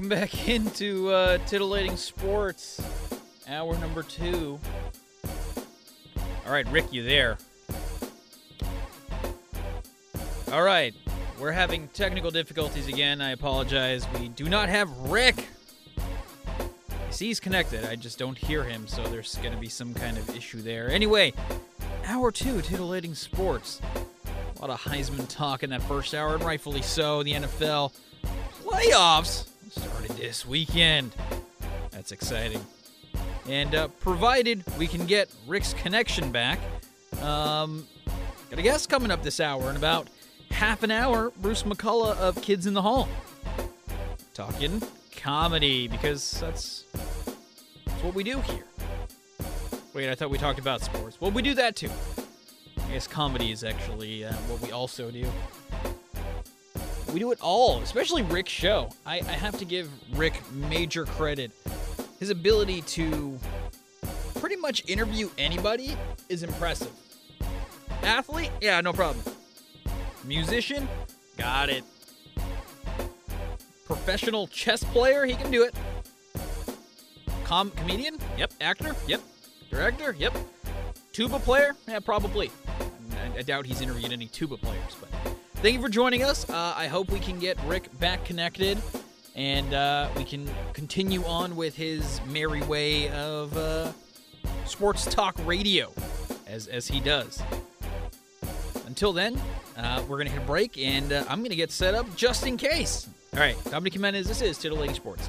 Welcome 0.00 0.18
back 0.18 0.48
into 0.48 1.10
uh, 1.10 1.36
Titillating 1.44 1.98
Sports, 1.98 2.80
hour 3.46 3.76
number 3.76 4.02
two. 4.02 4.58
All 6.46 6.52
right, 6.52 6.66
Rick, 6.68 6.90
you 6.90 7.02
there? 7.02 7.36
All 10.50 10.62
right. 10.62 10.94
We're 11.38 11.52
having 11.52 11.88
technical 11.88 12.30
difficulties 12.30 12.88
again. 12.88 13.20
I 13.20 13.32
apologize. 13.32 14.06
We 14.18 14.28
do 14.28 14.48
not 14.48 14.70
have 14.70 14.90
Rick. 15.00 15.48
I 15.98 17.10
see 17.10 17.26
he's 17.26 17.38
connected. 17.38 17.84
I 17.84 17.94
just 17.94 18.18
don't 18.18 18.38
hear 18.38 18.64
him, 18.64 18.88
so 18.88 19.02
there's 19.02 19.34
going 19.36 19.52
to 19.52 19.60
be 19.60 19.68
some 19.68 19.92
kind 19.92 20.16
of 20.16 20.34
issue 20.34 20.62
there. 20.62 20.88
Anyway, 20.88 21.34
hour 22.06 22.32
two, 22.32 22.62
Titillating 22.62 23.14
Sports. 23.14 23.82
A 24.56 24.60
lot 24.62 24.70
of 24.70 24.80
Heisman 24.80 25.28
talk 25.28 25.62
in 25.62 25.68
that 25.68 25.82
first 25.82 26.14
hour, 26.14 26.36
and 26.36 26.42
rightfully 26.42 26.80
so. 26.80 27.22
The 27.22 27.34
NFL 27.34 27.92
playoffs 28.64 29.50
started 29.70 30.10
this 30.12 30.46
weekend. 30.46 31.12
That's 31.90 32.12
exciting. 32.12 32.64
And 33.48 33.74
uh, 33.74 33.88
provided 33.88 34.64
we 34.78 34.86
can 34.86 35.06
get 35.06 35.28
Rick's 35.46 35.74
connection 35.74 36.30
back, 36.30 36.60
um, 37.22 37.86
got 38.50 38.58
a 38.58 38.62
guest 38.62 38.88
coming 38.88 39.10
up 39.10 39.22
this 39.22 39.40
hour 39.40 39.70
in 39.70 39.76
about 39.76 40.08
half 40.50 40.82
an 40.82 40.90
hour. 40.90 41.32
Bruce 41.38 41.62
McCulloch 41.62 42.16
of 42.18 42.40
Kids 42.42 42.66
in 42.66 42.74
the 42.74 42.82
Hall, 42.82 43.08
talking 44.34 44.82
comedy 45.16 45.88
because 45.88 46.40
that's 46.40 46.84
that's 47.86 48.02
what 48.02 48.14
we 48.14 48.24
do 48.24 48.40
here. 48.40 48.64
Wait, 49.92 50.08
I 50.08 50.14
thought 50.14 50.30
we 50.30 50.38
talked 50.38 50.58
about 50.58 50.82
sports. 50.82 51.20
Well, 51.20 51.30
we 51.30 51.42
do 51.42 51.54
that 51.54 51.76
too. 51.76 51.90
I 52.86 52.92
guess 52.92 53.06
comedy 53.06 53.52
is 53.52 53.64
actually 53.64 54.24
uh, 54.24 54.32
what 54.32 54.60
we 54.62 54.72
also 54.72 55.10
do. 55.10 55.30
We 57.12 57.18
do 57.18 57.32
it 57.32 57.38
all, 57.40 57.80
especially 57.80 58.22
Rick's 58.22 58.52
show. 58.52 58.88
I, 59.04 59.16
I 59.16 59.32
have 59.32 59.58
to 59.58 59.64
give 59.64 59.90
Rick 60.16 60.40
major 60.52 61.04
credit. 61.04 61.50
His 62.20 62.30
ability 62.30 62.82
to 62.82 63.38
pretty 64.38 64.56
much 64.56 64.88
interview 64.88 65.28
anybody 65.36 65.96
is 66.28 66.42
impressive. 66.42 66.92
Athlete? 68.02 68.50
Yeah, 68.60 68.80
no 68.80 68.92
problem. 68.92 69.24
Musician? 70.24 70.88
Got 71.36 71.68
it. 71.68 71.84
Professional 73.86 74.46
chess 74.46 74.84
player? 74.84 75.24
He 75.24 75.34
can 75.34 75.50
do 75.50 75.64
it. 75.64 75.74
Com- 77.44 77.70
comedian? 77.72 78.18
Yep. 78.38 78.52
Actor? 78.60 78.94
Yep. 79.08 79.20
Director? 79.70 80.14
Yep. 80.16 80.36
Tuba 81.12 81.40
player? 81.40 81.74
Yeah, 81.88 81.98
probably. 81.98 82.50
I, 83.20 83.38
I 83.38 83.42
doubt 83.42 83.66
he's 83.66 83.80
interviewed 83.80 84.12
any 84.12 84.26
tuba 84.26 84.56
players, 84.56 84.96
but 85.00 85.08
thank 85.56 85.74
you 85.74 85.82
for 85.82 85.88
joining 85.88 86.22
us. 86.22 86.48
Uh, 86.48 86.74
I 86.76 86.86
hope 86.86 87.10
we 87.10 87.20
can 87.20 87.38
get 87.38 87.58
Rick 87.64 87.96
back 87.98 88.24
connected 88.24 88.78
and 89.36 89.72
uh, 89.74 90.08
we 90.16 90.24
can 90.24 90.48
continue 90.72 91.24
on 91.24 91.56
with 91.56 91.76
his 91.76 92.20
merry 92.26 92.62
way 92.62 93.08
of 93.10 93.56
uh, 93.56 93.92
sports 94.64 95.04
talk 95.04 95.36
radio 95.44 95.92
as, 96.46 96.66
as 96.66 96.88
he 96.88 97.00
does. 97.00 97.42
Until 98.86 99.12
then, 99.12 99.40
uh, 99.76 100.02
we're 100.08 100.16
to 100.26 100.32
hit 100.32 100.42
a 100.42 100.46
break 100.46 100.78
and 100.78 101.12
uh, 101.12 101.24
I'm 101.28 101.40
to 101.50 101.56
get 101.56 101.70
set 101.70 101.94
up 101.94 102.14
just 102.16 102.46
in 102.46 102.56
case. 102.56 103.08
All 103.32 103.40
right, 103.40 103.56
Dominic 103.70 103.92
Jimenez, 103.92 104.26
this 104.26 104.42
is 104.42 104.58
Titillating 104.58 104.96
Sports. 104.96 105.28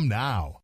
now. 0.00 0.63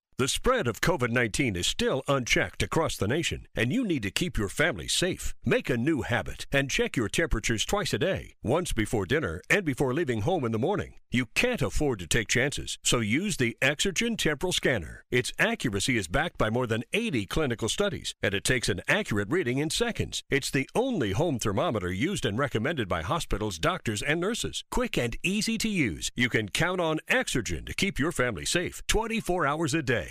The 0.21 0.27
spread 0.27 0.67
of 0.67 0.81
COVID 0.81 1.09
19 1.09 1.55
is 1.55 1.65
still 1.65 2.03
unchecked 2.07 2.61
across 2.61 2.95
the 2.95 3.07
nation, 3.07 3.47
and 3.55 3.73
you 3.73 3.83
need 3.83 4.03
to 4.03 4.11
keep 4.11 4.37
your 4.37 4.49
family 4.49 4.87
safe. 4.87 5.33
Make 5.43 5.67
a 5.67 5.77
new 5.77 6.03
habit 6.03 6.45
and 6.51 6.69
check 6.69 6.95
your 6.95 7.09
temperatures 7.09 7.65
twice 7.65 7.91
a 7.91 7.97
day, 7.97 8.35
once 8.43 8.71
before 8.71 9.07
dinner 9.07 9.41
and 9.49 9.65
before 9.65 9.95
leaving 9.95 10.21
home 10.21 10.45
in 10.45 10.51
the 10.51 10.59
morning. 10.59 10.93
You 11.13 11.25
can't 11.35 11.61
afford 11.61 11.99
to 11.99 12.07
take 12.07 12.29
chances, 12.29 12.77
so 12.83 12.99
use 12.99 13.35
the 13.35 13.57
Exergen 13.61 14.17
Temporal 14.17 14.53
Scanner. 14.53 15.03
Its 15.11 15.33
accuracy 15.37 15.97
is 15.97 16.07
backed 16.07 16.37
by 16.37 16.49
more 16.49 16.67
than 16.67 16.85
80 16.93 17.25
clinical 17.25 17.67
studies, 17.67 18.15
and 18.23 18.33
it 18.33 18.45
takes 18.45 18.69
an 18.69 18.81
accurate 18.87 19.29
reading 19.29 19.57
in 19.57 19.71
seconds. 19.71 20.23
It's 20.29 20.49
the 20.49 20.69
only 20.73 21.11
home 21.11 21.37
thermometer 21.37 21.91
used 21.91 22.25
and 22.25 22.37
recommended 22.37 22.87
by 22.87 23.01
hospitals, 23.01 23.59
doctors, 23.59 24.01
and 24.01 24.21
nurses. 24.21 24.63
Quick 24.71 24.97
and 24.97 25.17
easy 25.21 25.57
to 25.57 25.67
use. 25.67 26.11
You 26.15 26.29
can 26.29 26.47
count 26.47 26.79
on 26.79 26.99
Exergen 27.09 27.65
to 27.65 27.73
keep 27.73 27.99
your 27.99 28.13
family 28.13 28.45
safe 28.45 28.81
24 28.87 29.45
hours 29.45 29.73
a 29.73 29.81
day. 29.81 30.10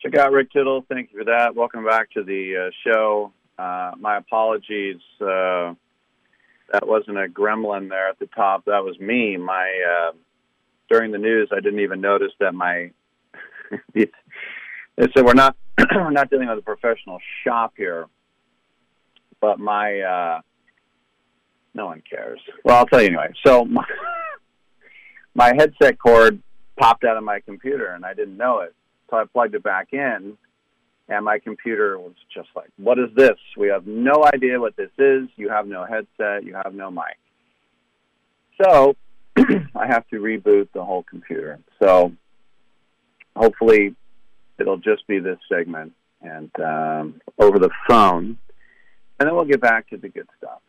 Check 0.00 0.14
out 0.16 0.30
Rick 0.30 0.52
Tittle. 0.52 0.84
Thank 0.88 1.10
you 1.12 1.18
for 1.18 1.24
that. 1.24 1.56
Welcome 1.56 1.84
back 1.84 2.12
to 2.12 2.22
the 2.22 2.68
uh, 2.68 2.70
show. 2.86 3.32
Uh, 3.58 3.92
my 3.98 4.16
apologies. 4.16 5.00
Uh, 5.20 5.74
that 6.72 6.86
wasn't 6.86 7.18
a 7.18 7.26
gremlin 7.26 7.88
there 7.88 8.08
at 8.08 8.18
the 8.20 8.26
top. 8.26 8.66
That 8.66 8.84
was 8.84 8.98
me. 9.00 9.36
My 9.36 9.66
uh, 9.66 10.12
during 10.88 11.10
the 11.10 11.18
news, 11.18 11.48
I 11.50 11.56
didn't 11.56 11.80
even 11.80 12.00
notice 12.00 12.32
that 12.38 12.54
my. 12.54 12.92
so 13.96 15.24
we're 15.24 15.34
not 15.34 15.56
we're 15.92 16.10
not 16.10 16.30
dealing 16.30 16.48
with 16.48 16.58
a 16.58 16.62
professional 16.62 17.18
shop 17.44 17.74
here, 17.76 18.06
but 19.40 19.58
my 19.58 20.00
uh, 20.00 20.40
no 21.74 21.86
one 21.86 22.04
cares. 22.08 22.40
Well, 22.64 22.76
I'll 22.76 22.86
tell 22.86 23.00
you 23.00 23.08
anyway. 23.08 23.32
So 23.44 23.64
my, 23.64 23.84
my 25.34 25.54
headset 25.56 25.98
cord 25.98 26.40
popped 26.78 27.02
out 27.02 27.16
of 27.16 27.24
my 27.24 27.40
computer, 27.40 27.86
and 27.86 28.04
I 28.04 28.14
didn't 28.14 28.36
know 28.36 28.60
it. 28.60 28.74
So 29.10 29.16
I 29.16 29.24
plugged 29.24 29.54
it 29.54 29.62
back 29.62 29.88
in, 29.92 30.36
and 31.08 31.24
my 31.24 31.38
computer 31.38 31.98
was 31.98 32.14
just 32.34 32.48
like, 32.54 32.70
"What 32.76 32.98
is 32.98 33.08
this? 33.16 33.38
We 33.56 33.68
have 33.68 33.86
no 33.86 34.24
idea 34.24 34.60
what 34.60 34.76
this 34.76 34.90
is. 34.98 35.28
You 35.36 35.48
have 35.48 35.66
no 35.66 35.84
headset. 35.84 36.44
You 36.44 36.54
have 36.54 36.74
no 36.74 36.90
mic." 36.90 37.18
So 38.62 38.94
I 39.36 39.86
have 39.86 40.06
to 40.08 40.16
reboot 40.16 40.68
the 40.74 40.84
whole 40.84 41.04
computer. 41.04 41.60
So 41.82 42.12
hopefully 43.36 43.94
it'll 44.58 44.78
just 44.78 45.06
be 45.06 45.20
this 45.20 45.38
segment 45.48 45.92
and 46.20 46.50
um, 46.60 47.20
over 47.38 47.58
the 47.58 47.70
phone, 47.88 48.38
and 49.18 49.28
then 49.28 49.34
we'll 49.34 49.44
get 49.44 49.60
back 49.60 49.88
to 49.90 49.96
the 49.96 50.08
good 50.08 50.28
stuff. 50.36 50.60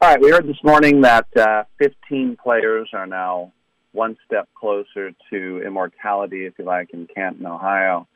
All 0.00 0.08
right, 0.08 0.20
we 0.20 0.30
heard 0.30 0.46
this 0.46 0.62
morning 0.62 1.00
that 1.00 1.26
uh, 1.36 1.64
15 1.78 2.36
players 2.40 2.88
are 2.92 3.06
now 3.06 3.52
one 3.98 4.16
step 4.24 4.48
closer 4.54 5.12
to 5.30 5.62
immortality, 5.66 6.46
if 6.46 6.54
you 6.56 6.64
like, 6.64 6.90
in 6.94 7.08
Canton, 7.12 7.44
Ohio. 7.44 8.06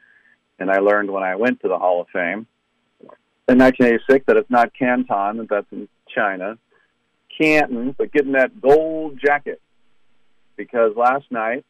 And 0.61 0.71
I 0.71 0.79
learned 0.79 1.11
when 1.11 1.25
I 1.25 1.35
went 1.35 1.61
to 1.63 1.69
the 1.69 1.79
Hall 1.79 2.01
of 2.01 2.07
Fame 2.13 2.47
in 3.49 3.59
1986 3.59 4.27
that 4.27 4.37
it's 4.37 4.51
not 4.51 4.73
Canton, 4.79 5.39
that 5.39 5.49
that's 5.51 5.67
in 5.73 5.89
China. 6.15 6.57
Canton, 7.37 7.95
but 7.99 8.13
getting 8.13 8.33
that 8.33 8.61
gold 8.61 9.19
jacket. 9.23 9.61
Because 10.57 10.93
last 10.97 11.25
night 11.31 11.65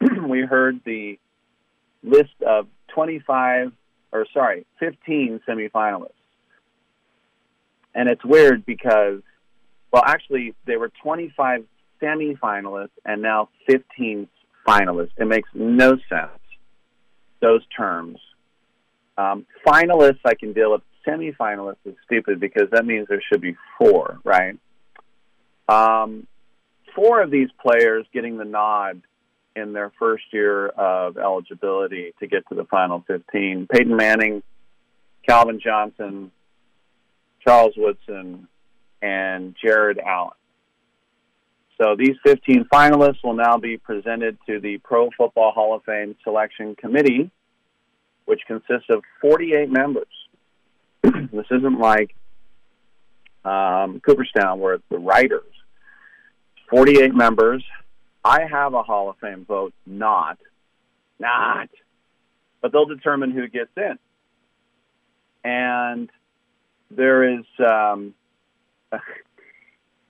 we 0.28 0.42
heard 0.42 0.80
the 0.84 1.18
list 2.04 2.34
of 2.46 2.68
25, 2.94 3.72
or 4.12 4.26
sorry, 4.32 4.64
15 4.78 5.40
semifinalists. 5.48 6.10
And 7.94 8.08
it's 8.08 8.24
weird 8.24 8.64
because, 8.64 9.22
well, 9.92 10.04
actually, 10.06 10.54
there 10.66 10.78
were 10.78 10.92
25 11.02 11.64
semifinalists 12.02 12.90
and 13.04 13.22
now 13.22 13.48
15 13.68 14.28
finalists. 14.66 15.10
It 15.16 15.26
makes 15.26 15.48
no 15.54 15.96
sense, 16.08 16.40
those 17.40 17.62
terms. 17.76 18.18
Um, 19.18 19.46
finalists, 19.66 20.20
I 20.24 20.34
can 20.34 20.52
deal 20.52 20.72
with. 20.72 20.82
Semifinalists 21.06 21.76
is 21.84 21.94
stupid 22.04 22.40
because 22.40 22.68
that 22.72 22.84
means 22.84 23.06
there 23.08 23.22
should 23.32 23.40
be 23.40 23.56
four, 23.78 24.18
right? 24.24 24.58
Um, 25.68 26.26
four 26.96 27.22
of 27.22 27.30
these 27.30 27.48
players 27.62 28.04
getting 28.12 28.38
the 28.38 28.44
nod 28.44 29.02
in 29.54 29.72
their 29.72 29.92
first 29.98 30.24
year 30.32 30.66
of 30.68 31.16
eligibility 31.16 32.12
to 32.18 32.26
get 32.26 32.46
to 32.48 32.56
the 32.56 32.64
final 32.64 33.04
15. 33.06 33.68
Peyton 33.72 33.96
Manning, 33.96 34.42
Calvin 35.28 35.60
Johnson, 35.62 36.32
Charles 37.46 37.74
Woodson, 37.76 38.48
and 39.00 39.54
Jared 39.62 39.98
Allen. 39.98 40.32
So 41.78 41.94
these 41.96 42.16
15 42.24 42.66
finalists 42.72 43.22
will 43.22 43.34
now 43.34 43.58
be 43.58 43.76
presented 43.76 44.38
to 44.46 44.60
the 44.60 44.78
Pro 44.78 45.10
Football 45.16 45.52
Hall 45.52 45.74
of 45.74 45.84
Fame 45.84 46.16
Selection 46.24 46.74
Committee, 46.74 47.30
which 48.24 48.40
consists 48.46 48.88
of 48.88 49.02
48 49.20 49.70
members. 49.70 50.06
this 51.02 51.46
isn't 51.50 51.78
like 51.78 52.14
um, 53.44 54.00
Cooperstown 54.00 54.58
where 54.58 54.74
it's 54.74 54.84
the 54.90 54.98
writers. 54.98 55.44
48 56.70 57.14
members. 57.14 57.64
I 58.24 58.46
have 58.50 58.74
a 58.74 58.82
Hall 58.82 59.10
of 59.10 59.16
Fame 59.18 59.44
vote, 59.44 59.72
not, 59.86 60.38
not, 61.18 61.68
but 62.60 62.72
they'll 62.72 62.86
determine 62.86 63.30
who 63.30 63.46
gets 63.46 63.70
in. 63.76 63.98
And 65.44 66.10
there 66.90 67.38
is 67.38 67.44
um, 67.60 68.14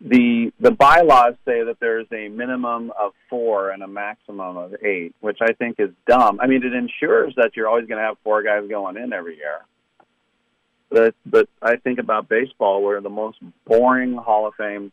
the 0.08 0.52
the 0.60 0.70
bylaws 0.70 1.34
say 1.44 1.64
that 1.64 1.78
there's 1.80 2.06
a 2.12 2.28
minimum 2.28 2.92
of 2.98 3.12
four 3.28 3.70
and 3.70 3.82
a 3.82 3.88
maximum 3.88 4.56
of 4.56 4.74
eight, 4.84 5.14
which 5.20 5.38
I 5.40 5.52
think 5.52 5.76
is 5.80 5.90
dumb. 6.06 6.38
I 6.40 6.46
mean, 6.46 6.64
it 6.64 6.72
ensures 6.72 7.34
that 7.36 7.56
you're 7.56 7.66
always 7.66 7.86
going 7.86 7.98
to 7.98 8.04
have 8.04 8.16
four 8.22 8.42
guys 8.42 8.68
going 8.68 8.96
in 8.96 9.12
every 9.12 9.36
year. 9.36 9.64
But 10.90 11.14
but 11.24 11.48
I 11.60 11.76
think 11.76 11.98
about 11.98 12.28
baseball, 12.28 12.82
where 12.84 13.00
the 13.00 13.10
most 13.10 13.38
boring 13.66 14.14
Hall 14.14 14.46
of 14.46 14.54
Fame 14.54 14.92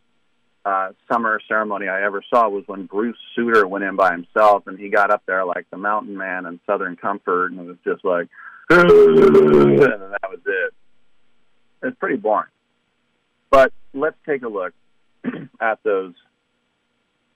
uh, 0.66 0.94
summer 1.12 1.40
ceremony 1.48 1.88
I 1.88 2.04
ever 2.04 2.24
saw 2.28 2.50
was 2.50 2.64
when 2.66 2.88
Bruce 2.88 3.18
Sutter 3.36 3.68
went 3.68 3.84
in 3.84 3.96
by 3.96 4.12
himself, 4.12 4.66
and 4.66 4.80
he 4.80 4.90
got 4.90 5.12
up 5.12 5.22
there 5.28 5.46
like 5.46 5.68
the 5.70 5.78
Mountain 5.78 6.18
Man 6.18 6.48
and 6.48 6.60
Southern 6.66 6.96
Comfort, 6.96 7.52
and 7.52 7.60
it 7.60 7.68
was 7.68 7.78
just 7.84 8.04
like, 8.04 8.30
and 8.72 8.90
that 8.90 10.30
was 10.30 10.40
it. 10.44 10.74
It's 11.84 11.98
pretty 12.00 12.16
boring. 12.16 12.50
But 13.52 13.72
let's 13.94 14.18
take 14.26 14.42
a 14.42 14.48
look 14.48 14.74
at 15.62 15.82
those 15.84 16.14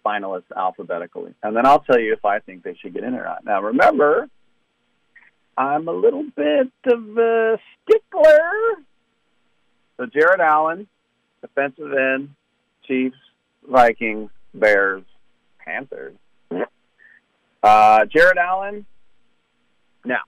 finalists 0.05 0.51
alphabetically, 0.55 1.33
and 1.43 1.55
then 1.55 1.65
I'll 1.65 1.81
tell 1.81 1.99
you 1.99 2.13
if 2.13 2.23
I 2.23 2.39
think 2.39 2.63
they 2.63 2.75
should 2.75 2.93
get 2.93 3.03
in 3.03 3.13
or 3.13 3.23
not. 3.23 3.45
Now, 3.45 3.61
remember, 3.61 4.29
I'm 5.57 5.87
a 5.87 5.91
little 5.91 6.23
bit 6.35 6.71
of 6.85 7.17
a 7.17 7.57
stickler. 7.83 8.83
So 9.97 10.05
Jared 10.05 10.39
Allen, 10.39 10.87
defensive 11.41 11.91
end, 11.93 12.35
Chiefs, 12.87 13.17
Vikings, 13.67 14.29
Bears, 14.53 15.03
Panthers. 15.59 16.15
Uh, 17.63 18.05
Jared 18.05 18.37
Allen. 18.37 18.85
Now, 20.05 20.21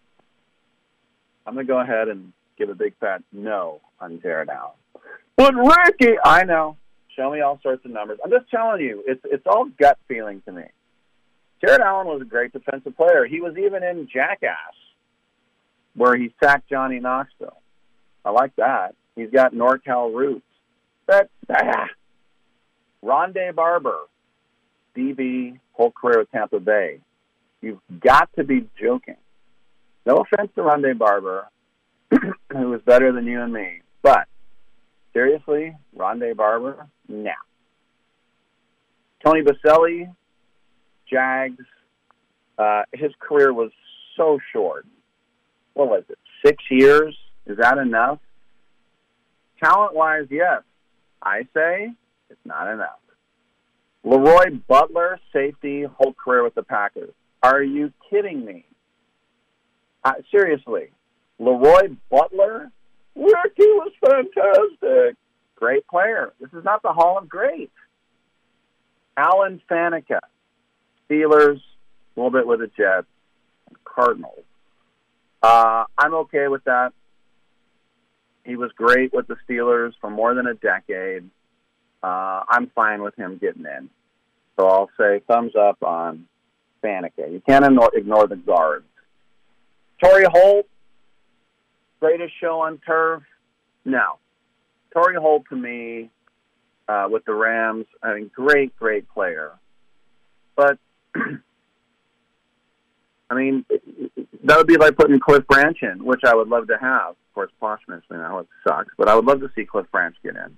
I'm 1.46 1.54
going 1.54 1.66
to 1.66 1.72
go 1.72 1.80
ahead 1.80 2.10
and 2.10 2.34
give 2.58 2.70
a 2.70 2.75
big 2.75 2.96
fat 3.00 3.24
no 3.32 3.80
on 4.00 4.20
Jared 4.22 4.50
Allen. 4.50 4.74
But 5.38 5.54
Ricky, 5.56 6.16
I 6.24 6.44
know. 6.44 6.75
Show 7.20 7.32
me 7.32 7.42
all 7.42 7.60
sorts 7.62 7.84
of 7.84 7.92
numbers. 7.92 8.18
I'm 8.24 8.32
just 8.32 8.50
telling 8.50 8.80
you, 8.80 9.04
it's 9.06 9.20
it's 9.26 9.46
all 9.46 9.68
gut 9.78 9.98
feeling 10.08 10.42
to 10.46 10.54
me. 10.54 10.64
Jared 11.60 11.82
Allen 11.82 12.08
was 12.08 12.22
a 12.22 12.26
great 12.26 12.54
defensive 12.54 12.96
player. 12.96 13.26
He 13.26 13.42
was 13.42 13.58
even 13.58 13.84
in 13.84 14.08
Jackass, 14.08 14.56
where 15.96 16.16
he 16.16 16.34
sacked 16.42 16.70
Johnny 16.70 17.02
Knoxville. 17.02 17.58
I 18.24 18.30
like 18.30 18.56
that. 18.56 18.96
He's 19.18 19.32
got 19.32 19.54
NorCal 19.54 20.16
roots. 20.16 20.46
But 21.08 21.30
ah, 21.50 21.88
Rondé 23.04 23.54
Barber, 23.54 23.98
DB, 24.96 25.60
whole 25.74 25.92
career 25.92 26.20
with 26.20 26.32
Tampa 26.32 26.62
Bay. 26.62 27.02
You've 27.62 27.82
got 28.00 28.30
to 28.38 28.46
be 28.46 28.66
joking. 28.82 29.18
No 30.06 30.20
offense 30.20 30.52
to 30.56 30.62
Rondé 30.62 30.98
Barber, 30.98 31.50
who 32.12 32.70
was 32.70 32.80
better 32.86 33.12
than 33.12 33.26
you 33.26 33.42
and 33.42 33.52
me, 33.52 33.82
but 34.02 34.26
seriously, 35.12 35.76
Rondé 35.98 36.34
Barber, 36.34 36.88
nah. 37.10 37.32
Tony 39.25 39.42
Boselli, 39.42 40.13
Jags. 41.10 41.66
Uh, 42.58 42.84
his 42.94 43.12
career 43.20 43.54
was 43.54 43.72
so 44.16 44.39
short. 44.54 44.86
What 45.74 45.89
was 45.89 46.04
it? 46.10 46.18
Six 46.46 46.63
years? 46.70 47.16
Is 47.46 47.58
that 47.58 47.78
enough? 47.78 48.20
Talent 49.62 49.96
wise, 49.96 50.28
yes. 50.30 50.62
I 51.22 51.44
say 51.54 51.92
it's 52.30 52.39
not 52.46 52.72
enough. 52.72 53.00
Leroy 54.04 54.60
Butler, 54.68 55.20
safety, 55.34 55.84
whole 55.84 56.13
career 56.13 56.44
with 56.44 56.56
the 56.56 56.63
Packers. 56.63 57.13
Are 57.44 57.62
you 57.62 57.92
kidding 58.10 58.46
me? 58.46 58.66
Uh, 60.04 60.13
seriously, 60.32 60.92
Leroy 61.39 61.89
Butler? 62.10 62.72
Ricky 63.16 63.68
was 63.68 63.92
fantastic. 64.00 65.18
Great 65.60 65.86
player. 65.88 66.32
This 66.39 66.51
is 66.54 66.63
not 66.63 66.82
the 66.82 66.94
Hall 66.94 67.18
of 67.18 67.28
Greats. 67.28 67.74
Alan 69.18 69.62
Faneca, 69.70 70.20
Steelers, 71.10 71.58
a 71.58 72.20
little 72.20 72.32
bit 72.32 72.48
with 72.48 72.62
the 72.62 72.68
Jets, 72.68 73.08
Cardinals. 73.84 74.46
Uh, 75.44 75.84
I'm 75.98 76.13
okay 76.13 76.48
with 76.48 76.63
that. 76.63 76.94
He 78.46 78.56
was 78.56 78.72
great 78.78 79.13
with 79.13 79.28
the 79.28 79.36
Steelers 79.48 79.92
for 80.00 80.10
more 80.10 80.34
than 80.34 80.48
a 80.48 80.54
decade. 80.54 81.30
Uh, 82.01 82.44
I'm 82.48 82.70
fine 82.74 83.04
with 83.04 83.16
him 83.16 83.38
getting 83.38 83.66
in. 83.66 83.89
So 84.58 84.66
I'll 84.66 84.89
say 84.98 85.22
thumbs 85.28 85.51
up 85.60 85.84
on 85.84 86.25
Faneca. 86.82 87.30
You 87.30 87.42
can't 87.46 87.66
ignore, 87.66 88.28
the 88.28 88.38
guards. 88.38 88.86
Torry 90.01 90.25
Holt, 90.32 90.68
greatest 92.00 92.34
show 92.39 92.62
on 92.62 92.78
turf? 92.78 93.24
No. 93.84 94.20
Torry 94.93 95.15
Holt 95.15 95.43
to 95.50 95.55
me, 95.55 96.10
uh, 96.88 97.08
with 97.10 97.24
the 97.25 97.34
Rams, 97.34 97.86
I 98.01 98.15
mean, 98.15 98.31
great, 98.34 98.75
great 98.77 99.08
player. 99.10 99.51
But, 100.55 100.79
I 103.29 103.36
mean, 103.36 103.63
that 104.43 104.58
would 104.58 104.67
be 104.67 104.77
like 104.77 104.98
putting 104.98 105.19
Cliff 105.19 105.46
Branch 105.48 105.77
in, 105.81 106.03
which 106.03 106.22
I 106.25 106.34
would 106.34 106.48
love 106.48 106.67
to 106.67 106.77
have. 106.79 107.12
Of 107.12 107.34
course, 107.36 107.51
posthumously 107.60 108.17
now 108.17 108.39
it 108.39 108.48
sucks, 108.67 108.93
but 108.98 109.08
I 109.08 109.15
would 109.15 109.25
love 109.25 109.39
to 109.41 109.51
see 109.55 109.65
Cliff 109.65 109.86
Branch 109.91 110.15
get 110.24 110.36
in. 110.36 110.58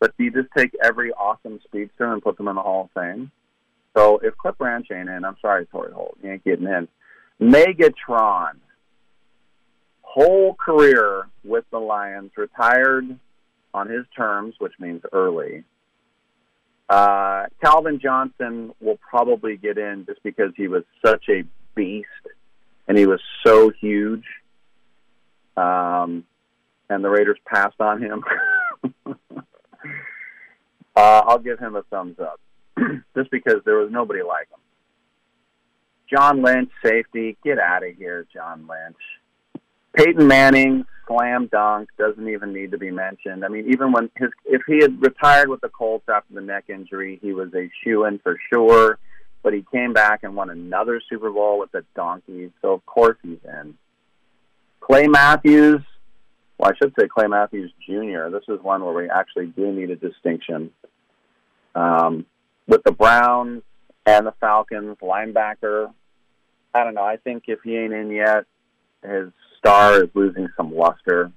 But 0.00 0.16
do 0.18 0.24
you 0.24 0.30
just 0.30 0.48
take 0.56 0.72
every 0.82 1.12
awesome 1.12 1.60
speedster 1.64 2.12
and 2.12 2.22
put 2.22 2.36
them 2.36 2.48
in 2.48 2.56
the 2.56 2.62
Hall 2.62 2.90
of 2.94 3.00
Fame? 3.00 3.30
So 3.96 4.18
if 4.22 4.36
Cliff 4.36 4.58
Branch 4.58 4.86
ain't 4.90 5.08
in, 5.08 5.24
I'm 5.24 5.36
sorry, 5.40 5.66
Torry 5.66 5.92
Holt, 5.92 6.18
you 6.22 6.32
ain't 6.32 6.44
getting 6.44 6.66
in. 6.66 6.88
Megatron, 7.40 8.56
whole 10.16 10.54
career 10.54 11.28
with 11.44 11.64
the 11.70 11.78
Lions, 11.78 12.30
retired 12.36 13.04
on 13.74 13.88
his 13.88 14.06
terms, 14.16 14.54
which 14.58 14.72
means 14.78 15.02
early. 15.12 15.64
Uh, 16.88 17.46
Calvin 17.62 18.00
Johnson 18.00 18.72
will 18.80 18.98
probably 18.98 19.56
get 19.56 19.76
in 19.76 20.06
just 20.06 20.22
because 20.22 20.52
he 20.56 20.68
was 20.68 20.84
such 21.04 21.24
a 21.28 21.44
beast 21.74 22.08
and 22.88 22.96
he 22.96 23.06
was 23.06 23.20
so 23.44 23.70
huge. 23.70 24.24
Um, 25.56 26.24
and 26.88 27.04
the 27.04 27.10
Raiders 27.10 27.38
passed 27.46 27.80
on 27.80 28.00
him. 28.02 28.24
Uh, 30.96 31.20
I'll 31.26 31.38
give 31.38 31.58
him 31.58 31.76
a 31.76 31.82
thumbs 31.82 32.16
up, 32.18 32.40
just 33.14 33.30
because 33.30 33.56
there 33.66 33.76
was 33.76 33.90
nobody 33.92 34.22
like 34.22 34.48
him. 34.48 34.60
John 36.10 36.42
Lynch, 36.42 36.70
safety, 36.82 37.36
get 37.44 37.58
out 37.58 37.86
of 37.86 37.94
here, 37.96 38.26
John 38.32 38.66
Lynch. 38.66 38.96
Peyton 39.96 40.26
Manning, 40.26 40.84
slam 41.06 41.48
dunk, 41.50 41.88
doesn't 41.98 42.28
even 42.28 42.52
need 42.52 42.70
to 42.72 42.78
be 42.78 42.90
mentioned. 42.90 43.44
I 43.44 43.48
mean, 43.48 43.66
even 43.72 43.92
when 43.92 44.10
his 44.16 44.30
if 44.44 44.62
he 44.66 44.78
had 44.78 45.00
retired 45.00 45.48
with 45.48 45.62
the 45.62 45.68
Colts 45.68 46.04
after 46.08 46.34
the 46.34 46.40
neck 46.40 46.64
injury, 46.68 47.18
he 47.22 47.32
was 47.32 47.52
a 47.54 47.70
shoe 47.82 48.04
in 48.04 48.18
for 48.18 48.38
sure. 48.52 48.98
But 49.42 49.54
he 49.54 49.64
came 49.72 49.92
back 49.92 50.24
and 50.24 50.34
won 50.34 50.50
another 50.50 51.00
Super 51.08 51.30
Bowl 51.30 51.60
with 51.60 51.70
the 51.70 51.84
Donkeys, 51.94 52.50
so 52.60 52.72
of 52.72 52.84
course 52.84 53.16
he's 53.22 53.38
in. 53.44 53.74
Clay 54.80 55.06
Matthews, 55.06 55.82
well, 56.58 56.72
I 56.72 56.76
should 56.76 56.92
say 56.98 57.06
Clay 57.06 57.28
Matthews 57.28 57.72
Jr. 57.86 58.28
This 58.30 58.44
is 58.48 58.60
one 58.62 58.84
where 58.84 58.94
we 58.94 59.08
actually 59.08 59.46
do 59.46 59.72
need 59.72 59.90
a 59.90 59.96
distinction. 59.96 60.70
Um, 61.74 62.26
with 62.66 62.82
the 62.84 62.92
Browns 62.92 63.62
and 64.04 64.26
the 64.26 64.34
Falcons, 64.40 64.96
linebacker, 65.00 65.92
I 66.74 66.84
don't 66.84 66.94
know. 66.94 67.04
I 67.04 67.16
think 67.16 67.44
if 67.46 67.60
he 67.62 67.76
ain't 67.76 67.92
in 67.92 68.10
yet, 68.10 68.46
his 69.06 69.32
star 69.58 70.02
is 70.04 70.10
losing 70.14 70.48
some 70.56 70.74
luster. 70.74 71.32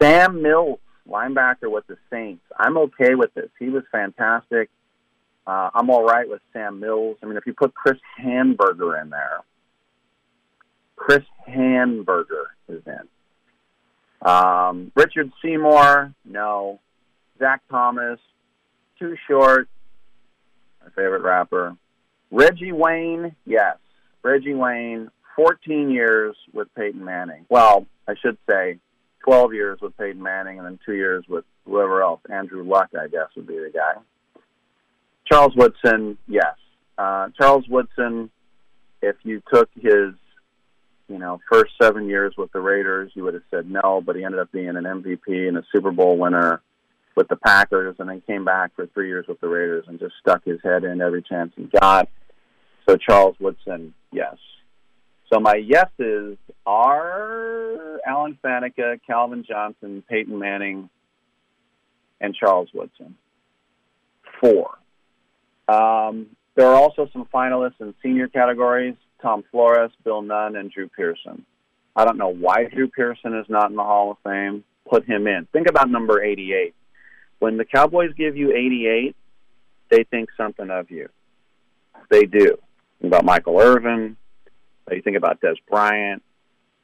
Sam 0.00 0.42
Mills, 0.42 0.78
linebacker 1.08 1.70
with 1.70 1.86
the 1.86 1.96
Saints. 2.10 2.42
I'm 2.58 2.76
okay 2.78 3.14
with 3.14 3.32
this. 3.34 3.50
He 3.58 3.68
was 3.68 3.82
fantastic. 3.90 4.70
Uh, 5.46 5.70
I'm 5.74 5.90
all 5.90 6.04
right 6.04 6.28
with 6.28 6.40
Sam 6.52 6.80
Mills. 6.80 7.16
I 7.22 7.26
mean, 7.26 7.36
if 7.36 7.46
you 7.46 7.54
put 7.54 7.74
Chris 7.74 7.98
Hanburger 8.20 9.00
in 9.00 9.10
there, 9.10 9.40
Chris 10.96 11.24
Hanburger 11.48 12.46
is 12.68 12.82
in. 12.86 14.28
Um, 14.28 14.90
Richard 14.96 15.30
Seymour, 15.42 16.12
no. 16.24 16.80
Zach 17.38 17.62
Thomas, 17.70 18.18
too 18.98 19.14
short. 19.28 19.68
My 20.82 20.90
favorite 20.90 21.22
rapper. 21.22 21.76
Reggie 22.30 22.72
Wayne, 22.72 23.36
yes. 23.44 23.76
Reggie 24.22 24.54
Wayne, 24.54 25.10
14 25.36 25.90
years 25.90 26.34
with 26.52 26.68
Peyton 26.74 27.04
Manning. 27.04 27.46
Well, 27.48 27.86
I 28.08 28.14
should 28.20 28.38
say 28.48 28.78
12 29.24 29.54
years 29.54 29.78
with 29.80 29.96
Peyton 29.96 30.22
Manning 30.22 30.58
and 30.58 30.66
then 30.66 30.78
two 30.84 30.94
years 30.94 31.24
with 31.28 31.44
whoever 31.64 32.02
else. 32.02 32.20
Andrew 32.30 32.64
Luck, 32.64 32.88
I 32.98 33.08
guess, 33.08 33.28
would 33.36 33.46
be 33.46 33.54
the 33.54 33.70
guy. 33.72 34.00
Charles 35.30 35.54
Woodson, 35.56 36.16
yes. 36.26 36.54
Uh, 36.96 37.28
Charles 37.38 37.68
Woodson, 37.68 38.30
if 39.02 39.16
you 39.24 39.42
took 39.52 39.68
his 39.74 40.14
you 41.08 41.18
know, 41.18 41.40
first 41.50 41.72
seven 41.80 42.08
years 42.08 42.34
with 42.36 42.52
the 42.52 42.60
Raiders, 42.60 43.12
you 43.14 43.24
would 43.24 43.34
have 43.34 43.42
said 43.50 43.70
no, 43.70 44.02
but 44.04 44.16
he 44.16 44.24
ended 44.24 44.40
up 44.40 44.50
being 44.50 44.68
an 44.68 44.84
MVP 44.84 45.48
and 45.48 45.56
a 45.56 45.62
Super 45.72 45.92
Bowl 45.92 46.18
winner 46.18 46.62
with 47.14 47.28
the 47.28 47.36
Packers, 47.36 47.96
and 47.98 48.08
then 48.08 48.22
came 48.26 48.44
back 48.44 48.72
for 48.74 48.86
three 48.86 49.08
years 49.08 49.24
with 49.26 49.40
the 49.40 49.48
Raiders 49.48 49.84
and 49.88 49.98
just 49.98 50.14
stuck 50.20 50.44
his 50.44 50.58
head 50.62 50.84
in 50.84 51.00
every 51.00 51.22
chance 51.22 51.52
he 51.56 51.64
got. 51.80 52.08
So 52.88 52.96
Charles 52.96 53.36
Woodson, 53.40 53.94
yes. 54.12 54.36
So 55.32 55.40
my 55.40 55.56
yeses 55.56 56.36
are 56.64 57.98
Alan 58.06 58.38
Faneca, 58.44 59.00
Calvin 59.06 59.44
Johnson, 59.46 60.02
Peyton 60.08 60.38
Manning, 60.38 60.88
and 62.20 62.34
Charles 62.34 62.68
Woodson. 62.72 63.16
Four. 64.40 64.78
Um, 65.68 66.28
there 66.54 66.68
are 66.68 66.74
also 66.74 67.08
some 67.12 67.26
finalists 67.32 67.80
in 67.80 67.94
senior 68.02 68.28
categories 68.28 68.94
Tom 69.20 69.44
Flores, 69.50 69.90
Bill 70.04 70.22
Nunn, 70.22 70.56
and 70.56 70.70
Drew 70.70 70.88
Pearson. 70.88 71.44
I 71.94 72.04
don't 72.04 72.18
know 72.18 72.28
why 72.28 72.64
Drew 72.64 72.88
Pearson 72.88 73.36
is 73.36 73.46
not 73.48 73.70
in 73.70 73.76
the 73.76 73.82
Hall 73.82 74.12
of 74.12 74.18
Fame. 74.22 74.64
Put 74.88 75.04
him 75.04 75.26
in. 75.26 75.48
Think 75.52 75.68
about 75.68 75.90
number 75.90 76.22
88. 76.22 76.74
When 77.38 77.56
the 77.56 77.64
Cowboys 77.64 78.12
give 78.16 78.36
you 78.36 78.52
88, 78.52 79.16
they 79.90 80.04
think 80.04 80.28
something 80.36 80.70
of 80.70 80.90
you. 80.90 81.08
They 82.10 82.22
do. 82.22 82.58
About 83.02 83.24
Michael 83.24 83.58
Irvin. 83.58 84.16
You 84.90 85.02
think 85.02 85.16
about 85.16 85.40
Dez 85.40 85.56
Bryant. 85.68 86.22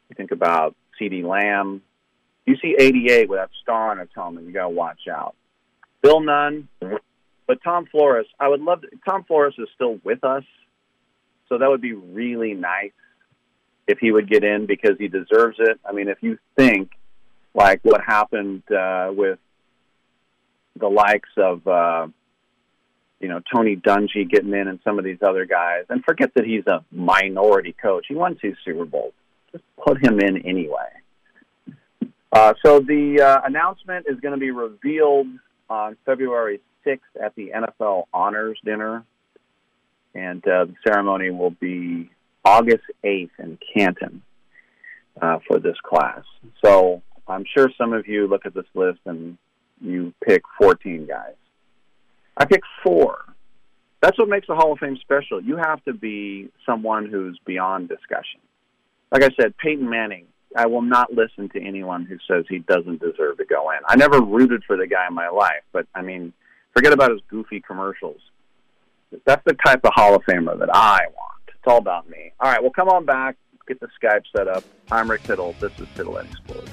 You 0.08 0.16
think 0.16 0.32
about 0.32 0.74
CeeDee 1.00 1.24
Lamb. 1.24 1.82
You 2.46 2.56
see 2.60 2.74
88 2.78 3.28
with 3.28 3.38
that 3.38 3.50
star 3.62 3.92
on 3.92 4.00
its 4.00 4.12
helmet, 4.14 4.44
you 4.44 4.52
got 4.52 4.64
to 4.64 4.68
watch 4.70 5.06
out. 5.10 5.36
Bill 6.02 6.20
Nunn, 6.20 6.68
but 7.46 7.62
Tom 7.62 7.86
Flores, 7.86 8.26
I 8.40 8.48
would 8.48 8.60
love 8.60 8.82
to, 8.82 8.88
Tom 9.08 9.24
Flores 9.24 9.54
is 9.58 9.68
still 9.74 10.00
with 10.02 10.24
us, 10.24 10.42
so 11.48 11.58
that 11.58 11.68
would 11.68 11.80
be 11.80 11.92
really 11.92 12.54
nice 12.54 12.90
if 13.86 13.98
he 13.98 14.10
would 14.10 14.28
get 14.28 14.42
in 14.42 14.66
because 14.66 14.96
he 14.98 15.06
deserves 15.06 15.56
it. 15.60 15.78
I 15.84 15.92
mean, 15.92 16.08
if 16.08 16.18
you 16.20 16.38
think 16.56 16.90
like 17.54 17.80
what 17.82 18.00
happened 18.00 18.62
uh, 18.70 19.10
with 19.14 19.38
the 20.78 20.88
likes 20.88 21.28
of 21.36 21.66
uh, 21.66 22.08
you 23.22 23.28
know 23.28 23.40
Tony 23.54 23.76
Dungy 23.76 24.28
getting 24.28 24.52
in 24.52 24.68
and 24.68 24.80
some 24.84 24.98
of 24.98 25.04
these 25.04 25.18
other 25.22 25.46
guys, 25.46 25.84
and 25.88 26.04
forget 26.04 26.34
that 26.34 26.44
he's 26.44 26.66
a 26.66 26.84
minority 26.90 27.74
coach. 27.80 28.06
He 28.08 28.14
won 28.14 28.36
two 28.40 28.54
Super 28.64 28.84
Bowls. 28.84 29.14
Just 29.52 29.64
put 29.82 30.04
him 30.04 30.18
in 30.20 30.44
anyway. 30.46 30.88
Uh, 32.32 32.54
so 32.64 32.80
the 32.80 33.22
uh, 33.22 33.46
announcement 33.46 34.06
is 34.08 34.18
going 34.20 34.32
to 34.32 34.40
be 34.40 34.50
revealed 34.50 35.26
on 35.70 35.96
February 36.04 36.60
6th 36.84 36.98
at 37.22 37.34
the 37.36 37.52
NFL 37.54 38.04
Honors 38.12 38.58
Dinner, 38.64 39.04
and 40.14 40.46
uh, 40.46 40.64
the 40.64 40.74
ceremony 40.86 41.30
will 41.30 41.50
be 41.50 42.10
August 42.44 42.84
8th 43.04 43.30
in 43.38 43.58
Canton 43.74 44.22
uh, 45.20 45.38
for 45.46 45.60
this 45.60 45.76
class. 45.84 46.22
So 46.64 47.02
I'm 47.28 47.44
sure 47.56 47.70
some 47.78 47.92
of 47.92 48.08
you 48.08 48.26
look 48.26 48.46
at 48.46 48.54
this 48.54 48.66
list 48.74 49.00
and 49.04 49.36
you 49.80 50.12
pick 50.26 50.42
14 50.58 51.06
guys. 51.06 51.34
I 52.42 52.44
pick 52.44 52.62
four. 52.82 53.24
That's 54.00 54.18
what 54.18 54.28
makes 54.28 54.48
the 54.48 54.56
Hall 54.56 54.72
of 54.72 54.80
Fame 54.80 54.98
special. 55.00 55.40
You 55.40 55.58
have 55.58 55.80
to 55.84 55.92
be 55.92 56.48
someone 56.66 57.06
who's 57.08 57.38
beyond 57.46 57.88
discussion. 57.88 58.40
Like 59.12 59.22
I 59.22 59.28
said, 59.40 59.56
Peyton 59.58 59.88
Manning, 59.88 60.26
I 60.56 60.66
will 60.66 60.82
not 60.82 61.12
listen 61.12 61.50
to 61.50 61.62
anyone 61.62 62.04
who 62.04 62.16
says 62.26 62.44
he 62.48 62.58
doesn't 62.58 63.00
deserve 63.00 63.36
to 63.36 63.44
go 63.44 63.70
in. 63.70 63.78
I 63.86 63.94
never 63.94 64.20
rooted 64.20 64.64
for 64.64 64.76
the 64.76 64.88
guy 64.88 65.06
in 65.06 65.14
my 65.14 65.28
life, 65.28 65.62
but 65.70 65.86
I 65.94 66.02
mean, 66.02 66.32
forget 66.74 66.92
about 66.92 67.12
his 67.12 67.20
goofy 67.30 67.60
commercials. 67.60 68.20
That's 69.24 69.44
the 69.44 69.54
type 69.64 69.84
of 69.84 69.92
Hall 69.94 70.16
of 70.16 70.22
Famer 70.24 70.58
that 70.58 70.74
I 70.74 70.98
want. 71.14 71.42
It's 71.46 71.68
all 71.68 71.78
about 71.78 72.10
me. 72.10 72.32
All 72.40 72.50
right, 72.50 72.60
well, 72.60 72.72
come 72.72 72.88
on 72.88 73.04
back. 73.04 73.36
Get 73.68 73.78
the 73.78 73.88
Skype 74.02 74.24
set 74.36 74.48
up. 74.48 74.64
I'm 74.90 75.08
Rick 75.08 75.22
Tittle. 75.22 75.54
This 75.60 75.78
is 75.78 75.86
Titillating 75.94 76.34
Sports. 76.34 76.72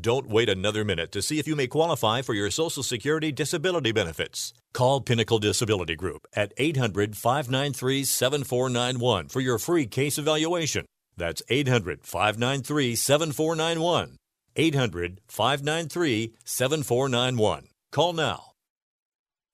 Don't 0.00 0.28
wait 0.28 0.48
another 0.48 0.84
minute 0.84 1.10
to 1.12 1.22
see 1.22 1.40
if 1.40 1.48
you 1.48 1.56
may 1.56 1.66
qualify 1.66 2.22
for 2.22 2.32
your 2.32 2.50
Social 2.50 2.84
Security 2.84 3.32
disability 3.32 3.90
benefits. 3.90 4.52
Call 4.72 5.00
Pinnacle 5.00 5.40
Disability 5.40 5.96
Group 5.96 6.26
at 6.34 6.52
800 6.56 7.16
593 7.16 8.04
7491 8.04 9.28
for 9.28 9.40
your 9.40 9.58
free 9.58 9.86
case 9.86 10.16
evaluation. 10.16 10.84
That's 11.16 11.42
800 11.48 12.04
593 12.04 12.94
7491. 12.94 14.16
800 14.54 15.20
593 15.26 16.34
7491. 16.44 17.64
Call 17.90 18.12
now. 18.12 18.52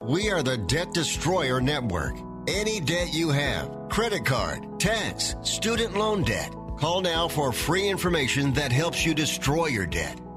We 0.03 0.31
are 0.31 0.43
the 0.43 0.59
Debt 0.59 0.93
Destroyer 0.93 1.63
Network. 1.63 2.19
Any 2.49 2.81
debt 2.81 3.15
you 3.15 3.31
have, 3.31 3.89
credit 3.89 4.27
card, 4.27 4.79
tax, 4.79 5.37
student 5.43 5.97
loan 5.97 6.23
debt, 6.23 6.53
call 6.77 7.01
now 7.01 7.29
for 7.29 7.51
free 7.51 7.89
information 7.89 8.53
that 8.55 8.73
helps 8.73 9.07
you 9.07 9.15
destroy 9.15 9.67
your 9.67 9.87
debt. 9.87 10.21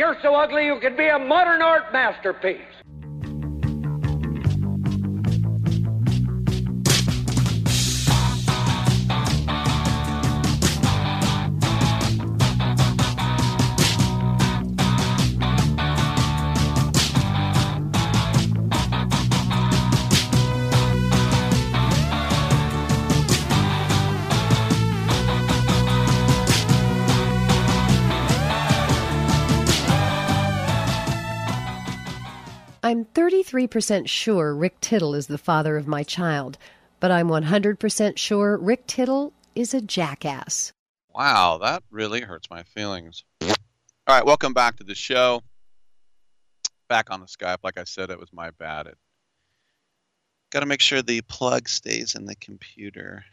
You're 0.00 0.16
so 0.22 0.34
ugly 0.34 0.64
you 0.64 0.78
could 0.80 0.96
be 0.96 1.08
a 1.08 1.18
modern 1.18 1.60
art 1.60 1.92
masterpiece. 1.92 2.69
33% 33.68 34.08
sure 34.08 34.54
Rick 34.54 34.80
Tittle 34.80 35.14
is 35.14 35.26
the 35.26 35.38
father 35.38 35.76
of 35.76 35.86
my 35.86 36.02
child, 36.02 36.56
but 36.98 37.10
I'm 37.10 37.28
100% 37.28 38.16
sure 38.16 38.56
Rick 38.56 38.86
Tittle 38.86 39.32
is 39.54 39.74
a 39.74 39.82
jackass. 39.82 40.72
Wow, 41.14 41.58
that 41.58 41.82
really 41.90 42.22
hurts 42.22 42.48
my 42.48 42.62
feelings. 42.62 43.24
All 43.42 43.50
right, 44.08 44.24
welcome 44.24 44.54
back 44.54 44.76
to 44.76 44.84
the 44.84 44.94
show. 44.94 45.42
Back 46.88 47.10
on 47.10 47.20
the 47.20 47.26
Skype. 47.26 47.58
Like 47.62 47.78
I 47.78 47.84
said, 47.84 48.10
it 48.10 48.18
was 48.18 48.32
my 48.32 48.50
bad. 48.52 48.86
It 48.86 48.96
got 50.50 50.60
to 50.60 50.66
make 50.66 50.80
sure 50.80 51.02
the 51.02 51.20
plug 51.22 51.68
stays 51.68 52.14
in 52.14 52.24
the 52.24 52.36
computer. 52.36 53.24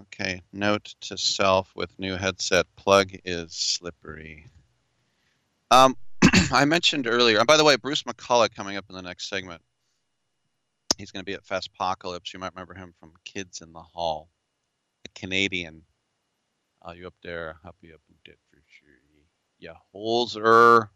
Okay, 0.00 0.42
note 0.52 0.94
to 1.02 1.16
self 1.16 1.70
with 1.76 1.96
new 1.98 2.16
headset 2.16 2.66
plug 2.76 3.10
is 3.24 3.52
slippery. 3.52 4.46
Um, 5.70 5.96
I 6.52 6.64
mentioned 6.64 7.06
earlier, 7.06 7.38
and 7.38 7.46
by 7.46 7.56
the 7.56 7.64
way, 7.64 7.76
Bruce 7.76 8.02
McCulloch 8.04 8.54
coming 8.54 8.76
up 8.76 8.84
in 8.88 8.94
the 8.94 9.02
next 9.02 9.28
segment. 9.28 9.62
He's 10.98 11.10
going 11.10 11.24
to 11.24 11.26
be 11.26 11.34
at 11.34 11.44
Festpocalypse. 11.44 12.32
You 12.32 12.38
might 12.38 12.52
remember 12.54 12.74
him 12.74 12.92
from 13.00 13.12
Kids 13.24 13.62
in 13.62 13.72
the 13.72 13.80
Hall, 13.80 14.28
a 15.06 15.18
Canadian. 15.18 15.82
Uh, 16.86 16.92
you 16.92 17.06
up 17.06 17.14
there? 17.22 17.56
Be 17.80 17.92
up 17.92 18.00
in 18.08 18.16
sure. 18.24 18.88
Yeah, 19.58 19.74
Holzer. 19.94 20.88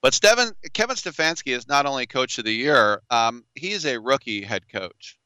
But 0.00 0.14
Steven, 0.14 0.52
Kevin 0.72 0.96
Stefanski 0.96 1.56
is 1.56 1.66
not 1.66 1.86
only 1.86 2.06
coach 2.06 2.38
of 2.38 2.44
the 2.44 2.52
year, 2.52 3.02
um, 3.10 3.44
he 3.54 3.72
is 3.72 3.84
a 3.84 3.98
rookie 3.98 4.42
head 4.42 4.68
coach. 4.70 5.18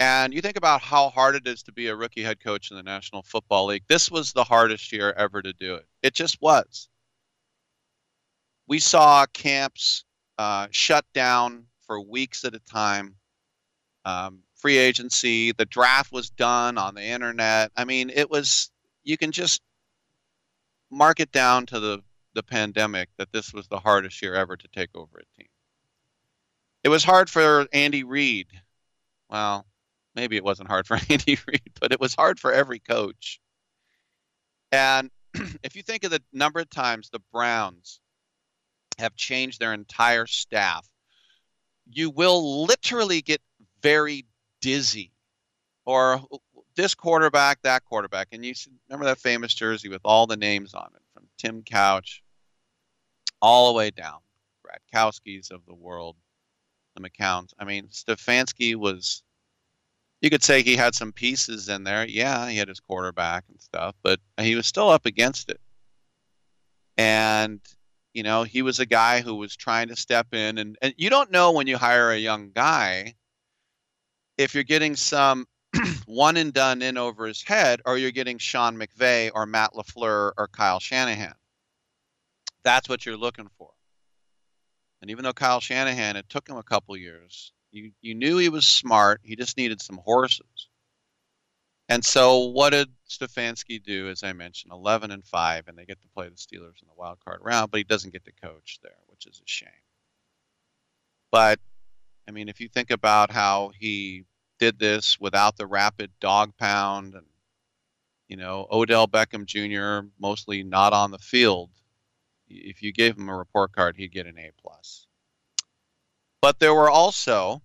And 0.00 0.34
you 0.34 0.42
think 0.42 0.56
about 0.56 0.82
how 0.82 1.10
hard 1.10 1.36
it 1.36 1.46
is 1.46 1.62
to 1.64 1.72
be 1.72 1.86
a 1.86 1.96
rookie 1.96 2.22
head 2.22 2.40
coach 2.40 2.70
in 2.70 2.76
the 2.76 2.82
National 2.82 3.22
Football 3.22 3.66
League. 3.66 3.84
This 3.88 4.10
was 4.10 4.32
the 4.32 4.44
hardest 4.44 4.92
year 4.92 5.14
ever 5.16 5.40
to 5.40 5.52
do 5.52 5.74
it. 5.76 5.86
It 6.02 6.14
just 6.14 6.42
was 6.42 6.88
we 8.66 8.78
saw 8.78 9.26
camps 9.26 10.04
uh, 10.38 10.68
shut 10.70 11.04
down 11.14 11.66
for 11.86 12.00
weeks 12.00 12.44
at 12.44 12.54
a 12.54 12.60
time. 12.60 13.16
Um, 14.04 14.40
free 14.56 14.78
agency, 14.78 15.52
the 15.52 15.64
draft 15.64 16.12
was 16.12 16.30
done 16.30 16.78
on 16.78 16.94
the 16.94 17.02
internet. 17.02 17.72
I 17.76 17.84
mean, 17.84 18.10
it 18.10 18.30
was, 18.30 18.70
you 19.02 19.16
can 19.16 19.32
just 19.32 19.62
mark 20.90 21.20
it 21.20 21.32
down 21.32 21.66
to 21.66 21.80
the, 21.80 22.02
the 22.34 22.42
pandemic 22.42 23.08
that 23.18 23.32
this 23.32 23.52
was 23.52 23.68
the 23.68 23.78
hardest 23.78 24.22
year 24.22 24.34
ever 24.34 24.56
to 24.56 24.68
take 24.68 24.90
over 24.94 25.18
a 25.18 25.38
team. 25.38 25.48
It 26.84 26.88
was 26.88 27.04
hard 27.04 27.30
for 27.30 27.66
Andy 27.72 28.04
Reid. 28.04 28.48
Well, 29.28 29.66
maybe 30.14 30.36
it 30.36 30.44
wasn't 30.44 30.68
hard 30.68 30.86
for 30.86 30.98
Andy 31.10 31.38
Reid, 31.46 31.72
but 31.80 31.92
it 31.92 32.00
was 32.00 32.14
hard 32.14 32.40
for 32.40 32.52
every 32.52 32.78
coach. 32.78 33.40
And 34.70 35.10
if 35.62 35.76
you 35.76 35.82
think 35.82 36.04
of 36.04 36.10
the 36.10 36.22
number 36.32 36.60
of 36.60 36.70
times 36.70 37.10
the 37.10 37.20
Browns 37.32 38.00
have 39.02 39.14
changed 39.16 39.60
their 39.60 39.74
entire 39.74 40.26
staff, 40.26 40.88
you 41.90 42.10
will 42.10 42.64
literally 42.64 43.20
get 43.20 43.42
very 43.82 44.24
dizzy. 44.60 45.12
Or 45.84 46.20
this 46.76 46.94
quarterback, 46.94 47.60
that 47.62 47.84
quarterback. 47.84 48.28
And 48.32 48.44
you 48.44 48.54
remember 48.88 49.06
that 49.06 49.18
famous 49.18 49.52
jersey 49.52 49.88
with 49.88 50.00
all 50.04 50.26
the 50.26 50.36
names 50.36 50.74
on 50.74 50.90
it 50.94 51.02
from 51.12 51.24
Tim 51.36 51.62
Couch 51.62 52.22
all 53.40 53.68
the 53.68 53.76
way 53.76 53.90
down. 53.90 54.20
Gradkowski's 54.64 55.50
of 55.50 55.66
the 55.66 55.74
world, 55.74 56.16
the 56.96 57.02
McCowns. 57.02 57.50
I 57.58 57.64
mean, 57.64 57.88
Stefanski 57.88 58.76
was, 58.76 59.22
you 60.20 60.30
could 60.30 60.44
say 60.44 60.62
he 60.62 60.76
had 60.76 60.94
some 60.94 61.12
pieces 61.12 61.68
in 61.68 61.82
there. 61.82 62.06
Yeah, 62.06 62.48
he 62.48 62.56
had 62.56 62.68
his 62.68 62.80
quarterback 62.80 63.44
and 63.48 63.60
stuff, 63.60 63.96
but 64.02 64.20
he 64.40 64.54
was 64.54 64.66
still 64.66 64.88
up 64.88 65.04
against 65.04 65.50
it. 65.50 65.60
And 66.96 67.60
you 68.14 68.22
know, 68.22 68.42
he 68.42 68.62
was 68.62 68.78
a 68.78 68.86
guy 68.86 69.20
who 69.20 69.34
was 69.34 69.56
trying 69.56 69.88
to 69.88 69.96
step 69.96 70.34
in, 70.34 70.58
and, 70.58 70.76
and 70.82 70.94
you 70.96 71.10
don't 71.10 71.30
know 71.30 71.52
when 71.52 71.66
you 71.66 71.78
hire 71.78 72.10
a 72.10 72.18
young 72.18 72.50
guy 72.50 73.14
if 74.38 74.54
you're 74.54 74.64
getting 74.64 74.96
some 74.96 75.46
one 76.06 76.36
and 76.36 76.52
done 76.52 76.82
in 76.82 76.98
over 76.98 77.26
his 77.26 77.42
head, 77.42 77.80
or 77.86 77.96
you're 77.96 78.10
getting 78.10 78.38
Sean 78.38 78.76
McVay 78.76 79.30
or 79.34 79.46
Matt 79.46 79.72
LaFleur 79.72 80.32
or 80.36 80.48
Kyle 80.52 80.80
Shanahan. 80.80 81.34
That's 82.64 82.88
what 82.88 83.04
you're 83.06 83.16
looking 83.16 83.48
for. 83.58 83.70
And 85.00 85.10
even 85.10 85.24
though 85.24 85.32
Kyle 85.32 85.60
Shanahan, 85.60 86.16
it 86.16 86.28
took 86.28 86.48
him 86.48 86.56
a 86.56 86.62
couple 86.62 86.96
years, 86.96 87.52
you, 87.72 87.90
you 88.02 88.14
knew 88.14 88.38
he 88.38 88.48
was 88.48 88.66
smart. 88.66 89.20
He 89.24 89.34
just 89.34 89.56
needed 89.56 89.80
some 89.80 89.98
horses. 90.04 90.68
And 91.88 92.04
so, 92.04 92.46
what 92.46 92.70
did 92.70 92.88
Stefanski 93.08 93.82
do? 93.82 94.08
As 94.08 94.22
I 94.22 94.32
mentioned, 94.32 94.72
11 94.72 95.10
and 95.10 95.24
five, 95.24 95.68
and 95.68 95.76
they 95.76 95.84
get 95.84 96.00
to 96.00 96.08
play 96.08 96.28
the 96.28 96.36
Steelers 96.36 96.80
in 96.80 96.88
the 96.88 96.94
wild 96.96 97.18
card 97.24 97.40
round, 97.42 97.70
but 97.70 97.78
he 97.78 97.84
doesn't 97.84 98.12
get 98.12 98.24
to 98.24 98.32
coach 98.32 98.78
there, 98.82 98.92
which 99.08 99.26
is 99.26 99.38
a 99.38 99.46
shame. 99.46 99.68
But 101.30 101.58
I 102.28 102.30
mean, 102.30 102.48
if 102.48 102.60
you 102.60 102.68
think 102.68 102.90
about 102.90 103.30
how 103.30 103.72
he 103.78 104.24
did 104.58 104.78
this 104.78 105.18
without 105.18 105.56
the 105.56 105.66
rapid 105.66 106.12
dog 106.20 106.56
pound, 106.56 107.14
and 107.14 107.26
you 108.28 108.36
know 108.36 108.66
Odell 108.70 109.08
Beckham 109.08 109.44
Jr. 109.44 110.08
mostly 110.20 110.62
not 110.62 110.92
on 110.92 111.10
the 111.10 111.18
field, 111.18 111.70
if 112.48 112.82
you 112.82 112.92
gave 112.92 113.16
him 113.16 113.28
a 113.28 113.36
report 113.36 113.72
card, 113.72 113.96
he'd 113.96 114.12
get 114.12 114.26
an 114.26 114.38
A 114.38 114.50
plus. 114.62 115.06
But 116.40 116.58
there 116.58 116.74
were 116.74 116.90
also 116.90 117.62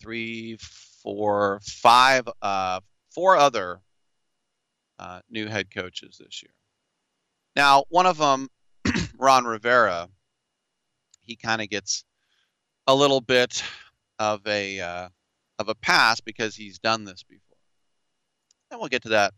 three, 0.00 0.58
four, 1.02 1.60
five, 1.62 2.28
uh, 2.42 2.80
four 3.10 3.36
other 3.36 3.80
uh, 4.98 5.20
new 5.30 5.46
head 5.46 5.72
coaches 5.72 6.20
this 6.22 6.42
year. 6.42 6.52
Now, 7.56 7.84
one 7.88 8.06
of 8.06 8.18
them, 8.18 8.48
Ron 9.18 9.44
Rivera, 9.44 10.08
he 11.22 11.36
kind 11.36 11.60
of 11.62 11.68
gets 11.68 12.04
a 12.86 12.94
little 12.94 13.20
bit 13.20 13.62
of 14.18 14.46
a 14.46 14.80
uh, 14.80 15.08
of 15.58 15.68
a 15.68 15.74
pass 15.74 16.20
because 16.20 16.54
he's 16.54 16.78
done 16.78 17.04
this 17.04 17.22
before. 17.22 17.56
And 18.70 18.80
we'll 18.80 18.88
get 18.88 19.02
to 19.02 19.10
that 19.10 19.34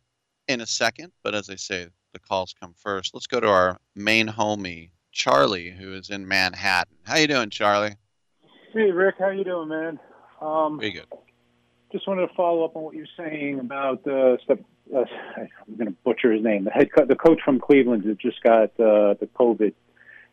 in 0.48 0.60
a 0.60 0.66
second. 0.66 1.12
But 1.22 1.34
as 1.34 1.50
I 1.50 1.56
say, 1.56 1.88
the 2.12 2.18
calls 2.18 2.54
come 2.58 2.74
first. 2.76 3.14
Let's 3.14 3.26
go 3.26 3.40
to 3.40 3.48
our 3.48 3.78
main 3.94 4.28
homie, 4.28 4.90
Charlie, 5.12 5.70
who 5.70 5.94
is 5.94 6.10
in 6.10 6.26
Manhattan. 6.26 6.96
How 7.04 7.16
you 7.16 7.26
doing, 7.26 7.50
Charlie? 7.50 7.96
Hey, 8.72 8.90
Rick. 8.90 9.16
How 9.18 9.30
you 9.30 9.44
doing, 9.44 9.68
man? 9.68 9.98
Um, 10.40 10.78
Pretty 10.78 10.98
good 10.98 11.06
just 11.92 12.06
wanted 12.06 12.26
to 12.26 12.34
follow 12.34 12.64
up 12.64 12.76
on 12.76 12.82
what 12.82 12.94
you're 12.94 13.06
saying 13.16 13.60
about 13.60 14.06
uh. 14.06 14.36
Uh, 14.92 15.04
I'm 15.68 15.76
going 15.76 15.86
to 15.86 15.96
butcher 16.04 16.32
his 16.32 16.42
name. 16.42 16.64
The 16.64 16.72
head, 16.72 16.88
co- 16.92 17.04
the 17.04 17.14
coach 17.14 17.38
from 17.44 17.60
Cleveland 17.60 18.02
who 18.02 18.16
just 18.16 18.42
got 18.42 18.70
uh, 18.80 19.14
the 19.20 19.28
COVID 19.38 19.72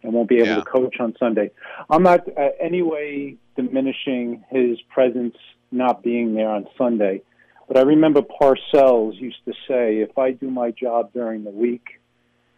and 0.01 0.13
won't 0.13 0.29
be 0.29 0.37
able 0.37 0.47
yeah. 0.47 0.55
to 0.55 0.63
coach 0.63 0.95
on 0.99 1.15
Sunday. 1.19 1.51
I'm 1.91 2.01
not 2.01 2.27
uh, 2.27 2.49
any 2.59 2.81
way 2.81 3.35
diminishing 3.55 4.43
his 4.49 4.81
presence 4.89 5.35
not 5.71 6.01
being 6.01 6.33
there 6.33 6.49
on 6.49 6.67
Sunday, 6.75 7.21
but 7.67 7.77
I 7.77 7.81
remember 7.81 8.21
Parcells 8.21 9.19
used 9.19 9.43
to 9.45 9.53
say, 9.67 9.97
"If 9.97 10.17
I 10.17 10.31
do 10.31 10.49
my 10.49 10.71
job 10.71 11.13
during 11.13 11.43
the 11.43 11.51
week, 11.51 11.99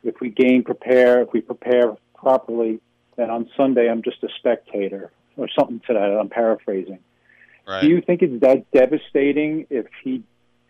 if 0.04 0.22
we 0.22 0.30
game 0.30 0.64
prepare, 0.64 1.22
if 1.22 1.34
we 1.34 1.42
prepare 1.42 1.98
properly, 2.16 2.80
then 3.18 3.30
on 3.30 3.50
Sunday 3.58 3.90
I'm 3.90 4.04
just 4.04 4.24
a 4.24 4.30
spectator." 4.38 5.12
Or 5.38 5.48
something 5.58 5.80
to 5.88 5.94
that. 5.94 6.18
I'm 6.20 6.28
paraphrasing. 6.28 7.00
Right. 7.70 7.82
Do 7.82 7.88
you 7.88 8.02
think 8.02 8.24
it's 8.24 8.42
that 8.42 8.72
devastating 8.72 9.68
if 9.70 9.86
he 10.04 10.24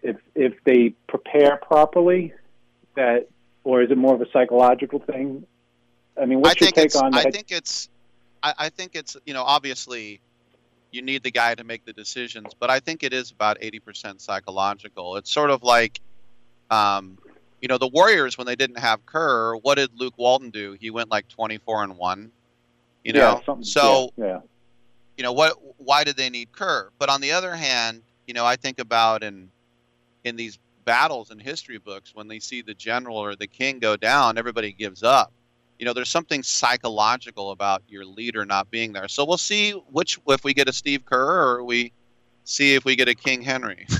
if 0.03 0.17
if 0.35 0.53
they 0.65 0.93
prepare 1.07 1.55
properly 1.57 2.33
that 2.95 3.29
or 3.63 3.81
is 3.81 3.89
it 3.89 3.97
more 3.97 4.15
of 4.15 4.21
a 4.21 4.29
psychological 4.31 4.99
thing? 4.99 5.45
I 6.21 6.25
mean, 6.25 6.41
what's 6.41 6.61
I 6.61 6.65
your 6.65 6.71
take 6.73 6.95
on 6.95 7.11
that? 7.11 7.27
I 7.27 7.31
think 7.31 7.51
it's 7.51 7.87
I, 8.43 8.53
I 8.57 8.69
think 8.69 8.95
it's 8.95 9.15
you 9.25 9.33
know 9.33 9.43
obviously 9.43 10.19
you 10.91 11.01
need 11.01 11.23
the 11.23 11.31
guy 11.31 11.55
to 11.55 11.63
make 11.63 11.85
the 11.85 11.93
decisions, 11.93 12.53
but 12.59 12.69
I 12.69 12.81
think 12.81 13.03
it 13.03 13.13
is 13.13 13.31
about 13.31 13.57
eighty 13.61 13.79
percent 13.79 14.19
psychological. 14.19 15.15
It's 15.15 15.31
sort 15.31 15.51
of 15.51 15.63
like 15.63 16.01
um, 16.69 17.17
you 17.61 17.67
know, 17.67 17.77
the 17.77 17.87
Warriors 17.87 18.37
when 18.37 18.45
they 18.45 18.55
didn't 18.55 18.79
have 18.79 19.05
Kerr, 19.05 19.55
what 19.55 19.75
did 19.75 19.91
Luke 19.97 20.15
Walton 20.17 20.49
do? 20.49 20.77
He 20.79 20.89
went 20.89 21.09
like 21.09 21.27
24 21.29 21.83
and 21.83 21.97
1. 21.97 22.31
You 23.03 23.13
know. 23.13 23.41
yeah, 23.47 23.55
so, 23.61 24.09
yeah, 24.17 24.25
yeah. 24.25 24.39
You 25.19 25.23
know, 25.23 25.33
what 25.33 25.57
why 25.75 26.05
did 26.05 26.15
they 26.15 26.29
need 26.29 26.53
Kerr? 26.53 26.91
But 26.97 27.09
on 27.09 27.19
the 27.19 27.33
other 27.33 27.53
hand, 27.53 28.03
you 28.25 28.33
know, 28.33 28.45
I 28.45 28.55
think 28.55 28.79
about 28.79 29.21
in 29.21 29.51
in 30.23 30.37
these 30.37 30.57
battles 30.85 31.29
in 31.29 31.39
history 31.39 31.77
books 31.77 32.15
when 32.15 32.29
they 32.29 32.39
see 32.39 32.61
the 32.61 32.73
general 32.73 33.17
or 33.17 33.35
the 33.35 33.45
king 33.45 33.79
go 33.79 33.97
down, 33.97 34.37
everybody 34.37 34.71
gives 34.71 35.03
up. 35.03 35.33
You 35.77 35.85
know, 35.85 35.91
there's 35.91 36.07
something 36.07 36.41
psychological 36.41 37.51
about 37.51 37.83
your 37.89 38.05
leader 38.05 38.45
not 38.45 38.71
being 38.71 38.93
there. 38.93 39.09
So 39.09 39.25
we'll 39.25 39.37
see 39.37 39.71
which 39.71 40.19
if 40.29 40.45
we 40.45 40.53
get 40.53 40.69
a 40.69 40.73
Steve 40.73 41.05
Kerr 41.05 41.57
or 41.57 41.65
we 41.65 41.91
see 42.45 42.75
if 42.75 42.85
we 42.85 42.95
get 42.95 43.09
a 43.09 43.15
King 43.15 43.41
Henry. 43.41 43.87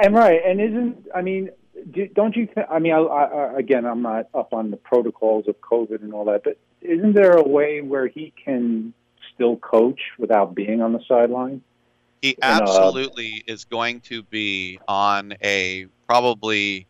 And 0.00 0.14
right, 0.14 0.40
and 0.46 0.60
isn't 0.60 1.08
I 1.12 1.20
mean, 1.20 1.50
do, 1.90 2.06
don't 2.06 2.36
you 2.36 2.46
think? 2.46 2.64
I 2.70 2.78
mean, 2.78 2.92
I, 2.92 2.98
I, 2.98 3.58
again, 3.58 3.84
I'm 3.84 4.02
not 4.02 4.28
up 4.34 4.54
on 4.54 4.70
the 4.70 4.76
protocols 4.76 5.48
of 5.48 5.60
COVID 5.60 6.00
and 6.00 6.14
all 6.14 6.26
that, 6.26 6.44
but 6.44 6.58
isn't 6.80 7.14
there 7.14 7.32
a 7.32 7.42
way 7.42 7.80
where 7.80 8.06
he 8.06 8.32
can 8.44 8.94
still 9.40 9.56
coach 9.56 10.00
without 10.18 10.54
being 10.54 10.82
on 10.82 10.92
the 10.92 11.00
sideline? 11.08 11.62
He 12.20 12.36
And, 12.42 12.60
uh, 12.60 12.64
absolutely 12.64 13.42
is 13.46 13.64
going 13.64 14.00
to 14.02 14.22
be 14.22 14.78
on 14.86 15.34
a 15.42 15.86
probably 16.06 16.86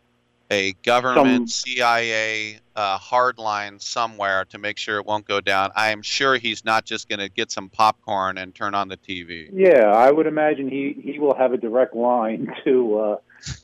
a 0.49 0.73
government 0.83 1.49
CIA 1.49 2.59
uh, 2.75 2.97
hard 2.97 3.37
line 3.37 3.79
somewhere 3.79 4.43
to 4.49 4.57
make 4.57 4.77
sure 4.77 4.97
it 4.97 5.05
won't 5.05 5.25
go 5.25 5.39
down. 5.39 5.71
I 5.77 5.91
am 5.91 6.01
sure 6.01 6.35
he's 6.35 6.65
not 6.65 6.83
just 6.83 7.07
going 7.07 7.19
to 7.19 7.29
get 7.29 7.51
some 7.51 7.69
popcorn 7.69 8.37
and 8.37 8.53
turn 8.53 8.75
on 8.75 8.89
the 8.89 8.97
TV. 8.97 9.49
Yeah, 9.53 9.85
I 9.85 10.11
would 10.11 10.27
imagine 10.27 10.69
he 10.69 10.99
he 11.01 11.19
will 11.19 11.35
have 11.35 11.53
a 11.53 11.57
direct 11.57 11.95
line 11.95 12.53
to 12.65 12.99
uh, 12.99 13.17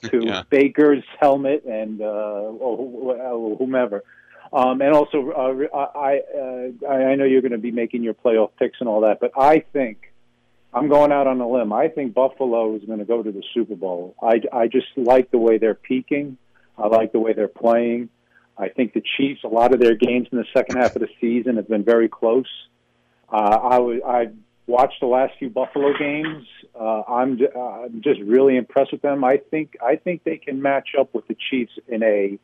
to 0.10 0.21
Yeah. 0.26 0.43
Baker's 0.50 1.04
helmet 1.19 1.65
and 1.65 2.02
uh, 2.02 2.06
or 2.06 3.17
uh, 3.17 3.58
whomever. 3.58 4.06
Um, 4.53 4.81
and 4.81 4.93
also, 4.93 5.31
uh, 5.31 5.77
I 5.77 6.21
uh, 6.36 6.88
I 6.88 7.15
know 7.15 7.25
you're 7.25 7.41
going 7.41 7.51
to 7.51 7.57
be 7.57 7.71
making 7.71 8.03
your 8.03 8.13
playoff 8.13 8.51
picks 8.57 8.77
and 8.79 8.88
all 8.88 9.01
that, 9.01 9.19
but 9.19 9.31
I 9.38 9.60
think 9.73 10.13
I'm 10.73 10.88
going 10.88 11.12
out 11.12 11.27
on 11.27 11.41
a 11.41 11.47
limb. 11.47 11.73
I 11.73 11.89
think 11.89 12.13
Buffalo 12.13 12.75
is 12.75 12.83
going 12.86 12.99
to 12.99 13.05
go 13.05 13.21
to 13.21 13.31
the 13.31 13.43
Super 13.53 13.75
Bowl. 13.75 14.15
I 14.21 14.41
I 14.53 14.67
just 14.67 14.88
like 14.95 15.31
the 15.31 15.38
way 15.38 15.57
they're 15.57 15.73
peaking. 15.75 16.38
I 16.77 16.88
like 16.88 17.12
the 17.12 17.19
way 17.19 17.33
they're 17.33 17.47
playing. 17.47 18.10
I 18.57 18.69
think 18.69 18.93
the 18.93 19.03
Chiefs, 19.17 19.43
a 19.43 19.47
lot 19.47 19.73
of 19.73 19.79
their 19.79 19.95
games 19.95 20.27
in 20.31 20.38
the 20.38 20.45
second 20.53 20.77
half 20.77 20.95
of 20.95 21.01
the 21.01 21.10
season 21.21 21.57
have 21.57 21.67
been 21.67 21.83
very 21.83 22.10
close. 22.10 22.47
Uh, 23.31 23.36
I 23.36 23.79
was 23.79 24.01
I 24.07 24.27
watched 24.67 24.99
the 24.99 25.07
last 25.07 25.33
few 25.39 25.49
Buffalo 25.49 25.97
games. 25.97 26.45
Uh, 26.79 27.01
I'm 27.07 27.38
j- 27.38 27.49
uh, 27.55 27.60
I'm 27.60 28.01
just 28.01 28.19
really 28.21 28.57
impressed 28.57 28.91
with 28.91 29.01
them. 29.01 29.23
I 29.23 29.38
think 29.38 29.77
I 29.86 29.95
think 29.95 30.23
they 30.23 30.38
can 30.38 30.62
match 30.62 30.89
up 30.99 31.13
with 31.13 31.27
the 31.27 31.36
Chiefs 31.49 31.73
in 31.88 32.03
a. 32.03 32.39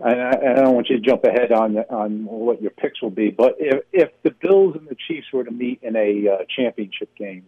And 0.00 0.20
I, 0.20 0.30
I 0.30 0.54
don't 0.54 0.74
want 0.74 0.88
you 0.90 0.96
to 0.96 1.02
jump 1.02 1.24
ahead 1.24 1.50
on 1.50 1.76
on 1.78 2.24
what 2.24 2.62
your 2.62 2.70
picks 2.70 3.02
will 3.02 3.10
be, 3.10 3.30
but 3.30 3.56
if 3.58 3.82
if 3.92 4.10
the 4.22 4.30
Bills 4.30 4.76
and 4.76 4.86
the 4.88 4.96
Chiefs 5.08 5.26
were 5.32 5.44
to 5.44 5.50
meet 5.50 5.80
in 5.82 5.96
a 5.96 6.28
uh, 6.28 6.36
championship 6.56 7.14
game, 7.16 7.44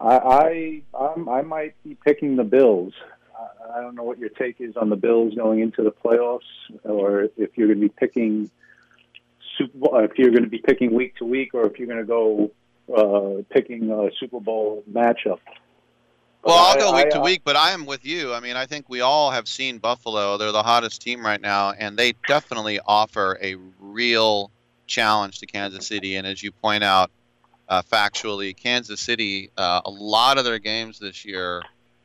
I 0.00 0.16
I 0.16 0.82
I'm, 0.98 1.28
I 1.28 1.42
might 1.42 1.74
be 1.84 1.94
picking 1.94 2.36
the 2.36 2.44
Bills. 2.44 2.94
I- 3.38 3.78
I 3.78 3.80
don't 3.80 3.94
know 3.94 4.02
what 4.02 4.18
your 4.18 4.28
take 4.28 4.60
is 4.60 4.76
on 4.76 4.90
the 4.90 4.96
Bills 4.96 5.34
going 5.34 5.60
into 5.60 5.82
the 5.82 5.92
playoffs, 5.92 6.40
or 6.84 7.28
if 7.36 7.56
you're 7.56 7.68
going 7.68 7.80
to 7.80 7.88
be 7.88 7.94
picking 7.94 8.50
Super 9.56 9.78
Bowl, 9.78 9.98
if 10.00 10.18
you're 10.18 10.30
going 10.30 10.44
to 10.44 10.50
be 10.50 10.58
picking 10.58 10.92
week 10.94 11.16
to 11.16 11.24
week, 11.24 11.54
or 11.54 11.66
if 11.66 11.78
you're 11.78 11.88
going 11.88 12.00
to 12.00 12.04
go 12.04 12.50
uh, 12.94 13.42
picking 13.50 13.90
a 13.90 14.10
Super 14.18 14.40
Bowl 14.40 14.84
matchup. 14.90 15.38
Well, 16.44 16.58
I'll 16.58 16.76
go 16.76 16.96
week 16.96 17.06
I, 17.06 17.10
to 17.10 17.20
uh, 17.20 17.24
week, 17.24 17.42
but 17.44 17.54
I 17.54 17.70
am 17.70 17.86
with 17.86 18.04
you. 18.04 18.34
I 18.34 18.40
mean, 18.40 18.56
I 18.56 18.66
think 18.66 18.88
we 18.88 19.00
all 19.00 19.30
have 19.30 19.46
seen 19.46 19.78
Buffalo. 19.78 20.36
They're 20.36 20.50
the 20.50 20.62
hottest 20.62 21.00
team 21.00 21.24
right 21.24 21.40
now, 21.40 21.72
and 21.72 21.96
they 21.96 22.14
definitely 22.26 22.80
offer 22.84 23.38
a 23.40 23.56
real 23.78 24.50
challenge 24.86 25.38
to 25.38 25.46
Kansas 25.46 25.86
City. 25.86 26.16
And 26.16 26.26
as 26.26 26.42
you 26.42 26.50
point 26.50 26.82
out, 26.82 27.10
uh, 27.68 27.82
factually, 27.82 28.56
Kansas 28.56 29.00
City, 29.00 29.50
uh, 29.56 29.82
a 29.84 29.90
lot 29.90 30.36
of 30.36 30.44
their 30.44 30.58
games 30.58 30.98
this 30.98 31.24
year, 31.24 31.62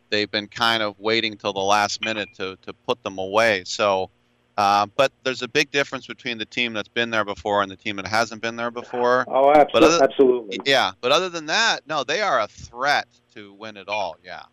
they've 0.10 0.30
been 0.30 0.48
kind 0.48 0.84
of 0.84 1.00
waiting 1.00 1.36
till 1.36 1.54
the 1.54 1.60
last 1.60 2.04
minute 2.04 2.30
to, 2.36 2.58
to 2.62 2.74
put 2.74 3.02
them 3.04 3.18
away. 3.18 3.64
So, 3.66 4.12
uh, 4.58 4.88
but 4.96 5.12
there's 5.24 5.44
a 5.44 5.48
big 5.48 5.72
difference 5.72 6.08
between 6.08 6.38
the 6.38 6.46
team 6.46 6.74
that's 6.74 6.88
been 6.90 7.10
there 7.12 7.26
before 7.26 7.62
and 7.62 7.72
the 7.72 7.76
team 7.76 7.96
that 7.98 8.08
hasn't 8.08 8.42
been 8.42 8.56
there 8.56 8.72
before. 8.72 9.26
Oh, 9.28 9.52
absolutely, 9.54 9.96
other- 9.96 10.04
absolutely. 10.04 10.60
Yeah, 10.66 10.92
but 11.02 11.12
other 11.12 11.30
than 11.30 11.46
that, 11.46 11.82
no, 11.88 12.04
they 12.04 12.22
are 12.22 12.40
a 12.42 12.48
threat 12.48 13.08
to 13.36 13.54
win 13.54 13.78
it 13.78 13.88
all. 13.88 14.18
Yeah. 14.24 14.44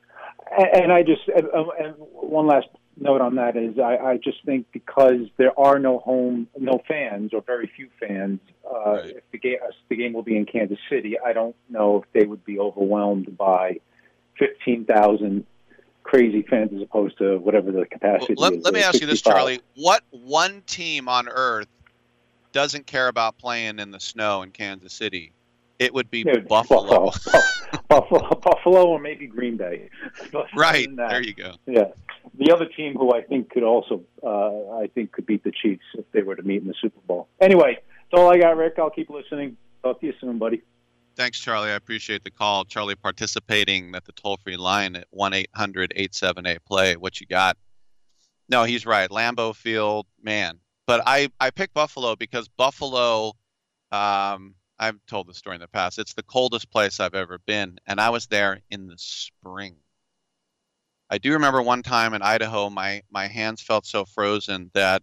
And, 0.57 0.85
and 0.85 0.93
I 0.93 1.03
just 1.03 1.23
and, 1.29 1.47
and 1.79 1.95
one 1.97 2.47
last 2.47 2.69
note 2.97 3.21
on 3.21 3.35
that 3.37 3.57
is 3.57 3.79
I, 3.79 3.97
I 3.97 4.17
just 4.19 4.45
think 4.45 4.67
because 4.73 5.27
there 5.37 5.59
are 5.59 5.79
no 5.79 5.99
home, 5.99 6.49
no 6.59 6.81
fans 6.87 7.33
or 7.33 7.41
very 7.41 7.71
few 7.75 7.89
fans. 7.99 8.41
Uh, 8.65 9.01
If 9.05 9.31
the 9.33 9.39
game 9.39 9.57
if 9.63 9.75
the 9.89 9.97
game 9.97 10.13
will 10.13 10.23
be 10.23 10.37
in 10.37 10.45
Kansas 10.47 10.79
City, 10.91 11.17
I 11.19 11.33
don't 11.33 11.57
know 11.69 12.03
if 12.03 12.13
they 12.13 12.27
would 12.27 12.45
be 12.45 12.59
overwhelmed 12.59 13.37
by 13.37 13.81
fifteen 14.39 14.85
thousand 14.85 15.47
crazy 16.15 16.43
fans 16.43 16.71
as 16.75 16.81
opposed 16.83 17.19
to 17.19 17.39
whatever 17.39 17.73
the 17.73 17.85
capacity 17.87 18.35
Let, 18.37 18.53
is. 18.55 18.65
let 18.65 18.73
me 18.73 18.81
ask 18.83 19.01
you 19.01 19.07
this, 19.07 19.21
Charlie. 19.21 19.61
What 19.75 20.03
one 20.11 20.63
team 20.67 21.09
on 21.09 21.29
earth 21.29 21.67
doesn't 22.53 22.87
care 22.87 23.09
about 23.09 23.37
playing 23.37 23.81
in 23.81 23.91
the 23.91 23.99
snow 23.99 24.43
in 24.43 24.51
Kansas 24.53 24.93
City? 24.93 25.33
It 25.81 25.93
would 25.93 26.09
be 26.11 26.23
Yeah, 26.25 26.39
Buffalo. 26.49 27.11
Buffalo, 27.89 28.29
Buffalo, 28.37 28.87
or 28.87 29.01
maybe 29.01 29.27
Green 29.27 29.57
Bay. 29.57 29.89
But 30.33 30.47
right. 30.57 30.95
that- 30.97 31.11
There 31.11 31.23
you 31.23 31.35
go. 31.35 31.55
Yeah. 31.67 31.89
The 32.39 32.53
other 32.53 32.67
team 32.67 32.95
who 32.95 33.13
I 33.13 33.23
think 33.23 33.51
could 33.51 33.65
also, 33.65 34.03
uh, 34.23 34.77
I 34.79 34.89
think 34.95 35.13
could 35.13 35.27
beat 35.27 35.45
the 35.45 35.53
Chiefs 35.53 35.85
if 35.95 36.05
they 36.13 36.23
were 36.23 36.37
to 36.37 36.43
meet 36.43 36.63
in 36.63 36.69
the 36.69 36.75
Super 36.81 36.99
Bowl. 37.07 37.29
Anyway, 37.41 37.79
that's 38.11 38.21
all 38.21 38.33
I 38.33 38.39
got, 38.39 38.57
Rick. 38.57 38.75
I'll 38.79 38.91
keep 38.91 39.11
listening. 39.11 39.57
Talk 39.83 40.01
to 40.01 40.07
you 40.07 40.15
soon, 40.21 40.39
buddy. 40.39 40.63
Thanks, 41.17 41.39
Charlie. 41.39 41.71
I 41.71 41.75
appreciate 41.75 42.25
the 42.25 42.31
call. 42.31 42.65
Charlie 42.65 42.97
participating 42.97 43.95
at 43.95 44.05
the 44.05 44.13
toll 44.13 44.37
free 44.37 44.57
line 44.57 44.97
at 44.97 45.07
1 45.11 45.33
800 45.33 45.93
878 45.95 46.65
play. 46.65 46.97
What 46.97 47.21
you 47.21 47.27
got? 47.27 47.57
No, 48.49 48.65
he's 48.65 48.85
right. 48.85 49.09
Lambeau 49.09 49.55
Field, 49.55 50.07
man. 50.23 50.59
But 50.87 51.03
I, 51.07 51.31
I 51.41 51.51
picked 51.51 51.73
Buffalo 51.73 52.17
because 52.17 52.49
Buffalo, 52.49 53.33
um, 53.93 54.55
I've 54.79 54.99
told 55.07 55.29
the 55.29 55.35
story 55.35 55.55
in 55.55 55.61
the 55.61 55.69
past. 55.69 55.99
It's 55.99 56.15
the 56.15 56.23
coldest 56.25 56.71
place 56.71 57.01
I've 57.01 57.15
ever 57.15 57.39
been, 57.39 57.79
and 57.87 58.01
I 58.01 58.11
was 58.11 58.27
there 58.27 58.61
in 58.71 58.89
the 58.89 58.97
spring. 58.99 59.77
I 61.09 61.19
do 61.19 61.33
remember 61.33 61.63
one 61.63 61.83
time 61.83 62.13
in 62.13 62.23
Idaho, 62.23 62.71
my, 62.71 63.03
my 63.11 63.29
hands 63.29 63.63
felt 63.63 63.87
so 63.87 64.05
frozen 64.05 64.71
that 64.75 65.03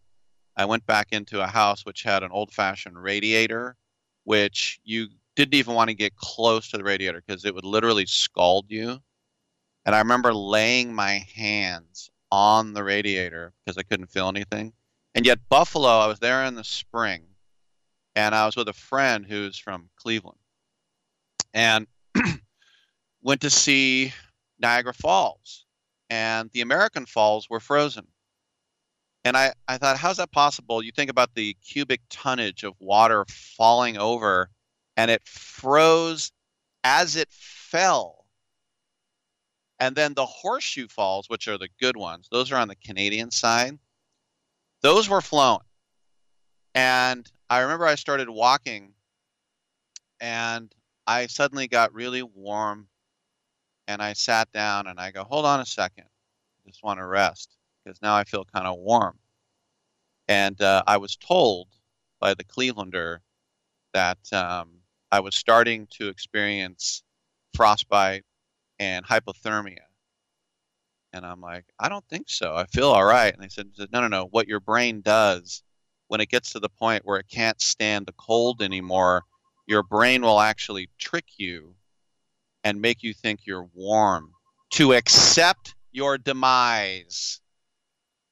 I 0.58 0.66
went 0.66 0.86
back 0.86 1.08
into 1.12 1.42
a 1.42 1.48
house 1.48 1.86
which 1.86 2.04
had 2.04 2.22
an 2.22 2.32
old 2.32 2.52
fashioned 2.52 3.02
radiator, 3.02 3.78
which 4.26 4.80
you 4.84 5.08
didn't 5.36 5.56
even 5.56 5.74
want 5.74 5.90
to 5.90 5.96
get 5.96 6.16
close 6.16 6.70
to 6.70 6.78
the 6.78 6.84
radiator 6.84 7.24
because 7.26 7.46
it 7.46 7.56
would 7.56 7.66
literally 7.66 8.06
scald 8.06 8.66
you. 8.70 9.00
And 9.86 9.96
I 9.96 10.00
remember 10.00 10.34
laying 10.34 10.94
my 10.94 11.26
hands 11.36 12.10
on 12.32 12.74
the 12.74 12.84
radiator 12.84 13.54
because 13.66 13.78
I 13.78 13.84
couldn't 13.84 14.12
feel 14.12 14.28
anything. 14.28 14.74
And 15.16 15.26
yet, 15.26 15.40
Buffalo, 15.50 15.90
I 15.90 16.08
was 16.08 16.20
there 16.20 16.44
in 16.46 16.56
the 16.56 16.64
spring 16.64 17.24
and 18.16 18.36
I 18.36 18.46
was 18.46 18.56
with 18.56 18.68
a 18.68 18.74
friend 18.74 19.26
who's 19.26 19.58
from 19.58 19.90
Cleveland 19.96 20.38
and 21.54 21.88
went 23.22 23.42
to 23.42 23.50
see 23.50 24.14
Niagara 24.60 24.94
Falls. 24.94 25.66
And 26.10 26.50
the 26.52 26.62
American 26.62 27.06
Falls 27.06 27.50
were 27.50 27.62
frozen. 27.62 28.06
And 29.24 29.38
I, 29.38 29.54
I 29.68 29.78
thought, 29.78 29.98
how's 29.98 30.18
that 30.18 30.32
possible? 30.32 30.84
You 30.84 30.92
think 30.92 31.10
about 31.10 31.34
the 31.36 31.56
cubic 31.66 32.02
tonnage 32.10 32.64
of 32.64 32.74
water 32.80 33.26
falling 33.30 33.98
over, 33.98 34.50
and 35.02 35.10
it 35.10 35.26
froze 35.26 36.32
as 36.84 37.16
it 37.16 37.28
fell. 37.32 38.28
And 39.80 39.96
then 39.96 40.14
the 40.14 40.28
horseshoe 40.28 40.88
falls, 40.88 41.28
which 41.28 41.48
are 41.48 41.58
the 41.58 41.70
good 41.80 41.98
ones, 41.98 42.28
those 42.32 42.52
are 42.52 42.58
on 42.58 42.68
the 42.68 42.76
Canadian 42.76 43.32
side. 43.32 43.80
Those 44.84 45.10
were 45.10 45.22
flown. 45.22 45.62
And 46.76 47.28
I 47.50 47.62
remember 47.62 47.88
I 47.88 47.96
started 47.96 48.30
walking, 48.30 48.94
and 50.20 50.72
I 51.08 51.26
suddenly 51.26 51.68
got 51.68 51.96
really 51.96 52.22
warm. 52.22 52.88
And 53.88 54.04
I 54.04 54.14
sat 54.14 54.52
down 54.52 54.86
and 54.86 55.00
I 55.00 55.10
go, 55.10 55.24
hold 55.24 55.48
on 55.48 55.62
a 55.62 55.66
second. 55.66 56.06
I 56.64 56.70
just 56.70 56.84
want 56.84 57.00
to 57.00 57.08
rest 57.08 57.58
because 57.84 58.00
now 58.04 58.14
I 58.14 58.24
feel 58.24 58.46
kind 58.46 58.68
of 58.68 58.78
warm. 58.78 59.18
And 60.28 60.62
uh, 60.62 60.84
I 60.86 60.98
was 60.98 61.16
told 61.16 61.70
by 62.20 62.36
the 62.36 62.44
Clevelander 62.44 63.18
that 63.94 64.20
um, 64.32 64.81
I 65.12 65.20
was 65.20 65.36
starting 65.36 65.88
to 66.00 66.08
experience 66.08 67.04
frostbite 67.54 68.24
and 68.80 69.06
hypothermia. 69.06 69.78
And 71.14 71.26
I'm 71.26 71.42
like, 71.42 71.66
I 71.80 71.90
don't 71.90 72.08
think 72.08 72.30
so. 72.30 72.56
I 72.56 72.66
feel 72.68 72.90
all 72.90 73.04
right. 73.04 73.34
And 73.34 73.44
they 73.44 73.50
said, 73.50 73.68
no, 73.92 74.02
no, 74.02 74.08
no. 74.08 74.26
What 74.32 74.48
your 74.48 74.62
brain 74.62 75.02
does 75.02 75.62
when 76.08 76.22
it 76.22 76.30
gets 76.30 76.52
to 76.52 76.60
the 76.60 76.70
point 76.70 77.06
where 77.06 77.20
it 77.20 77.28
can't 77.30 77.62
stand 77.62 78.06
the 78.06 78.14
cold 78.14 78.62
anymore, 78.62 79.24
your 79.66 79.84
brain 79.84 80.22
will 80.22 80.40
actually 80.40 80.90
trick 80.98 81.26
you 81.38 81.76
and 82.64 82.82
make 82.82 83.04
you 83.04 83.14
think 83.14 83.42
you're 83.46 83.70
warm 83.74 84.32
to 84.72 84.94
accept 84.94 85.76
your 85.92 86.18
demise. 86.18 87.40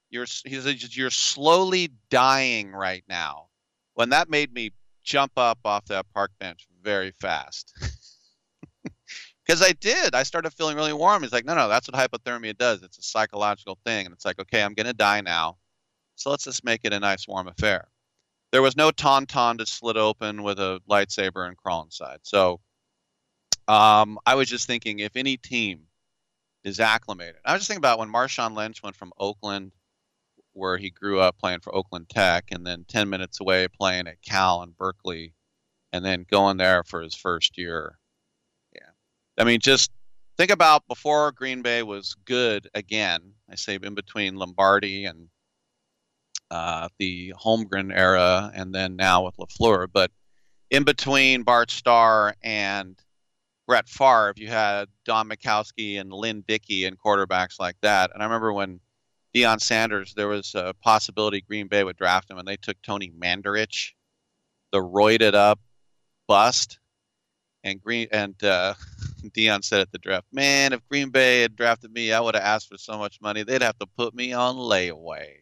You're 0.09 0.25
he 0.45 0.59
said 0.59 0.95
you're 0.95 1.09
slowly 1.09 1.91
dying 2.09 2.71
right 2.71 3.03
now. 3.07 3.47
When 3.93 4.09
that 4.09 4.29
made 4.29 4.53
me 4.53 4.71
jump 5.09 5.31
up 5.37 5.57
off 5.65 5.85
that 5.85 6.05
park 6.13 6.31
bench 6.39 6.67
very 6.83 7.11
fast. 7.19 7.73
Because 9.45 9.63
I 9.63 9.71
did. 9.71 10.13
I 10.13 10.21
started 10.21 10.51
feeling 10.51 10.75
really 10.75 10.93
warm. 10.93 11.23
He's 11.23 11.31
like, 11.31 11.43
no, 11.43 11.55
no, 11.55 11.67
that's 11.67 11.89
what 11.89 11.99
hypothermia 11.99 12.55
does. 12.55 12.83
It's 12.83 12.99
a 12.99 13.01
psychological 13.01 13.79
thing. 13.83 14.05
And 14.05 14.13
it's 14.13 14.23
like, 14.23 14.37
okay, 14.37 14.61
I'm 14.61 14.75
going 14.75 14.85
to 14.85 14.93
die 14.93 15.21
now. 15.21 15.57
So 16.17 16.29
let's 16.29 16.43
just 16.43 16.63
make 16.63 16.81
it 16.83 16.93
a 16.93 16.99
nice 16.99 17.27
warm 17.27 17.47
affair. 17.47 17.87
There 18.51 18.61
was 18.61 18.77
no 18.77 18.91
tauntaun 18.91 19.57
to 19.57 19.65
slit 19.65 19.97
open 19.97 20.43
with 20.43 20.59
a 20.59 20.81
lightsaber 20.87 21.47
and 21.47 21.57
crawl 21.57 21.81
inside. 21.81 22.19
So 22.21 22.59
um, 23.67 24.19
I 24.23 24.35
was 24.35 24.47
just 24.47 24.67
thinking 24.67 24.99
if 24.99 25.15
any 25.15 25.37
team 25.37 25.87
is 26.63 26.79
acclimated. 26.79 27.37
I 27.43 27.53
was 27.53 27.61
just 27.61 27.69
thinking 27.69 27.81
about 27.81 27.97
when 27.97 28.13
Marshawn 28.13 28.55
Lynch 28.55 28.83
went 28.83 28.97
from 28.97 29.13
Oakland, 29.17 29.71
where 30.59 30.77
he 30.77 30.89
grew 30.89 31.19
up 31.19 31.37
playing 31.37 31.61
for 31.61 31.73
Oakland 31.73 32.09
Tech, 32.09 32.45
and 32.51 32.65
then 32.65 32.85
10 32.87 33.09
minutes 33.09 33.39
away 33.39 33.67
playing 33.67 34.07
at 34.07 34.21
Cal 34.21 34.61
and 34.61 34.77
Berkeley, 34.77 35.33
and 35.91 36.05
then 36.05 36.25
going 36.29 36.57
there 36.57 36.83
for 36.83 37.01
his 37.01 37.15
first 37.15 37.57
year. 37.57 37.97
Yeah. 38.75 38.91
I 39.37 39.43
mean, 39.43 39.59
just 39.59 39.91
think 40.37 40.51
about 40.51 40.87
before 40.87 41.31
Green 41.31 41.61
Bay 41.61 41.83
was 41.83 42.15
good 42.25 42.69
again. 42.73 43.33
I 43.49 43.55
say 43.55 43.79
in 43.81 43.95
between 43.95 44.35
Lombardi 44.35 45.05
and 45.05 45.29
uh, 46.51 46.89
the 46.97 47.33
Holmgren 47.41 47.95
era, 47.95 48.51
and 48.53 48.73
then 48.73 48.95
now 48.95 49.25
with 49.25 49.37
LaFleur. 49.37 49.87
But 49.91 50.11
in 50.69 50.83
between 50.83 51.43
Bart 51.43 51.71
Starr 51.71 52.35
and 52.41 52.99
Brett 53.67 53.87
Favre, 53.87 54.33
you 54.35 54.47
had 54.47 54.87
Don 55.05 55.29
Majkowski 55.29 55.99
and 55.99 56.11
Lynn 56.11 56.43
Dickey 56.47 56.85
and 56.85 56.97
quarterbacks 56.97 57.59
like 57.59 57.75
that. 57.81 58.11
And 58.13 58.23
I 58.23 58.25
remember 58.25 58.53
when 58.53 58.79
Deion 59.35 59.61
Sanders, 59.61 60.13
there 60.13 60.27
was 60.27 60.55
a 60.55 60.73
possibility 60.81 61.41
Green 61.41 61.67
Bay 61.67 61.83
would 61.83 61.97
draft 61.97 62.29
him, 62.29 62.37
and 62.37 62.47
they 62.47 62.57
took 62.57 62.81
Tony 62.81 63.11
Mandarich, 63.11 63.93
the 64.71 64.79
roided 64.79 65.35
up 65.35 65.59
bust. 66.27 66.79
And 67.63 67.81
Green 67.81 68.07
and 68.11 68.41
uh, 68.43 68.73
Deion 69.23 69.63
said 69.63 69.81
at 69.81 69.91
the 69.91 69.97
draft, 69.97 70.27
"Man, 70.31 70.73
if 70.73 70.87
Green 70.87 71.09
Bay 71.09 71.41
had 71.41 71.55
drafted 71.55 71.91
me, 71.91 72.13
I 72.13 72.19
would 72.21 72.35
have 72.35 72.43
asked 72.43 72.69
for 72.69 72.77
so 72.77 72.97
much 72.97 73.21
money. 73.21 73.43
They'd 73.43 73.61
have 73.61 73.77
to 73.79 73.85
put 73.85 74.15
me 74.15 74.33
on 74.33 74.55
layaway, 74.55 75.35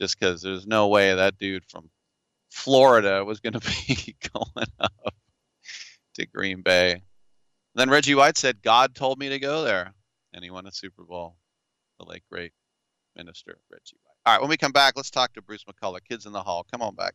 just 0.00 0.18
because 0.18 0.40
there's 0.40 0.66
no 0.66 0.88
way 0.88 1.14
that 1.14 1.38
dude 1.38 1.64
from 1.66 1.90
Florida 2.50 3.24
was 3.24 3.40
going 3.40 3.52
to 3.60 3.60
be 3.60 4.16
going 4.32 4.66
up 4.80 5.14
to 6.14 6.26
Green 6.26 6.62
Bay." 6.62 7.02
then 7.74 7.88
Reggie 7.88 8.16
White 8.16 8.36
said, 8.36 8.62
God 8.62 8.96
told 8.96 9.18
me 9.18 9.28
to 9.28 9.38
go 9.38 9.62
there. 9.62 9.94
And 10.32 10.44
he 10.44 10.50
won 10.50 10.66
a 10.66 10.72
Super 10.72 11.04
Bowl. 11.04 11.36
The 11.98 12.04
late, 12.04 12.22
great 12.30 12.52
minister, 13.16 13.58
Reggie 13.70 13.96
White. 14.02 14.16
All 14.26 14.34
right, 14.34 14.40
when 14.40 14.50
we 14.50 14.56
come 14.56 14.72
back, 14.72 14.94
let's 14.96 15.10
talk 15.10 15.32
to 15.34 15.42
Bruce 15.42 15.64
McCulloch, 15.64 16.04
Kids 16.08 16.26
in 16.26 16.32
the 16.32 16.42
Hall. 16.42 16.66
Come 16.70 16.82
on 16.82 16.94
back. 16.94 17.14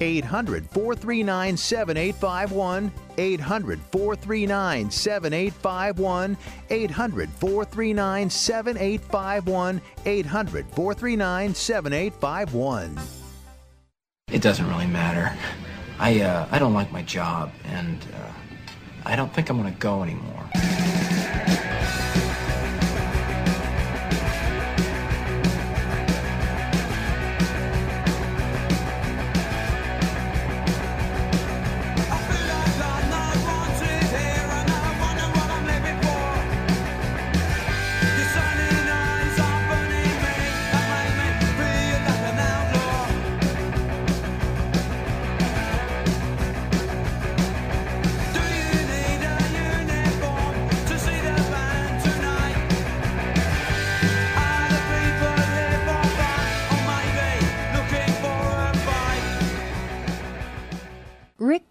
800 0.00 0.68
439 0.70 1.56
7851. 1.56 2.92
800 3.18 3.80
439 3.92 4.90
7851. 4.90 6.36
800 6.70 7.30
439 7.30 8.30
7851. 8.30 9.80
800 10.04 10.66
439 10.66 11.54
7851. 11.54 12.98
It 14.32 14.42
doesn't 14.42 14.68
really 14.68 14.86
matter. 14.86 15.36
I, 15.98 16.20
uh, 16.20 16.48
I 16.50 16.58
don't 16.58 16.74
like 16.74 16.92
my 16.92 17.02
job, 17.02 17.52
and 17.64 18.02
uh, 18.02 18.32
I 19.06 19.16
don't 19.16 19.32
think 19.32 19.48
I'm 19.48 19.56
going 19.56 19.72
to 19.72 19.78
go 19.78 20.02
anymore. 20.02 20.50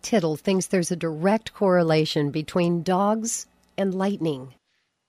Tittle 0.06 0.36
thinks 0.36 0.68
there's 0.68 0.92
a 0.92 0.96
direct 0.96 1.52
correlation 1.52 2.30
between 2.30 2.84
dogs 2.84 3.48
and 3.76 3.96
lightning. 3.96 4.54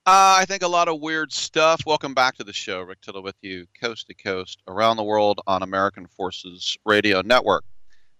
Uh, 0.07 0.41
I 0.41 0.45
think 0.45 0.63
a 0.63 0.67
lot 0.67 0.87
of 0.87 0.99
weird 0.99 1.31
stuff. 1.31 1.83
Welcome 1.85 2.15
back 2.15 2.35
to 2.37 2.43
the 2.43 2.51
show. 2.51 2.81
Rick 2.81 3.01
Tittle 3.01 3.21
with 3.21 3.35
you, 3.43 3.67
coast 3.79 4.07
to 4.07 4.15
coast, 4.15 4.63
around 4.67 4.97
the 4.97 5.03
world 5.03 5.39
on 5.45 5.61
American 5.61 6.07
Forces 6.07 6.75
Radio 6.83 7.21
Network. 7.21 7.63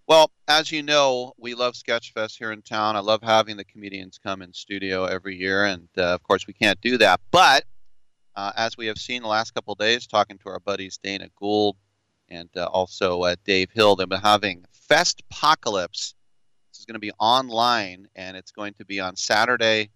Well, 0.06 0.30
as 0.46 0.70
you 0.70 0.84
know, 0.84 1.32
we 1.36 1.56
love 1.56 1.74
Sketchfest 1.74 2.38
here 2.38 2.52
in 2.52 2.62
town. 2.62 2.94
I 2.94 3.00
love 3.00 3.24
having 3.24 3.56
the 3.56 3.64
comedians 3.64 4.20
come 4.22 4.40
in 4.40 4.52
studio 4.52 5.04
every 5.04 5.34
year, 5.34 5.64
and 5.64 5.88
uh, 5.98 6.14
of 6.14 6.22
course, 6.22 6.46
we 6.46 6.54
can't 6.54 6.80
do 6.80 6.96
that. 6.98 7.20
But 7.32 7.64
uh, 8.36 8.52
as 8.56 8.76
we 8.76 8.86
have 8.86 8.98
seen 8.98 9.22
the 9.22 9.28
last 9.28 9.52
couple 9.52 9.74
days, 9.74 10.06
talking 10.06 10.38
to 10.38 10.48
our 10.48 10.60
buddies 10.60 11.00
Dana 11.02 11.28
Gould 11.34 11.76
and 12.28 12.48
uh, 12.56 12.66
also 12.66 13.22
uh, 13.22 13.34
Dave 13.44 13.72
Hill, 13.72 13.96
they've 13.96 14.08
been 14.08 14.20
having 14.20 14.64
Festpocalypse. 14.88 15.90
This 15.90 16.06
is 16.06 16.14
going 16.88 16.94
to 16.94 16.98
be 16.98 17.12
online, 17.18 18.08
and 18.16 18.36
it's 18.36 18.50
going 18.50 18.74
to 18.74 18.84
be 18.84 18.98
on 18.98 19.14
Saturday, 19.14 19.90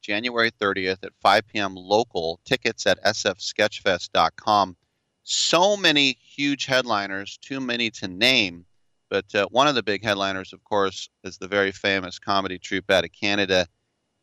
January 0.00 0.50
30th 0.50 1.04
at 1.04 1.12
5 1.20 1.46
p.m. 1.46 1.74
local. 1.76 2.40
Tickets 2.44 2.86
at 2.86 3.02
sfsketchfest.com. 3.04 4.76
So 5.24 5.76
many 5.76 6.16
huge 6.22 6.64
headliners, 6.64 7.36
too 7.36 7.60
many 7.60 7.90
to 7.90 8.08
name. 8.08 8.64
But 9.10 9.34
uh, 9.34 9.46
one 9.50 9.68
of 9.68 9.74
the 9.74 9.82
big 9.82 10.02
headliners, 10.02 10.54
of 10.54 10.64
course, 10.64 11.10
is 11.22 11.36
the 11.36 11.48
very 11.48 11.70
famous 11.70 12.18
comedy 12.18 12.58
troupe 12.58 12.90
out 12.90 13.04
of 13.04 13.12
Canada, 13.12 13.66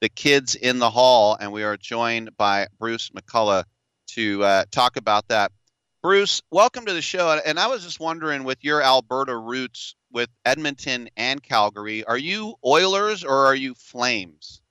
The 0.01 0.09
Kids 0.09 0.55
in 0.55 0.79
the 0.79 0.89
Hall. 0.89 1.37
And 1.39 1.51
we 1.51 1.63
are 1.63 1.77
joined 1.77 2.35
by 2.37 2.67
Bruce 2.79 3.11
McCulloch 3.11 3.65
to 4.09 4.43
uh, 4.43 4.65
talk 4.71 4.97
about 4.97 5.27
that. 5.27 5.51
Bruce, 6.01 6.41
welcome 6.51 6.85
to 6.85 6.93
the 6.93 7.01
show. 7.01 7.39
And 7.45 7.59
I 7.59 7.67
was 7.67 7.83
just 7.83 7.99
wondering, 7.99 8.43
with 8.43 8.63
your 8.63 8.81
Alberta 8.81 9.35
roots 9.35 9.95
with 10.15 10.29
Edmonton 10.45 11.09
and 11.17 11.43
Calgary, 11.43 12.05
are 12.05 12.17
you 12.17 12.55
Oilers 12.65 13.25
or 13.25 13.45
are 13.45 13.53
you 13.53 13.73
Flames? 13.73 14.61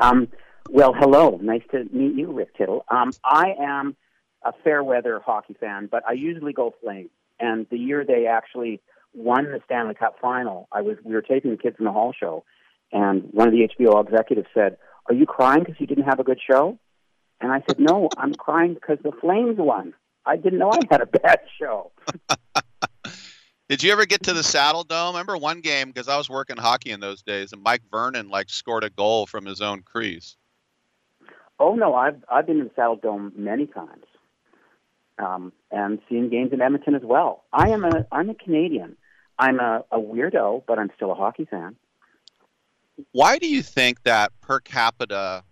Um, 0.00 0.26
well, 0.68 0.92
hello. 0.92 1.38
Nice 1.40 1.62
to 1.70 1.84
meet 1.92 2.16
you, 2.16 2.32
Rick 2.32 2.56
Tittle. 2.56 2.84
Um, 2.88 3.12
I 3.24 3.54
am 3.60 3.96
a 4.44 4.52
fair 4.64 4.82
weather 4.82 5.22
hockey 5.24 5.54
fan, 5.58 5.88
but 5.90 6.02
I 6.06 6.14
usually 6.14 6.52
go 6.52 6.74
Flames. 6.82 7.10
And 7.38 7.66
the 7.70 7.78
year 7.78 8.04
they 8.04 8.26
actually 8.26 8.80
won 9.14 9.44
the 9.44 9.60
Stanley 9.64 9.94
Cup 9.94 10.16
final, 10.20 10.68
I 10.72 10.82
was 10.82 10.96
we 11.04 11.14
were 11.14 11.22
taping 11.22 11.52
the 11.52 11.56
Kids 11.56 11.76
in 11.78 11.84
the 11.84 11.92
Hall 11.92 12.12
show, 12.18 12.44
and 12.92 13.28
one 13.32 13.46
of 13.46 13.54
the 13.54 13.68
HBO 13.78 14.04
executives 14.04 14.48
said, 14.52 14.76
"Are 15.08 15.14
you 15.14 15.26
crying 15.26 15.60
because 15.60 15.76
you 15.78 15.86
didn't 15.86 16.04
have 16.04 16.18
a 16.18 16.24
good 16.24 16.40
show?" 16.40 16.78
And 17.40 17.52
I 17.52 17.62
said, 17.68 17.78
"No, 17.78 18.08
I'm 18.16 18.34
crying 18.34 18.74
because 18.74 18.98
the 19.02 19.12
Flames 19.20 19.58
won. 19.58 19.94
I 20.26 20.36
didn't 20.36 20.58
know 20.58 20.72
I 20.72 20.80
had 20.90 21.00
a 21.00 21.06
bad 21.06 21.40
show." 21.60 21.92
Did 23.68 23.82
you 23.82 23.92
ever 23.92 24.04
get 24.04 24.24
to 24.24 24.34
the 24.34 24.42
Saddledome? 24.42 24.90
I 24.90 25.08
remember 25.08 25.38
one 25.38 25.60
game 25.60 25.88
because 25.88 26.08
I 26.08 26.18
was 26.18 26.28
working 26.28 26.58
hockey 26.58 26.90
in 26.90 27.00
those 27.00 27.22
days, 27.22 27.52
and 27.52 27.62
Mike 27.62 27.82
Vernon 27.90 28.28
like 28.28 28.50
scored 28.50 28.84
a 28.84 28.90
goal 28.90 29.26
from 29.26 29.46
his 29.46 29.62
own 29.62 29.82
crease. 29.82 30.36
Oh 31.58 31.74
no, 31.74 31.94
I've 31.94 32.22
I've 32.30 32.46
been 32.46 32.60
in 32.60 32.64
the 32.64 32.70
Saddledome 32.70 33.36
many 33.36 33.66
times, 33.66 34.04
um, 35.18 35.52
and 35.70 35.98
seen 36.10 36.28
games 36.28 36.52
in 36.52 36.60
Edmonton 36.60 36.94
as 36.94 37.02
well. 37.04 37.44
I 37.52 37.70
am 37.70 37.84
a 37.84 38.06
I'm 38.12 38.28
a 38.28 38.34
Canadian. 38.34 38.96
I'm 39.38 39.58
a, 39.58 39.84
a 39.90 39.98
weirdo, 39.98 40.62
but 40.66 40.78
I'm 40.78 40.90
still 40.94 41.10
a 41.10 41.14
hockey 41.14 41.46
fan. 41.46 41.76
Why 43.12 43.38
do 43.38 43.48
you 43.48 43.62
think 43.62 44.02
that 44.02 44.32
per 44.42 44.60
capita? 44.60 45.42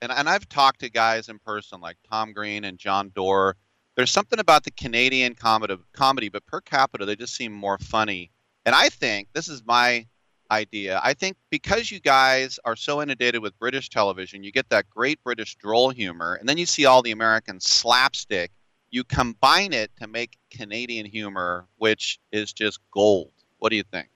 And 0.00 0.10
and 0.10 0.28
I've 0.28 0.48
talked 0.48 0.80
to 0.80 0.90
guys 0.90 1.28
in 1.28 1.38
person 1.38 1.80
like 1.80 1.96
Tom 2.10 2.32
Green 2.32 2.64
and 2.64 2.76
Jon 2.76 3.12
Dore. 3.14 3.56
There's 3.94 4.10
something 4.10 4.38
about 4.38 4.64
the 4.64 4.70
Canadian 4.70 5.34
comedy, 5.34 5.76
comedy, 5.92 6.28
but 6.30 6.46
per 6.46 6.60
capita 6.60 7.04
they 7.04 7.16
just 7.16 7.34
seem 7.34 7.52
more 7.52 7.78
funny. 7.78 8.30
And 8.64 8.74
I 8.74 8.88
think 8.88 9.28
this 9.34 9.48
is 9.48 9.62
my 9.66 10.06
idea. 10.50 11.00
I 11.02 11.14
think 11.14 11.36
because 11.50 11.90
you 11.90 12.00
guys 12.00 12.58
are 12.64 12.76
so 12.76 13.02
inundated 13.02 13.42
with 13.42 13.58
British 13.58 13.90
television, 13.90 14.44
you 14.44 14.52
get 14.52 14.68
that 14.70 14.88
great 14.88 15.22
British 15.22 15.56
droll 15.56 15.90
humor, 15.90 16.34
and 16.34 16.48
then 16.48 16.58
you 16.58 16.66
see 16.66 16.86
all 16.86 17.02
the 17.02 17.10
American 17.10 17.60
slapstick. 17.60 18.50
You 18.90 19.04
combine 19.04 19.72
it 19.72 19.90
to 20.00 20.06
make 20.06 20.38
Canadian 20.50 21.06
humor, 21.06 21.66
which 21.78 22.18
is 22.30 22.52
just 22.52 22.78
gold. 22.90 23.32
What 23.58 23.70
do 23.70 23.76
you 23.76 23.84
think? 23.84 24.08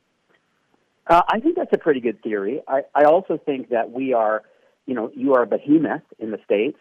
Uh, 1.06 1.22
I 1.28 1.40
think 1.40 1.56
that's 1.56 1.72
a 1.72 1.78
pretty 1.78 2.00
good 2.00 2.22
theory. 2.22 2.62
I, 2.68 2.82
I 2.94 3.04
also 3.04 3.38
think 3.38 3.70
that 3.70 3.90
we 3.90 4.12
are, 4.12 4.42
you 4.86 4.94
know, 4.94 5.10
you 5.14 5.34
are 5.34 5.42
a 5.42 5.46
behemoth 5.46 6.02
in 6.18 6.30
the 6.30 6.38
States. 6.44 6.78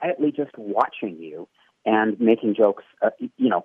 Quietly 0.00 0.30
just 0.30 0.56
watching 0.56 1.16
you 1.18 1.48
and 1.86 2.20
making 2.20 2.54
jokes, 2.56 2.84
uh, 3.00 3.10
you 3.38 3.48
know, 3.48 3.64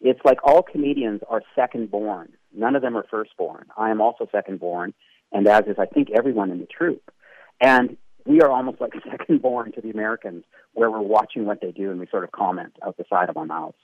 it's 0.00 0.20
like 0.24 0.38
all 0.42 0.62
comedians 0.62 1.20
are 1.28 1.42
second 1.54 1.90
born. 1.90 2.32
None 2.52 2.74
of 2.74 2.82
them 2.82 2.96
are 2.96 3.04
first 3.10 3.36
born. 3.36 3.66
I 3.76 3.90
am 3.90 4.00
also 4.00 4.26
second 4.32 4.58
born, 4.58 4.94
and 5.32 5.46
as 5.46 5.64
is, 5.66 5.76
I 5.78 5.86
think, 5.86 6.08
everyone 6.10 6.50
in 6.50 6.58
the 6.58 6.66
troupe. 6.66 7.12
And 7.60 7.96
we 8.24 8.40
are 8.40 8.50
almost 8.50 8.80
like 8.80 8.94
second 9.08 9.42
born 9.42 9.72
to 9.72 9.80
the 9.80 9.90
Americans, 9.90 10.44
where 10.72 10.90
we're 10.90 11.00
watching 11.00 11.44
what 11.44 11.60
they 11.60 11.70
do 11.70 11.90
and 11.90 12.00
we 12.00 12.06
sort 12.06 12.24
of 12.24 12.32
comment 12.32 12.74
out 12.84 12.96
the 12.96 13.04
side 13.10 13.28
of 13.28 13.36
our 13.36 13.46
mouths. 13.46 13.76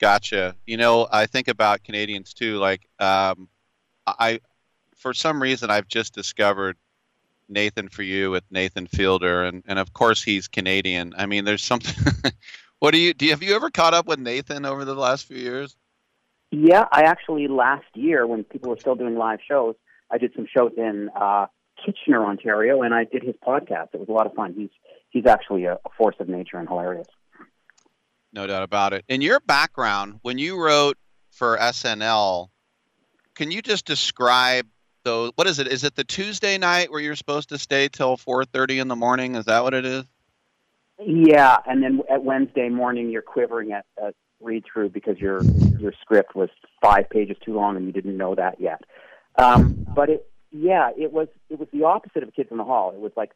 Gotcha. 0.00 0.56
You 0.66 0.78
know, 0.78 1.06
I 1.12 1.26
think 1.26 1.48
about 1.48 1.84
Canadians 1.84 2.32
too. 2.32 2.56
Like, 2.56 2.88
um, 2.98 3.48
I, 4.06 4.40
for 4.96 5.12
some 5.12 5.42
reason, 5.42 5.70
I've 5.70 5.88
just 5.88 6.14
discovered 6.14 6.76
Nathan 7.50 7.88
for 7.88 8.02
you 8.02 8.30
with 8.30 8.44
Nathan 8.50 8.86
Fielder, 8.86 9.44
and 9.44 9.62
and 9.66 9.78
of 9.78 9.92
course 9.92 10.22
he's 10.22 10.48
Canadian. 10.48 11.14
I 11.16 11.26
mean, 11.26 11.44
there's 11.44 11.62
something. 11.62 12.12
what 12.78 12.92
do 12.92 12.98
you 12.98 13.12
do? 13.12 13.26
You, 13.26 13.32
have 13.32 13.42
you 13.42 13.54
ever 13.54 13.70
caught 13.70 13.94
up 13.94 14.06
with 14.06 14.18
Nathan 14.18 14.64
over 14.64 14.84
the 14.84 14.94
last 14.94 15.26
few 15.26 15.36
years? 15.36 15.76
Yeah, 16.50 16.86
I 16.90 17.02
actually 17.02 17.48
last 17.48 17.86
year 17.94 18.26
when 18.26 18.44
people 18.44 18.70
were 18.70 18.78
still 18.78 18.96
doing 18.96 19.16
live 19.16 19.38
shows, 19.46 19.76
I 20.10 20.18
did 20.18 20.32
some 20.34 20.46
shows 20.46 20.72
in 20.76 21.10
uh, 21.14 21.46
Kitchener, 21.84 22.24
Ontario, 22.24 22.82
and 22.82 22.94
I 22.94 23.04
did 23.04 23.22
his 23.22 23.36
podcast. 23.46 23.88
It 23.92 24.00
was 24.00 24.08
a 24.08 24.12
lot 24.12 24.26
of 24.26 24.34
fun. 24.34 24.54
He's 24.56 24.70
he's 25.10 25.26
actually 25.26 25.64
a, 25.64 25.74
a 25.74 25.90
force 25.96 26.16
of 26.18 26.28
nature 26.28 26.58
and 26.58 26.68
hilarious. 26.68 27.08
No 28.32 28.46
doubt 28.46 28.62
about 28.62 28.92
it. 28.92 29.04
In 29.08 29.20
your 29.20 29.40
background, 29.40 30.20
when 30.22 30.38
you 30.38 30.62
wrote 30.62 30.96
for 31.30 31.56
SNL, 31.58 32.48
can 33.34 33.50
you 33.50 33.62
just 33.62 33.84
describe 33.84 34.66
those? 35.04 35.32
What 35.34 35.46
is 35.46 35.58
it? 35.58 35.68
Is 35.68 35.84
it 35.84 35.94
the 35.94 36.04
Tuesday 36.04 36.58
night 36.58 36.90
where 36.90 37.00
you're 37.00 37.16
supposed 37.16 37.48
to 37.50 37.58
stay 37.58 37.88
till 37.88 38.16
4:30 38.16 38.80
in 38.80 38.88
the 38.88 38.96
morning? 38.96 39.34
Is 39.34 39.46
that 39.46 39.62
what 39.62 39.74
it 39.74 39.84
is? 39.84 40.04
Yeah, 40.98 41.56
and 41.66 41.82
then 41.82 42.00
at 42.10 42.24
Wednesday 42.24 42.68
morning, 42.68 43.10
you're 43.10 43.22
quivering 43.22 43.72
at, 43.72 43.86
at 44.02 44.14
read 44.40 44.64
through 44.70 44.90
because 44.90 45.18
your 45.18 45.46
your 45.78 45.92
script 46.00 46.34
was 46.34 46.50
five 46.82 47.08
pages 47.10 47.36
too 47.44 47.54
long 47.54 47.76
and 47.76 47.86
you 47.86 47.92
didn't 47.92 48.16
know 48.16 48.34
that 48.34 48.60
yet. 48.60 48.82
Um, 49.38 49.86
but 49.94 50.10
it, 50.10 50.30
yeah, 50.50 50.90
it 50.96 51.12
was 51.12 51.28
it 51.48 51.58
was 51.58 51.68
the 51.72 51.84
opposite 51.84 52.22
of 52.22 52.34
Kids 52.34 52.48
in 52.50 52.58
the 52.58 52.64
Hall. 52.64 52.92
It 52.92 53.00
was 53.00 53.12
like 53.16 53.32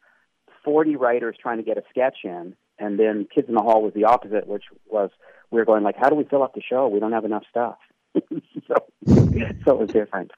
40 0.65 0.97
writers 0.97 1.37
trying 1.41 1.59
to 1.59 1.63
get 1.63 1.79
a 1.79 1.83
sketch 1.91 2.19
in, 2.25 2.55
and 2.79 2.99
then 2.99 3.27
Kids 3.33 3.49
in 3.49 3.55
the 3.55 3.63
Hall 3.63 3.83
was 3.83 3.95
the 3.95 4.05
opposite, 4.05 4.47
which 4.47 4.65
was 4.89 5.11
we 5.51 5.59
were 5.59 5.65
going 5.65 5.85
like, 5.85 5.97
how 5.97 6.09
do 6.09 6.17
we 6.17 6.25
fill 6.25 6.43
up 6.43 6.55
the 6.55 6.63
show? 6.63 6.89
We 6.89 7.01
don't 7.01 7.13
have 7.13 7.25
enough 7.25 7.45
stuff. 7.49 7.77
so, 8.15 8.75
so 9.65 9.71
it 9.71 9.79
was 9.79 9.91
different. 9.93 10.33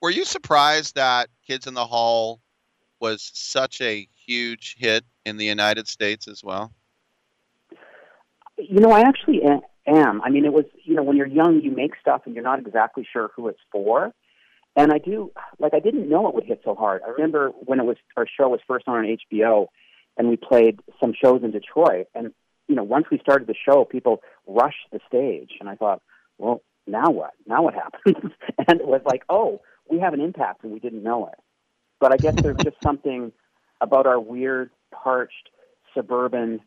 Were 0.00 0.10
you 0.10 0.24
surprised 0.24 0.94
that 0.96 1.28
Kids 1.46 1.66
in 1.66 1.74
the 1.74 1.86
Hall 1.86 2.40
was 3.00 3.30
such 3.34 3.80
a 3.80 4.08
huge 4.26 4.76
hit 4.78 5.04
in 5.24 5.36
the 5.36 5.44
United 5.44 5.88
States 5.88 6.28
as 6.28 6.42
well? 6.42 6.72
You 8.58 8.80
know, 8.80 8.90
I 8.90 9.00
actually 9.00 9.42
am. 9.86 10.22
I 10.22 10.30
mean, 10.30 10.44
it 10.44 10.52
was 10.52 10.64
you 10.84 10.94
know 10.94 11.02
when 11.02 11.16
you're 11.16 11.26
young, 11.26 11.60
you 11.60 11.70
make 11.70 11.92
stuff 12.00 12.22
and 12.24 12.34
you're 12.34 12.44
not 12.44 12.58
exactly 12.58 13.06
sure 13.10 13.30
who 13.36 13.48
it's 13.48 13.60
for. 13.70 14.12
And 14.74 14.92
I 14.92 14.98
do 14.98 15.32
like 15.58 15.72
I 15.74 15.80
didn't 15.80 16.08
know 16.08 16.28
it 16.28 16.34
would 16.34 16.44
hit 16.44 16.60
so 16.64 16.74
hard. 16.74 17.02
I 17.06 17.10
remember 17.10 17.50
when 17.64 17.80
it 17.80 17.84
was 17.84 17.96
our 18.16 18.26
show 18.26 18.48
was 18.48 18.60
first 18.66 18.86
on 18.88 19.04
HBO, 19.04 19.68
and 20.16 20.28
we 20.28 20.36
played 20.36 20.80
some 21.00 21.14
shows 21.14 21.42
in 21.42 21.50
Detroit. 21.50 22.06
And 22.14 22.32
you 22.68 22.74
know, 22.74 22.84
once 22.84 23.06
we 23.10 23.18
started 23.18 23.46
the 23.46 23.54
show, 23.54 23.84
people 23.84 24.22
rushed 24.46 24.88
the 24.92 25.00
stage, 25.08 25.52
and 25.60 25.68
I 25.68 25.76
thought, 25.76 26.02
well, 26.38 26.62
now 26.86 27.10
what? 27.10 27.32
Now 27.46 27.62
what 27.62 27.74
happens? 27.74 28.32
and 28.68 28.80
it 28.80 28.86
was 28.86 29.02
like, 29.04 29.22
oh, 29.28 29.60
we 29.90 29.98
have 30.00 30.14
an 30.14 30.20
impact, 30.20 30.64
and 30.64 30.72
we 30.72 30.80
didn't 30.80 31.02
know 31.02 31.26
it. 31.26 31.38
But 32.00 32.12
I 32.12 32.16
guess 32.16 32.34
there's 32.36 32.56
just 32.56 32.76
something 32.82 33.32
about 33.80 34.06
our 34.06 34.20
weird, 34.20 34.70
parched, 34.92 35.50
suburban, 35.94 36.60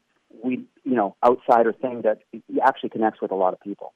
we 0.43 0.65
you 0.83 0.95
know, 0.95 1.15
outsider 1.23 1.73
thing 1.73 2.03
that 2.03 2.19
actually 2.63 2.89
connects 2.89 3.21
with 3.21 3.31
a 3.31 3.35
lot 3.35 3.53
of 3.53 3.59
people. 3.61 3.93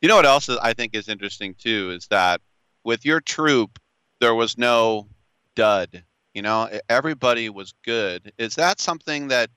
You 0.00 0.08
know 0.08 0.16
what 0.16 0.26
else 0.26 0.48
I 0.48 0.74
think 0.74 0.94
is 0.94 1.08
interesting 1.08 1.54
too 1.54 1.90
is 1.90 2.06
that 2.08 2.40
with 2.84 3.04
your 3.04 3.20
troupe, 3.20 3.78
there 4.20 4.34
was 4.34 4.58
no 4.58 5.08
dud. 5.54 6.04
You 6.34 6.42
know, 6.42 6.68
everybody 6.88 7.48
was 7.48 7.74
good. 7.82 8.32
Is 8.38 8.54
that 8.56 8.78
something 8.78 9.28
that 9.28 9.50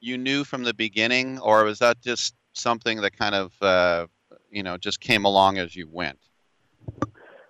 you 0.00 0.18
knew 0.18 0.44
from 0.44 0.64
the 0.64 0.74
beginning, 0.74 1.38
or 1.38 1.64
was 1.64 1.78
that 1.78 2.00
just 2.02 2.34
something 2.52 3.00
that 3.00 3.16
kind 3.16 3.34
of, 3.34 3.52
uh, 3.62 4.06
you 4.50 4.62
know, 4.62 4.76
just 4.76 5.00
came 5.00 5.24
along 5.24 5.58
as 5.58 5.74
you 5.74 5.88
went? 5.88 6.18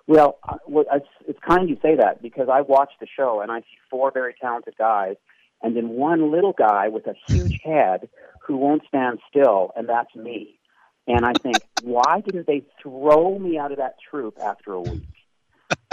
Well, 0.06 0.38
it's, 0.66 1.38
kind 1.46 1.68
you 1.68 1.78
say 1.80 1.96
that 1.96 2.20
because 2.20 2.48
I 2.52 2.60
watched 2.60 3.00
the 3.00 3.06
show 3.06 3.40
and 3.40 3.50
I 3.50 3.60
see 3.60 3.78
four 3.90 4.10
very 4.10 4.34
talented 4.38 4.74
guys, 4.76 5.16
and 5.62 5.74
then 5.74 5.90
one 5.90 6.30
little 6.30 6.52
guy 6.52 6.88
with 6.88 7.06
a 7.06 7.14
huge 7.26 7.60
head 7.64 8.08
who 8.46 8.56
won't 8.56 8.82
stand 8.86 9.20
still, 9.30 9.72
and 9.76 9.88
that's 9.88 10.14
me. 10.14 10.58
And 11.06 11.24
I 11.24 11.32
think, 11.32 11.56
why 11.82 12.20
didn't 12.20 12.46
they 12.46 12.64
throw 12.82 13.38
me 13.38 13.58
out 13.58 13.72
of 13.72 13.78
that 13.78 13.96
troupe 14.10 14.38
after 14.40 14.72
a 14.72 14.80
week? 14.80 15.02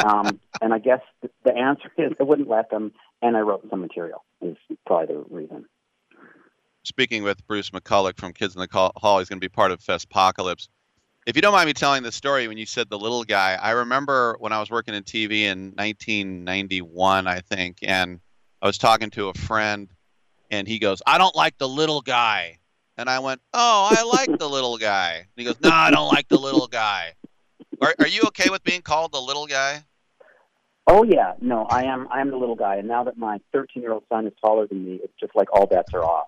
Um, 0.03 0.39
and 0.61 0.73
I 0.73 0.79
guess 0.79 1.01
the, 1.21 1.29
the 1.43 1.53
answer 1.55 1.91
is 1.97 2.13
I 2.19 2.23
wouldn't 2.23 2.49
let 2.49 2.69
them, 2.69 2.91
and 3.21 3.35
I 3.35 3.41
wrote 3.41 3.65
some 3.69 3.81
material. 3.81 4.23
Is 4.41 4.57
probably 4.85 5.15
the 5.15 5.23
reason. 5.29 5.65
Speaking 6.83 7.23
with 7.23 7.45
Bruce 7.45 7.69
McCulloch 7.69 8.17
from 8.17 8.33
Kids 8.33 8.55
in 8.55 8.61
the 8.61 8.91
Hall, 8.97 9.19
he's 9.19 9.29
going 9.29 9.39
to 9.39 9.45
be 9.45 9.49
part 9.49 9.71
of 9.71 9.79
Festpocalypse. 9.79 10.67
If 11.27 11.35
you 11.35 11.41
don't 11.43 11.53
mind 11.53 11.67
me 11.67 11.73
telling 11.73 12.01
the 12.01 12.11
story, 12.11 12.47
when 12.47 12.57
you 12.57 12.65
said 12.65 12.89
the 12.89 12.97
little 12.97 13.23
guy, 13.23 13.53
I 13.61 13.71
remember 13.71 14.35
when 14.39 14.51
I 14.51 14.59
was 14.59 14.71
working 14.71 14.95
in 14.95 15.03
TV 15.03 15.41
in 15.41 15.73
1991, 15.75 17.27
I 17.27 17.41
think, 17.41 17.77
and 17.83 18.19
I 18.59 18.65
was 18.65 18.79
talking 18.79 19.11
to 19.11 19.29
a 19.29 19.33
friend, 19.35 19.87
and 20.49 20.67
he 20.67 20.79
goes, 20.79 21.03
"I 21.05 21.19
don't 21.19 21.35
like 21.35 21.59
the 21.59 21.69
little 21.69 22.01
guy," 22.01 22.57
and 22.97 23.07
I 23.07 23.19
went, 23.19 23.39
"Oh, 23.53 23.89
I 23.91 24.01
like 24.01 24.39
the 24.39 24.49
little 24.49 24.79
guy." 24.79 25.17
And 25.17 25.27
he 25.35 25.43
goes, 25.43 25.59
"No, 25.61 25.69
I 25.69 25.91
don't 25.91 26.07
like 26.07 26.27
the 26.27 26.39
little 26.39 26.67
guy." 26.67 27.13
Are, 27.81 27.93
are 27.99 28.07
you 28.07 28.23
okay 28.27 28.49
with 28.49 28.63
being 28.63 28.81
called 28.81 29.11
the 29.11 29.21
little 29.21 29.45
guy? 29.45 29.83
Oh 30.87 31.03
yeah, 31.03 31.33
no, 31.39 31.67
I 31.69 31.83
am. 31.83 32.07
I 32.09 32.21
am 32.21 32.31
the 32.31 32.37
little 32.37 32.55
guy, 32.55 32.77
and 32.77 32.87
now 32.87 33.03
that 33.03 33.15
my 33.15 33.39
13 33.53 33.83
year 33.83 33.93
old 33.93 34.05
son 34.09 34.25
is 34.25 34.33
taller 34.41 34.65
than 34.65 34.83
me, 34.83 34.99
it's 35.03 35.13
just 35.19 35.35
like 35.35 35.53
all 35.53 35.67
bets 35.67 35.93
are 35.93 36.03
off. 36.03 36.27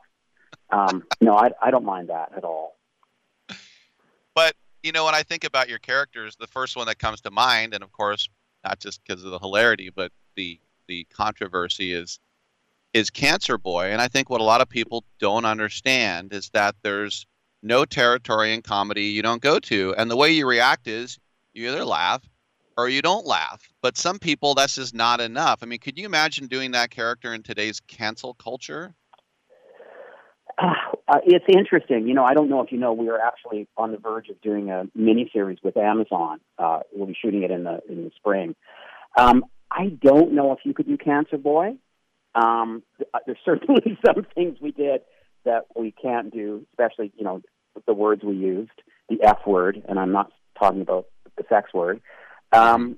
Um, 0.70 1.04
no, 1.20 1.36
I, 1.36 1.50
I 1.60 1.72
don't 1.72 1.84
mind 1.84 2.10
that 2.10 2.32
at 2.38 2.44
all. 2.44 2.76
You 4.84 4.92
know, 4.92 5.06
when 5.06 5.16
I 5.16 5.24
think 5.24 5.46
about 5.46 5.70
your 5.70 5.80
characters, 5.80 6.36
the 6.36 6.48
first 6.48 6.76
one 6.76 6.88
that 6.88 7.00
comes 7.00 7.22
to 7.22 7.32
mind, 7.32 7.74
and 7.74 7.84
of 7.84 7.92
course, 7.94 8.28
not 8.66 8.80
just 8.80 9.02
because 9.04 9.24
of 9.24 9.32
the 9.32 9.40
hilarity, 9.40 9.90
but 9.90 10.12
the 10.36 10.60
the 10.88 11.06
controversy 11.06 11.94
is 11.94 12.20
is 12.94 13.10
Cancer 13.10 13.58
Boy. 13.58 13.86
And 13.86 14.02
I 14.02 14.10
think 14.10 14.30
what 14.30 14.42
a 14.42 14.46
lot 14.46 14.60
of 14.60 14.68
people 14.68 15.06
don't 15.20 15.46
understand 15.46 16.34
is 16.34 16.50
that 16.50 16.76
there's 16.84 17.26
no 17.62 17.86
territory 17.86 18.54
in 18.54 18.62
comedy 18.62 19.06
you 19.06 19.22
don't 19.22 19.42
go 19.42 19.58
to, 19.60 19.96
and 19.98 20.12
the 20.12 20.18
way 20.18 20.32
you 20.32 20.46
react 20.46 20.88
is 20.88 21.18
you 21.54 21.70
either 21.70 21.86
laugh 21.86 22.22
or 22.78 22.90
you 22.90 23.02
don't 23.02 23.26
laugh. 23.26 23.70
But 23.82 23.98
some 23.98 24.20
people, 24.20 24.54
that's 24.54 24.76
just 24.76 24.94
not 24.94 25.22
enough. 25.22 25.60
I 25.62 25.66
mean, 25.66 25.80
could 25.80 25.98
you 25.98 26.06
imagine 26.06 26.48
doing 26.48 26.72
that 26.72 26.90
character 26.90 27.34
in 27.34 27.44
today's 27.44 27.80
cancel 27.80 28.34
culture? 28.34 28.94
Uh, 30.58 30.74
uh, 31.08 31.20
it's 31.26 31.46
interesting. 31.48 32.08
You 32.08 32.14
know, 32.14 32.24
I 32.24 32.34
don't 32.34 32.50
know 32.50 32.62
if 32.62 32.72
you 32.72 32.78
know, 32.78 32.94
we 32.94 33.10
are 33.10 33.20
actually 33.20 33.68
on 33.78 33.92
the 33.92 33.98
verge 33.98 34.30
of 34.30 34.40
doing 34.42 34.70
a 34.70 34.86
mini 34.96 35.30
series 35.34 35.60
with 35.64 35.78
Amazon. 35.78 36.40
Uh, 36.58 36.80
we'll 36.94 37.08
be 37.08 37.18
shooting 37.20 37.44
it 37.44 37.52
in 37.52 37.64
the 37.64 37.82
in 37.90 38.04
the 38.04 38.12
spring. 38.16 38.56
Um, 39.18 39.46
I 39.72 39.88
don't 39.88 40.34
know 40.34 40.52
if 40.54 40.60
you 40.64 40.74
could 40.74 40.88
do 40.88 40.98
Cancer 40.98 41.38
Boy. 41.38 41.76
Um, 42.36 42.84
uh, 43.14 43.20
there's 43.26 43.38
certainly 43.46 43.98
some 44.06 44.26
things 44.36 44.58
we 44.62 44.72
did 44.72 45.02
that 45.46 45.66
we 45.76 45.92
can't 45.92 46.32
do, 46.32 46.66
especially 46.72 47.12
you 47.18 47.24
know 47.24 47.42
the 47.86 47.94
words 47.94 48.24
we 48.24 48.36
used, 48.36 48.72
the 49.10 49.22
F 49.24 49.40
word, 49.46 49.84
and 49.88 50.00
I'm 50.00 50.12
not 50.12 50.32
talking 50.58 50.82
about 50.82 51.08
the 51.38 51.44
sex 51.50 51.74
word. 51.74 52.02
Um, 52.52 52.98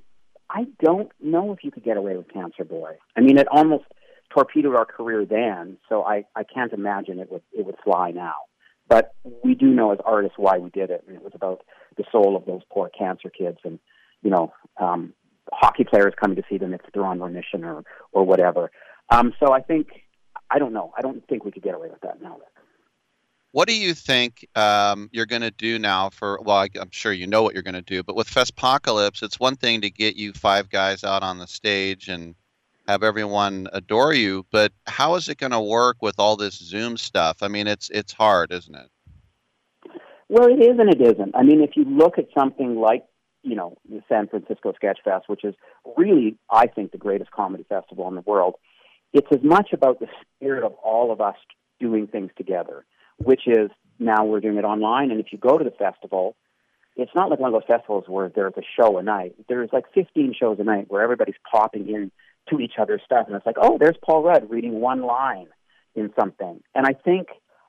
I 0.49 0.67
don't 0.79 1.11
know 1.21 1.53
if 1.53 1.63
you 1.63 1.71
could 1.71 1.83
get 1.83 1.97
away 1.97 2.15
with 2.17 2.31
Cancer 2.31 2.63
Boy. 2.63 2.97
I 3.15 3.21
mean, 3.21 3.37
it 3.37 3.47
almost 3.49 3.85
torpedoed 4.29 4.75
our 4.75 4.85
career 4.85 5.25
then, 5.25 5.77
so 5.87 6.03
I, 6.03 6.25
I 6.35 6.43
can't 6.43 6.73
imagine 6.73 7.19
it 7.19 7.31
would 7.31 7.43
it 7.53 7.65
would 7.65 7.77
fly 7.83 8.11
now. 8.11 8.35
But 8.87 9.15
we 9.43 9.55
do 9.55 9.67
know 9.67 9.91
as 9.91 9.99
artists 10.05 10.37
why 10.37 10.57
we 10.57 10.69
did 10.69 10.89
it, 10.89 11.03
and 11.07 11.15
it 11.15 11.23
was 11.23 11.33
about 11.33 11.63
the 11.97 12.03
soul 12.11 12.35
of 12.35 12.45
those 12.45 12.61
poor 12.71 12.89
cancer 12.89 13.29
kids, 13.29 13.57
and 13.63 13.79
you 14.21 14.29
know, 14.29 14.53
um, 14.79 15.13
hockey 15.51 15.83
players 15.83 16.13
coming 16.19 16.35
to 16.35 16.43
see 16.49 16.57
them 16.57 16.73
if 16.73 16.81
they're 16.93 17.05
on 17.05 17.19
remission 17.19 17.63
or 17.63 17.83
or 18.11 18.23
whatever. 18.23 18.71
Um, 19.09 19.33
so 19.39 19.53
I 19.53 19.61
think 19.61 19.87
I 20.49 20.59
don't 20.59 20.73
know. 20.73 20.93
I 20.97 21.01
don't 21.01 21.27
think 21.27 21.45
we 21.45 21.51
could 21.51 21.63
get 21.63 21.75
away 21.75 21.89
with 21.89 22.01
that 22.01 22.21
now. 22.21 22.37
What 23.51 23.69
do 23.69 23.73
you 23.73 23.93
think 23.93 24.45
um, 24.55 25.09
you're 25.13 25.25
going 25.25 25.41
to 25.41 25.49
do 25.49 25.79
now 25.79 26.09
for? 26.09 26.41
Well, 26.43 26.57
I, 26.57 26.67
am 26.75 26.89
sure 26.91 27.13
you 27.13 27.25
know 27.25 27.41
what 27.41 27.53
you're 27.53 27.63
going 27.63 27.75
to 27.75 27.81
do, 27.81 28.03
but 28.03 28.13
with 28.13 28.27
Festpocalypse, 28.27 29.23
it's 29.23 29.39
one 29.39 29.55
thing 29.55 29.79
to 29.79 29.89
get 29.89 30.17
you 30.17 30.33
five 30.33 30.69
guys 30.69 31.05
out 31.05 31.23
on 31.23 31.37
the 31.37 31.47
stage 31.47 32.09
and 32.09 32.35
have 32.87 33.03
everyone 33.03 33.67
adore 33.73 34.13
you, 34.13 34.45
but 34.51 34.71
how 34.87 35.15
is 35.15 35.29
it 35.29 35.37
going 35.37 35.51
to 35.51 35.61
work 35.61 35.97
with 36.01 36.15
all 36.19 36.35
this 36.35 36.55
Zoom 36.55 36.97
stuff? 36.97 37.37
I 37.41 37.47
mean, 37.47 37.67
it's 37.67 37.89
it's 37.89 38.13
hard, 38.13 38.51
isn't 38.51 38.75
it? 38.75 38.89
Well, 40.29 40.47
it 40.47 40.61
is 40.61 40.79
and 40.79 40.89
it 40.89 41.01
isn't. 41.01 41.35
I 41.35 41.43
mean, 41.43 41.61
if 41.61 41.71
you 41.75 41.85
look 41.85 42.17
at 42.17 42.27
something 42.37 42.75
like 42.75 43.03
you 43.43 43.55
know 43.55 43.77
the 43.89 44.01
San 44.09 44.27
Francisco 44.27 44.73
Sketch 44.75 44.99
Fest, 45.03 45.25
which 45.27 45.43
is 45.43 45.55
really, 45.97 46.37
I 46.49 46.67
think, 46.67 46.91
the 46.91 46.97
greatest 46.97 47.31
comedy 47.31 47.65
festival 47.67 48.07
in 48.07 48.15
the 48.15 48.21
world, 48.21 48.55
it's 49.13 49.27
as 49.31 49.43
much 49.43 49.73
about 49.73 49.99
the 49.99 50.07
spirit 50.35 50.63
of 50.63 50.73
all 50.83 51.11
of 51.11 51.21
us 51.21 51.35
doing 51.79 52.07
things 52.07 52.31
together 52.37 52.85
which 53.17 53.47
is 53.47 53.69
now 53.99 54.25
we're 54.25 54.39
doing 54.39 54.57
it 54.57 54.65
online. 54.65 55.11
And 55.11 55.19
if 55.19 55.27
you 55.31 55.37
go 55.37 55.57
to 55.57 55.63
the 55.63 55.71
festival, 55.71 56.35
it's 56.95 57.11
not 57.15 57.29
like 57.29 57.39
one 57.39 57.53
of 57.53 57.61
those 57.61 57.67
festivals 57.67 58.05
where 58.07 58.29
there's 58.33 58.53
a 58.57 58.61
show 58.79 58.97
a 58.97 59.03
night. 59.03 59.35
There's 59.47 59.69
like 59.71 59.85
15 59.93 60.33
shows 60.37 60.57
a 60.59 60.63
night 60.63 60.85
where 60.89 61.01
everybody's 61.01 61.35
popping 61.49 61.89
in 61.89 62.11
to 62.49 62.59
each 62.59 62.73
other's 62.79 63.01
stuff, 63.05 63.27
and 63.27 63.35
it's 63.35 63.45
like, 63.45 63.57
oh, 63.59 63.77
there's 63.79 63.97
Paul 64.03 64.23
Rudd 64.23 64.49
reading 64.49 64.79
one 64.79 65.01
line 65.01 65.47
in 65.95 66.11
something. 66.19 66.61
And 66.73 66.85
I 66.85 66.93
think 66.93 67.27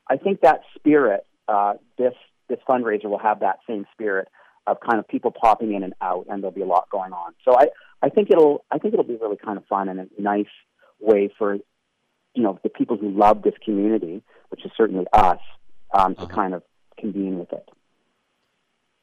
I 0.09 0.17
think 0.17 0.41
that 0.43 0.61
spirit, 0.77 1.27
uh, 1.49 1.75
this 1.99 2.15
this 2.49 2.59
fundraiser 2.69 3.07
will 3.07 3.19
have 3.19 3.41
that 3.41 3.59
same 3.69 3.87
spirit 3.93 4.29
of 4.67 4.79
kind 4.81 4.99
of 4.99 5.07
people 5.07 5.31
popping 5.31 5.75
in 5.75 5.83
and 5.83 5.95
out, 6.01 6.27
and 6.29 6.43
there'll 6.43 6.55
be 6.55 6.63
a 6.63 6.67
lot 6.67 6.89
going 6.91 7.13
on. 7.13 7.35
So 7.45 7.59
I 7.59 7.69
I 8.03 8.09
think 8.09 8.31
it'll 8.31 8.65
I 8.71 8.79
think 8.79 8.95
it'll 8.95 9.05
be 9.05 9.19
really 9.21 9.37
kind 9.37 9.59
of 9.59 9.65
fun 9.67 9.89
and 9.89 10.01
a 10.01 10.09
nice 10.21 10.47
way 11.01 11.33
for 11.39 11.55
you 11.55 12.43
know 12.43 12.59
the 12.63 12.69
people 12.69 12.97
who 12.97 13.11
love 13.11 13.43
this 13.43 13.55
community 13.65 14.23
which 14.49 14.65
is 14.65 14.71
certainly 14.77 15.07
us, 15.13 15.39
um, 15.93 16.15
to 16.15 16.23
uh-huh. 16.23 16.35
kind 16.35 16.55
of 16.55 16.63
convene 16.99 17.39
with 17.39 17.53
it. 17.53 17.69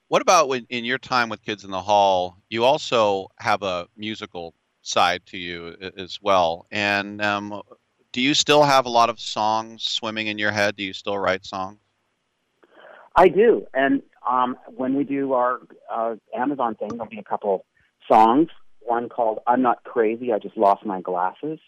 What 0.08 0.22
about 0.22 0.48
when, 0.48 0.66
in 0.70 0.86
your 0.86 0.98
time 0.98 1.30
with 1.30 1.42
Kids 1.44 1.64
in 1.64 1.72
the 1.72 1.82
Hall? 1.82 2.38
You 2.50 2.66
also 2.66 3.30
have 3.38 3.64
a 3.64 3.88
musical 3.98 4.54
side 4.84 5.26
to 5.28 5.38
you 5.38 5.76
as 5.98 6.20
well. 6.22 6.68
And 6.72 7.22
um, 7.22 7.62
do 8.12 8.22
you 8.22 8.34
still 8.34 8.64
have 8.64 8.86
a 8.86 8.90
lot 8.90 9.10
of 9.10 9.20
songs 9.20 9.84
swimming 9.84 10.28
in 10.28 10.38
your 10.38 10.52
head? 10.52 10.76
Do 10.76 10.84
you 10.84 10.94
still 10.94 11.18
write 11.18 11.46
songs? 11.46 11.80
I 13.16 13.28
do. 13.28 13.66
And 13.74 14.02
um, 14.30 14.58
when 14.68 14.96
we 14.96 15.04
do 15.04 15.34
our 15.34 15.60
uh, 15.92 16.16
Amazon 16.36 16.76
thing, 16.76 16.90
there'll 16.90 17.08
be 17.08 17.20
a 17.20 17.24
couple 17.24 17.66
songs. 18.08 18.50
One 18.80 19.10
called 19.10 19.40
"I'm 19.48 19.62
Not 19.62 19.84
Crazy, 19.84 20.34
I 20.34 20.40
Just 20.40 20.58
Lost 20.58 20.86
My 20.86 21.00
Glasses," 21.02 21.60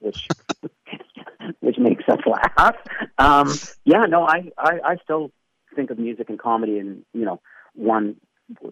which 0.00 0.28
which 1.60 1.78
makes 1.78 2.04
us 2.08 2.20
laugh. 2.26 2.76
Um, 3.18 3.52
yeah, 3.84 4.06
no, 4.06 4.26
I, 4.26 4.50
I, 4.56 4.80
I 4.84 4.96
still 5.02 5.30
think 5.74 5.90
of 5.90 5.98
music 5.98 6.28
and 6.28 6.38
comedy 6.38 6.78
and, 6.78 7.04
you 7.12 7.24
know, 7.24 7.40
one 7.74 8.16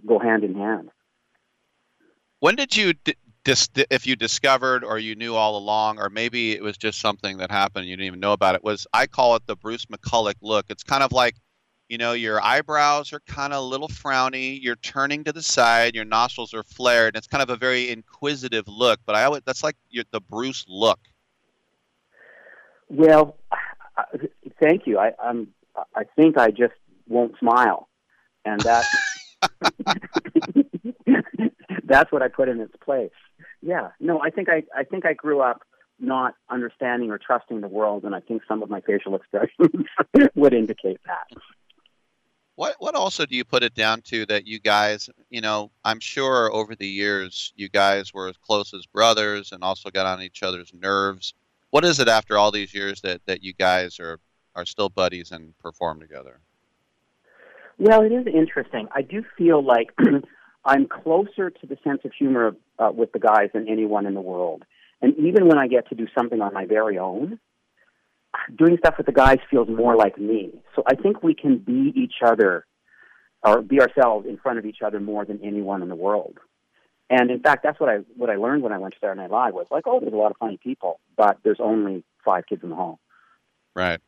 go 0.07 0.19
hand 0.19 0.45
in 0.45 0.55
hand. 0.55 0.91
When 2.41 2.57
did 2.57 2.77
you, 2.77 2.95
dis- 3.45 3.69
if 3.91 4.07
you 4.07 4.17
discovered 4.17 4.85
or 4.85 4.99
you 4.99 5.15
knew 5.15 5.35
all 5.35 5.57
along, 5.57 5.99
or 5.99 6.11
maybe 6.11 6.53
it 6.53 6.63
was 6.63 6.77
just 6.77 7.01
something 7.01 7.39
that 7.39 7.51
happened 7.51 7.87
you 7.87 7.97
didn't 7.97 8.07
even 8.07 8.21
know 8.21 8.33
about 8.33 8.55
it, 8.55 8.65
was 8.65 8.87
I 8.93 9.07
call 9.07 9.37
it 9.37 9.47
the 9.47 9.57
Bruce 9.57 9.87
McCulloch 9.87 10.35
look. 10.43 10.67
It's 10.69 10.83
kind 10.83 11.03
of 11.03 11.13
like, 11.13 11.37
you 11.89 11.99
know, 11.99 12.13
your 12.13 12.41
eyebrows 12.43 13.13
are 13.13 13.21
kind 13.21 13.53
of 13.53 13.61
a 13.61 13.67
little 13.67 13.89
frowny, 13.89 14.59
you're 14.63 14.77
turning 14.77 15.25
to 15.25 15.33
the 15.33 15.43
side, 15.43 15.95
your 15.95 16.05
nostrils 16.05 16.55
are 16.55 16.63
flared, 16.63 17.15
and 17.15 17.17
it's 17.17 17.27
kind 17.27 17.43
of 17.43 17.51
a 17.51 17.57
very 17.57 17.91
inquisitive 17.91 18.69
look. 18.69 19.01
But 19.07 19.17
I 19.17 19.25
always, 19.25 19.43
that's 19.45 19.65
like 19.65 19.77
your, 19.89 20.05
the 20.13 20.21
Bruce 20.21 20.65
look. 20.69 21.01
Well, 22.89 23.37
thank 24.59 24.87
you. 24.87 24.99
I, 24.99 25.13
I'm. 25.23 25.49
I 25.95 26.03
think 26.17 26.37
I 26.37 26.51
just 26.51 26.75
won't 27.07 27.39
smile, 27.39 27.89
and 28.45 28.61
that 28.63 28.85
that's 31.91 32.13
what 32.13 32.23
I 32.23 32.29
put 32.29 32.49
in 32.49 32.61
its 32.61 32.75
place. 32.83 33.11
Yeah, 33.61 33.89
no, 33.99 34.21
I 34.21 34.31
think 34.31 34.49
I 34.49 34.63
I 34.75 34.85
think 34.85 35.05
I 35.05 35.13
grew 35.13 35.41
up 35.41 35.63
not 35.99 36.35
understanding 36.49 37.11
or 37.11 37.19
trusting 37.19 37.61
the 37.61 37.69
world, 37.69 38.05
and 38.05 38.15
I 38.15 38.21
think 38.21 38.43
some 38.49 38.63
of 38.63 38.71
my 38.71 38.81
facial 38.81 39.15
expressions 39.17 39.87
would 40.35 40.55
indicate 40.55 41.01
that. 41.07 41.41
What 42.55 42.77
what 42.79 42.95
also 42.95 43.27
do 43.27 43.35
you 43.35 43.45
put 43.45 43.63
it 43.63 43.75
down 43.75 44.03
to 44.03 44.25
that 44.27 44.47
you 44.47 44.61
guys, 44.61 45.11
you 45.31 45.41
know, 45.41 45.71
I'm 45.85 46.01
sure 46.01 46.53
over 46.53 46.77
the 46.77 46.87
years 46.87 47.53
you 47.57 47.69
guys 47.69 48.15
were 48.15 48.29
as 48.29 48.37
close 48.37 48.73
as 48.73 48.87
brothers 48.87 49.53
and 49.53 49.63
also 49.65 49.91
got 49.91 50.07
on 50.07 50.23
each 50.23 50.43
other's 50.43 50.73
nerves. 50.73 51.35
What 51.71 51.85
is 51.85 52.01
it 52.01 52.09
after 52.09 52.39
all 52.39 52.51
these 52.51 52.75
years 52.75 53.01
that, 53.03 53.21
that 53.27 53.43
you 53.43 53.53
guys 53.53 53.99
are 53.99 54.19
are 54.55 54.67
still 54.67 54.89
buddies 54.89 55.33
and 55.33 55.59
perform 55.59 56.01
together? 56.01 56.39
Well, 57.79 58.03
it 58.03 58.13
is 58.13 58.27
interesting. 58.27 58.89
I 58.95 59.03
do 59.03 59.25
feel 59.39 59.65
like 59.65 59.97
I'm 60.65 60.87
closer 60.87 61.51
to 61.51 61.67
the 61.67 61.77
sense 61.83 62.01
of 62.05 62.13
humor 62.13 62.47
of, 62.49 62.57
uh, 62.79 62.91
with 62.95 63.13
the 63.13 63.19
guys 63.19 63.51
than 63.55 63.69
anyone 63.69 64.07
in 64.07 64.15
the 64.15 64.21
world. 64.21 64.65
And 65.03 65.15
even 65.17 65.49
when 65.49 65.59
I 65.59 65.67
get 65.67 65.89
to 65.89 65.95
do 65.95 66.07
something 66.17 66.41
on 66.41 66.53
my 66.53 66.67
very 66.67 66.99
own, 66.99 67.39
doing 68.57 68.77
stuff 68.79 68.95
with 68.99 69.07
the 69.07 69.13
guys 69.13 69.39
feels 69.51 69.69
more 69.69 69.97
like 69.97 70.19
me. 70.19 70.53
So 70.77 70.83
I 70.87 70.95
think 70.95 71.23
we 71.23 71.35
can 71.35 71.59
be 71.59 71.93
each 71.97 72.17
other 72.25 72.67
or 73.43 73.63
be 73.63 73.81
ourselves 73.81 74.27
in 74.29 74.37
front 74.37 74.59
of 74.59 74.67
each 74.67 74.83
other 74.85 75.01
more 75.01 75.25
than 75.25 75.41
anyone 75.43 75.83
in 75.83 75.89
the 75.89 75.95
world. 75.95 76.39
And 77.09 77.31
in 77.31 77.41
fact, 77.41 77.63
that's 77.65 77.81
what 77.81 77.89
I 77.89 77.99
what 78.17 78.31
I 78.31 78.37
learned 78.37 78.63
when 78.63 78.73
I 78.73 78.79
went 78.79 78.95
to 78.95 79.01
Saturday 79.01 79.23
Night 79.23 79.31
Live 79.31 79.55
was 79.55 79.67
like, 79.71 79.85
oh, 79.87 79.99
there's 79.99 80.13
a 80.13 80.17
lot 80.17 80.31
of 80.31 80.37
funny 80.37 80.59
people, 80.63 81.01
but 81.17 81.39
there's 81.43 81.59
only 81.59 82.05
five 82.25 82.47
kids 82.47 82.63
in 82.63 82.71
the 82.71 82.77
hall. 82.77 83.01
Right. 83.75 84.01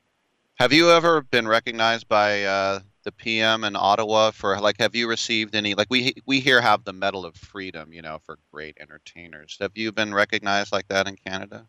Have 0.56 0.72
you 0.72 0.90
ever 0.90 1.22
been 1.22 1.48
recognized 1.48 2.06
by 2.06 2.44
uh, 2.44 2.80
the 3.02 3.12
PM 3.12 3.64
in 3.64 3.76
Ottawa 3.76 4.30
for 4.30 4.58
like? 4.60 4.80
Have 4.80 4.94
you 4.94 5.08
received 5.08 5.54
any 5.54 5.74
like 5.74 5.88
we 5.90 6.14
we 6.26 6.40
here 6.40 6.60
have 6.60 6.84
the 6.84 6.92
Medal 6.92 7.24
of 7.24 7.36
Freedom, 7.36 7.92
you 7.92 8.02
know, 8.02 8.18
for 8.24 8.38
great 8.52 8.76
entertainers. 8.80 9.56
Have 9.60 9.72
you 9.74 9.92
been 9.92 10.14
recognized 10.14 10.72
like 10.72 10.88
that 10.88 11.08
in 11.08 11.16
Canada? 11.16 11.66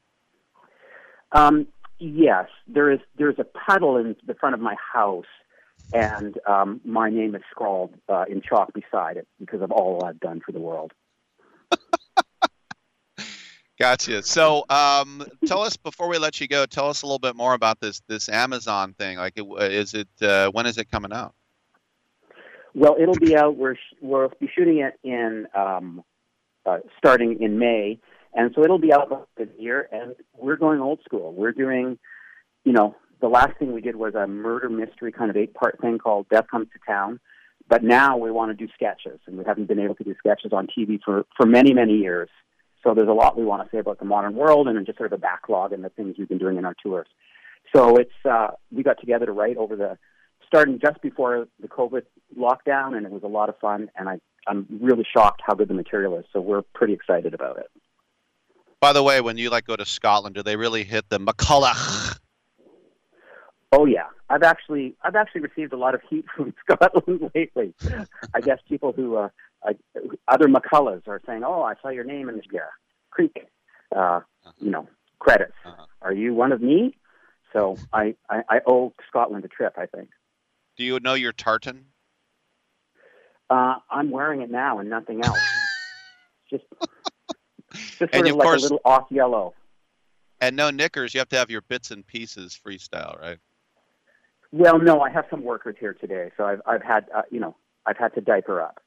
Um, 1.31 1.67
yes, 1.99 2.47
there 2.67 2.91
is. 2.91 2.99
There's 3.17 3.39
a 3.39 3.43
puddle 3.43 3.97
in 3.97 4.15
the 4.25 4.35
front 4.35 4.55
of 4.55 4.61
my 4.61 4.75
house, 4.93 5.25
and 5.91 6.37
um, 6.47 6.81
my 6.85 7.09
name 7.09 7.35
is 7.35 7.41
scrawled 7.51 7.93
uh, 8.07 8.25
in 8.29 8.41
chalk 8.41 8.71
beside 8.73 9.17
it 9.17 9.27
because 9.39 9.61
of 9.61 9.71
all 9.71 10.03
I've 10.03 10.19
done 10.19 10.41
for 10.45 10.51
the 10.51 10.59
world. 10.59 10.93
Gotcha. 13.83 14.23
So, 14.23 14.63
um, 14.69 15.25
tell 15.45 15.61
us 15.61 15.75
before 15.75 16.07
we 16.07 16.17
let 16.17 16.39
you 16.39 16.47
go. 16.47 16.65
Tell 16.65 16.87
us 16.87 17.01
a 17.01 17.05
little 17.05 17.19
bit 17.19 17.35
more 17.35 17.53
about 17.53 17.81
this 17.81 18.01
this 18.07 18.29
Amazon 18.29 18.93
thing. 18.93 19.17
Like, 19.17 19.33
it, 19.35 19.43
is 19.73 19.93
it 19.93 20.07
uh, 20.21 20.51
when 20.51 20.65
is 20.65 20.77
it 20.77 20.89
coming 20.89 21.11
out? 21.11 21.33
Well, 22.73 22.95
it'll 22.97 23.15
be 23.15 23.35
out. 23.35 23.57
We're 23.57 23.75
we'll 23.99 24.31
be 24.39 24.49
shooting 24.55 24.77
it 24.77 24.97
in 25.03 25.47
um, 25.53 26.01
uh, 26.65 26.77
starting 26.97 27.41
in 27.41 27.59
May, 27.59 27.99
and 28.33 28.53
so 28.55 28.63
it'll 28.63 28.79
be 28.79 28.93
out 28.93 29.27
this 29.35 29.49
year. 29.59 29.89
And 29.91 30.15
we're 30.37 30.55
going 30.55 30.79
old 30.79 31.01
school. 31.03 31.33
We're 31.33 31.51
doing, 31.51 31.99
you 32.63 32.71
know, 32.71 32.95
the 33.19 33.27
last 33.27 33.59
thing 33.59 33.73
we 33.73 33.81
did 33.81 33.97
was 33.97 34.15
a 34.15 34.27
murder 34.27 34.69
mystery 34.69 35.11
kind 35.11 35.29
of 35.29 35.35
eight 35.35 35.53
part 35.55 35.77
thing 35.81 35.97
called 35.97 36.27
Death 36.29 36.45
Comes 36.49 36.69
to 36.71 36.79
Town. 36.89 37.19
But 37.67 37.83
now 37.83 38.15
we 38.15 38.31
want 38.31 38.57
to 38.57 38.65
do 38.65 38.71
sketches, 38.73 39.19
and 39.27 39.37
we 39.37 39.43
haven't 39.43 39.67
been 39.67 39.79
able 39.79 39.95
to 39.95 40.05
do 40.05 40.15
sketches 40.19 40.53
on 40.53 40.67
TV 40.67 41.01
for 41.03 41.25
for 41.35 41.45
many 41.45 41.73
many 41.73 41.97
years. 41.97 42.29
So 42.83 42.93
there's 42.93 43.07
a 43.07 43.13
lot 43.13 43.37
we 43.37 43.45
want 43.45 43.63
to 43.63 43.75
say 43.75 43.79
about 43.79 43.99
the 43.99 44.05
modern 44.05 44.35
world 44.35 44.67
and 44.67 44.85
just 44.85 44.97
sort 44.97 45.11
of 45.11 45.17
a 45.17 45.21
backlog 45.21 45.71
and 45.71 45.83
the 45.83 45.89
things 45.89 46.15
we've 46.17 46.27
been 46.27 46.37
doing 46.37 46.57
in 46.57 46.65
our 46.65 46.75
tours. 46.83 47.07
So 47.73 47.97
it's 47.97 48.11
uh, 48.29 48.51
we 48.71 48.83
got 48.83 48.99
together 48.99 49.25
to 49.25 49.31
write 49.31 49.57
over 49.57 49.75
the 49.75 49.97
starting 50.47 50.79
just 50.79 51.01
before 51.01 51.47
the 51.61 51.67
COVID 51.67 52.03
lockdown, 52.37 52.95
and 52.95 53.05
it 53.05 53.11
was 53.11 53.23
a 53.23 53.27
lot 53.27 53.49
of 53.49 53.57
fun. 53.59 53.89
And 53.95 54.09
I 54.09 54.19
I'm 54.47 54.67
really 54.81 55.05
shocked 55.15 55.41
how 55.45 55.53
good 55.55 55.69
the 55.69 55.73
material 55.73 56.17
is. 56.17 56.25
So 56.33 56.41
we're 56.41 56.61
pretty 56.73 56.93
excited 56.93 57.33
about 57.33 57.57
it. 57.57 57.71
By 58.81 58.91
the 58.91 59.01
way, 59.01 59.21
when 59.21 59.37
you 59.37 59.49
like 59.49 59.65
go 59.65 59.77
to 59.77 59.85
Scotland, 59.85 60.35
do 60.35 60.43
they 60.43 60.57
really 60.57 60.83
hit 60.83 61.07
the 61.09 61.19
McCulloch? 61.19 62.19
Oh 63.71 63.85
yeah, 63.85 64.07
I've 64.29 64.43
actually 64.43 64.95
I've 65.01 65.15
actually 65.15 65.41
received 65.41 65.73
a 65.73 65.77
lot 65.77 65.95
of 65.95 66.01
heat 66.09 66.25
from 66.35 66.53
Scotland 66.59 67.31
lately. 67.35 67.73
I 68.33 68.41
guess 68.41 68.59
people 68.67 68.91
who 68.91 69.15
uh, 69.15 69.29
I, 69.65 69.75
other 70.27 70.47
McCullochs 70.47 71.07
are 71.07 71.21
saying, 71.25 71.43
"Oh, 71.43 71.61
I 71.63 71.73
saw 71.81 71.89
your 71.89 72.03
name 72.03 72.29
in 72.29 72.35
the 72.35 72.59
uh, 72.59 72.63
creek, 73.11 73.45
uh, 73.95 74.21
you 74.59 74.71
know, 74.71 74.87
credits. 75.19 75.53
Uh-huh. 75.65 75.85
Are 76.01 76.13
you 76.13 76.33
one 76.33 76.51
of 76.51 76.61
me?" 76.61 76.95
So 77.53 77.77
I, 77.93 78.15
I, 78.29 78.41
I 78.49 78.59
owe 78.67 78.93
Scotland 79.07 79.45
a 79.45 79.47
trip. 79.47 79.73
I 79.77 79.85
think. 79.85 80.09
Do 80.77 80.83
you 80.83 80.99
know 80.99 81.13
your 81.13 81.33
tartan? 81.33 81.85
Uh, 83.49 83.75
I'm 83.91 84.09
wearing 84.09 84.41
it 84.41 84.49
now 84.49 84.79
and 84.79 84.89
nothing 84.89 85.23
else. 85.23 85.39
just, 86.49 86.63
just 87.71 87.97
sort 87.99 88.09
And 88.13 88.25
of 88.27 88.31
of 88.33 88.37
like 88.37 88.45
course- 88.47 88.61
a 88.61 88.63
little 88.63 88.81
off 88.85 89.07
yellow. 89.11 89.53
And 90.41 90.57
no 90.57 90.71
knickers. 90.71 91.13
You 91.13 91.19
have 91.19 91.29
to 91.29 91.37
have 91.37 91.49
your 91.49 91.61
bits 91.61 91.91
and 91.91 92.05
pieces 92.05 92.59
freestyle, 92.65 93.17
right? 93.21 93.37
Well, 94.51 94.77
no, 94.77 94.99
I 94.99 95.09
have 95.09 95.25
some 95.29 95.41
workers 95.43 95.77
here 95.79 95.93
today, 95.93 96.31
so 96.35 96.43
I've 96.45 96.61
I've 96.65 96.83
had 96.83 97.05
uh, 97.15 97.21
you 97.31 97.39
know 97.39 97.55
I've 97.85 97.97
had 97.97 98.13
to 98.15 98.21
diaper 98.21 98.61
up. 98.61 98.82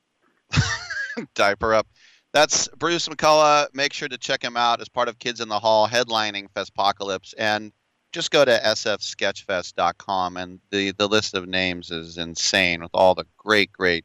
Diaper 1.35 1.75
up. 1.75 1.87
That's 2.33 2.69
Bruce 2.69 3.09
McCulloch. 3.09 3.69
Make 3.75 3.93
sure 3.93 4.09
to 4.09 4.19
check 4.19 4.43
him 4.43 4.57
out 4.57 4.81
as 4.81 4.89
part 4.89 5.09
of 5.09 5.19
Kids 5.19 5.41
in 5.41 5.49
the 5.49 5.59
Hall 5.59 5.89
headlining 5.89 6.49
Festpocalypse. 6.55 7.33
And 7.39 7.73
just 8.13 8.31
go 8.31 8.45
to 8.45 8.59
sfsketchfest.com 8.59 10.37
and 10.37 10.61
the, 10.71 10.93
the 10.93 11.09
list 11.09 11.35
of 11.35 11.49
names 11.49 11.91
is 11.91 12.19
insane 12.19 12.83
with 12.83 12.91
all 12.95 13.15
the 13.15 13.25
great, 13.37 13.73
great 13.73 14.05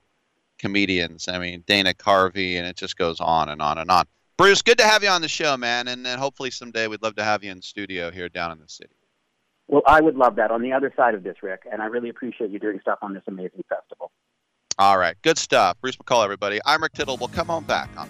comedians. 0.59 1.27
I 1.27 1.39
mean, 1.39 1.63
Dana 1.65 1.93
Carvey, 1.93 2.55
and 2.57 2.65
it 2.65 2.77
just 2.77 2.97
goes 2.97 3.19
on 3.19 3.49
and 3.49 3.61
on 3.61 3.77
and 3.77 3.89
on. 3.89 4.05
Bruce, 4.37 4.61
good 4.61 4.77
to 4.77 4.85
have 4.85 5.03
you 5.03 5.09
on 5.09 5.21
the 5.21 5.27
show, 5.27 5.57
man. 5.57 5.87
And 5.87 6.05
then 6.05 6.17
hopefully 6.17 6.51
someday 6.51 6.87
we'd 6.87 7.01
love 7.01 7.15
to 7.15 7.23
have 7.23 7.43
you 7.43 7.51
in 7.51 7.61
studio 7.61 8.11
here 8.11 8.29
down 8.29 8.51
in 8.51 8.59
the 8.59 8.67
city. 8.67 8.95
Well, 9.67 9.83
I 9.85 10.01
would 10.01 10.15
love 10.15 10.35
that 10.35 10.51
on 10.51 10.61
the 10.61 10.73
other 10.73 10.91
side 10.95 11.15
of 11.15 11.23
this, 11.23 11.37
Rick, 11.41 11.61
and 11.71 11.81
I 11.81 11.85
really 11.85 12.09
appreciate 12.09 12.49
you 12.51 12.59
doing 12.59 12.79
stuff 12.81 12.99
on 13.01 13.13
this 13.13 13.23
amazing 13.27 13.63
festival. 13.69 14.11
All 14.79 14.97
right, 14.97 15.15
good 15.21 15.37
stuff. 15.37 15.77
Bruce 15.81 15.97
McCall, 15.97 16.23
everybody. 16.23 16.59
I'm 16.65 16.81
Rick 16.81 16.93
Tittle. 16.93 17.17
We'll 17.17 17.27
come 17.29 17.49
on 17.49 17.63
back 17.63 17.89
on 17.97 18.09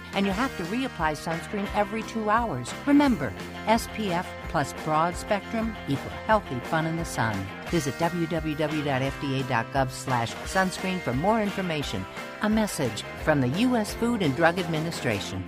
And 0.13 0.25
you 0.25 0.31
have 0.31 0.55
to 0.57 0.63
reapply 0.63 1.15
sunscreen 1.15 1.67
every 1.75 2.03
two 2.03 2.29
hours. 2.29 2.73
Remember, 2.85 3.33
SPF 3.65 4.25
plus 4.49 4.73
broad 4.83 5.15
spectrum 5.15 5.75
equal 5.87 6.11
healthy 6.27 6.59
fun 6.65 6.85
in 6.85 6.97
the 6.97 7.05
sun. 7.05 7.35
Visit 7.67 7.93
www.fda.gov 7.95 9.89
slash 9.89 10.33
sunscreen 10.33 10.99
for 10.99 11.13
more 11.13 11.41
information. 11.41 12.05
A 12.41 12.49
message 12.49 13.03
from 13.23 13.39
the 13.41 13.49
U.S. 13.65 13.93
Food 13.93 14.21
and 14.21 14.35
Drug 14.35 14.59
Administration. 14.59 15.43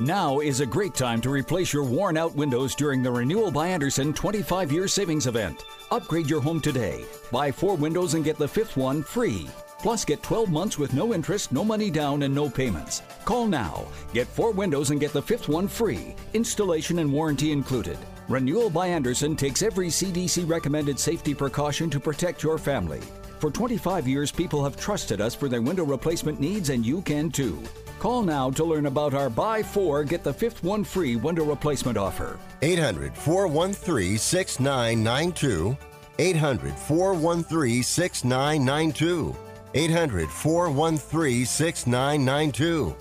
Now 0.00 0.40
is 0.40 0.60
a 0.60 0.66
great 0.66 0.94
time 0.94 1.20
to 1.20 1.30
replace 1.30 1.72
your 1.72 1.84
worn 1.84 2.16
out 2.16 2.34
windows 2.34 2.74
during 2.74 3.02
the 3.02 3.12
Renewal 3.12 3.50
by 3.50 3.68
Andersen 3.68 4.12
25 4.12 4.72
year 4.72 4.88
savings 4.88 5.26
event. 5.26 5.64
Upgrade 5.90 6.28
your 6.28 6.40
home 6.40 6.60
today. 6.60 7.04
Buy 7.30 7.52
four 7.52 7.76
windows 7.76 8.14
and 8.14 8.24
get 8.24 8.38
the 8.38 8.48
fifth 8.48 8.76
one 8.76 9.02
free. 9.02 9.48
Plus, 9.82 10.04
get 10.04 10.22
12 10.22 10.48
months 10.48 10.78
with 10.78 10.94
no 10.94 11.12
interest, 11.12 11.50
no 11.50 11.64
money 11.64 11.90
down, 11.90 12.22
and 12.22 12.32
no 12.32 12.48
payments. 12.48 13.02
Call 13.24 13.48
now. 13.48 13.84
Get 14.14 14.28
four 14.28 14.52
windows 14.52 14.90
and 14.90 15.00
get 15.00 15.12
the 15.12 15.20
fifth 15.20 15.48
one 15.48 15.66
free. 15.66 16.14
Installation 16.34 17.00
and 17.00 17.12
warranty 17.12 17.50
included. 17.50 17.98
Renewal 18.28 18.70
by 18.70 18.86
Andersen 18.86 19.34
takes 19.34 19.60
every 19.60 19.88
CDC 19.88 20.48
recommended 20.48 21.00
safety 21.00 21.34
precaution 21.34 21.90
to 21.90 21.98
protect 21.98 22.44
your 22.44 22.58
family. 22.58 23.00
For 23.40 23.50
25 23.50 24.06
years, 24.06 24.30
people 24.30 24.62
have 24.62 24.76
trusted 24.76 25.20
us 25.20 25.34
for 25.34 25.48
their 25.48 25.60
window 25.60 25.84
replacement 25.84 26.38
needs, 26.38 26.70
and 26.70 26.86
you 26.86 27.02
can 27.02 27.28
too. 27.28 27.60
Call 27.98 28.22
now 28.22 28.50
to 28.50 28.64
learn 28.64 28.86
about 28.86 29.14
our 29.14 29.28
buy 29.28 29.64
four, 29.64 30.04
get 30.04 30.22
the 30.22 30.32
fifth 30.32 30.62
one 30.62 30.84
free 30.84 31.16
window 31.16 31.44
replacement 31.44 31.98
offer. 31.98 32.38
800 32.62 33.16
413 33.16 34.16
6992. 34.16 35.76
800 36.20 36.78
413 36.78 37.82
6992. 37.82 39.36
800 39.74 40.28
413 40.28 41.46
6992. 41.46 42.94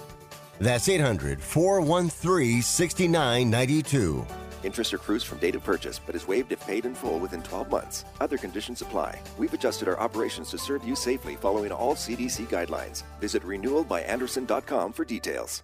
That's 0.59 0.88
800 0.89 1.41
413 1.41 2.61
6992. 2.61 4.26
Interest 4.63 4.93
accrues 4.93 5.24
from 5.24 5.39
date 5.39 5.55
of 5.55 5.63
purchase, 5.63 5.99
but 5.99 6.13
is 6.15 6.28
waived 6.28 6.51
if 6.51 6.59
paid 6.67 6.86
in 6.86 6.93
full 6.93 7.19
within 7.19 7.41
12 7.41 7.69
months. 7.72 8.05
Other 8.19 8.38
conditions 8.38 8.82
apply. 8.82 9.19
We've 9.38 9.53
adjusted 9.53 9.88
our 9.88 9.99
operations 9.99 10.51
to 10.51 10.57
serve 10.57 10.84
you 10.84 10.95
safely 10.95 11.36
following 11.36 11.72
all 11.72 11.95
CDC 11.95 12.47
guidelines. 12.47 13.03
Visit 13.19 13.43
renewalbyandersen.com 13.43 14.93
for 14.93 15.03
details. 15.03 15.63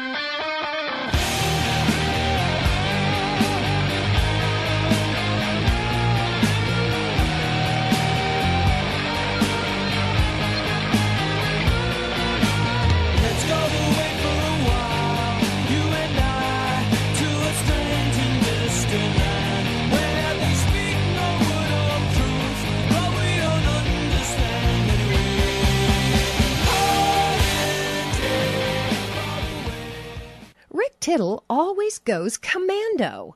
Tittle 31.01 31.43
always 31.49 31.97
goes 31.97 32.37
commando. 32.37 33.35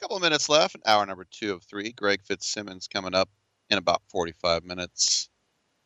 couple 0.00 0.16
of 0.16 0.22
minutes 0.22 0.48
left. 0.48 0.76
Hour 0.86 1.04
number 1.04 1.26
two 1.28 1.52
of 1.52 1.64
three. 1.64 1.90
Greg 1.90 2.20
Fitzsimmons 2.24 2.86
coming 2.86 3.14
up 3.14 3.28
in 3.68 3.78
about 3.78 4.02
45 4.10 4.62
minutes. 4.62 5.28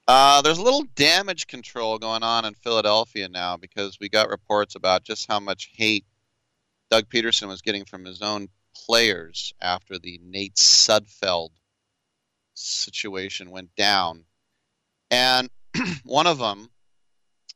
Uh, 0.06 0.42
there's 0.42 0.58
a 0.58 0.62
little 0.62 0.84
damage 0.94 1.46
control 1.46 1.98
going 1.98 2.22
on 2.22 2.44
in 2.44 2.52
Philadelphia 2.54 3.26
now 3.26 3.56
because 3.56 3.98
we 3.98 4.10
got 4.10 4.28
reports 4.28 4.74
about 4.74 5.02
just 5.02 5.26
how 5.26 5.40
much 5.40 5.70
hate 5.74 6.04
Doug 6.90 7.08
Pederson 7.08 7.48
was 7.48 7.62
getting 7.62 7.86
from 7.86 8.04
his 8.04 8.20
own 8.20 8.48
players 8.74 9.54
after 9.62 9.98
the 9.98 10.20
Nate 10.22 10.56
Sudfeld 10.56 11.50
situation 12.52 13.50
went 13.50 13.74
down. 13.76 14.24
And 15.10 15.48
one 16.04 16.26
of 16.26 16.38
them 16.38 16.68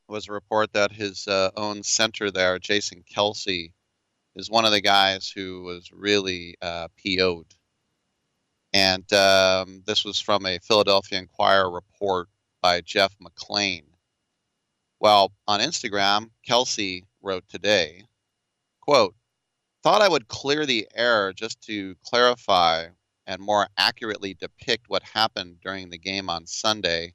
was 0.07 0.27
a 0.27 0.33
report 0.33 0.73
that 0.73 0.91
his 0.91 1.27
uh, 1.27 1.51
own 1.55 1.83
center 1.83 2.31
there, 2.31 2.59
Jason 2.59 3.03
Kelce, 3.09 3.71
is 4.35 4.49
one 4.49 4.65
of 4.65 4.71
the 4.71 4.81
guys 4.81 5.29
who 5.29 5.63
was 5.63 5.91
really 5.91 6.55
uh, 6.61 6.87
PO'd. 7.03 7.45
And 8.73 9.11
um, 9.13 9.83
this 9.85 10.03
was 10.03 10.19
from 10.19 10.45
a 10.45 10.59
Philadelphia 10.59 11.19
Inquirer 11.19 11.69
report 11.69 12.27
by 12.61 12.81
Jeff 12.81 13.15
McLane. 13.19 13.85
Well, 14.99 15.31
on 15.47 15.59
Instagram, 15.59 16.29
Kelce 16.47 17.03
wrote 17.21 17.43
today, 17.49 18.03
quote, 18.81 19.15
thought 19.83 20.01
I 20.01 20.07
would 20.07 20.27
clear 20.27 20.65
the 20.65 20.87
air 20.95 21.33
just 21.33 21.61
to 21.63 21.95
clarify 22.05 22.87
and 23.27 23.41
more 23.41 23.67
accurately 23.77 24.33
depict 24.33 24.85
what 24.87 25.03
happened 25.03 25.57
during 25.61 25.89
the 25.89 25.97
game 25.97 26.29
on 26.29 26.47
Sunday. 26.47 27.13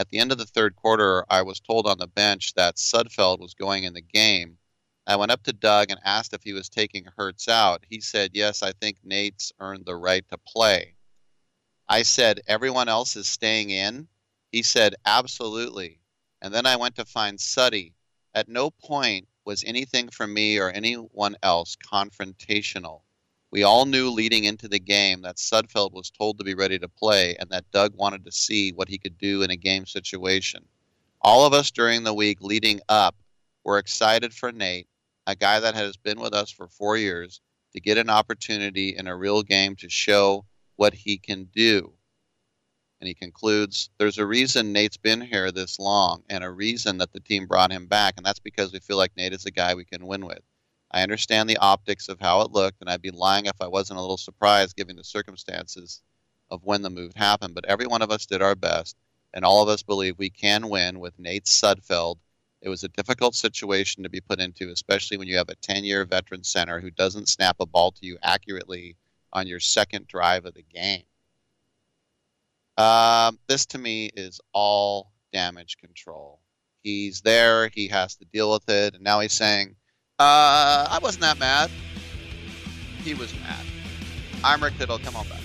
At 0.00 0.08
the 0.08 0.18
end 0.18 0.32
of 0.32 0.38
the 0.38 0.46
third 0.46 0.76
quarter, 0.76 1.26
I 1.28 1.42
was 1.42 1.60
told 1.60 1.86
on 1.86 1.98
the 1.98 2.06
bench 2.06 2.54
that 2.54 2.76
Sudfeld 2.76 3.38
was 3.38 3.52
going 3.52 3.84
in 3.84 3.92
the 3.92 4.00
game. 4.00 4.56
I 5.06 5.16
went 5.16 5.30
up 5.30 5.42
to 5.42 5.52
Doug 5.52 5.90
and 5.90 6.00
asked 6.02 6.32
if 6.32 6.42
he 6.42 6.54
was 6.54 6.70
taking 6.70 7.04
Hurts 7.18 7.48
out. 7.48 7.84
He 7.86 8.00
said, 8.00 8.30
Yes, 8.32 8.62
I 8.62 8.72
think 8.72 8.96
Nate's 9.04 9.52
earned 9.60 9.84
the 9.84 9.96
right 9.96 10.26
to 10.30 10.38
play. 10.38 10.94
I 11.86 12.00
said, 12.00 12.40
Everyone 12.46 12.88
else 12.88 13.14
is 13.14 13.28
staying 13.28 13.68
in? 13.68 14.08
He 14.50 14.62
said, 14.62 14.94
Absolutely. 15.04 16.00
And 16.40 16.54
then 16.54 16.64
I 16.64 16.76
went 16.76 16.96
to 16.96 17.04
find 17.04 17.38
Suddy. 17.38 17.92
At 18.34 18.48
no 18.48 18.70
point 18.70 19.28
was 19.44 19.64
anything 19.64 20.08
from 20.08 20.32
me 20.32 20.56
or 20.56 20.70
anyone 20.70 21.36
else 21.42 21.76
confrontational. 21.76 23.02
We 23.52 23.64
all 23.64 23.84
knew 23.84 24.10
leading 24.10 24.44
into 24.44 24.68
the 24.68 24.78
game 24.78 25.22
that 25.22 25.36
Sudfeld 25.36 25.92
was 25.92 26.10
told 26.10 26.38
to 26.38 26.44
be 26.44 26.54
ready 26.54 26.78
to 26.78 26.88
play 26.88 27.34
and 27.36 27.50
that 27.50 27.70
Doug 27.72 27.94
wanted 27.96 28.24
to 28.24 28.32
see 28.32 28.70
what 28.70 28.88
he 28.88 28.98
could 28.98 29.18
do 29.18 29.42
in 29.42 29.50
a 29.50 29.56
game 29.56 29.86
situation. 29.86 30.64
All 31.20 31.44
of 31.44 31.52
us 31.52 31.72
during 31.72 32.04
the 32.04 32.14
week 32.14 32.40
leading 32.40 32.80
up 32.88 33.16
were 33.64 33.78
excited 33.78 34.32
for 34.32 34.52
Nate, 34.52 34.88
a 35.26 35.34
guy 35.34 35.58
that 35.60 35.74
has 35.74 35.96
been 35.96 36.20
with 36.20 36.32
us 36.32 36.50
for 36.50 36.68
four 36.68 36.96
years, 36.96 37.40
to 37.72 37.80
get 37.80 37.98
an 37.98 38.08
opportunity 38.08 38.96
in 38.96 39.06
a 39.06 39.16
real 39.16 39.42
game 39.42 39.74
to 39.76 39.88
show 39.88 40.44
what 40.76 40.94
he 40.94 41.18
can 41.18 41.44
do. 41.44 41.92
And 43.00 43.08
he 43.08 43.14
concludes 43.14 43.90
there's 43.98 44.18
a 44.18 44.26
reason 44.26 44.72
Nate's 44.72 44.96
been 44.96 45.20
here 45.20 45.50
this 45.50 45.78
long 45.78 46.22
and 46.28 46.44
a 46.44 46.50
reason 46.50 46.98
that 46.98 47.12
the 47.12 47.20
team 47.20 47.46
brought 47.46 47.72
him 47.72 47.86
back, 47.86 48.14
and 48.16 48.24
that's 48.24 48.38
because 48.38 48.72
we 48.72 48.78
feel 48.78 48.96
like 48.96 49.16
Nate 49.16 49.32
is 49.32 49.46
a 49.46 49.50
guy 49.50 49.74
we 49.74 49.84
can 49.84 50.06
win 50.06 50.24
with. 50.24 50.40
I 50.90 51.02
understand 51.02 51.48
the 51.48 51.58
optics 51.58 52.08
of 52.08 52.20
how 52.20 52.40
it 52.40 52.50
looked, 52.50 52.80
and 52.80 52.90
I'd 52.90 53.02
be 53.02 53.10
lying 53.10 53.46
if 53.46 53.60
I 53.60 53.68
wasn't 53.68 53.98
a 53.98 54.00
little 54.00 54.16
surprised 54.16 54.76
given 54.76 54.96
the 54.96 55.04
circumstances 55.04 56.02
of 56.50 56.64
when 56.64 56.82
the 56.82 56.90
move 56.90 57.12
happened. 57.14 57.54
But 57.54 57.66
every 57.66 57.86
one 57.86 58.02
of 58.02 58.10
us 58.10 58.26
did 58.26 58.42
our 58.42 58.56
best, 58.56 58.96
and 59.32 59.44
all 59.44 59.62
of 59.62 59.68
us 59.68 59.82
believe 59.82 60.18
we 60.18 60.30
can 60.30 60.68
win 60.68 60.98
with 60.98 61.18
Nate 61.18 61.44
Sudfeld. 61.44 62.18
It 62.60 62.68
was 62.68 62.82
a 62.82 62.88
difficult 62.88 63.34
situation 63.34 64.02
to 64.02 64.10
be 64.10 64.20
put 64.20 64.40
into, 64.40 64.70
especially 64.70 65.16
when 65.16 65.28
you 65.28 65.36
have 65.36 65.48
a 65.48 65.54
10 65.54 65.84
year 65.84 66.04
veteran 66.04 66.42
center 66.42 66.80
who 66.80 66.90
doesn't 66.90 67.28
snap 67.28 67.56
a 67.60 67.66
ball 67.66 67.92
to 67.92 68.06
you 68.06 68.18
accurately 68.22 68.96
on 69.32 69.46
your 69.46 69.60
second 69.60 70.08
drive 70.08 70.44
of 70.44 70.54
the 70.54 70.64
game. 70.64 71.04
Um, 72.76 73.38
this 73.46 73.66
to 73.66 73.78
me 73.78 74.10
is 74.16 74.40
all 74.52 75.12
damage 75.32 75.76
control. 75.78 76.40
He's 76.82 77.20
there, 77.20 77.68
he 77.68 77.88
has 77.88 78.16
to 78.16 78.24
deal 78.24 78.50
with 78.50 78.68
it, 78.68 78.94
and 78.94 79.04
now 79.04 79.20
he's 79.20 79.34
saying, 79.34 79.76
uh, 80.20 80.86
I 80.90 80.98
wasn't 81.02 81.22
that 81.22 81.38
mad. 81.38 81.70
He 83.02 83.14
was 83.14 83.32
mad. 83.40 83.64
I'm 84.44 84.62
Rick 84.62 84.76
Tittle. 84.78 84.98
Come 84.98 85.16
on 85.16 85.26
back. 85.28 85.39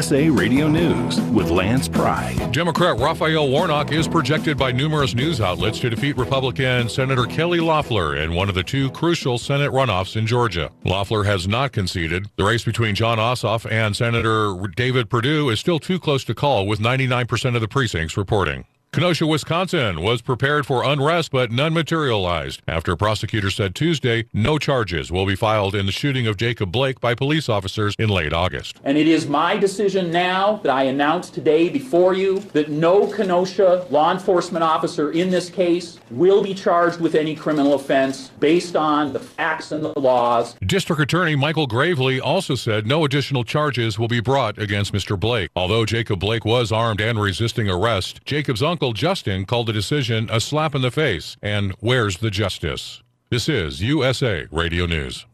USA 0.00 0.30
Radio 0.30 0.66
News 0.66 1.20
with 1.30 1.50
Lance 1.50 1.86
Pride. 1.86 2.52
Democrat 2.52 2.98
Raphael 2.98 3.50
Warnock 3.50 3.92
is 3.92 4.08
projected 4.08 4.56
by 4.56 4.72
numerous 4.72 5.14
news 5.14 5.42
outlets 5.42 5.78
to 5.80 5.90
defeat 5.90 6.16
Republican 6.16 6.88
Senator 6.88 7.26
Kelly 7.26 7.60
Loeffler 7.60 8.16
in 8.16 8.32
one 8.32 8.48
of 8.48 8.54
the 8.54 8.62
two 8.62 8.90
crucial 8.92 9.36
Senate 9.36 9.70
runoffs 9.70 10.16
in 10.16 10.26
Georgia. 10.26 10.70
Loeffler 10.86 11.24
has 11.24 11.46
not 11.46 11.72
conceded. 11.72 12.30
The 12.36 12.44
race 12.44 12.64
between 12.64 12.94
Jon 12.94 13.18
Ossoff 13.18 13.70
and 13.70 13.94
Senator 13.94 14.56
David 14.74 15.10
Perdue 15.10 15.50
is 15.50 15.60
still 15.60 15.78
too 15.78 16.00
close 16.00 16.24
to 16.24 16.34
call, 16.34 16.66
with 16.66 16.80
99% 16.80 17.54
of 17.54 17.60
the 17.60 17.68
precincts 17.68 18.16
reporting. 18.16 18.64
Kenosha, 18.92 19.24
Wisconsin 19.24 20.02
was 20.02 20.20
prepared 20.20 20.66
for 20.66 20.82
unrest, 20.82 21.30
but 21.30 21.52
none 21.52 21.72
materialized 21.72 22.60
after 22.66 22.96
prosecutors 22.96 23.54
said 23.54 23.72
Tuesday 23.72 24.24
no 24.32 24.58
charges 24.58 25.12
will 25.12 25.26
be 25.26 25.36
filed 25.36 25.76
in 25.76 25.86
the 25.86 25.92
shooting 25.92 26.26
of 26.26 26.36
Jacob 26.36 26.72
Blake 26.72 27.00
by 27.00 27.14
police 27.14 27.48
officers 27.48 27.94
in 28.00 28.08
late 28.08 28.32
August. 28.32 28.80
And 28.82 28.98
it 28.98 29.06
is 29.06 29.28
my 29.28 29.56
decision 29.56 30.10
now 30.10 30.56
that 30.64 30.72
I 30.72 30.82
announce 30.84 31.30
today 31.30 31.68
before 31.68 32.14
you 32.14 32.40
that 32.52 32.68
no 32.68 33.06
Kenosha 33.06 33.86
law 33.90 34.10
enforcement 34.10 34.64
officer 34.64 35.12
in 35.12 35.30
this 35.30 35.50
case 35.50 36.00
will 36.10 36.42
be 36.42 36.52
charged 36.52 37.00
with 37.00 37.14
any 37.14 37.36
criminal 37.36 37.74
offense 37.74 38.32
based 38.40 38.74
on 38.74 39.12
the 39.12 39.20
facts 39.20 39.70
and 39.70 39.84
the 39.84 39.96
laws. 40.00 40.56
District 40.66 41.00
Attorney 41.00 41.36
Michael 41.36 41.68
Graveley 41.68 42.20
also 42.20 42.56
said 42.56 42.88
no 42.88 43.04
additional 43.04 43.44
charges 43.44 44.00
will 44.00 44.08
be 44.08 44.18
brought 44.18 44.58
against 44.58 44.92
Mr. 44.92 45.18
Blake. 45.18 45.48
Although 45.54 45.84
Jacob 45.86 46.18
Blake 46.18 46.44
was 46.44 46.72
armed 46.72 47.00
and 47.00 47.20
resisting 47.20 47.70
arrest, 47.70 48.18
Jacob's 48.24 48.64
uncle 48.64 48.79
Justin 48.92 49.44
called 49.44 49.66
the 49.66 49.72
decision 49.72 50.28
a 50.32 50.40
slap 50.40 50.74
in 50.74 50.80
the 50.80 50.90
face 50.90 51.36
and 51.42 51.72
where's 51.80 52.18
the 52.18 52.30
justice? 52.30 53.02
This 53.28 53.48
is 53.48 53.82
USA 53.82 54.46
Radio 54.50 54.86
News. 54.86 55.26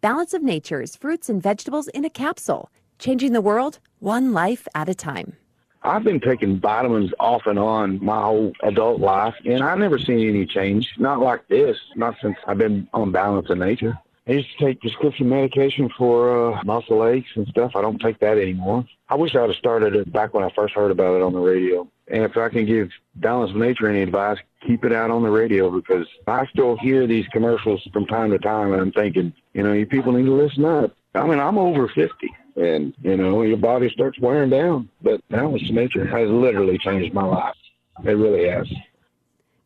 Balance 0.00 0.32
of 0.32 0.42
Nature's 0.42 0.94
fruits 0.96 1.28
and 1.28 1.42
vegetables 1.42 1.88
in 1.88 2.04
a 2.04 2.10
capsule, 2.10 2.70
changing 2.98 3.32
the 3.32 3.40
world 3.40 3.80
one 3.98 4.32
life 4.32 4.68
at 4.74 4.88
a 4.88 4.94
time. 4.94 5.36
I've 5.82 6.04
been 6.04 6.20
taking 6.20 6.60
vitamins 6.60 7.12
off 7.20 7.42
and 7.46 7.58
on 7.58 8.02
my 8.02 8.22
whole 8.22 8.52
adult 8.62 9.00
life, 9.00 9.34
and 9.44 9.62
I've 9.62 9.78
never 9.78 9.98
seen 9.98 10.26
any 10.28 10.46
change. 10.46 10.94
Not 10.96 11.20
like 11.20 11.46
this, 11.48 11.76
not 11.96 12.14
since 12.22 12.36
I've 12.46 12.58
been 12.58 12.88
on 12.94 13.12
Balance 13.12 13.50
of 13.50 13.58
Nature. 13.58 13.98
I 14.26 14.32
used 14.32 14.48
to 14.56 14.64
take 14.64 14.80
prescription 14.80 15.28
medication 15.28 15.90
for 15.98 16.54
uh, 16.54 16.62
muscle 16.64 17.06
aches 17.06 17.28
and 17.34 17.46
stuff. 17.48 17.72
I 17.76 17.82
don't 17.82 18.00
take 18.00 18.18
that 18.20 18.38
anymore. 18.38 18.86
I 19.08 19.16
wish 19.16 19.34
I 19.34 19.42
would 19.42 19.50
have 19.50 19.56
started 19.56 19.94
it 19.94 20.10
back 20.12 20.32
when 20.32 20.42
I 20.42 20.50
first 20.56 20.74
heard 20.74 20.90
about 20.90 21.16
it 21.16 21.22
on 21.22 21.34
the 21.34 21.40
radio. 21.40 21.86
And 22.08 22.22
if 22.22 22.36
I 22.36 22.48
can 22.48 22.64
give 22.64 22.90
Balance 23.16 23.50
of 23.50 23.56
Nature 23.56 23.88
any 23.88 24.02
advice, 24.02 24.38
keep 24.66 24.84
it 24.84 24.92
out 24.92 25.10
on 25.10 25.22
the 25.22 25.30
radio 25.30 25.70
because 25.70 26.06
I 26.26 26.46
still 26.46 26.76
hear 26.78 27.06
these 27.06 27.26
commercials 27.28 27.86
from 27.92 28.06
time 28.06 28.30
to 28.30 28.38
time, 28.38 28.72
and 28.72 28.80
I'm 28.80 28.92
thinking, 28.92 29.32
you 29.52 29.62
know, 29.62 29.72
you 29.72 29.84
people 29.84 30.12
need 30.12 30.24
to 30.24 30.34
listen 30.34 30.64
up. 30.64 30.94
I 31.14 31.26
mean, 31.26 31.38
I'm 31.38 31.58
over 31.58 31.86
50, 31.88 32.10
and, 32.56 32.94
you 33.02 33.16
know, 33.16 33.42
your 33.42 33.58
body 33.58 33.90
starts 33.90 34.18
wearing 34.18 34.50
down. 34.50 34.88
But 35.02 35.26
Balance 35.28 35.68
of 35.68 35.74
Nature 35.74 36.06
has 36.06 36.30
literally 36.30 36.78
changed 36.78 37.14
my 37.14 37.24
life. 37.24 37.56
It 38.04 38.12
really 38.12 38.48
has. 38.48 38.68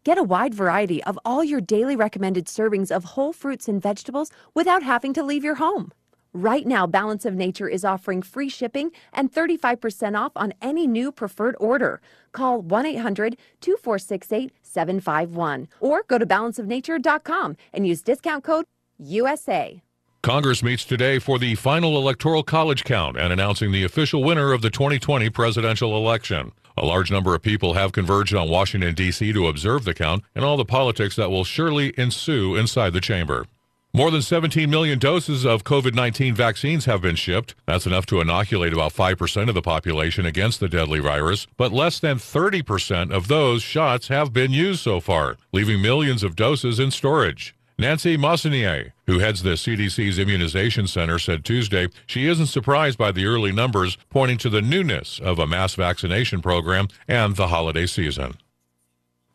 Get 0.08 0.16
a 0.16 0.22
wide 0.36 0.54
variety 0.54 1.04
of 1.04 1.18
all 1.22 1.44
your 1.44 1.60
daily 1.60 1.94
recommended 1.94 2.46
servings 2.46 2.90
of 2.90 3.04
whole 3.04 3.34
fruits 3.34 3.68
and 3.68 3.82
vegetables 3.82 4.30
without 4.54 4.82
having 4.82 5.12
to 5.12 5.22
leave 5.22 5.44
your 5.44 5.56
home. 5.56 5.92
Right 6.32 6.66
now, 6.66 6.86
Balance 6.86 7.26
of 7.26 7.34
Nature 7.34 7.68
is 7.68 7.84
offering 7.84 8.22
free 8.22 8.48
shipping 8.48 8.90
and 9.12 9.30
35% 9.30 10.18
off 10.18 10.32
on 10.34 10.54
any 10.62 10.86
new 10.86 11.12
preferred 11.12 11.56
order. 11.60 12.00
Call 12.32 12.62
1 12.62 12.86
800 12.86 13.36
2468 13.60 14.50
751 14.62 15.68
or 15.78 16.02
go 16.08 16.16
to 16.16 16.24
balanceofnature.com 16.24 17.58
and 17.74 17.86
use 17.86 18.00
discount 18.00 18.44
code 18.44 18.64
USA. 18.98 19.82
Congress 20.22 20.62
meets 20.62 20.86
today 20.86 21.18
for 21.18 21.38
the 21.38 21.54
final 21.54 21.98
electoral 21.98 22.42
college 22.42 22.82
count 22.82 23.18
and 23.18 23.30
announcing 23.30 23.72
the 23.72 23.84
official 23.84 24.24
winner 24.24 24.54
of 24.54 24.62
the 24.62 24.70
2020 24.70 25.28
presidential 25.28 25.94
election. 25.98 26.52
A 26.78 26.86
large 26.86 27.10
number 27.10 27.34
of 27.34 27.42
people 27.42 27.74
have 27.74 27.90
converged 27.90 28.34
on 28.34 28.48
Washington, 28.48 28.94
D.C. 28.94 29.32
to 29.32 29.48
observe 29.48 29.84
the 29.84 29.94
count 29.94 30.22
and 30.34 30.44
all 30.44 30.56
the 30.56 30.64
politics 30.64 31.16
that 31.16 31.30
will 31.30 31.44
surely 31.44 31.92
ensue 31.98 32.54
inside 32.54 32.92
the 32.92 33.00
chamber. 33.00 33.46
More 33.92 34.10
than 34.10 34.22
17 34.22 34.70
million 34.70 34.98
doses 34.98 35.44
of 35.44 35.64
COVID 35.64 35.94
19 35.94 36.34
vaccines 36.34 36.84
have 36.84 37.00
been 37.00 37.16
shipped. 37.16 37.54
That's 37.66 37.86
enough 37.86 38.06
to 38.06 38.20
inoculate 38.20 38.72
about 38.72 38.92
5% 38.92 39.48
of 39.48 39.54
the 39.54 39.62
population 39.62 40.24
against 40.24 40.60
the 40.60 40.68
deadly 40.68 41.00
virus, 41.00 41.46
but 41.56 41.72
less 41.72 41.98
than 41.98 42.18
30% 42.18 43.10
of 43.10 43.28
those 43.28 43.62
shots 43.62 44.08
have 44.08 44.32
been 44.32 44.52
used 44.52 44.80
so 44.80 45.00
far, 45.00 45.36
leaving 45.52 45.82
millions 45.82 46.22
of 46.22 46.36
doses 46.36 46.78
in 46.78 46.90
storage. 46.90 47.56
Nancy 47.80 48.16
Messonnier, 48.16 48.90
who 49.06 49.20
heads 49.20 49.44
the 49.44 49.50
CDC's 49.50 50.18
immunization 50.18 50.88
center, 50.88 51.16
said 51.16 51.44
Tuesday 51.44 51.86
she 52.08 52.26
isn't 52.26 52.46
surprised 52.46 52.98
by 52.98 53.12
the 53.12 53.24
early 53.24 53.52
numbers, 53.52 53.96
pointing 54.10 54.36
to 54.38 54.50
the 54.50 54.60
newness 54.60 55.20
of 55.20 55.38
a 55.38 55.46
mass 55.46 55.76
vaccination 55.76 56.42
program 56.42 56.88
and 57.06 57.36
the 57.36 57.46
holiday 57.46 57.86
season. 57.86 58.34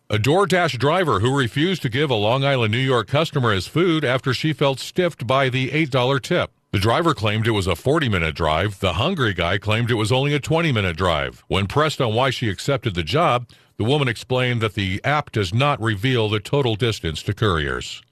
A 0.09 0.17
DoorDash 0.17 0.77
driver 0.77 1.21
who 1.21 1.33
refused 1.33 1.81
to 1.83 1.89
give 1.89 2.09
a 2.09 2.15
Long 2.15 2.43
Island, 2.43 2.73
New 2.73 2.79
York 2.79 3.07
customer 3.07 3.53
his 3.53 3.65
food 3.65 4.03
after 4.03 4.33
she 4.33 4.51
felt 4.51 4.77
stiffed 4.81 5.25
by 5.25 5.47
the 5.47 5.69
$8 5.69 6.21
tip. 6.21 6.51
The 6.71 6.79
driver 6.79 7.13
claimed 7.13 7.47
it 7.47 7.51
was 7.51 7.67
a 7.67 7.77
40 7.77 8.09
minute 8.09 8.35
drive. 8.35 8.81
The 8.81 8.93
hungry 8.93 9.33
guy 9.33 9.57
claimed 9.57 9.89
it 9.89 9.95
was 9.95 10.11
only 10.11 10.33
a 10.33 10.39
20 10.41 10.73
minute 10.73 10.97
drive. 10.97 11.45
When 11.47 11.65
pressed 11.65 12.01
on 12.01 12.13
why 12.13 12.29
she 12.29 12.49
accepted 12.49 12.93
the 12.93 13.03
job, 13.03 13.47
the 13.77 13.85
woman 13.85 14.09
explained 14.09 14.59
that 14.59 14.73
the 14.73 14.99
app 15.05 15.31
does 15.31 15.53
not 15.53 15.81
reveal 15.81 16.27
the 16.27 16.41
total 16.41 16.75
distance 16.75 17.23
to 17.23 17.33
couriers. 17.33 18.02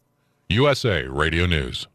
USA 0.52 1.04
Radio 1.04 1.46
News. 1.46 1.88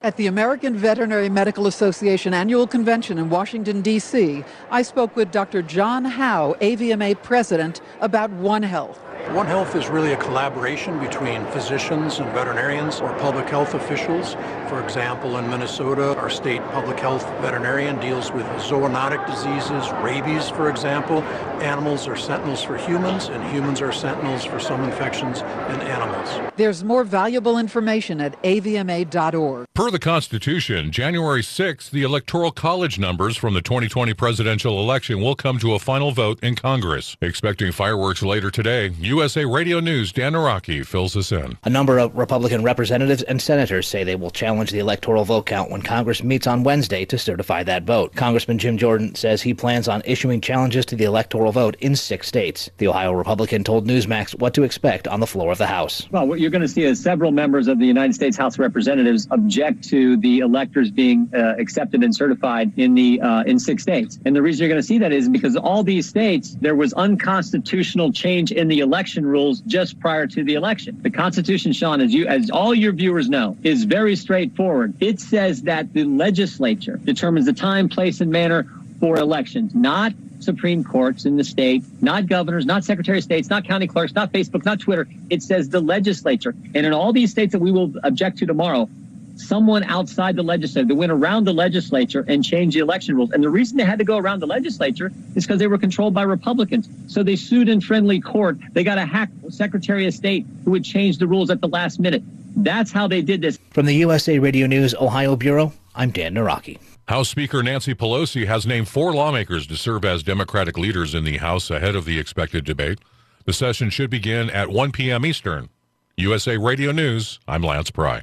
At 0.00 0.16
the 0.16 0.26
American 0.26 0.76
Veterinary 0.76 1.30
Medical 1.30 1.66
Association 1.66 2.34
annual 2.34 2.66
convention 2.66 3.16
in 3.16 3.30
Washington, 3.30 3.80
D.C., 3.80 4.44
I 4.70 4.82
spoke 4.82 5.16
with 5.16 5.30
Dr. 5.30 5.62
John 5.62 6.04
Howe, 6.04 6.56
AVMA 6.60 7.22
president, 7.22 7.80
about 8.00 8.30
One 8.30 8.62
Health. 8.62 9.00
One 9.30 9.46
Health 9.46 9.74
is 9.74 9.88
really 9.88 10.12
a 10.12 10.16
collaboration 10.18 11.00
between 11.00 11.46
physicians 11.46 12.18
and 12.18 12.30
veterinarians 12.32 13.00
or 13.00 13.12
public 13.14 13.48
health 13.48 13.72
officials. 13.72 14.34
For 14.68 14.82
example, 14.84 15.38
in 15.38 15.48
Minnesota, 15.48 16.16
our 16.18 16.28
state 16.28 16.60
public 16.70 17.00
health 17.00 17.24
veterinarian 17.40 17.98
deals 18.00 18.30
with 18.30 18.44
zoonotic 18.58 19.26
diseases, 19.26 19.90
rabies, 20.02 20.50
for 20.50 20.68
example. 20.68 21.22
Animals 21.62 22.06
are 22.06 22.16
sentinels 22.16 22.62
for 22.62 22.76
humans, 22.76 23.28
and 23.28 23.42
humans 23.50 23.80
are 23.80 23.92
sentinels 23.92 24.44
for 24.44 24.60
some 24.60 24.84
infections 24.84 25.40
in 25.40 25.80
animals. 25.80 26.52
There's 26.56 26.84
more 26.84 27.02
valuable 27.02 27.58
information 27.58 28.20
at 28.20 28.40
avma.org. 28.42 29.66
Per 29.74 29.90
the 29.90 29.98
Constitution, 29.98 30.92
January 30.92 31.42
6th, 31.42 31.90
the 31.90 32.02
Electoral 32.02 32.52
College 32.52 32.98
numbers 32.98 33.36
from 33.36 33.54
the 33.54 33.62
2020 33.62 34.14
presidential 34.14 34.78
election 34.78 35.20
will 35.20 35.34
come 35.34 35.58
to 35.58 35.74
a 35.74 35.78
final 35.78 36.12
vote 36.12 36.38
in 36.44 36.54
Congress. 36.54 37.16
Expecting 37.20 37.72
fireworks 37.72 38.22
later 38.22 38.50
today, 38.50 38.90
USA 39.14 39.44
Radio 39.44 39.78
News' 39.78 40.10
Dan 40.10 40.32
Araki 40.32 40.84
fills 40.84 41.16
us 41.16 41.30
in. 41.30 41.56
A 41.62 41.70
number 41.70 42.00
of 42.00 42.16
Republican 42.16 42.64
representatives 42.64 43.22
and 43.22 43.40
senators 43.40 43.86
say 43.86 44.02
they 44.02 44.16
will 44.16 44.32
challenge 44.32 44.72
the 44.72 44.80
electoral 44.80 45.24
vote 45.24 45.46
count 45.46 45.70
when 45.70 45.82
Congress 45.82 46.24
meets 46.24 46.48
on 46.48 46.64
Wednesday 46.64 47.04
to 47.04 47.16
certify 47.16 47.62
that 47.62 47.84
vote. 47.84 48.16
Congressman 48.16 48.58
Jim 48.58 48.76
Jordan 48.76 49.14
says 49.14 49.40
he 49.40 49.54
plans 49.54 49.86
on 49.86 50.02
issuing 50.04 50.40
challenges 50.40 50.84
to 50.86 50.96
the 50.96 51.04
electoral 51.04 51.52
vote 51.52 51.76
in 51.78 51.94
six 51.94 52.26
states. 52.26 52.68
The 52.78 52.88
Ohio 52.88 53.12
Republican 53.12 53.62
told 53.62 53.86
Newsmax 53.86 54.36
what 54.40 54.52
to 54.54 54.64
expect 54.64 55.06
on 55.06 55.20
the 55.20 55.28
floor 55.28 55.52
of 55.52 55.58
the 55.58 55.66
House. 55.68 56.08
Well, 56.10 56.26
what 56.26 56.40
you're 56.40 56.50
going 56.50 56.62
to 56.62 56.68
see 56.68 56.82
is 56.82 57.00
several 57.00 57.30
members 57.30 57.68
of 57.68 57.78
the 57.78 57.86
United 57.86 58.14
States 58.14 58.36
House 58.36 58.54
of 58.54 58.60
Representatives 58.60 59.28
object 59.30 59.84
to 59.90 60.16
the 60.16 60.40
electors 60.40 60.90
being 60.90 61.30
uh, 61.32 61.54
accepted 61.56 62.02
and 62.02 62.12
certified 62.12 62.72
in 62.76 62.96
the 62.96 63.20
uh, 63.20 63.44
in 63.44 63.60
six 63.60 63.84
states. 63.84 64.18
And 64.24 64.34
the 64.34 64.42
reason 64.42 64.64
you're 64.64 64.70
going 64.70 64.82
to 64.82 64.86
see 64.86 64.98
that 64.98 65.12
is 65.12 65.28
because 65.28 65.54
all 65.54 65.84
these 65.84 66.08
states 66.08 66.56
there 66.60 66.74
was 66.74 66.92
unconstitutional 66.94 68.10
change 68.10 68.50
in 68.50 68.66
the 68.66 68.80
election 68.80 69.03
rules 69.12 69.60
just 69.60 70.00
prior 70.00 70.26
to 70.26 70.44
the 70.44 70.54
election. 70.54 70.98
The 71.02 71.10
Constitution, 71.10 71.72
Sean, 71.72 72.00
as 72.00 72.12
you 72.12 72.26
as 72.26 72.50
all 72.50 72.74
your 72.74 72.92
viewers 72.92 73.28
know, 73.28 73.56
is 73.62 73.84
very 73.84 74.16
straightforward. 74.16 74.94
It 75.00 75.20
says 75.20 75.62
that 75.62 75.92
the 75.92 76.04
legislature 76.04 76.96
determines 76.96 77.46
the 77.46 77.52
time, 77.52 77.88
place, 77.88 78.20
and 78.20 78.30
manner 78.30 78.66
for 79.00 79.18
elections, 79.18 79.74
not 79.74 80.12
Supreme 80.40 80.84
Courts 80.84 81.24
in 81.24 81.36
the 81.36 81.44
state, 81.44 81.84
not 82.00 82.26
governors, 82.26 82.66
not 82.66 82.84
Secretary 82.84 83.18
of 83.18 83.24
States, 83.24 83.48
not 83.48 83.64
county 83.64 83.86
clerks, 83.86 84.14
not 84.14 84.32
Facebook, 84.32 84.64
not 84.64 84.80
Twitter. 84.80 85.08
It 85.30 85.42
says 85.42 85.68
the 85.68 85.80
legislature. 85.80 86.54
And 86.74 86.86
in 86.86 86.92
all 86.92 87.12
these 87.12 87.30
states 87.30 87.52
that 87.52 87.60
we 87.60 87.72
will 87.72 87.92
object 88.02 88.38
to 88.38 88.46
tomorrow, 88.46 88.88
someone 89.36 89.84
outside 89.84 90.36
the 90.36 90.42
legislature 90.42 90.86
that 90.86 90.94
went 90.94 91.12
around 91.12 91.44
the 91.44 91.52
legislature 91.52 92.24
and 92.28 92.44
changed 92.44 92.76
the 92.76 92.80
election 92.80 93.16
rules. 93.16 93.30
And 93.32 93.42
the 93.42 93.48
reason 93.48 93.76
they 93.76 93.84
had 93.84 93.98
to 93.98 94.04
go 94.04 94.16
around 94.16 94.40
the 94.40 94.46
legislature 94.46 95.12
is 95.34 95.44
because 95.44 95.58
they 95.58 95.66
were 95.66 95.78
controlled 95.78 96.14
by 96.14 96.22
Republicans. 96.22 96.88
So 97.06 97.22
they 97.22 97.36
sued 97.36 97.68
in 97.68 97.80
friendly 97.80 98.20
court. 98.20 98.58
They 98.72 98.84
got 98.84 98.98
a 98.98 99.04
hack 99.04 99.30
Secretary 99.50 100.06
of 100.06 100.14
State 100.14 100.46
who 100.64 100.70
would 100.72 100.84
change 100.84 101.18
the 101.18 101.26
rules 101.26 101.50
at 101.50 101.60
the 101.60 101.68
last 101.68 102.00
minute. 102.00 102.22
That's 102.56 102.92
how 102.92 103.08
they 103.08 103.22
did 103.22 103.40
this. 103.40 103.58
From 103.70 103.86
the 103.86 103.94
USA 103.94 104.38
Radio 104.38 104.66
News 104.66 104.94
Ohio 104.94 105.36
Bureau, 105.36 105.72
I'm 105.94 106.10
Dan 106.10 106.34
Naraki. 106.34 106.78
House 107.08 107.28
Speaker 107.28 107.62
Nancy 107.62 107.94
Pelosi 107.94 108.46
has 108.46 108.66
named 108.66 108.88
four 108.88 109.12
lawmakers 109.12 109.66
to 109.66 109.76
serve 109.76 110.04
as 110.04 110.22
Democratic 110.22 110.78
leaders 110.78 111.14
in 111.14 111.24
the 111.24 111.36
House 111.36 111.70
ahead 111.70 111.94
of 111.94 112.06
the 112.06 112.18
expected 112.18 112.64
debate. 112.64 112.98
The 113.44 113.52
session 113.52 113.90
should 113.90 114.08
begin 114.08 114.48
at 114.50 114.70
1 114.70 114.92
p.m. 114.92 115.26
Eastern. 115.26 115.68
USA 116.16 116.56
Radio 116.56 116.92
News, 116.92 117.40
I'm 117.46 117.62
Lance 117.62 117.90
Pry. 117.90 118.22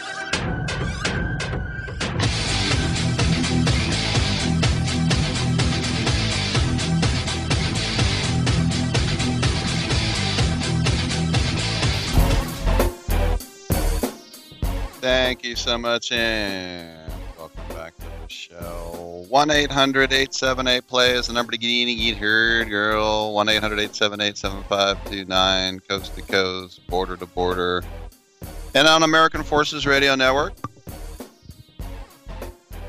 Thank 15.01 15.43
you 15.43 15.55
so 15.55 15.79
much, 15.79 16.11
and 16.11 17.11
welcome 17.35 17.63
back 17.69 17.97
to 17.97 18.05
the 18.05 18.27
show. 18.27 19.25
1 19.29 19.49
800 19.49 20.13
878 20.13 20.85
play 20.85 21.13
is 21.13 21.25
the 21.25 21.33
number 21.33 21.51
to 21.51 21.57
get 21.57 21.71
in 21.71 21.89
and 21.89 21.97
get 21.97 22.17
heard, 22.17 22.69
girl. 22.69 23.33
1 23.33 23.49
800 23.49 23.79
878 23.79 24.37
7529, 24.37 25.79
coast 25.79 26.13
to 26.13 26.21
coast, 26.21 26.85
border 26.85 27.17
to 27.17 27.25
border, 27.25 27.83
and 28.75 28.87
on 28.87 29.01
American 29.01 29.41
Forces 29.41 29.87
Radio 29.87 30.13
Network. 30.13 30.53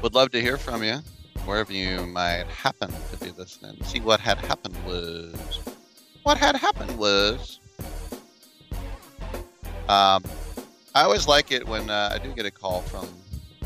Would 0.03 0.13
love 0.13 0.33
to 0.33 0.41
hear 0.43 0.59
from 0.59 0.85
you, 0.85 0.99
wherever 1.47 1.73
you 1.73 2.05
might 2.05 2.45
happen 2.49 2.93
to 3.11 3.25
be 3.25 3.31
listening. 3.39 3.83
See 3.85 4.01
what 4.01 4.21
had 4.21 4.37
happened 4.37 4.77
was. 4.85 5.61
What 6.25 6.37
had 6.37 6.57
happened 6.57 6.99
was. 6.99 7.59
Um, 9.89 10.23
I 10.95 11.05
always 11.05 11.27
like 11.27 11.51
it 11.53 11.67
when 11.67 11.89
uh, 11.89 12.11
I 12.13 12.19
do 12.19 12.33
get 12.35 12.45
a 12.45 12.51
call 12.51 12.83
from 12.83 13.09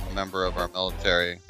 a 0.09 0.15
member 0.15 0.45
of 0.45 0.57
our 0.57 0.69
military. 0.69 1.41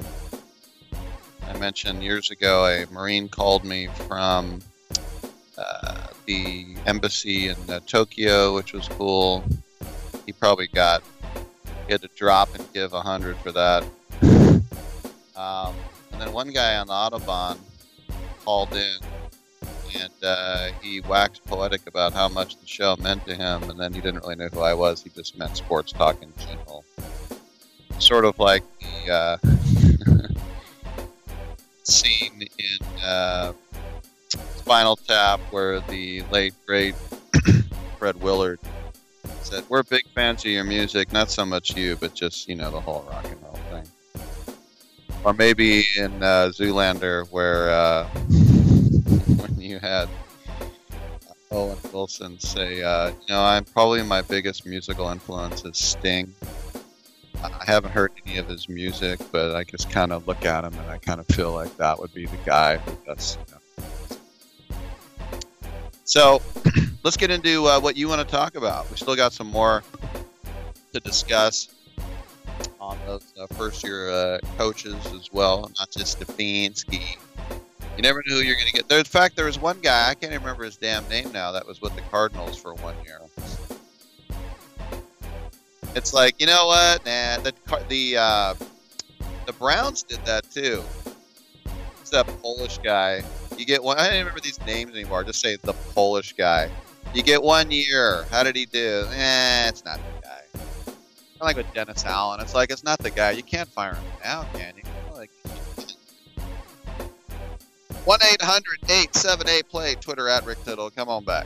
I 1.43 1.57
mentioned 1.59 2.03
years 2.03 2.31
ago 2.31 2.65
a 2.65 2.91
Marine 2.91 3.29
called 3.29 3.63
me 3.63 3.87
from 4.07 4.59
uh, 5.55 6.07
the 6.25 6.75
embassy 6.87 7.49
in 7.49 7.57
uh, 7.69 7.79
Tokyo, 7.85 8.55
which 8.55 8.73
was 8.73 8.87
cool. 8.87 9.43
He 10.25 10.33
probably 10.33 10.67
got 10.67 11.03
he 11.85 11.91
had 11.91 12.01
to 12.01 12.09
drop 12.15 12.55
and 12.55 12.73
give 12.73 12.93
a 12.93 13.01
hundred 13.01 13.37
for 13.37 13.51
that. 13.51 13.85
Um, 15.37 15.75
and 16.11 16.19
then 16.19 16.33
one 16.33 16.49
guy 16.49 16.77
on 16.77 16.87
the 16.87 16.93
Autobahn 16.93 17.59
called 18.43 18.73
in 18.73 18.97
and 19.95 20.13
uh, 20.23 20.69
he 20.81 21.01
waxed 21.01 21.43
poetic 21.45 21.81
about 21.87 22.13
how 22.13 22.27
much 22.27 22.59
the 22.59 22.67
show 22.67 22.95
meant 22.97 23.25
to 23.25 23.35
him, 23.35 23.63
and 23.63 23.79
then 23.79 23.93
he 23.93 24.01
didn't 24.01 24.21
really 24.21 24.35
know 24.35 24.49
who 24.49 24.61
I 24.61 24.73
was. 24.73 25.01
He 25.01 25.09
just 25.09 25.37
meant 25.37 25.55
sports 25.57 25.91
talk 25.91 26.21
in 26.21 26.33
general. 26.39 26.83
Sort 27.99 28.25
of 28.25 28.37
like 28.39 28.63
the 28.79 29.11
uh, 29.11 29.37
scene 31.83 32.47
in 32.57 32.87
uh, 33.03 33.53
Spinal 34.29 34.95
Tap 34.95 35.39
where 35.51 35.79
the 35.81 36.23
late, 36.31 36.53
great 36.65 36.95
Fred 37.97 38.19
Willard 38.21 38.59
said, 39.41 39.63
We're 39.69 39.83
big 39.83 40.03
fans 40.13 40.45
of 40.45 40.51
your 40.51 40.63
music, 40.63 41.11
not 41.11 41.31
so 41.31 41.45
much 41.45 41.75
you, 41.75 41.95
but 41.95 42.13
just, 42.13 42.47
you 42.47 42.55
know, 42.55 42.69
the 42.69 42.81
whole 42.81 43.05
rock 43.09 43.25
and 43.25 43.41
roll 43.43 43.59
thing. 43.71 43.87
Or 45.23 45.33
maybe 45.33 45.85
in 45.97 46.21
uh, 46.21 46.49
Zoolander 46.49 47.27
where. 47.31 48.05
Uh, 49.67 49.69
you 49.69 49.79
had 49.79 50.07
Owen 51.51 51.77
Wilson 51.91 52.39
say, 52.39 52.81
uh, 52.81 53.09
you 53.09 53.15
know, 53.29 53.41
I'm 53.41 53.65
probably 53.65 54.01
my 54.01 54.21
biggest 54.21 54.65
musical 54.65 55.09
influence 55.09 55.65
is 55.65 55.77
Sting. 55.77 56.33
I 57.43 57.63
haven't 57.65 57.91
heard 57.91 58.11
any 58.25 58.37
of 58.37 58.47
his 58.47 58.69
music, 58.69 59.19
but 59.31 59.55
I 59.55 59.63
just 59.63 59.89
kind 59.89 60.11
of 60.13 60.27
look 60.27 60.45
at 60.45 60.63
him 60.63 60.73
and 60.73 60.89
I 60.89 60.97
kind 60.97 61.19
of 61.19 61.27
feel 61.27 61.51
like 61.51 61.75
that 61.77 61.99
would 61.99 62.13
be 62.13 62.25
the 62.25 62.37
guy 62.45 62.77
who 62.77 62.97
does. 63.05 63.37
You 63.47 63.55
know. 63.55 64.69
So 66.05 66.41
let's 67.03 67.17
get 67.17 67.29
into 67.29 67.65
uh, 67.65 67.79
what 67.79 67.97
you 67.97 68.07
want 68.07 68.21
to 68.21 68.27
talk 68.27 68.55
about. 68.55 68.89
We 68.89 68.95
still 68.95 69.15
got 69.15 69.33
some 69.33 69.47
more 69.47 69.83
to 70.93 70.99
discuss 71.01 71.69
on 72.79 72.97
those 73.05 73.33
uh, 73.39 73.47
first 73.47 73.83
year 73.83 74.09
uh, 74.09 74.39
coaches 74.57 74.95
as 75.13 75.31
well, 75.33 75.69
not 75.77 75.91
just 75.91 76.19
Stefanski. 76.19 77.17
You 77.97 78.03
never 78.03 78.23
knew 78.27 78.35
who 78.35 78.41
you're 78.41 78.55
going 78.55 78.67
to 78.67 78.73
get. 78.73 78.87
There, 78.87 78.99
in 78.99 79.05
fact, 79.05 79.35
there 79.35 79.45
was 79.45 79.57
one 79.57 79.79
guy 79.81 80.11
I 80.11 80.13
can't 80.13 80.31
even 80.31 80.43
remember 80.43 80.65
his 80.65 80.77
damn 80.77 81.07
name 81.09 81.31
now. 81.31 81.51
That 81.51 81.65
was 81.65 81.81
with 81.81 81.95
the 81.95 82.01
Cardinals 82.03 82.55
for 82.55 82.75
one 82.75 82.95
year. 83.03 83.19
It's 85.95 86.13
like 86.13 86.39
you 86.39 86.45
know 86.45 86.67
what? 86.67 87.03
Nah, 87.07 87.37
the 87.37 87.53
the 87.89 88.17
uh, 88.17 88.53
the 89.47 89.53
Browns 89.53 90.03
did 90.03 90.23
that 90.25 90.49
too. 90.51 90.83
It's 91.99 92.11
that 92.11 92.27
Polish 92.43 92.77
guy. 92.77 93.23
You 93.57 93.65
get 93.65 93.83
one. 93.83 93.97
I 93.97 94.07
don't 94.07 94.19
remember 94.19 94.41
these 94.41 94.63
names 94.67 94.91
anymore. 94.91 95.23
Just 95.23 95.41
say 95.41 95.55
the 95.55 95.73
Polish 95.73 96.33
guy. 96.33 96.69
You 97.15 97.23
get 97.23 97.41
one 97.41 97.71
year. 97.71 98.25
How 98.29 98.43
did 98.43 98.55
he 98.55 98.67
do? 98.67 99.07
Eh, 99.11 99.69
it's 99.69 99.83
not 99.83 99.97
the 99.97 100.27
guy. 100.27 100.41
Of 100.53 101.41
like 101.41 101.57
with 101.57 101.73
Dennis 101.73 102.05
Allen. 102.05 102.41
It's 102.41 102.53
like 102.53 102.69
it's 102.69 102.83
not 102.83 102.99
the 102.99 103.09
guy. 103.09 103.31
You 103.31 103.43
can't 103.43 103.69
fire 103.69 103.95
him 103.95 104.03
now, 104.23 104.45
can 104.53 104.73
you? 104.77 104.83
1 108.07 108.19
800 108.23 108.63
878 108.85 109.67
play. 109.67 109.95
Twitter 109.95 110.29
at 110.29 110.45
Rick 110.45 110.63
Tittle. 110.63 110.89
Come 110.89 111.09
on 111.09 111.25
back. 111.25 111.45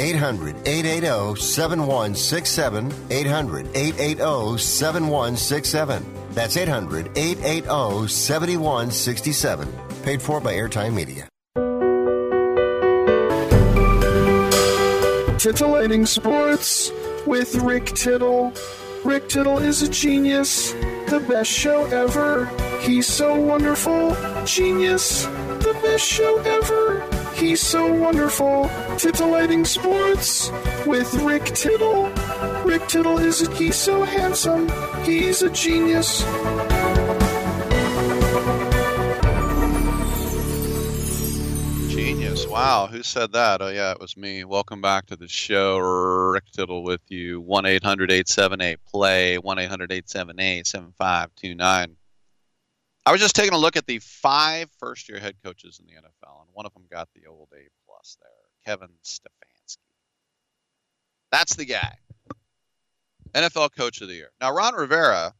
800 0.00 0.56
880 0.66 1.40
7167. 1.40 2.92
800 3.10 3.66
880 3.74 4.58
7167. 4.58 6.14
That's 6.32 6.56
800 6.56 7.10
880 7.16 8.08
7167. 8.08 9.68
Paid 10.02 10.22
for 10.22 10.40
by 10.40 10.54
Airtime 10.54 10.94
Media. 10.94 11.28
Titillating 15.38 16.06
Sports 16.06 16.90
with 17.26 17.54
Rick 17.56 17.86
Tittle. 17.86 18.52
Rick 19.04 19.28
Tittle 19.28 19.58
is 19.58 19.82
a 19.82 19.88
genius, 19.88 20.72
the 21.08 21.24
best 21.28 21.50
show 21.50 21.84
ever. 21.86 22.46
He's 22.80 23.06
so 23.06 23.38
wonderful, 23.40 24.14
genius, 24.44 25.24
the 25.24 25.78
best 25.82 26.06
show 26.06 26.38
ever. 26.40 27.19
He's 27.40 27.62
so 27.62 27.90
wonderful. 27.90 28.70
Titillating 28.98 29.64
Sports 29.64 30.50
with 30.84 31.10
Rick 31.14 31.46
Tittle. 31.46 32.10
Rick 32.66 32.86
Tittle 32.86 33.18
is 33.18 33.40
a, 33.40 33.54
he's 33.54 33.76
so 33.76 34.04
handsome. 34.04 34.68
He's 35.04 35.40
a 35.40 35.48
genius. 35.48 36.20
Genius. 41.88 42.46
Wow. 42.46 42.88
Who 42.92 43.02
said 43.02 43.32
that? 43.32 43.62
Oh, 43.62 43.68
yeah, 43.68 43.92
it 43.92 44.00
was 44.00 44.18
me. 44.18 44.44
Welcome 44.44 44.82
back 44.82 45.06
to 45.06 45.16
the 45.16 45.26
show. 45.26 45.78
Rick 45.78 46.44
Tittle 46.52 46.84
with 46.84 47.00
you. 47.08 47.40
1 47.40 47.64
800 47.64 48.10
878 48.10 48.84
play. 48.84 49.38
1 49.38 49.58
800 49.58 49.90
878 49.90 50.66
7529. 50.66 51.96
I 53.06 53.12
was 53.12 53.20
just 53.20 53.34
taking 53.34 53.54
a 53.54 53.58
look 53.58 53.76
at 53.76 53.86
the 53.86 53.98
five 54.00 54.68
first 54.78 55.08
year 55.08 55.18
head 55.18 55.36
coaches 55.42 55.80
in 55.80 55.86
the 55.86 55.94
NFL, 55.94 56.09
one 56.60 56.66
of 56.66 56.74
them 56.74 56.84
got 56.92 57.08
the 57.14 57.26
old 57.26 57.48
A 57.54 57.70
plus 57.86 58.18
there 58.20 58.30
Kevin 58.66 58.90
Stefanski. 59.02 59.78
That's 61.32 61.54
the 61.54 61.64
guy. 61.64 61.94
NFL 63.32 63.74
Coach 63.74 64.02
of 64.02 64.08
the 64.08 64.14
Year. 64.14 64.28
Now, 64.42 64.54
Ron 64.54 64.74
Rivera, 64.74 65.32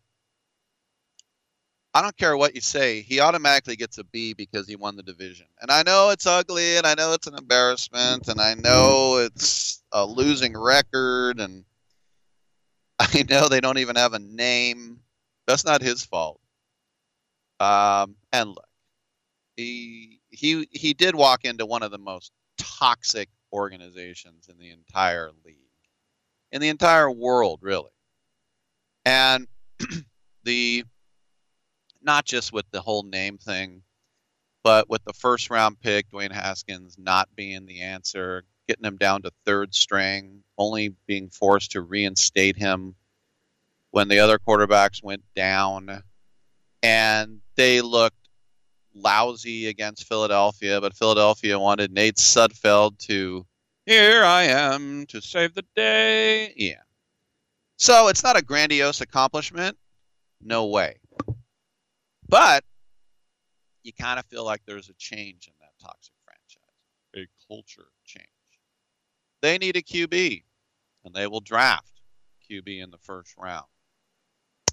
I 1.93 2.01
don't 2.01 2.17
care 2.17 2.35
what 2.39 2.55
you 2.55 2.63
say, 2.63 3.03
he 3.03 3.21
automatically 3.21 3.77
gets 3.77 3.99
a 3.99 4.05
B 4.05 4.33
because 4.33 4.67
he 4.67 4.77
won 4.77 4.97
the 4.97 5.03
division. 5.03 5.45
And 5.61 5.71
I 5.71 5.83
know 5.83 6.09
it's 6.09 6.25
ugly, 6.25 6.79
and 6.79 6.87
I 6.87 6.95
know 6.95 7.13
it's 7.13 7.27
an 7.27 7.35
embarrassment, 7.35 8.29
and 8.29 8.41
I 8.41 8.55
know 8.55 9.19
it's 9.19 9.83
a 9.93 10.07
losing 10.07 10.57
record, 10.57 11.39
and 11.39 11.67
I 12.99 13.27
know 13.29 13.47
they 13.49 13.61
don't 13.61 13.77
even 13.77 13.97
have 13.97 14.15
a 14.15 14.19
name. 14.19 15.01
That's 15.47 15.67
not 15.67 15.83
his 15.83 16.03
fault. 16.03 16.41
Um, 17.59 18.17
and 18.33 18.49
look, 18.49 18.69
he 19.59 20.20
he 20.31 20.69
he 20.71 20.95
did 20.95 21.15
walk 21.15 21.45
into 21.45 21.67
one 21.67 21.83
of 21.83 21.91
the 21.91 21.99
most 21.99 22.33
toxic 22.59 23.29
organizations 23.53 24.49
in 24.49 24.59
the 24.59 24.71
entire 24.71 25.31
league, 25.45 25.57
in 26.53 26.61
the 26.61 26.69
entire 26.69 27.11
world, 27.11 27.61
really. 27.63 27.91
And 29.05 29.47
the 30.45 30.85
not 32.03 32.25
just 32.25 32.53
with 32.53 32.65
the 32.71 32.81
whole 32.81 33.03
name 33.03 33.39
thing, 33.39 33.83
but 34.63 34.89
with 34.89 35.05
the 35.05 35.13
first 35.13 35.51
round 35.51 35.81
pick, 35.81 36.11
Dwayne 36.11 36.33
Haskins 36.33 36.97
not 36.99 37.29
being 37.35 37.67
the 37.67 37.83
answer, 37.83 38.45
getting 38.69 38.85
him 38.85 38.97
down 38.97 39.23
to 39.23 39.33
third 39.45 39.75
string, 39.75 40.43
only 40.59 40.95
being 41.07 41.29
forced 41.29 41.73
to 41.73 41.81
reinstate 41.81 42.57
him 42.57 42.95
when 43.91 44.09
the 44.09 44.21
other 44.21 44.39
quarterbacks 44.39 45.03
went 45.03 45.23
down. 45.35 46.03
And 46.83 47.41
they 47.57 47.81
looked 47.81 48.20
lousy 49.01 49.67
against 49.69 50.07
Philadelphia, 50.07 50.81
but 50.81 50.97
Philadelphia 50.97 51.59
wanted 51.59 51.93
Nate 51.93 52.17
Sudfeld 52.17 52.99
to, 53.07 53.47
here 53.87 54.23
I 54.23 54.45
am 54.45 55.07
to 55.07 55.21
save 55.21 55.55
the 55.55 55.65
day. 55.75 56.53
Yeah. 56.57 56.83
So 57.77 58.09
it's 58.09 58.23
not 58.23 58.39
a 58.39 58.43
grandiose 58.43 59.01
accomplishment. 59.01 59.77
No 60.41 60.67
way. 60.67 60.97
But 62.29 62.65
you 63.83 63.93
kind 63.93 64.19
of 64.19 64.27
feel 64.27 64.45
like 64.45 64.63
there's 64.67 64.89
a 64.89 64.95
change 64.95 65.49
in 65.49 65.55
that 65.61 65.73
toxic 65.83 66.15
franchise, 66.25 66.61
a 67.17 67.27
culture 67.49 67.89
change. 68.05 68.27
They 69.43 69.59
need 69.59 69.77
a 69.77 69.83
QB, 69.83 70.45
and 71.05 71.15
they 71.15 71.27
will 71.27 71.41
draft 71.41 72.01
QB 72.51 72.83
in 72.83 72.91
the 72.91 72.99
first 72.99 73.35
round. 73.39 73.67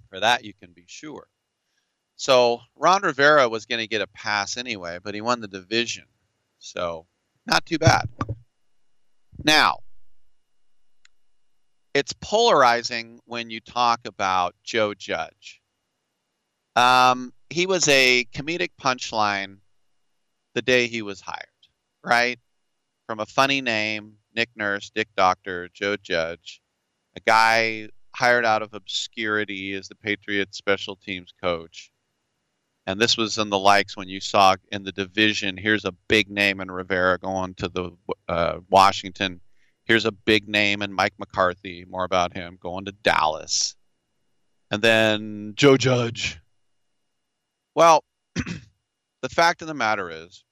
For 0.10 0.20
that, 0.20 0.44
you 0.44 0.54
can 0.54 0.72
be 0.72 0.86
sure. 0.88 1.28
So 2.18 2.62
Ron 2.76 3.04
Rivera 3.04 3.48
was 3.48 3.68
going 3.68 3.80
to 3.80 3.88
get 3.88 4.02
a 4.02 4.08
pass 4.08 4.58
anyway, 4.58 4.98
but 5.02 5.14
he 5.14 5.22
won 5.22 5.40
the 5.40 5.48
division. 5.48 6.06
So 6.58 7.06
not 7.46 7.66
too 7.66 7.78
bad. 7.78 8.10
Now, 9.44 9.78
it's 11.94 12.14
polarizing 12.14 13.20
when 13.26 13.52
you 13.52 13.60
talk 13.60 14.02
about 14.06 14.56
Joe 14.64 14.96
Judge. 14.96 15.62
Um, 16.76 17.34
he 17.50 17.68
was 17.68 17.88
a 17.88 18.26
comedic 18.36 18.70
punchline 18.82 19.58
the 20.54 20.62
day 20.64 20.88
he 20.88 21.04
was 21.04 21.22
hired, 21.22 21.46
right? 22.04 22.40
From 23.06 23.20
a 23.20 23.26
funny 23.28 23.62
name, 23.62 24.18
Nick 24.36 24.50
Nurse, 24.56 24.90
Dick 24.90 25.08
Doctor, 25.16 25.70
Joe 25.72 25.98
Judge, 25.98 26.62
a 27.16 27.20
guy 27.20 27.90
hired 28.16 28.46
out 28.46 28.64
of 28.64 28.74
obscurity 28.74 29.74
as 29.74 29.88
the 29.88 29.96
Patriots 29.96 30.58
special 30.58 30.96
teams 30.96 31.32
coach. 31.42 31.92
And 32.88 33.02
this 33.02 33.18
was 33.18 33.38
in 33.38 33.50
the 33.50 33.60
likes 33.60 33.98
when 33.98 34.08
you 34.08 34.22
saw 34.22 34.56
in 34.72 34.84
the 34.84 34.94
division, 34.94 35.58
here's 35.58 35.84
a 35.84 35.92
big 36.08 36.30
name 36.30 36.62
in 36.62 36.72
Rivera 36.72 37.20
going 37.20 37.54
to 37.56 37.68
the 37.68 37.92
uh, 38.30 38.60
Washington. 38.70 39.42
Here's 39.84 40.06
a 40.06 40.12
big 40.12 40.48
name 40.48 40.82
in 40.82 40.94
Mike 40.94 41.14
McCarthy, 41.20 41.86
more 41.90 42.06
about 42.06 42.34
him, 42.34 42.58
going 42.62 42.86
to 42.86 42.94
Dallas. 42.94 43.76
And 44.72 44.82
then 44.82 45.54
Joe 45.56 45.76
Judge. 45.76 46.40
Well, 47.76 48.06
the 48.36 49.30
fact 49.30 49.62
of 49.62 49.68
the 49.68 49.74
matter 49.74 50.10
is 50.10 50.46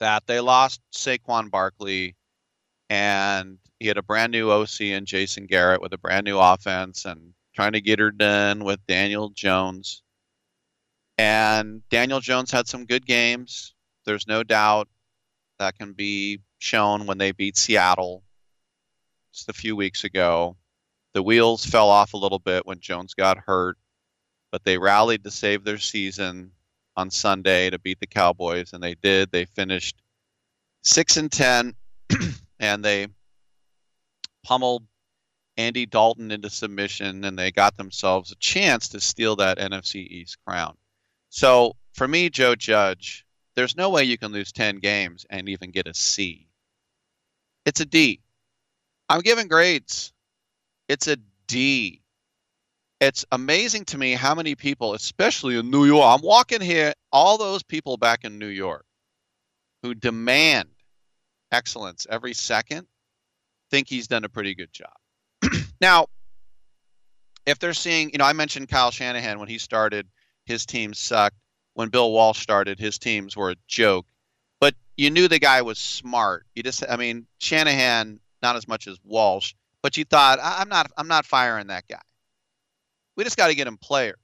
that 0.00 0.26
they 0.26 0.40
lost 0.40 0.80
Saquon 0.92 1.48
Barkley 1.48 2.16
and 2.90 3.58
he 3.78 3.86
had 3.86 3.98
a 3.98 4.02
brand 4.02 4.32
new 4.32 4.50
OC 4.50 4.80
and 4.82 5.06
Jason 5.06 5.46
Garrett 5.46 5.80
with 5.80 5.92
a 5.92 5.98
brand 5.98 6.24
new 6.24 6.38
offense 6.38 7.04
and 7.04 7.34
trying 7.54 7.72
to 7.72 7.80
get 7.80 8.00
her 8.00 8.10
done 8.10 8.64
with 8.64 8.84
Daniel 8.86 9.30
Jones. 9.30 10.03
And 11.16 11.88
Daniel 11.88 12.20
Jones 12.20 12.50
had 12.50 12.66
some 12.66 12.86
good 12.86 13.06
games. 13.06 13.74
There's 14.04 14.26
no 14.26 14.42
doubt 14.42 14.88
that 15.58 15.78
can 15.78 15.92
be 15.92 16.40
shown 16.58 17.06
when 17.06 17.18
they 17.18 17.32
beat 17.32 17.56
Seattle 17.56 18.22
just 19.32 19.48
a 19.48 19.52
few 19.52 19.76
weeks 19.76 20.04
ago. 20.04 20.56
The 21.12 21.22
wheels 21.22 21.64
fell 21.64 21.90
off 21.90 22.14
a 22.14 22.18
little 22.18 22.40
bit 22.40 22.66
when 22.66 22.80
Jones 22.80 23.14
got 23.14 23.38
hurt, 23.38 23.78
but 24.50 24.64
they 24.64 24.78
rallied 24.78 25.24
to 25.24 25.30
save 25.30 25.64
their 25.64 25.78
season 25.78 26.50
on 26.96 27.10
Sunday 27.10 27.70
to 27.70 27.78
beat 27.78 28.00
the 28.00 28.06
Cowboys, 28.06 28.72
and 28.72 28.82
they 28.82 28.94
did. 28.94 29.30
They 29.30 29.44
finished 29.44 30.02
six 30.82 31.16
and 31.16 31.30
ten, 31.30 31.74
and 32.60 32.84
they 32.84 33.08
pummeled 34.44 34.84
Andy 35.56 35.86
Dalton 35.86 36.30
into 36.30 36.50
submission, 36.50 37.24
and 37.24 37.38
they 37.38 37.52
got 37.52 37.76
themselves 37.76 38.32
a 38.32 38.36
chance 38.36 38.88
to 38.88 39.00
steal 39.00 39.36
that 39.36 39.58
NFC 39.58 40.06
East 40.06 40.38
crown. 40.44 40.76
So 41.34 41.74
for 41.94 42.06
me, 42.06 42.30
Joe 42.30 42.54
Judge, 42.54 43.26
there's 43.56 43.76
no 43.76 43.90
way 43.90 44.04
you 44.04 44.16
can 44.16 44.30
lose 44.30 44.52
10 44.52 44.76
games 44.76 45.26
and 45.28 45.48
even 45.48 45.72
get 45.72 45.88
a 45.88 45.92
C. 45.92 46.46
It's 47.66 47.80
a 47.80 47.84
D. 47.84 48.20
I'm 49.08 49.20
giving 49.20 49.48
grades. 49.48 50.12
It's 50.88 51.08
a 51.08 51.16
D. 51.48 52.02
It's 53.00 53.24
amazing 53.32 53.86
to 53.86 53.98
me 53.98 54.12
how 54.12 54.36
many 54.36 54.54
people, 54.54 54.94
especially 54.94 55.58
in 55.58 55.72
New 55.72 55.86
York, 55.86 56.04
I'm 56.06 56.24
walking 56.24 56.60
here, 56.60 56.92
all 57.10 57.36
those 57.36 57.64
people 57.64 57.96
back 57.96 58.22
in 58.22 58.38
New 58.38 58.46
York 58.46 58.86
who 59.82 59.92
demand 59.92 60.68
excellence 61.50 62.06
every 62.08 62.34
second 62.34 62.86
think 63.72 63.88
he's 63.88 64.06
done 64.06 64.22
a 64.22 64.28
pretty 64.28 64.54
good 64.54 64.72
job. 64.72 64.94
now, 65.80 66.06
if 67.44 67.58
they're 67.58 67.74
seeing, 67.74 68.10
you 68.10 68.18
know, 68.18 68.24
I 68.24 68.34
mentioned 68.34 68.68
Kyle 68.68 68.92
Shanahan 68.92 69.40
when 69.40 69.48
he 69.48 69.58
started, 69.58 70.06
his 70.44 70.66
team 70.66 70.94
sucked. 70.94 71.36
When 71.74 71.88
Bill 71.88 72.12
Walsh 72.12 72.40
started, 72.40 72.78
his 72.78 72.98
teams 72.98 73.36
were 73.36 73.50
a 73.50 73.56
joke. 73.66 74.06
But 74.60 74.74
you 74.96 75.10
knew 75.10 75.26
the 75.26 75.40
guy 75.40 75.62
was 75.62 75.78
smart. 75.78 76.46
You 76.54 76.62
just, 76.62 76.84
I 76.88 76.96
mean, 76.96 77.26
Shanahan, 77.38 78.20
not 78.42 78.56
as 78.56 78.68
much 78.68 78.86
as 78.86 78.96
Walsh, 79.04 79.54
but 79.82 79.96
you 79.96 80.04
thought, 80.04 80.38
I'm 80.40 80.68
not, 80.68 80.90
I'm 80.96 81.08
not 81.08 81.26
firing 81.26 81.66
that 81.68 81.88
guy. 81.88 82.00
We 83.16 83.24
just 83.24 83.36
got 83.36 83.48
to 83.48 83.54
get 83.54 83.66
him 83.66 83.76
players. 83.76 84.16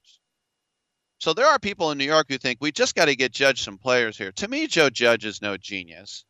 So 1.19 1.33
there 1.33 1.45
are 1.45 1.59
people 1.59 1.91
in 1.91 1.97
New 1.97 2.05
York 2.05 2.27
who 2.29 2.37
think 2.37 2.59
we 2.61 2.71
just 2.71 2.95
got 2.95 3.05
to 3.05 3.15
get 3.15 3.31
Judge 3.31 3.61
some 3.61 3.77
players 3.77 4.17
here. 4.17 4.31
To 4.33 4.47
me, 4.47 4.65
Joe 4.67 4.89
Judge 4.89 5.25
is 5.25 5.41
no 5.41 5.55
genius. 5.55 6.25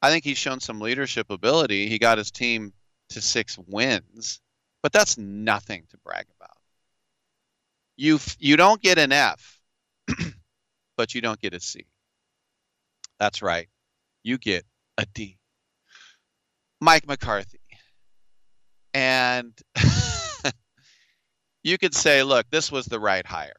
I 0.00 0.10
think 0.10 0.24
he's 0.24 0.38
shown 0.38 0.60
some 0.60 0.80
leadership 0.80 1.30
ability. 1.30 1.88
He 1.88 1.98
got 1.98 2.18
his 2.18 2.30
team 2.30 2.72
to 3.10 3.20
six 3.20 3.58
wins, 3.58 4.40
but 4.82 4.92
that's 4.92 5.18
nothing 5.18 5.84
to 5.90 5.98
brag 5.98 6.26
about. 6.36 6.56
You 7.96 8.18
you 8.38 8.56
don't 8.56 8.82
get 8.82 8.98
an 8.98 9.12
F, 9.12 9.60
but 10.96 11.14
you 11.14 11.20
don't 11.20 11.40
get 11.40 11.54
a 11.54 11.60
C. 11.60 11.86
That's 13.18 13.42
right. 13.42 13.68
You 14.22 14.38
get 14.38 14.64
a 14.98 15.06
D. 15.14 15.38
Mike 16.80 17.06
McCarthy. 17.06 17.60
And 18.92 19.52
you 21.62 21.78
could 21.78 21.94
say, 21.94 22.22
look, 22.22 22.46
this 22.50 22.70
was 22.70 22.86
the 22.86 23.00
right 23.00 23.26
hire. 23.26 23.54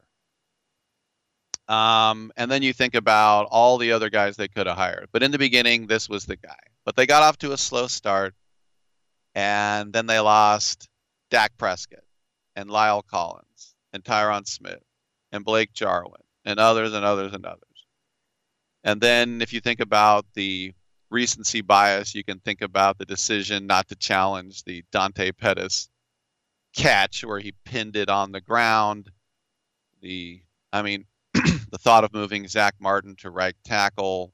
Um, 1.68 2.30
and 2.36 2.50
then 2.50 2.62
you 2.62 2.72
think 2.72 2.94
about 2.94 3.48
all 3.50 3.78
the 3.78 3.92
other 3.92 4.08
guys 4.08 4.36
they 4.36 4.48
could 4.48 4.66
have 4.66 4.76
hired. 4.76 5.08
But 5.12 5.22
in 5.22 5.30
the 5.30 5.38
beginning, 5.38 5.86
this 5.86 6.08
was 6.08 6.24
the 6.24 6.36
guy. 6.36 6.56
But 6.84 6.94
they 6.94 7.06
got 7.06 7.22
off 7.22 7.38
to 7.38 7.52
a 7.52 7.58
slow 7.58 7.86
start. 7.86 8.34
And 9.34 9.92
then 9.92 10.06
they 10.06 10.20
lost 10.20 10.88
Dak 11.30 11.56
Prescott 11.58 12.04
and 12.54 12.70
La'el 12.70 13.02
Collins 13.06 13.75
and 13.92 14.04
Tyron 14.04 14.46
Smith 14.46 14.82
and 15.32 15.44
Blake 15.44 15.72
Jarwin 15.72 16.22
and 16.44 16.58
others 16.58 16.94
and 16.94 17.04
others 17.04 17.32
and 17.32 17.44
others. 17.44 17.60
And 18.84 19.00
then 19.00 19.42
if 19.42 19.52
you 19.52 19.60
think 19.60 19.80
about 19.80 20.26
the 20.34 20.72
recency 21.10 21.60
bias, 21.60 22.14
you 22.14 22.24
can 22.24 22.38
think 22.38 22.62
about 22.62 22.98
the 22.98 23.04
decision 23.04 23.66
not 23.66 23.88
to 23.88 23.96
challenge 23.96 24.64
the 24.64 24.84
Dante 24.92 25.32
Pettis 25.32 25.88
catch 26.76 27.24
where 27.24 27.40
he 27.40 27.52
pinned 27.64 27.96
it 27.96 28.08
on 28.08 28.32
the 28.32 28.40
ground. 28.40 29.10
The, 30.02 30.40
I 30.72 30.82
mean, 30.82 31.06
the 31.34 31.78
thought 31.78 32.04
of 32.04 32.12
moving 32.12 32.46
Zack 32.46 32.74
Martin 32.78 33.16
to 33.16 33.30
right 33.30 33.56
tackle, 33.64 34.32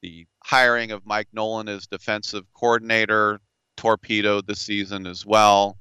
the 0.00 0.26
hiring 0.44 0.92
of 0.92 1.04
Mike 1.04 1.28
Nolan 1.32 1.68
as 1.68 1.86
defensive 1.86 2.44
coordinator 2.54 3.40
torpedoed 3.76 4.46
the 4.46 4.56
season 4.56 5.06
as 5.06 5.26
well. 5.26 5.78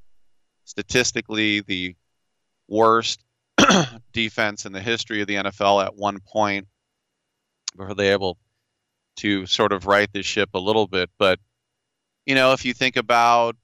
Statistically, 0.66 1.62
the 1.62 1.96
worst 2.68 3.24
defense 4.14 4.66
in 4.66 4.72
the 4.72 4.82
history 4.82 5.22
of 5.22 5.28
the 5.28 5.36
NFL 5.36 5.86
at 5.86 5.96
one 5.96 6.20
point. 6.20 6.68
Were 7.76 7.94
they 7.94 8.12
able 8.12 8.38
to 9.18 9.46
sort 9.46 9.72
of 9.72 9.86
right 9.86 10.12
the 10.12 10.24
ship 10.24 10.50
a 10.54 10.60
little 10.60 10.88
bit? 10.88 11.10
But, 11.18 11.40
you 12.26 12.36
know, 12.36 12.54
if 12.54 12.66
you 12.66 12.74
think 12.74 12.98
about 12.98 13.56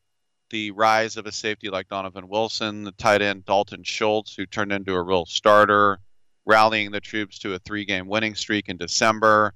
the 0.50 0.72
rise 0.72 1.18
of 1.18 1.26
a 1.26 1.32
safety 1.32 1.70
like 1.70 1.90
Donovan 1.90 2.28
Wilson, 2.28 2.84
the 2.84 2.92
tight 2.92 3.22
end 3.22 3.46
Dalton 3.46 3.84
Schultz, 3.84 4.36
who 4.36 4.46
turned 4.46 4.72
into 4.72 4.94
a 4.94 5.02
real 5.02 5.26
starter, 5.26 6.00
rallying 6.46 6.92
the 6.92 7.02
troops 7.02 7.40
to 7.40 7.56
a 7.56 7.60
three 7.60 7.86
game 7.86 8.08
winning 8.08 8.36
streak 8.36 8.70
in 8.70 8.78
December 8.78 9.54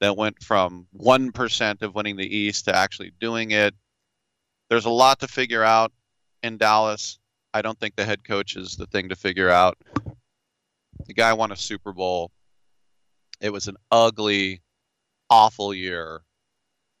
that 0.00 0.16
went 0.16 0.42
from 0.42 0.88
1% 0.98 1.82
of 1.82 1.94
winning 1.94 2.16
the 2.16 2.36
East 2.36 2.64
to 2.64 2.74
actually 2.74 3.12
doing 3.20 3.52
it. 3.52 3.74
There's 4.68 4.86
a 4.86 4.90
lot 4.90 5.20
to 5.20 5.28
figure 5.28 5.62
out 5.62 5.92
in 6.42 6.56
Dallas. 6.56 7.19
I 7.52 7.62
don't 7.62 7.78
think 7.78 7.96
the 7.96 8.04
head 8.04 8.24
coach 8.24 8.56
is 8.56 8.76
the 8.76 8.86
thing 8.86 9.08
to 9.08 9.16
figure 9.16 9.50
out. 9.50 9.78
The 11.06 11.14
guy 11.14 11.32
won 11.32 11.52
a 11.52 11.56
Super 11.56 11.92
Bowl. 11.92 12.30
It 13.40 13.52
was 13.52 13.68
an 13.68 13.76
ugly, 13.90 14.62
awful 15.28 15.74
year. 15.74 16.22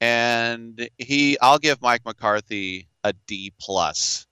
And 0.00 0.88
he 0.98 1.38
I'll 1.40 1.58
give 1.58 1.82
Mike 1.82 2.04
McCarthy 2.04 2.88
a 3.04 3.12
D 3.26 3.52
plus. 3.60 4.26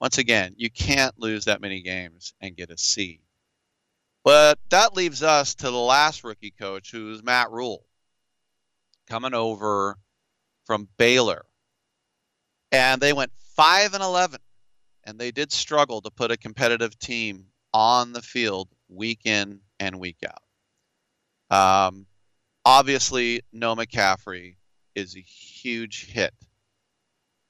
Once 0.00 0.18
again, 0.18 0.54
you 0.56 0.68
can't 0.70 1.18
lose 1.18 1.46
that 1.46 1.60
many 1.60 1.80
games 1.80 2.34
and 2.40 2.56
get 2.56 2.70
a 2.70 2.76
C. 2.76 3.20
But 4.24 4.58
that 4.70 4.94
leaves 4.94 5.22
us 5.22 5.54
to 5.56 5.70
the 5.70 5.72
last 5.72 6.24
rookie 6.24 6.50
coach, 6.50 6.90
who's 6.90 7.22
Matt 7.22 7.50
Rhule, 7.50 7.84
coming 9.06 9.34
over 9.34 9.96
from 10.66 10.88
Baylor. 10.96 11.44
And 12.72 13.00
they 13.00 13.12
went 13.12 13.30
5 13.54 13.94
and 13.94 14.02
11, 14.02 14.40
and 15.06 15.18
they 15.18 15.30
did 15.30 15.52
struggle 15.52 16.00
to 16.02 16.10
put 16.10 16.30
a 16.30 16.36
competitive 16.36 16.98
team 16.98 17.46
on 17.72 18.12
the 18.12 18.22
field 18.22 18.68
week 18.88 19.20
in 19.24 19.60
and 19.80 19.98
week 19.98 20.18
out. 21.50 21.88
Um, 21.88 22.06
obviously, 22.64 23.42
no 23.52 23.74
McCaffrey 23.74 24.56
is 24.94 25.16
a 25.16 25.20
huge 25.20 26.06
hit. 26.06 26.32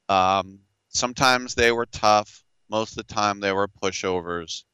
Um, 0.09 0.61
sometimes 0.89 1.55
they 1.55 1.73
were 1.73 1.87
tough. 1.87 2.43
Most 2.71 2.93
of 2.93 3.07
the 3.07 3.15
time, 3.15 3.41
they 3.41 3.53
were 3.53 3.69
pushovers. 3.69 4.65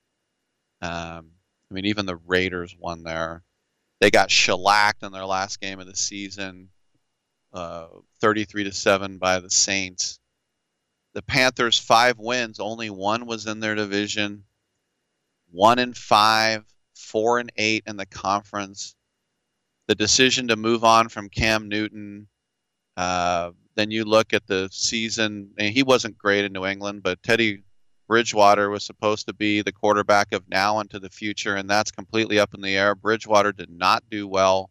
Um, 0.80 1.32
I 1.70 1.74
mean, 1.74 1.86
even 1.86 2.06
the 2.06 2.16
Raiders 2.16 2.74
won 2.78 3.02
there. 3.02 3.42
They 4.00 4.10
got 4.10 4.30
shellacked 4.30 5.02
in 5.02 5.12
their 5.12 5.26
last 5.26 5.60
game 5.60 5.78
of 5.78 5.86
the 5.86 5.96
season, 5.96 6.70
uh, 7.52 7.88
33 8.20 8.64
to 8.64 8.72
seven 8.72 9.18
by 9.18 9.40
the 9.40 9.50
Saints. 9.50 10.19
The 11.12 11.22
Panthers 11.22 11.78
five 11.78 12.18
wins, 12.18 12.60
only 12.60 12.90
one 12.90 13.26
was 13.26 13.46
in 13.46 13.60
their 13.60 13.74
division. 13.74 14.44
One 15.50 15.78
and 15.78 15.96
five, 15.96 16.64
four 16.94 17.40
and 17.40 17.50
eight 17.56 17.84
in 17.86 17.96
the 17.96 18.06
conference. 18.06 18.94
The 19.88 19.96
decision 19.96 20.48
to 20.48 20.56
move 20.56 20.84
on 20.84 21.08
from 21.08 21.28
Cam 21.28 21.68
Newton. 21.68 22.28
Uh, 22.96 23.50
then 23.74 23.90
you 23.90 24.04
look 24.04 24.32
at 24.32 24.46
the 24.46 24.68
season, 24.70 25.50
and 25.58 25.72
he 25.72 25.82
wasn't 25.82 26.18
great 26.18 26.44
in 26.44 26.52
New 26.52 26.66
England, 26.66 27.02
but 27.02 27.22
Teddy 27.22 27.62
Bridgewater 28.06 28.70
was 28.70 28.84
supposed 28.84 29.26
to 29.26 29.32
be 29.32 29.62
the 29.62 29.72
quarterback 29.72 30.32
of 30.32 30.48
now 30.48 30.80
into 30.80 30.98
the 30.98 31.10
future, 31.10 31.56
and 31.56 31.68
that's 31.68 31.90
completely 31.90 32.38
up 32.38 32.54
in 32.54 32.60
the 32.60 32.76
air. 32.76 32.94
Bridgewater 32.94 33.52
did 33.52 33.70
not 33.70 34.04
do 34.10 34.28
well. 34.28 34.70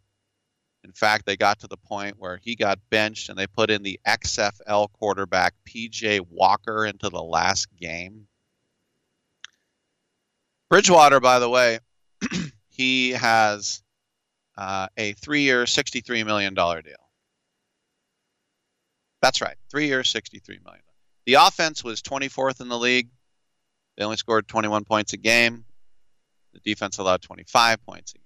In 0.84 0.93
fact, 0.93 1.26
they 1.26 1.35
got 1.35 1.60
to 1.60 1.68
the 1.68 1.77
point 1.77 2.15
where 2.18 2.38
he 2.38 2.56
got 2.56 2.80
benched 2.89 3.30
and 3.30 3.38
they 3.38 3.47
put 3.47 3.69
in 3.69 3.84
the 3.84 3.99
XFL 4.07 4.91
quarterback, 4.93 5.53
PJ 5.68 6.22
Walker, 6.30 6.85
into 6.85 7.10
the 7.10 7.22
last 7.22 7.68
game. 7.76 8.27
Bridgewater, 10.69 11.19
by 11.19 11.39
the 11.39 11.49
way, 11.49 11.80
he 12.69 13.11
has 13.11 13.81
uh, 14.57 14.88
a 14.97 15.14
three 15.14 15.41
year, 15.41 15.65
$63 15.65 16.26
million 16.26 16.53
deal. 16.53 16.81
That's 19.22 19.41
right, 19.41 19.57
three 19.69 19.88
years, 19.88 20.10
63 20.10 20.60
million. 20.64 20.84
The 21.26 21.34
offense 21.34 21.84
was 21.84 22.01
24th 22.01 22.61
in 22.61 22.69
the 22.69 22.77
league. 22.77 23.10
They 23.97 24.06
only 24.06 24.18
scored 24.18 24.47
21 24.47 24.85
points 24.85 25.11
a 25.14 25.18
game. 25.18 25.65
The 26.53 26.60
defense 26.61 26.97
allowed 26.99 27.22
25 27.22 27.85
points 27.85 28.14
a 28.14 28.18
game. 28.18 28.23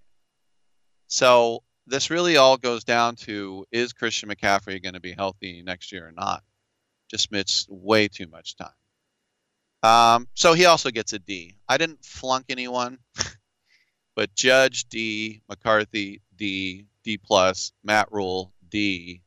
So 1.07 1.63
this 1.87 2.09
really 2.09 2.37
all 2.37 2.57
goes 2.57 2.83
down 2.83 3.15
to 3.15 3.65
is 3.71 3.93
Christian 3.93 4.29
McCaffrey 4.29 4.81
going 4.81 4.93
to 4.93 4.99
be 4.99 5.13
healthy 5.13 5.61
next 5.63 5.91
year 5.91 6.07
or 6.07 6.11
not? 6.11 6.43
Just 7.09 7.31
missed 7.31 7.69
way 7.69 8.07
too 8.07 8.27
much 8.27 8.55
time. 8.55 8.69
Um, 9.83 10.27
so 10.33 10.53
he 10.53 10.65
also 10.65 10.89
gets 10.91 11.13
a 11.13 11.19
D. 11.19 11.57
I 11.67 11.77
didn't 11.77 12.05
flunk 12.05 12.45
anyone, 12.49 12.99
but 14.15 14.33
Judge 14.33 14.85
D, 14.85 15.41
McCarthy 15.49 16.21
D, 16.35 16.85
D 17.03 17.17
plus, 17.17 17.73
Matt 17.83 18.11
Rhule 18.11 18.53
D, 18.69 19.21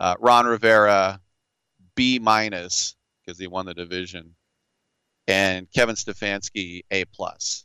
uh, 0.00 0.14
Ron 0.18 0.46
Rivera 0.46 1.20
B 1.94 2.18
minus 2.18 2.96
because 3.24 3.38
he 3.38 3.46
won 3.46 3.66
the 3.66 3.74
division, 3.74 4.34
and 5.26 5.70
Kevin 5.70 5.96
Stefanski 5.96 6.82
A 6.90 7.04
plus. 7.06 7.64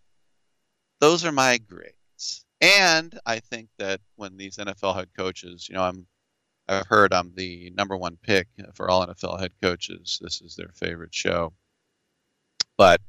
Those 1.00 1.26
are 1.26 1.32
my 1.32 1.58
grades. 1.58 2.46
And 2.62 3.18
I 3.26 3.40
think 3.40 3.70
that 3.78 4.02
when 4.16 4.36
these 4.36 4.58
NFL 4.58 4.96
head 4.96 5.10
coaches, 5.16 5.68
you 5.70 5.76
know, 5.76 5.84
I'm 5.84 6.06
I've 6.68 6.86
heard 6.86 7.14
I'm 7.14 7.34
the 7.36 7.72
number 7.76 7.98
one 7.98 8.18
pick 8.22 8.48
for 8.76 8.90
all 8.90 9.06
NFL 9.06 9.40
head 9.40 9.54
coaches. 9.62 10.20
This 10.22 10.42
is 10.42 10.56
their 10.56 10.72
favorite 10.76 11.16
show. 11.16 11.54
But 12.78 13.02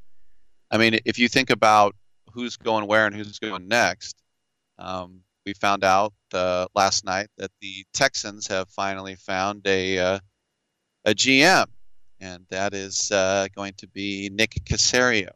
I 0.70 0.78
mean, 0.78 0.98
if 1.04 1.18
you 1.18 1.28
think 1.28 1.50
about 1.50 1.94
who's 2.32 2.56
going 2.56 2.86
where 2.86 3.06
and 3.06 3.14
who's 3.14 3.38
going 3.38 3.68
next, 3.68 4.16
um, 4.78 5.20
we 5.44 5.52
found 5.54 5.84
out 5.84 6.12
uh, 6.32 6.66
last 6.74 7.04
night 7.04 7.28
that 7.38 7.50
the 7.60 7.84
Texans 7.92 8.46
have 8.46 8.68
finally 8.70 9.16
found 9.16 9.66
a 9.66 9.98
uh, 9.98 10.18
a 11.04 11.10
GM, 11.10 11.66
and 12.20 12.46
that 12.50 12.72
is 12.72 13.10
uh, 13.10 13.48
going 13.54 13.74
to 13.78 13.88
be 13.88 14.30
Nick 14.32 14.52
Caserio. 14.64 15.30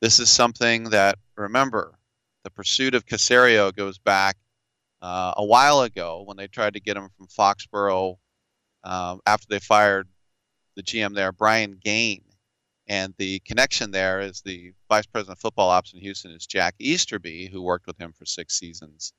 This 0.00 0.18
is 0.18 0.30
something 0.30 0.84
that 0.90 1.18
remember 1.36 1.98
the 2.46 2.50
pursuit 2.50 2.94
of 2.94 3.04
Caserio 3.04 3.74
goes 3.74 3.98
back 3.98 4.36
uh, 5.02 5.34
a 5.36 5.44
while 5.44 5.80
ago 5.80 6.22
when 6.24 6.36
they 6.36 6.46
tried 6.46 6.74
to 6.74 6.80
get 6.80 6.96
him 6.96 7.08
from 7.16 7.26
Foxborough 7.26 8.18
um, 8.84 9.20
after 9.26 9.48
they 9.50 9.58
fired 9.58 10.06
the 10.76 10.82
GM 10.84 11.12
there, 11.12 11.32
Brian 11.32 11.80
Gaine. 11.82 12.22
And 12.86 13.12
the 13.18 13.40
connection 13.40 13.90
there 13.90 14.20
is 14.20 14.42
the 14.42 14.72
vice 14.88 15.06
president 15.06 15.38
of 15.38 15.40
football 15.40 15.70
ops 15.70 15.92
in 15.92 15.98
Houston 15.98 16.30
is 16.30 16.46
Jack 16.46 16.76
Easterby, 16.78 17.50
who 17.50 17.62
worked 17.62 17.88
with 17.88 17.98
him 17.98 18.12
for 18.12 18.24
six 18.24 18.56
seasons 18.56 19.12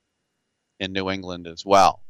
in 0.80 0.94
New 0.94 1.10
England 1.10 1.46
as 1.46 1.66
well. 1.66 2.02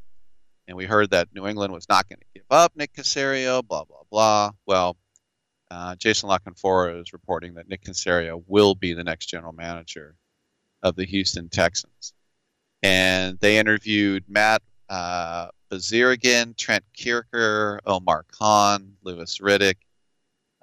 And 0.68 0.76
we 0.76 0.84
heard 0.84 1.10
that 1.10 1.34
New 1.34 1.48
England 1.48 1.72
was 1.72 1.88
not 1.88 2.08
going 2.08 2.20
to 2.20 2.26
give 2.32 2.46
up 2.48 2.76
Nick 2.76 2.92
Caserio, 2.92 3.66
blah, 3.66 3.82
blah, 3.82 4.04
blah. 4.08 4.52
Well, 4.66 4.96
uh, 5.68 5.96
Jason 5.96 6.28
La 6.28 6.38
Canfora 6.38 7.02
is 7.02 7.12
reporting 7.12 7.54
that 7.54 7.68
Nick 7.68 7.82
Caserio 7.82 8.44
will 8.46 8.76
be 8.76 8.92
the 8.92 9.02
next 9.02 9.26
general 9.26 9.52
manager 9.52 10.14
of 10.82 10.96
the 10.96 11.04
Houston 11.04 11.48
Texans. 11.48 12.12
And 12.82 13.38
they 13.40 13.58
interviewed 13.58 14.24
Matt 14.28 14.62
uh, 14.88 15.48
Bazirgan, 15.70 16.56
Trent 16.56 16.84
Kilger, 16.96 17.78
Omar 17.84 18.24
Khan, 18.30 18.92
Louis 19.02 19.38
Riddick, 19.38 19.76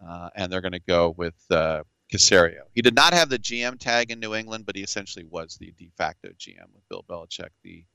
uh, 0.05 0.29
and 0.35 0.51
they're 0.51 0.61
going 0.61 0.71
to 0.71 0.79
go 0.79 1.13
with 1.17 1.35
uh, 1.51 1.83
Caserio. 2.11 2.61
He 2.73 2.81
did 2.81 2.95
not 2.95 3.13
have 3.13 3.29
the 3.29 3.39
GM 3.39 3.79
tag 3.79 4.11
in 4.11 4.19
New 4.19 4.35
England, 4.35 4.65
but 4.65 4.75
he 4.75 4.83
essentially 4.83 5.25
was 5.25 5.57
the 5.57 5.73
de 5.77 5.91
facto 5.97 6.29
GM 6.29 6.67
with 6.73 6.87
Bill 6.89 7.03
Belichick 7.07 7.49
the 7.63 7.85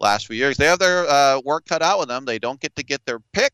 last 0.00 0.26
few 0.26 0.36
years. 0.36 0.56
They 0.56 0.66
have 0.66 0.78
their 0.78 1.08
uh, 1.08 1.40
work 1.44 1.66
cut 1.66 1.82
out 1.82 1.98
with 1.98 2.08
them. 2.08 2.24
They 2.24 2.38
don't 2.38 2.60
get 2.60 2.74
to 2.76 2.82
get 2.82 3.04
their 3.06 3.20
pick. 3.32 3.52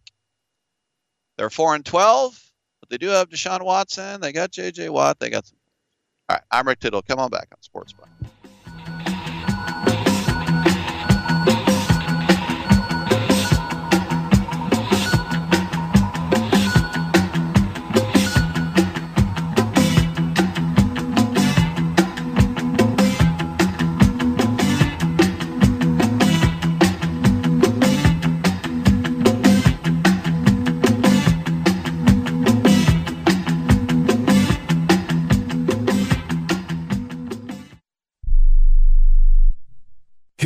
They're 1.37 1.51
four 1.51 1.75
and 1.75 1.85
twelve, 1.85 2.41
but 2.81 2.89
they 2.89 2.99
do 2.99 3.09
have 3.09 3.29
Deshaun 3.29 3.63
Watson. 3.63 4.21
They 4.21 4.33
got 4.33 4.51
J.J. 4.51 4.89
Watt. 4.89 5.21
They 5.21 5.31
got 5.31 5.47
some. 5.47 5.58
All 6.31 6.37
right, 6.37 6.43
I'm 6.51 6.69
Rick 6.69 6.81
Tittle. 6.81 7.01
Come 7.01 7.19
on 7.19 7.31
back 7.31 7.49
on 7.53 7.63
Sports 7.63 7.95
Bar. 7.95 8.07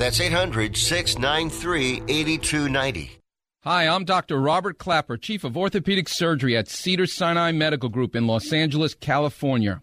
That's 0.00 0.18
800 0.18 0.78
693 0.78 2.04
8290. 2.08 3.18
Hi, 3.64 3.86
I'm 3.86 4.06
Dr. 4.06 4.40
Robert 4.40 4.78
Klapper, 4.78 5.18
Chief 5.18 5.44
of 5.44 5.58
Orthopedic 5.58 6.08
Surgery 6.08 6.56
at 6.56 6.68
Cedar 6.70 7.06
Sinai 7.06 7.52
Medical 7.52 7.90
Group 7.90 8.16
in 8.16 8.26
Los 8.26 8.50
Angeles, 8.50 8.94
California 8.94 9.82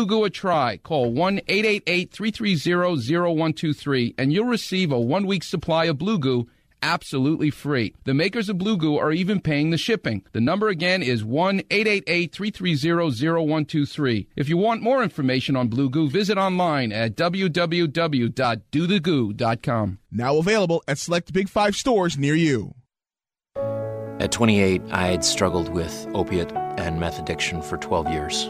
Goo 0.05 0.23
a 0.23 0.29
try. 0.29 0.77
Call 0.77 1.11
1 1.11 1.41
888 1.47 2.11
330 2.11 3.15
0123 3.15 4.15
and 4.17 4.33
you'll 4.33 4.45
receive 4.45 4.91
a 4.91 4.99
one 4.99 5.25
week 5.25 5.43
supply 5.43 5.85
of 5.85 5.97
Blue 5.97 6.19
Goo 6.19 6.47
absolutely 6.81 7.49
free. 7.49 7.93
The 8.05 8.13
makers 8.13 8.47
of 8.49 8.57
Blue 8.57 8.77
Goo 8.77 8.97
are 8.97 9.11
even 9.11 9.39
paying 9.39 9.69
the 9.69 9.77
shipping. 9.77 10.23
The 10.31 10.41
number 10.41 10.69
again 10.69 11.03
is 11.03 11.23
1 11.23 11.61
888 11.69 12.33
330 12.33 13.27
0123. 13.27 14.27
If 14.35 14.49
you 14.49 14.57
want 14.57 14.81
more 14.81 15.03
information 15.03 15.55
on 15.55 15.69
Blue 15.69 15.89
Goo, 15.89 16.09
visit 16.09 16.37
online 16.37 16.91
at 16.91 17.15
www.dothegoo.com. 17.15 19.99
Now 20.11 20.37
available 20.37 20.83
at 20.87 20.97
select 20.97 21.31
Big 21.33 21.49
Five 21.49 21.75
stores 21.75 22.17
near 22.17 22.35
you. 22.35 22.73
At 24.19 24.31
28, 24.31 24.81
I 24.91 25.07
had 25.07 25.25
struggled 25.25 25.69
with 25.69 26.07
opiate 26.13 26.51
and 26.77 26.99
meth 26.99 27.17
addiction 27.19 27.63
for 27.63 27.77
12 27.77 28.11
years. 28.11 28.49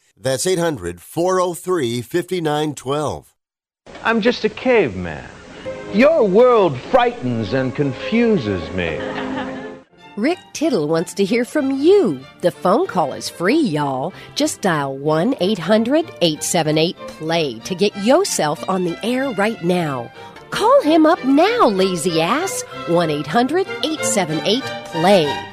That's 0.21 0.45
800 0.45 1.01
403 1.01 2.01
5912. 2.03 3.35
I'm 4.03 4.21
just 4.21 4.45
a 4.45 4.49
caveman. 4.49 5.27
Your 5.93 6.27
world 6.27 6.79
frightens 6.79 7.53
and 7.53 7.75
confuses 7.75 8.69
me. 8.71 8.99
Rick 10.17 10.37
Tittle 10.53 10.87
wants 10.87 11.15
to 11.15 11.25
hear 11.25 11.43
from 11.43 11.71
you. 11.71 12.19
The 12.41 12.51
phone 12.51 12.85
call 12.85 13.13
is 13.13 13.29
free, 13.29 13.59
y'all. 13.59 14.13
Just 14.35 14.61
dial 14.61 14.95
1 14.95 15.35
800 15.39 16.05
878 16.21 16.95
PLAY 16.97 17.59
to 17.59 17.73
get 17.73 17.97
yourself 17.97 18.63
on 18.69 18.83
the 18.83 19.03
air 19.03 19.31
right 19.31 19.63
now. 19.63 20.11
Call 20.51 20.81
him 20.83 21.07
up 21.07 21.23
now, 21.25 21.67
lazy 21.67 22.21
ass. 22.21 22.61
1 22.89 23.09
800 23.09 23.67
878 23.83 24.63
PLAY. 24.85 25.50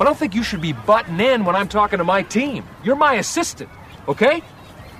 But 0.00 0.06
I 0.06 0.12
don't 0.12 0.18
think 0.18 0.34
you 0.34 0.42
should 0.42 0.62
be 0.62 0.72
butting 0.72 1.20
in 1.20 1.44
when 1.44 1.54
I'm 1.54 1.68
talking 1.68 1.98
to 1.98 2.04
my 2.04 2.22
team. 2.22 2.64
You're 2.82 2.96
my 2.96 3.16
assistant, 3.16 3.68
okay? 4.08 4.42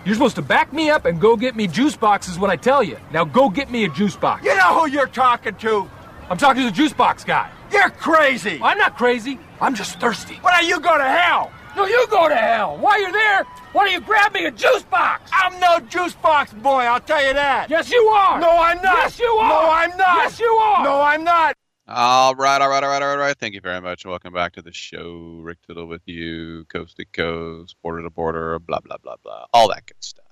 You're 0.04 0.14
supposed 0.14 0.36
to 0.36 0.42
back 0.42 0.74
me 0.74 0.90
up 0.90 1.06
and 1.06 1.18
go 1.18 1.38
get 1.38 1.56
me 1.56 1.68
juice 1.68 1.96
boxes 1.96 2.38
when 2.38 2.50
I 2.50 2.56
tell 2.56 2.82
you. 2.82 2.98
Now 3.10 3.24
go 3.24 3.48
get 3.48 3.70
me 3.70 3.86
a 3.86 3.88
juice 3.88 4.14
box. 4.14 4.44
You 4.44 4.54
know 4.54 4.78
who 4.78 4.90
you're 4.90 5.06
talking 5.06 5.54
to? 5.54 5.88
I'm 6.28 6.36
talking 6.36 6.64
to 6.64 6.68
the 6.68 6.76
juice 6.76 6.92
box 6.92 7.24
guy. 7.24 7.50
You're 7.72 7.88
crazy. 7.88 8.60
I'm 8.62 8.76
not 8.76 8.98
crazy. 8.98 9.38
I'm 9.58 9.74
just 9.74 9.98
thirsty. 9.98 10.34
Why 10.42 10.60
don't 10.60 10.68
you 10.68 10.78
go 10.80 10.98
to 10.98 11.04
hell? 11.04 11.50
No, 11.76 11.86
you 11.86 12.06
go 12.10 12.28
to 12.28 12.36
hell. 12.36 12.76
While 12.76 13.00
you're 13.00 13.10
there, 13.10 13.44
why 13.72 13.86
don't 13.86 13.94
you 13.94 14.02
grab 14.02 14.34
me 14.34 14.44
a 14.44 14.50
juice 14.50 14.82
box? 14.82 15.30
I'm 15.32 15.58
no 15.60 15.80
juice 15.80 16.12
box 16.12 16.52
boy, 16.52 16.80
I'll 16.80 17.00
tell 17.00 17.26
you 17.26 17.32
that. 17.32 17.70
Yes, 17.70 17.90
you 17.90 18.02
are. 18.02 18.38
No, 18.38 18.50
I'm 18.50 18.82
not. 18.82 18.96
Yes, 18.96 19.18
you 19.18 19.28
are. 19.28 19.48
No, 19.48 19.70
I'm 19.70 19.96
not. 19.96 20.16
Yes, 20.18 20.40
you 20.40 20.46
are. 20.46 20.84
No, 20.84 21.00
I'm 21.00 21.24
not. 21.24 21.56
All 21.92 22.36
right, 22.36 22.62
all 22.62 22.68
right, 22.68 22.84
all 22.84 22.88
right, 22.88 23.02
all 23.02 23.16
right. 23.16 23.36
Thank 23.36 23.54
you 23.54 23.60
very 23.60 23.80
much. 23.80 24.06
Welcome 24.06 24.32
back 24.32 24.52
to 24.52 24.62
the 24.62 24.72
show. 24.72 25.40
Rick 25.42 25.58
Tittle 25.66 25.86
with 25.86 26.02
you, 26.06 26.64
coast 26.66 26.98
to 26.98 27.04
coast, 27.04 27.74
border 27.82 28.04
to 28.04 28.10
border, 28.10 28.60
blah, 28.60 28.78
blah, 28.78 28.98
blah, 29.02 29.16
blah. 29.24 29.46
All 29.52 29.68
that 29.70 29.86
good 29.86 29.96
stuff. 29.98 30.24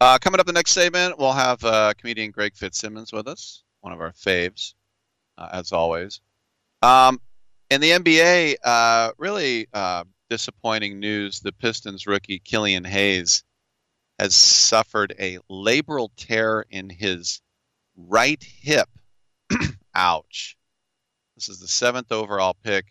Uh, 0.00 0.18
coming 0.18 0.40
up 0.40 0.46
the 0.46 0.52
next 0.52 0.72
segment, 0.72 1.20
we'll 1.20 1.30
have 1.30 1.62
uh, 1.62 1.94
comedian 1.96 2.32
Greg 2.32 2.56
Fitzsimmons 2.56 3.12
with 3.12 3.28
us, 3.28 3.62
one 3.82 3.92
of 3.92 4.00
our 4.00 4.10
faves, 4.10 4.74
uh, 5.38 5.50
as 5.52 5.70
always. 5.70 6.20
Um, 6.82 7.20
in 7.70 7.80
the 7.80 7.90
NBA, 7.92 8.56
uh, 8.64 9.12
really 9.18 9.68
uh, 9.72 10.02
disappointing 10.30 10.98
news. 10.98 11.38
The 11.38 11.52
Pistons 11.52 12.08
rookie 12.08 12.40
Killian 12.40 12.82
Hayes 12.82 13.44
has 14.18 14.34
suffered 14.34 15.14
a 15.20 15.38
labral 15.48 16.08
tear 16.16 16.66
in 16.68 16.90
his 16.90 17.40
right 17.96 18.42
hip. 18.42 18.88
Ouch. 19.94 20.55
This 21.36 21.50
is 21.50 21.60
the 21.60 21.68
seventh 21.68 22.12
overall 22.12 22.56
pick. 22.64 22.86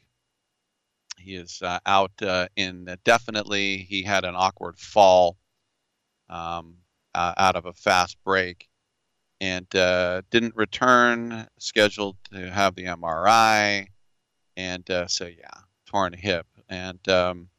He 1.17 1.35
is 1.35 1.63
uh, 1.63 1.79
out 1.87 2.11
uh, 2.21 2.47
indefinitely. 2.55 3.77
He 3.77 4.03
had 4.03 4.23
an 4.23 4.35
awkward 4.35 4.77
fall 4.77 5.37
um, 6.29 6.75
uh, 7.15 7.33
out 7.37 7.55
of 7.55 7.65
a 7.65 7.73
fast 7.73 8.17
break 8.23 8.67
and 9.41 9.73
uh, 9.75 10.21
didn't 10.29 10.55
return, 10.55 11.47
scheduled 11.57 12.17
to 12.31 12.51
have 12.51 12.75
the 12.75 12.85
MRI. 12.85 13.87
And 14.55 14.89
uh, 14.91 15.07
so, 15.07 15.25
yeah, 15.25 15.49
torn 15.87 16.13
hip. 16.13 16.45
And 16.69 16.99
um, 17.09 17.49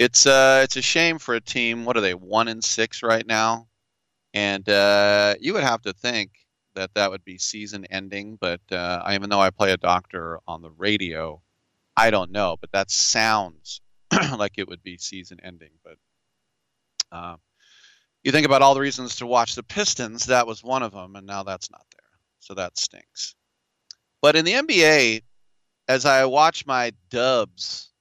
it's, 0.00 0.26
uh, 0.26 0.62
it's 0.64 0.76
a 0.76 0.82
shame 0.82 1.20
for 1.20 1.36
a 1.36 1.40
team. 1.40 1.84
What 1.84 1.96
are 1.96 2.00
they, 2.00 2.14
one 2.14 2.48
and 2.48 2.64
six 2.64 3.04
right 3.04 3.26
now? 3.26 3.68
And 4.34 4.66
you 5.40 5.52
would 5.52 5.62
have 5.62 5.82
to 5.82 5.92
think 5.92 6.32
that 6.74 6.94
that 6.94 7.10
would 7.10 7.24
be 7.24 7.38
season 7.38 7.84
ending. 7.86 8.36
But 8.40 8.60
uh, 8.70 9.08
even 9.12 9.30
though 9.30 9.40
I 9.40 9.50
play 9.50 9.72
a 9.72 9.76
doctor 9.76 10.38
on 10.46 10.62
the 10.62 10.70
radio, 10.70 11.40
I 11.96 12.10
don't 12.10 12.30
know. 12.30 12.56
But 12.60 12.72
that 12.72 12.90
sounds 12.90 13.80
like 14.36 14.52
it 14.56 14.68
would 14.68 14.82
be 14.82 14.98
season 14.98 15.38
ending. 15.42 15.70
But 15.82 15.96
uh, 17.12 17.36
you 18.22 18.32
think 18.32 18.46
about 18.46 18.62
all 18.62 18.74
the 18.74 18.80
reasons 18.80 19.16
to 19.16 19.26
watch 19.26 19.54
the 19.54 19.62
Pistons, 19.62 20.26
that 20.26 20.46
was 20.46 20.64
one 20.64 20.82
of 20.82 20.92
them, 20.92 21.16
and 21.16 21.26
now 21.26 21.42
that's 21.42 21.70
not 21.70 21.84
there. 21.92 22.18
So 22.40 22.54
that 22.54 22.78
stinks. 22.78 23.34
But 24.20 24.36
in 24.36 24.44
the 24.44 24.54
NBA, 24.54 25.22
as 25.88 26.06
I 26.06 26.24
watch 26.24 26.66
my 26.66 26.92
Dubs 27.10 27.92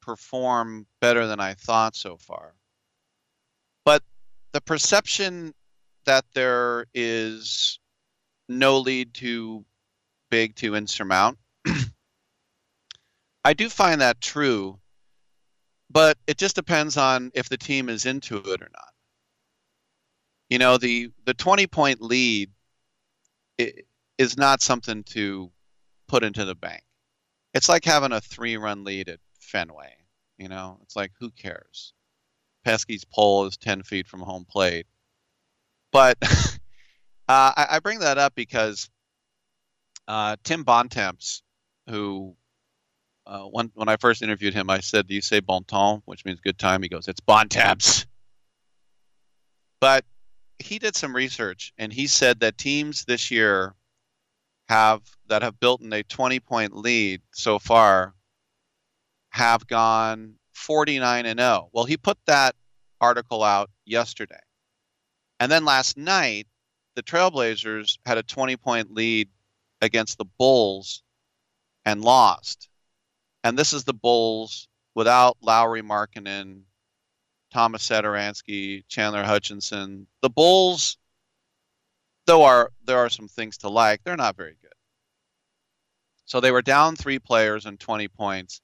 perform 0.00 0.86
better 1.00 1.26
than 1.26 1.40
I 1.40 1.54
thought 1.54 1.96
so 1.96 2.16
far, 2.16 2.54
but 3.84 4.02
the 4.52 4.60
perception 4.60 5.52
that 6.04 6.24
there 6.32 6.86
is 6.94 7.80
no 8.48 8.78
lead 8.78 9.14
too 9.14 9.64
big 10.30 10.54
to 10.56 10.74
insurmount. 10.74 11.38
I 13.44 13.52
do 13.54 13.68
find 13.68 14.00
that 14.00 14.20
true, 14.20 14.78
but 15.90 16.18
it 16.26 16.38
just 16.38 16.54
depends 16.56 16.96
on 16.96 17.30
if 17.34 17.48
the 17.48 17.56
team 17.56 17.88
is 17.88 18.06
into 18.06 18.36
it 18.36 18.62
or 18.62 18.68
not. 18.72 18.92
You 20.50 20.58
know, 20.58 20.78
the 20.78 21.10
the 21.24 21.34
20 21.34 21.66
point 21.66 22.00
lead 22.00 22.50
is 24.18 24.36
not 24.36 24.62
something 24.62 25.04
to 25.04 25.50
put 26.08 26.24
into 26.24 26.44
the 26.44 26.54
bank. 26.54 26.82
It's 27.54 27.68
like 27.68 27.84
having 27.84 28.12
a 28.12 28.20
three 28.20 28.56
run 28.56 28.84
lead 28.84 29.08
at 29.08 29.20
Fenway. 29.40 29.94
You 30.38 30.48
know, 30.48 30.78
it's 30.82 30.96
like 30.96 31.12
who 31.18 31.30
cares? 31.30 31.92
Pesky's 32.64 33.04
pole 33.04 33.46
is 33.46 33.56
10 33.56 33.82
feet 33.82 34.06
from 34.06 34.20
home 34.20 34.44
plate. 34.44 34.86
But 35.90 36.18
Uh, 37.28 37.52
I, 37.56 37.66
I, 37.72 37.78
bring 37.80 37.98
that 37.98 38.16
up 38.16 38.34
because 38.34 38.88
uh, 40.06 40.36
Tim 40.44 40.64
Bontemps, 40.64 41.42
who 41.88 42.34
uh, 43.26 43.42
when 43.42 43.70
when 43.74 43.90
I 43.90 43.96
first 43.96 44.22
interviewed 44.22 44.54
him, 44.54 44.70
I 44.70 44.80
said, 44.80 45.06
"Do 45.06 45.14
you 45.14 45.20
say 45.20 45.40
bon 45.40 45.64
temps, 45.64 46.02
which 46.06 46.24
means 46.24 46.40
good 46.40 46.58
time?" 46.58 46.82
He 46.82 46.88
goes, 46.88 47.06
"It's 47.06 47.20
Bontemps." 47.20 48.06
But 49.80 50.04
he 50.58 50.78
did 50.78 50.96
some 50.96 51.14
research, 51.14 51.72
and 51.76 51.92
he 51.92 52.06
said 52.06 52.40
that 52.40 52.56
teams 52.56 53.04
this 53.04 53.30
year 53.30 53.74
have 54.68 55.02
that 55.28 55.42
have 55.42 55.60
built 55.60 55.82
in 55.82 55.92
a 55.92 56.02
20 56.02 56.40
point 56.40 56.74
lead 56.74 57.20
so 57.32 57.58
far 57.58 58.14
have 59.30 59.66
gone 59.66 60.34
49 60.52 61.26
and 61.26 61.38
0. 61.38 61.68
Well, 61.72 61.84
he 61.84 61.96
put 61.96 62.18
that 62.26 62.56
article 63.00 63.44
out 63.44 63.70
yesterday. 63.84 64.40
And 65.40 65.52
then 65.52 65.64
last 65.64 65.96
night, 65.96 66.47
the 66.98 67.02
Trailblazers 67.04 67.96
had 68.04 68.18
a 68.18 68.24
20 68.24 68.56
point 68.56 68.92
lead 68.92 69.28
against 69.80 70.18
the 70.18 70.24
Bulls 70.24 71.04
and 71.84 72.02
lost. 72.02 72.68
And 73.44 73.56
this 73.56 73.72
is 73.72 73.84
the 73.84 73.94
Bulls 73.94 74.66
without 74.96 75.36
Lauri 75.40 75.80
Markkanen, 75.80 76.62
Thomas 77.52 77.88
Satoransky, 77.88 78.82
Chandler 78.88 79.22
Hutchison. 79.22 80.08
The 80.22 80.28
Bulls, 80.28 80.96
though 82.26 82.42
are 82.42 82.72
there 82.84 82.98
are 82.98 83.10
some 83.10 83.28
things 83.28 83.58
to 83.58 83.68
like, 83.68 84.02
they're 84.02 84.16
not 84.16 84.36
very 84.36 84.56
good. 84.60 84.72
So 86.24 86.40
they 86.40 86.50
were 86.50 86.62
down 86.62 86.96
three 86.96 87.20
players 87.20 87.64
and 87.64 87.78
20 87.78 88.08
points. 88.08 88.60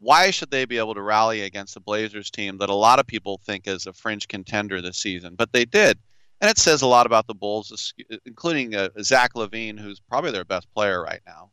Why 0.00 0.32
should 0.32 0.50
they 0.50 0.66
be 0.66 0.76
able 0.76 0.96
to 0.96 1.02
rally 1.02 1.40
against 1.40 1.72
the 1.72 1.80
Blazers 1.80 2.30
team 2.30 2.58
that 2.58 2.68
a 2.68 2.74
lot 2.74 2.98
of 2.98 3.06
people 3.06 3.40
think 3.46 3.66
is 3.66 3.86
a 3.86 3.94
fringe 3.94 4.28
contender 4.28 4.82
this 4.82 4.98
season? 4.98 5.34
But 5.34 5.54
they 5.54 5.64
did 5.64 5.98
and 6.40 6.50
it 6.50 6.58
says 6.58 6.82
a 6.82 6.86
lot 6.86 7.06
about 7.06 7.26
the 7.26 7.34
Bulls, 7.34 7.94
including 8.24 8.74
uh, 8.74 8.88
Zach 9.02 9.34
LaVine, 9.34 9.78
who's 9.78 10.00
probably 10.00 10.30
their 10.30 10.44
best 10.44 10.72
player 10.74 11.02
right 11.02 11.20
now, 11.26 11.50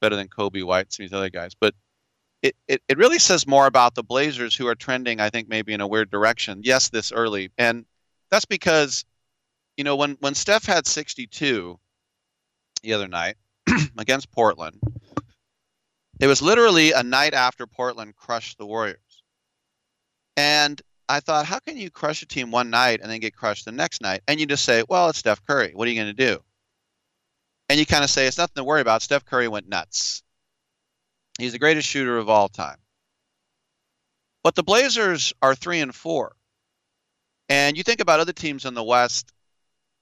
better 0.00 0.16
than 0.16 0.28
Coby 0.28 0.64
White, 0.64 0.96
and 0.98 1.06
these 1.06 1.12
other 1.12 1.30
guys. 1.30 1.52
But 1.54 1.74
it, 2.42 2.56
it, 2.66 2.82
it 2.88 2.98
really 2.98 3.20
says 3.20 3.46
more 3.46 3.66
about 3.66 3.94
the 3.94 4.02
Blazers, 4.02 4.56
who 4.56 4.66
are 4.66 4.74
trending, 4.74 5.20
I 5.20 5.30
think, 5.30 5.48
maybe 5.48 5.72
in 5.72 5.80
a 5.80 5.86
weird 5.86 6.10
direction. 6.10 6.60
Yes, 6.64 6.88
this 6.88 7.12
early, 7.12 7.50
and 7.56 7.84
that's 8.30 8.44
because, 8.44 9.04
you 9.76 9.84
know, 9.84 9.96
when 9.96 10.16
when 10.20 10.34
Steph 10.34 10.66
had 10.66 10.86
62 10.86 11.78
the 12.82 12.92
other 12.92 13.08
night 13.08 13.36
against 13.98 14.32
Portland, 14.32 14.80
it 16.20 16.26
was 16.26 16.42
literally 16.42 16.92
a 16.92 17.04
night 17.04 17.34
after 17.34 17.66
Portland 17.66 18.16
crushed 18.16 18.58
the 18.58 18.66
Warriors, 18.66 19.22
and 20.36 20.82
I 21.08 21.20
thought, 21.20 21.46
how 21.46 21.58
can 21.58 21.76
you 21.76 21.90
crush 21.90 22.22
a 22.22 22.26
team 22.26 22.50
one 22.50 22.70
night 22.70 23.00
and 23.02 23.10
then 23.10 23.20
get 23.20 23.36
crushed 23.36 23.66
the 23.66 23.72
next 23.72 24.00
night? 24.00 24.22
And 24.26 24.40
you 24.40 24.46
just 24.46 24.64
say, 24.64 24.84
well, 24.88 25.08
it's 25.10 25.18
Steph 25.18 25.44
Curry. 25.46 25.72
What 25.74 25.86
are 25.86 25.90
you 25.90 26.00
going 26.00 26.14
to 26.14 26.26
do? 26.26 26.42
And 27.68 27.78
you 27.78 27.86
kind 27.86 28.04
of 28.04 28.10
say, 28.10 28.26
it's 28.26 28.38
nothing 28.38 28.56
to 28.56 28.64
worry 28.64 28.80
about. 28.80 29.02
Steph 29.02 29.24
Curry 29.24 29.48
went 29.48 29.68
nuts. 29.68 30.22
He's 31.38 31.52
the 31.52 31.58
greatest 31.58 31.88
shooter 31.88 32.16
of 32.16 32.28
all 32.28 32.48
time. 32.48 32.76
But 34.42 34.54
the 34.54 34.62
Blazers 34.62 35.32
are 35.42 35.54
three 35.54 35.80
and 35.80 35.94
four. 35.94 36.36
And 37.48 37.76
you 37.76 37.82
think 37.82 38.00
about 38.00 38.20
other 38.20 38.32
teams 38.32 38.64
in 38.64 38.74
the 38.74 38.84
West 38.84 39.32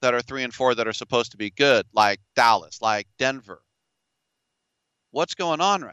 that 0.00 0.14
are 0.14 0.20
three 0.20 0.42
and 0.42 0.52
four 0.52 0.74
that 0.74 0.88
are 0.88 0.92
supposed 0.92 1.32
to 1.32 1.36
be 1.36 1.50
good, 1.50 1.86
like 1.92 2.20
Dallas, 2.36 2.82
like 2.82 3.06
Denver. 3.18 3.62
What's 5.10 5.34
going 5.34 5.60
on 5.60 5.82
right 5.82 5.92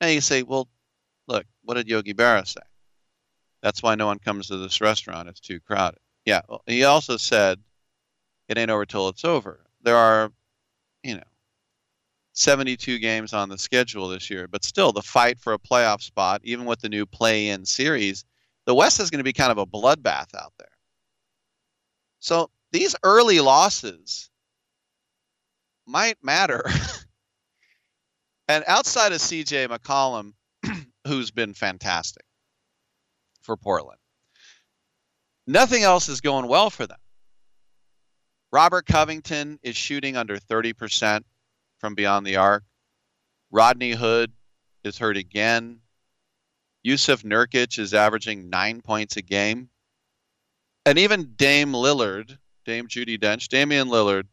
now? 0.00 0.06
And 0.06 0.14
you 0.14 0.20
say, 0.20 0.42
well, 0.42 0.68
look, 1.26 1.44
what 1.62 1.74
did 1.74 1.88
Yogi 1.88 2.14
Berra 2.14 2.46
say? 2.46 2.60
That's 3.62 3.82
why 3.82 3.94
no 3.94 4.06
one 4.06 4.18
comes 4.18 4.48
to 4.48 4.56
this 4.56 4.80
restaurant. 4.80 5.28
It's 5.28 5.40
too 5.40 5.60
crowded. 5.60 6.00
Yeah. 6.24 6.42
Well, 6.48 6.62
he 6.66 6.84
also 6.84 7.16
said 7.16 7.58
it 8.48 8.58
ain't 8.58 8.70
over 8.70 8.86
till 8.86 9.08
it's 9.08 9.24
over. 9.24 9.64
There 9.82 9.96
are, 9.96 10.32
you 11.02 11.16
know, 11.16 11.22
72 12.34 12.98
games 12.98 13.32
on 13.32 13.48
the 13.48 13.58
schedule 13.58 14.08
this 14.08 14.30
year, 14.30 14.46
but 14.46 14.64
still 14.64 14.92
the 14.92 15.02
fight 15.02 15.40
for 15.40 15.54
a 15.54 15.58
playoff 15.58 16.02
spot, 16.02 16.40
even 16.44 16.66
with 16.66 16.80
the 16.80 16.88
new 16.88 17.04
play 17.04 17.48
in 17.48 17.64
series, 17.64 18.24
the 18.64 18.74
West 18.74 19.00
is 19.00 19.10
going 19.10 19.18
to 19.18 19.24
be 19.24 19.32
kind 19.32 19.50
of 19.50 19.58
a 19.58 19.66
bloodbath 19.66 20.34
out 20.34 20.52
there. 20.58 20.68
So 22.20 22.50
these 22.70 22.94
early 23.02 23.40
losses 23.40 24.30
might 25.86 26.22
matter. 26.22 26.64
and 28.48 28.62
outside 28.68 29.12
of 29.12 29.18
CJ 29.18 29.68
McCollum, 29.68 30.34
who's 31.06 31.30
been 31.30 31.54
fantastic 31.54 32.24
for 33.48 33.56
Portland, 33.56 33.98
nothing 35.46 35.82
else 35.82 36.10
is 36.10 36.20
going 36.20 36.46
well 36.48 36.68
for 36.68 36.86
them. 36.86 36.98
Robert 38.52 38.84
Covington 38.84 39.58
is 39.62 39.74
shooting 39.74 40.18
under 40.18 40.36
30% 40.36 41.22
from 41.78 41.94
beyond 41.94 42.26
the 42.26 42.36
arc. 42.36 42.62
Rodney 43.50 43.92
Hood 43.92 44.32
is 44.84 44.98
hurt 44.98 45.16
again. 45.16 45.80
Jusuf 46.84 47.22
Nurkic 47.22 47.78
is 47.78 47.94
averaging 47.94 48.50
nine 48.50 48.82
points 48.82 49.16
a 49.16 49.22
game. 49.22 49.70
And 50.84 50.98
even 50.98 51.32
Dame 51.34 51.72
Lillard, 51.72 52.36
Dame 52.66 52.86
Judy 52.86 53.16
Dench, 53.16 53.48
Damian 53.48 53.88
Lillard 53.88 54.24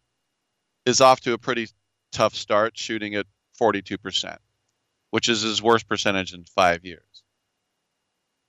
is 0.86 1.00
off 1.00 1.22
to 1.22 1.32
a 1.32 1.38
pretty 1.38 1.70
tough 2.12 2.36
start, 2.36 2.78
shooting 2.78 3.16
at 3.16 3.28
42%, 3.62 4.38
which 5.12 5.30
is 5.30 5.42
his 5.42 5.62
worst 5.62 5.88
percentage 5.88 6.34
in 6.34 6.44
five 6.44 6.84
years. 6.84 7.24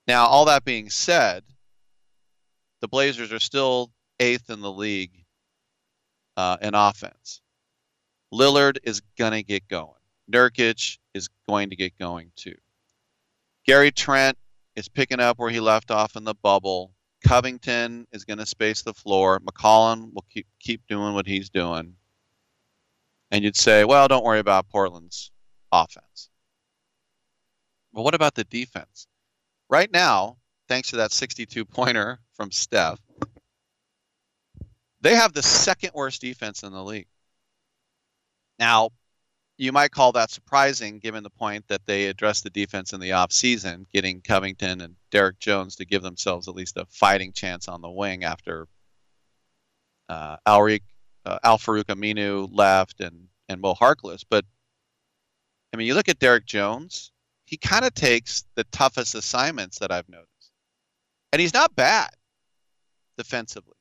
Now, 0.07 0.27
all 0.27 0.45
that 0.45 0.65
being 0.65 0.91
said, 0.91 1.43
the 2.81 2.89
Blazers 2.89 3.33
are 3.33 3.41
still 3.41 3.91
eighth 4.21 4.51
in 4.51 4.61
the 4.61 4.71
league 4.71 5.25
uh, 6.37 6.57
in 6.63 6.75
offense. 6.75 7.41
Lillard 8.33 8.79
is 8.85 9.03
going 9.19 9.33
to 9.33 9.43
get 9.43 9.67
going. 9.69 9.93
Nurkic 10.31 10.99
is 11.15 11.29
going 11.49 11.71
to 11.71 11.77
get 11.77 11.99
going 11.99 12.33
too. 12.37 12.57
Gary 13.67 13.91
Trent 13.91 14.37
is 14.75 14.89
picking 14.89 15.21
up 15.21 15.39
where 15.39 15.51
he 15.51 15.61
left 15.61 15.91
off 15.91 16.17
in 16.17 16.25
the 16.25 16.35
bubble. 16.35 16.93
Covington 17.27 18.07
is 18.13 18.25
going 18.25 18.39
to 18.39 18.47
space 18.47 18.83
the 18.83 18.95
floor. 18.95 19.41
McCollum 19.41 20.13
will 20.13 20.25
keep 20.31 20.47
keep 20.61 20.83
doing 20.89 21.15
what 21.15 21.27
he's 21.27 21.51
doing. 21.51 21.95
And 23.31 23.43
you'd 23.43 23.57
say, 23.57 23.85
well, 23.85 24.07
don't 24.07 24.25
worry 24.25 24.39
about 24.39 24.69
Portland's 24.69 25.33
offense. 25.73 26.31
But 27.93 28.03
what 28.03 28.15
about 28.15 28.35
the 28.35 28.45
defense? 28.45 29.09
Right 29.69 29.91
now, 29.91 30.37
thanks 30.69 30.91
to 30.91 30.97
that 30.97 31.13
62 31.13 31.65
pointer 31.65 32.21
from 32.35 32.53
Steph, 32.53 33.01
they 35.01 35.15
have 35.15 35.33
the 35.33 35.43
second 35.43 35.91
worst 35.95 36.21
defense 36.21 36.63
in 36.63 36.73
the 36.73 36.83
league. 36.83 37.09
Now, 38.59 38.91
you 39.59 39.73
might 39.73 39.91
call 39.91 40.13
that 40.13 40.31
surprising 40.31 40.99
given 40.99 41.23
the 41.23 41.31
point 41.31 41.67
that 41.69 41.87
they 41.87 42.07
addressed 42.07 42.45
the 42.45 42.51
defense 42.51 42.93
in 42.93 43.01
the 43.01 43.11
offseason, 43.11 43.87
getting 43.93 44.21
Covington 44.21 44.81
and 44.81 44.97
Derrick 45.11 45.39
Jones 45.39 45.77
to 45.77 45.85
give 45.85 46.03
themselves 46.03 46.49
at 46.49 46.55
least 46.55 46.77
a 46.77 46.85
fighting 46.87 47.33
chance 47.33 47.69
on 47.69 47.81
the 47.81 47.91
wing 47.91 48.25
after 48.25 48.69
uh, 50.09 50.37
Alric, 50.47 50.83
uh, 51.25 51.39
Al 51.43 51.59
Aminu 51.59 52.49
left 52.53 53.01
and, 53.01 53.29
and 53.49 53.61
Mo 53.61 53.75
Harkless. 53.75 54.25
But, 54.29 54.45
I 55.73 55.77
mean, 55.77 55.87
you 55.87 55.95
look 55.95 56.09
at 56.09 56.19
Derrick 56.19 56.47
Jones, 56.47 57.13
he 57.47 57.57
kind 57.57 57.85
of 57.85 57.95
takes 57.95 58.45
the 58.57 58.65
toughest 58.65 59.15
assignments 59.15 59.79
that 59.79 59.93
I've 59.93 60.09
noticed. 60.09 60.31
And 61.33 61.41
he's 61.41 61.55
not 61.55 61.75
bad 61.75 62.11
defensively. 63.17 63.75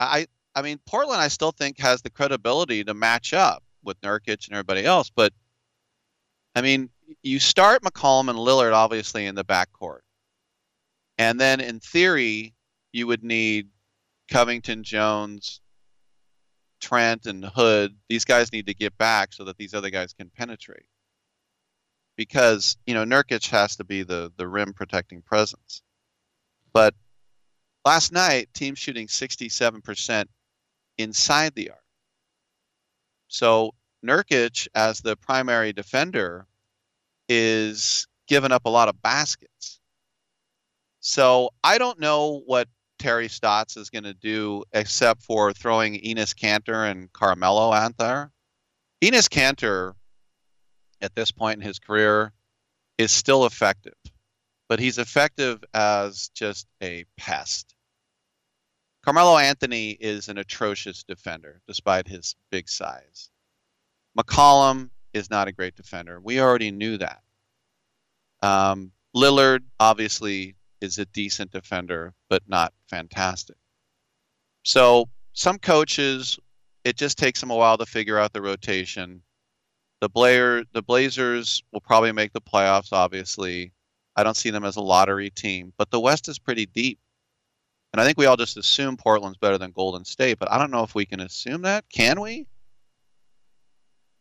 I, 0.00 0.26
I 0.54 0.62
mean, 0.62 0.78
Portland, 0.86 1.20
I 1.20 1.28
still 1.28 1.52
think 1.52 1.78
has 1.80 2.02
the 2.02 2.10
credibility 2.10 2.84
to 2.84 2.94
match 2.94 3.34
up 3.34 3.62
with 3.82 4.00
Nurkic 4.00 4.46
and 4.46 4.52
everybody 4.52 4.84
else. 4.84 5.10
But 5.14 5.32
I 6.54 6.62
mean, 6.62 6.90
you 7.22 7.38
start 7.38 7.82
McCollum 7.82 8.28
and 8.28 8.38
Lillard 8.38 8.72
obviously 8.72 9.26
in 9.26 9.34
the 9.34 9.44
backcourt, 9.44 10.00
and 11.16 11.40
then 11.40 11.60
in 11.60 11.80
theory 11.80 12.54
you 12.92 13.06
would 13.06 13.22
need 13.22 13.68
Covington, 14.30 14.82
Jones, 14.82 15.60
Trent, 16.80 17.26
and 17.26 17.44
Hood. 17.44 17.96
These 18.08 18.24
guys 18.24 18.52
need 18.52 18.66
to 18.66 18.74
get 18.74 18.96
back 18.98 19.32
so 19.32 19.44
that 19.44 19.56
these 19.56 19.74
other 19.74 19.90
guys 19.90 20.12
can 20.12 20.30
penetrate. 20.30 20.86
Because 22.18 22.76
you 22.86 22.92
know 22.92 23.04
Nurkic 23.04 23.48
has 23.48 23.76
to 23.76 23.84
be 23.84 24.02
the 24.02 24.30
the 24.36 24.46
rim 24.46 24.74
protecting 24.74 25.22
presence, 25.22 25.82
but 26.74 26.94
last 27.86 28.12
night 28.12 28.52
team 28.52 28.74
shooting 28.74 29.06
67% 29.06 30.26
inside 30.98 31.54
the 31.54 31.70
arc. 31.70 31.80
So 33.28 33.72
Nurkic, 34.04 34.68
as 34.74 35.00
the 35.00 35.16
primary 35.16 35.72
defender, 35.72 36.46
is 37.28 38.06
giving 38.26 38.52
up 38.52 38.66
a 38.66 38.70
lot 38.70 38.88
of 38.88 39.00
baskets. 39.00 39.80
So 41.00 41.50
I 41.64 41.78
don't 41.78 42.00
know 42.00 42.42
what 42.44 42.68
Terry 42.98 43.28
Stotts 43.28 43.76
is 43.76 43.90
going 43.90 44.04
to 44.04 44.14
do 44.14 44.64
except 44.72 45.22
for 45.22 45.52
throwing 45.52 45.94
Enes 45.94 46.34
Kanter 46.34 46.90
and 46.90 47.12
Carmelo 47.12 47.72
out 47.72 47.96
there. 47.96 48.32
Enes 49.02 49.28
Kanter, 49.28 49.94
at 51.00 51.14
this 51.14 51.30
point 51.30 51.60
in 51.60 51.66
his 51.66 51.78
career, 51.78 52.32
is 52.98 53.12
still 53.12 53.46
effective, 53.46 53.96
but 54.68 54.80
he's 54.80 54.98
effective 54.98 55.62
as 55.72 56.30
just 56.34 56.66
a 56.82 57.04
pest. 57.16 57.74
Carmelo 59.04 59.38
Anthony 59.38 59.90
is 59.92 60.28
an 60.28 60.38
atrocious 60.38 61.04
defender 61.04 61.60
despite 61.66 62.08
his 62.08 62.36
big 62.50 62.68
size. 62.68 63.30
McCollum 64.18 64.90
is 65.14 65.30
not 65.30 65.48
a 65.48 65.52
great 65.52 65.76
defender. 65.76 66.20
We 66.20 66.40
already 66.40 66.70
knew 66.70 66.98
that. 66.98 67.22
Um, 68.42 68.92
Lillard 69.14 69.60
obviously 69.80 70.56
is 70.80 70.98
a 70.98 71.06
decent 71.06 71.50
defender, 71.50 72.14
but 72.28 72.42
not 72.48 72.72
fantastic. 72.88 73.56
So 74.64 75.08
some 75.32 75.58
coaches, 75.58 76.38
it 76.84 76.96
just 76.96 77.18
takes 77.18 77.40
them 77.40 77.50
a 77.50 77.56
while 77.56 77.78
to 77.78 77.86
figure 77.86 78.18
out 78.18 78.32
the 78.32 78.42
rotation. 78.42 79.22
The 80.00 80.08
Blair, 80.08 80.64
the 80.72 80.82
Blazers 80.82 81.62
will 81.72 81.80
probably 81.80 82.12
make 82.12 82.32
the 82.32 82.40
playoffs. 82.40 82.92
Obviously, 82.92 83.72
I 84.16 84.22
don't 84.22 84.36
see 84.36 84.50
them 84.50 84.64
as 84.64 84.76
a 84.76 84.80
lottery 84.80 85.30
team, 85.30 85.72
but 85.76 85.90
the 85.90 86.00
West 86.00 86.28
is 86.28 86.38
pretty 86.38 86.66
deep. 86.66 86.98
And 87.92 88.00
I 88.00 88.04
think 88.04 88.18
we 88.18 88.26
all 88.26 88.36
just 88.36 88.56
assume 88.56 88.96
Portland's 88.96 89.38
better 89.38 89.58
than 89.58 89.72
Golden 89.72 90.04
State, 90.04 90.38
but 90.38 90.50
I 90.52 90.58
don't 90.58 90.70
know 90.70 90.82
if 90.82 90.94
we 90.94 91.06
can 91.06 91.20
assume 91.20 91.62
that. 91.62 91.84
Can 91.90 92.20
we? 92.20 92.46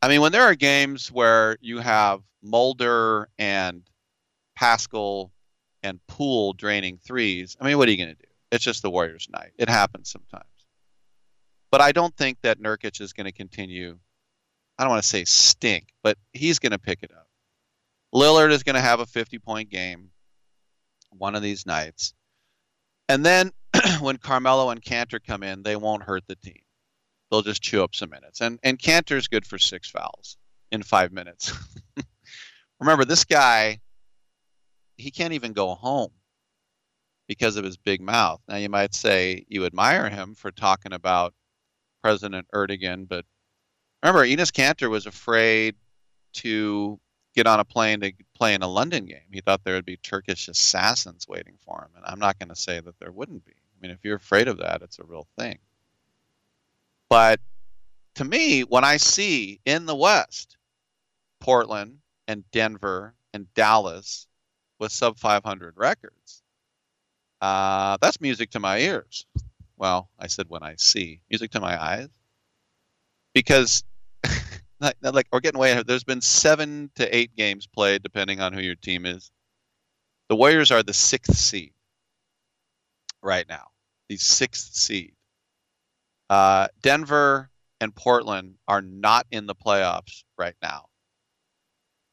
I 0.02 0.08
mean, 0.08 0.22
when 0.22 0.32
there 0.32 0.44
are 0.44 0.56
games 0.56 1.12
where 1.12 1.58
you 1.60 1.80
have 1.80 2.22
Mulder 2.42 3.30
and 3.38 3.84
Paschall 4.60 5.32
and 5.84 6.00
Poole 6.08 6.54
draining 6.54 6.98
threes, 6.98 7.58
I 7.60 7.66
mean, 7.66 7.78
what 7.78 7.88
are 7.88 7.92
you 7.92 7.98
going 7.98 8.16
to 8.16 8.16
do? 8.16 8.30
It's 8.52 8.64
just 8.64 8.82
the 8.82 8.90
Warriors' 8.90 9.28
night. 9.32 9.52
It 9.58 9.70
happens 9.70 10.10
sometimes. 10.10 10.46
But 11.72 11.82
I 11.82 11.92
don't 11.92 12.16
think 12.16 12.38
that 12.44 12.62
Nurkic 12.62 13.02
is 13.02 13.12
going 13.12 13.26
to 13.26 13.32
continue. 13.32 13.98
I 14.78 14.84
don't 14.84 14.92
want 14.92 15.04
to 15.04 15.10
say 15.10 15.26
stink, 15.26 15.88
but 16.04 16.18
he's 16.34 16.60
going 16.60 16.72
to 16.72 16.80
pick 16.80 17.00
it 17.02 17.12
up. 17.12 17.28
Lillard 18.14 18.52
is 18.52 18.64
going 18.64 18.76
to 18.76 18.82
have 18.82 19.00
a 19.00 19.06
50 19.06 19.40
point 19.40 19.70
game 19.70 20.10
one 21.12 21.36
of 21.36 21.42
these 21.42 21.66
nights. 21.66 22.14
And 23.10 23.26
then 23.26 23.52
when 24.02 24.18
Carmelo 24.18 24.70
and 24.70 24.82
Kanter 24.82 25.20
come 25.24 25.44
in, 25.44 25.64
they 25.64 25.76
won't 25.76 26.04
hurt 26.04 26.24
the 26.28 26.36
team. 26.36 26.62
They'll 27.30 27.42
just 27.42 27.62
chew 27.62 27.84
up 27.84 27.96
some 27.96 28.10
minutes. 28.10 28.42
And 28.42 28.60
and 28.64 28.80
Kanter's 28.80 29.28
good 29.28 29.46
for 29.46 29.58
six 29.58 29.90
fouls 29.90 30.38
in 30.72 30.84
five 30.84 31.12
minutes. 31.12 31.52
Remember, 32.80 33.06
this 33.06 33.26
guy, 33.26 33.80
he 34.98 35.12
can't 35.12 35.34
even 35.34 35.54
go 35.54 35.74
home 35.76 36.12
because 37.28 37.58
of 37.58 37.66
his 37.66 37.78
big 37.78 38.02
mouth. 38.02 38.42
Now 38.48 38.58
you 38.58 38.70
might 38.70 38.94
say 38.94 39.46
you 39.50 39.66
admire 39.66 40.10
him 40.10 40.36
for 40.36 40.52
talking 40.52 40.94
about 40.94 41.34
President 42.02 42.48
Erdogan, 42.54 43.08
but 43.08 43.26
remember, 44.08 44.26
Enes 44.26 44.52
Kanter 44.52 44.90
was 44.90 45.06
afraid 45.06 45.76
to 46.34 47.00
get 47.36 47.48
on 47.48 47.60
a 47.60 47.66
plane 47.66 48.00
to 48.02 48.12
play 48.36 48.54
in 48.54 48.64
a 48.64 48.68
London 48.68 49.06
game. 49.06 49.28
He 49.32 49.42
thought 49.42 49.64
there 49.64 49.76
would 49.76 49.86
be 49.86 49.98
Turkish 49.98 50.48
assassins 50.48 51.28
waiting 51.28 51.58
for 51.66 51.82
him, 51.82 51.90
and 51.96 52.06
I'm 52.06 52.20
not 52.20 52.40
going 52.40 52.50
to 52.50 52.56
say 52.56 52.80
that 52.80 53.00
there 53.00 53.12
wouldn't 53.12 53.46
be. 53.46 53.52
I 53.52 53.82
mean, 53.82 53.92
if 53.92 54.00
you're 54.04 54.16
afraid 54.16 54.48
of 54.48 54.58
that, 54.58 54.82
it's 54.82 55.00
a 55.00 55.04
real 55.04 55.28
thing. 55.38 55.60
But 57.10 57.40
to 58.16 58.24
me, 58.24 58.62
when 58.62 58.84
I 58.84 58.98
see 58.98 59.60
in 59.66 59.86
the 59.86 59.96
West 59.96 60.58
Portland 61.40 62.00
and 62.28 62.50
Denver 62.52 63.14
and 63.34 63.54
Dallas 63.54 64.28
with 64.80 64.92
sub 64.92 65.20
500 65.20 65.76
records, 65.78 66.42
uh, 67.40 67.98
that's 68.02 68.20
music 68.20 68.50
to 68.52 68.60
my 68.60 68.80
ears. 68.80 69.26
Well, 69.78 70.10
I 70.18 70.26
said 70.26 70.48
when 70.50 70.64
I 70.64 70.76
see 70.78 71.22
music 71.30 71.52
to 71.52 71.60
my 71.60 71.82
eyes, 71.82 72.10
because 73.34 73.84
like 74.80 75.28
we're 75.32 75.40
getting 75.40 75.60
way 75.60 75.72
ahead. 75.72 75.88
There's 75.88 76.04
been 76.04 76.22
seven 76.22 76.92
to 76.96 77.16
eight 77.16 77.36
games 77.36 77.68
played, 77.68 78.04
depending 78.04 78.40
on 78.40 78.54
who 78.54 78.62
your 78.62 78.76
team 78.76 79.06
is. 79.06 79.32
The 80.30 80.36
Warriors 80.36 80.72
are 80.72 80.84
the 80.84 80.94
sixth 80.94 81.36
seed 81.38 81.74
right 83.22 83.48
now. 83.48 83.68
The 84.10 84.18
sixth 84.18 84.76
seed. 84.76 85.14
Uh, 86.30 86.68
Denver 86.82 87.50
and 87.80 87.96
Portland 87.96 88.56
are 88.68 88.82
not 88.82 89.26
in 89.32 89.46
the 89.46 89.56
playoffs 89.56 90.24
right 90.38 90.56
now. 90.62 90.86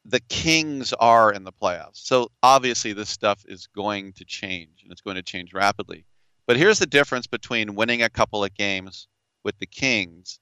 The 0.05 0.19
Kings 0.21 0.93
are 0.93 1.33
in 1.33 1.43
the 1.43 1.51
playoffs. 1.51 1.97
So 1.97 2.29
obviously, 2.43 2.93
this 2.93 3.09
stuff 3.09 3.43
is 3.47 3.67
going 3.67 4.13
to 4.13 4.25
change, 4.25 4.81
and 4.83 4.91
it's 4.91 5.01
going 5.01 5.15
to 5.15 5.23
change 5.23 5.53
rapidly. 5.53 6.05
But 6.47 6.57
here's 6.57 6.79
the 6.79 6.85
difference 6.85 7.25
between 7.25 7.75
winning 7.75 8.03
a 8.03 8.09
couple 8.09 8.43
of 8.43 8.53
games 8.53 9.07
with 9.43 9.57
the 9.57 9.65
Kings. 9.65 10.39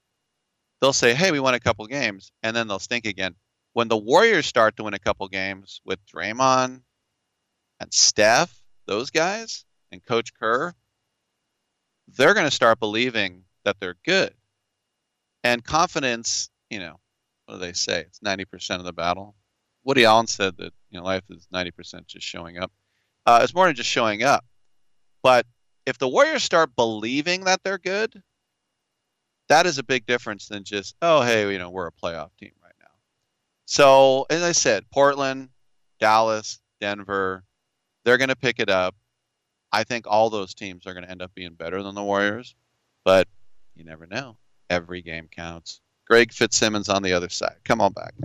They'll 0.84 0.92
say, 0.92 1.14
hey, 1.14 1.32
we 1.32 1.40
won 1.40 1.54
a 1.54 1.62
couple 1.62 1.88
games, 1.88 2.34
and 2.44 2.54
then 2.54 2.68
they'll 2.68 2.78
stink 2.78 3.06
again. 3.06 3.36
When 3.72 3.88
the 3.88 3.96
Warriors 3.96 4.46
start 4.46 4.76
to 4.76 4.84
win 4.84 4.94
a 4.94 5.00
couple 5.00 5.26
games 5.30 5.80
with 5.86 6.06
Draymond 6.06 6.82
and 7.80 7.94
Steph, 7.94 8.62
those 8.86 9.10
guys, 9.10 9.64
and 9.94 10.04
Coach 10.04 10.34
Kerr, 10.34 10.74
they're 12.10 12.34
going 12.34 12.48
to 12.48 12.52
start 12.52 12.82
believing 12.82 13.46
that 13.64 13.78
they're 13.80 13.96
good. 14.04 14.34
And 15.42 15.64
confidence, 15.64 16.50
you 16.70 16.80
know, 16.80 17.00
what 17.46 17.56
do 17.56 17.60
they 17.62 17.72
say? 17.72 18.02
It's 18.02 18.20
90% 18.20 18.76
of 18.80 18.84
the 18.84 18.92
battle. 18.92 19.36
Woody 19.86 20.04
Allen 20.04 20.28
said 20.28 20.58
that, 20.58 20.74
you 20.90 21.00
know, 21.00 21.06
life 21.06 21.24
is 21.30 21.48
90% 21.54 22.08
just 22.08 22.28
showing 22.28 22.58
up. 22.58 22.74
Uh, 23.26 23.40
it's 23.42 23.56
more 23.56 23.68
than 23.68 23.76
just 23.76 23.90
showing 23.90 24.24
up. 24.24 24.44
But 25.22 25.46
if 25.86 25.98
the 25.98 26.10
Warriors 26.10 26.44
start 26.44 26.76
believing 26.76 27.46
that 27.46 27.64
they're 27.64 27.78
good, 27.78 28.22
that 29.54 29.68
is 29.68 29.78
a 29.78 29.84
big 29.84 30.08
difference 30.08 30.48
than 30.48 30.64
just, 30.64 30.96
oh, 31.04 31.22
hey, 31.22 31.52
you 31.52 31.60
know, 31.60 31.70
we're 31.70 31.86
a 31.86 31.92
playoff 31.92 32.36
team 32.40 32.54
right 32.64 32.74
now. 32.82 32.90
So, 33.66 34.26
as 34.32 34.42
I 34.42 34.52
said, 34.52 34.84
Portland, 34.92 35.50
Dallas, 36.00 36.60
Denver, 36.82 37.44
they're 38.04 38.18
going 38.18 38.30
to 38.30 38.36
pick 38.36 38.60
it 38.60 38.72
up. 38.72 38.96
I 39.72 39.84
think 39.84 40.08
all 40.08 40.32
those 40.32 40.56
teams 40.56 40.88
are 40.88 40.94
going 40.94 41.06
to 41.06 41.12
end 41.12 41.22
up 41.22 41.36
being 41.36 41.54
better 41.54 41.84
than 41.84 41.94
the 41.94 42.04
Warriors, 42.04 42.56
but 43.06 43.28
you 43.76 43.84
never 43.84 44.08
know. 44.08 44.38
Every 44.72 45.04
game 45.04 45.30
counts. 45.30 45.82
Greg 46.08 46.34
Fitzsimmons 46.34 46.90
on 46.90 47.04
the 47.04 47.14
other 47.14 47.30
side. 47.30 47.58
Come 47.64 47.80
on 47.80 47.94
back. 47.94 48.16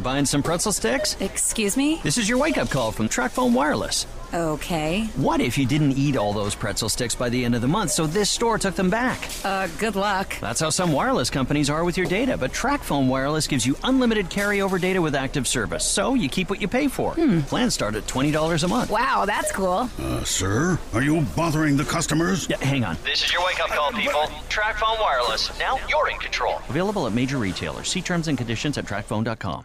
Buying 0.00 0.26
some 0.26 0.42
pretzel 0.42 0.72
sticks? 0.72 1.16
Excuse 1.20 1.76
me? 1.76 2.00
This 2.02 2.18
is 2.18 2.28
your 2.28 2.38
wake 2.38 2.58
up 2.58 2.70
call 2.70 2.92
from 2.92 3.08
TracFone 3.08 3.52
Wireless. 3.52 4.06
Okay. 4.32 5.06
What 5.16 5.40
if 5.40 5.58
you 5.58 5.66
didn't 5.66 5.92
eat 5.98 6.16
all 6.16 6.32
those 6.32 6.54
pretzel 6.54 6.88
sticks 6.88 7.16
by 7.16 7.28
the 7.30 7.44
end 7.44 7.56
of 7.56 7.62
the 7.62 7.68
month, 7.68 7.90
so 7.90 8.06
this 8.06 8.30
store 8.30 8.58
took 8.58 8.76
them 8.76 8.88
back? 8.88 9.28
Uh, 9.44 9.66
good 9.78 9.96
luck. 9.96 10.36
That's 10.40 10.60
how 10.60 10.70
some 10.70 10.92
wireless 10.92 11.30
companies 11.30 11.68
are 11.68 11.82
with 11.84 11.96
your 11.96 12.06
data, 12.06 12.36
but 12.36 12.52
TracFone 12.52 13.08
Wireless 13.08 13.48
gives 13.48 13.66
you 13.66 13.76
unlimited 13.82 14.26
carryover 14.30 14.80
data 14.80 15.02
with 15.02 15.16
active 15.16 15.48
service, 15.48 15.84
so 15.84 16.14
you 16.14 16.28
keep 16.28 16.48
what 16.48 16.60
you 16.60 16.68
pay 16.68 16.86
for. 16.86 17.14
Hmm. 17.14 17.40
Plans 17.40 17.74
start 17.74 17.96
at 17.96 18.06
$20 18.06 18.62
a 18.62 18.68
month. 18.68 18.90
Wow, 18.90 19.24
that's 19.26 19.50
cool. 19.50 19.90
Uh, 19.98 20.22
sir, 20.22 20.78
are 20.94 21.02
you 21.02 21.22
bothering 21.34 21.76
the 21.76 21.84
customers? 21.84 22.48
Yeah, 22.48 22.58
hang 22.58 22.84
on. 22.84 22.96
This 23.04 23.24
is 23.24 23.32
your 23.32 23.44
wake 23.44 23.60
up 23.60 23.70
call, 23.70 23.90
people. 23.92 24.22
TracFone 24.48 25.00
Wireless. 25.00 25.58
Now 25.58 25.76
you're 25.88 26.08
in 26.08 26.18
control. 26.18 26.60
Available 26.68 27.08
at 27.08 27.12
major 27.12 27.38
retailers. 27.38 27.88
See 27.88 28.00
terms 28.02 28.28
and 28.28 28.38
conditions 28.38 28.78
at 28.78 28.84
TracFone.com. 28.84 29.64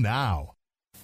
now. 0.00 0.51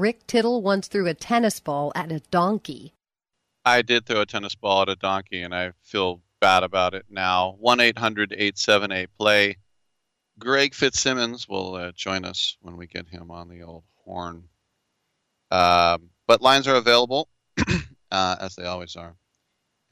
Rick 0.00 0.26
Tittle 0.26 0.62
once 0.62 0.88
threw 0.88 1.06
a 1.06 1.12
tennis 1.12 1.60
ball 1.60 1.92
at 1.94 2.10
a 2.10 2.20
donkey. 2.30 2.94
I 3.66 3.82
did 3.82 4.06
throw 4.06 4.22
a 4.22 4.26
tennis 4.26 4.54
ball 4.54 4.80
at 4.80 4.88
a 4.88 4.96
donkey, 4.96 5.42
and 5.42 5.54
I 5.54 5.72
feel 5.82 6.22
bad 6.40 6.62
about 6.62 6.94
it 6.94 7.04
now. 7.10 7.56
1 7.60 7.80
800 7.80 8.32
878 8.32 9.10
play. 9.18 9.56
Greg 10.38 10.74
Fitzsimmons 10.74 11.46
will 11.46 11.74
uh, 11.74 11.92
join 11.92 12.24
us 12.24 12.56
when 12.62 12.78
we 12.78 12.86
get 12.86 13.08
him 13.08 13.30
on 13.30 13.50
the 13.50 13.62
old 13.62 13.84
horn. 14.06 14.44
Um, 15.50 16.08
but 16.26 16.40
lines 16.40 16.66
are 16.66 16.76
available, 16.76 17.28
uh, 18.10 18.36
as 18.40 18.56
they 18.56 18.64
always 18.64 18.96
are, 18.96 19.16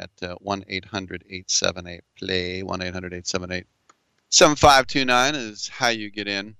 at 0.00 0.10
1 0.40 0.64
800 0.66 1.24
878 1.28 2.00
play. 2.16 2.62
1 2.62 2.80
800 2.80 3.12
878 3.12 3.66
7529 4.30 5.34
is 5.34 5.68
how 5.68 5.88
you 5.88 6.10
get 6.10 6.28
in 6.28 6.56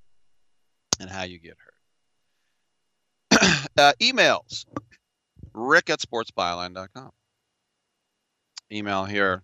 and 1.01 1.09
how 1.09 1.23
you 1.23 1.39
get 1.39 1.57
hurt. 1.57 1.68
uh, 3.77 3.93
emails 4.01 4.65
rick 5.59 5.91
at 5.91 6.01
sportsbyline.com. 6.01 7.11
Email 8.71 9.05
here 9.05 9.43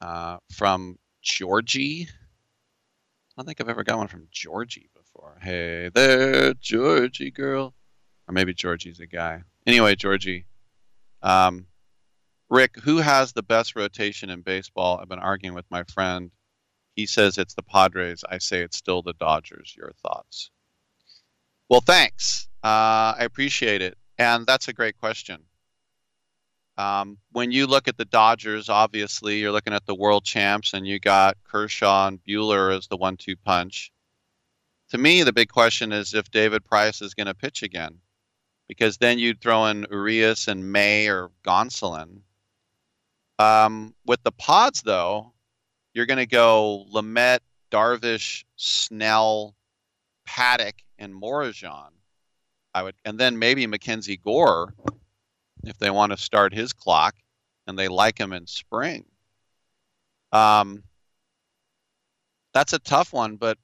uh, 0.00 0.38
from 0.50 0.98
Georgie. 1.22 2.08
I 2.08 3.32
don't 3.36 3.46
think 3.46 3.60
I've 3.60 3.68
ever 3.68 3.84
got 3.84 3.98
one 3.98 4.08
from 4.08 4.28
Georgie 4.30 4.90
before. 4.94 5.38
Hey 5.40 5.90
there, 5.94 6.54
Georgie 6.54 7.30
girl. 7.30 7.74
Or 8.28 8.32
maybe 8.32 8.52
Georgie's 8.52 9.00
a 9.00 9.06
guy. 9.06 9.42
Anyway, 9.66 9.94
Georgie. 9.94 10.46
Um, 11.22 11.66
Rick, 12.50 12.76
who 12.82 12.98
has 12.98 13.32
the 13.32 13.42
best 13.42 13.74
rotation 13.76 14.28
in 14.28 14.42
baseball? 14.42 14.98
I've 15.00 15.08
been 15.08 15.18
arguing 15.18 15.54
with 15.54 15.64
my 15.70 15.84
friend. 15.84 16.30
He 16.94 17.06
says 17.06 17.38
it's 17.38 17.54
the 17.54 17.62
Padres. 17.62 18.22
I 18.28 18.38
say 18.38 18.62
it's 18.62 18.76
still 18.76 19.02
the 19.02 19.14
Dodgers. 19.14 19.74
Your 19.76 19.92
thoughts? 20.02 20.50
Well, 21.72 21.80
thanks. 21.80 22.48
Uh, 22.62 23.16
I 23.16 23.20
appreciate 23.20 23.80
it. 23.80 23.96
And 24.18 24.46
that's 24.46 24.68
a 24.68 24.74
great 24.74 24.98
question. 24.98 25.40
Um, 26.76 27.16
when 27.30 27.50
you 27.50 27.66
look 27.66 27.88
at 27.88 27.96
the 27.96 28.04
Dodgers, 28.04 28.68
obviously 28.68 29.38
you're 29.38 29.52
looking 29.52 29.72
at 29.72 29.86
the 29.86 29.94
world 29.94 30.22
champs, 30.22 30.74
and 30.74 30.86
you 30.86 31.00
got 31.00 31.38
Kershaw 31.44 32.08
and 32.08 32.22
Buehler 32.22 32.76
as 32.76 32.88
the 32.88 32.98
one-two 32.98 33.36
punch. 33.36 33.90
To 34.90 34.98
me, 34.98 35.22
the 35.22 35.32
big 35.32 35.48
question 35.48 35.92
is 35.92 36.12
if 36.12 36.30
David 36.30 36.62
Price 36.62 37.00
is 37.00 37.14
going 37.14 37.26
to 37.26 37.32
pitch 37.32 37.62
again, 37.62 38.00
because 38.68 38.98
then 38.98 39.18
you'd 39.18 39.40
throw 39.40 39.64
in 39.64 39.86
Urias 39.90 40.48
and 40.48 40.70
May 40.72 41.08
or 41.08 41.30
Gonsolin. 41.42 42.20
Um, 43.38 43.94
with 44.04 44.22
the 44.24 44.32
Pods, 44.32 44.82
though, 44.82 45.32
you're 45.94 46.04
going 46.04 46.18
to 46.18 46.26
go 46.26 46.84
Lamet, 46.92 47.38
Darvish, 47.70 48.44
Snell, 48.56 49.54
Paddock, 50.26 50.76
and 50.98 51.14
Morejon. 51.14 51.90
I 52.74 52.82
would, 52.82 52.94
and 53.04 53.18
then 53.18 53.38
maybe 53.38 53.66
Mackenzie 53.66 54.16
Gore, 54.16 54.74
if 55.64 55.78
they 55.78 55.90
want 55.90 56.12
to 56.12 56.18
start 56.18 56.54
his 56.54 56.72
clock, 56.72 57.14
and 57.66 57.78
they 57.78 57.88
like 57.88 58.18
him 58.18 58.32
in 58.32 58.46
spring. 58.46 59.04
Um, 60.32 60.82
that's 62.54 62.72
a 62.72 62.78
tough 62.78 63.12
one, 63.12 63.36
but 63.36 63.58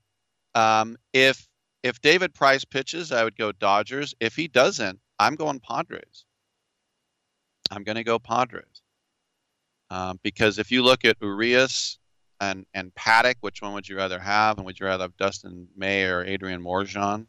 um, 0.55 0.97
if 1.13 1.49
if 1.83 2.01
David 2.01 2.35
Price 2.35 2.65
pitches, 2.65 3.13
I 3.13 3.25
would 3.25 3.37
go 3.37 3.53
Dodgers. 3.53 4.15
If 4.21 4.35
he 4.35 4.49
doesn't, 4.49 4.99
I'm 5.19 5.37
going 5.37 5.61
Padres. 5.61 6.25
I'm 7.71 7.85
going 7.85 7.97
to 7.97 8.05
go 8.05 8.19
Padres 8.19 8.83
um, 9.91 10.19
because 10.23 10.59
if 10.59 10.71
you 10.71 10.83
look 10.83 11.05
at 11.05 11.17
Urias 11.21 11.99
and 12.41 12.67
and 12.75 12.95
Paddock, 12.95 13.39
which 13.41 13.63
one 13.63 13.75
would 13.75 13.89
you 13.89 13.97
rather 13.97 14.19
have? 14.19 14.57
And 14.59 14.67
would 14.67 14.79
you 14.79 14.87
rather 14.87 15.05
have 15.05 15.17
Dustin 15.17 15.69
May 15.77 16.05
or 16.05 16.25
Adrian 16.25 16.63
Morejon? 16.63 17.27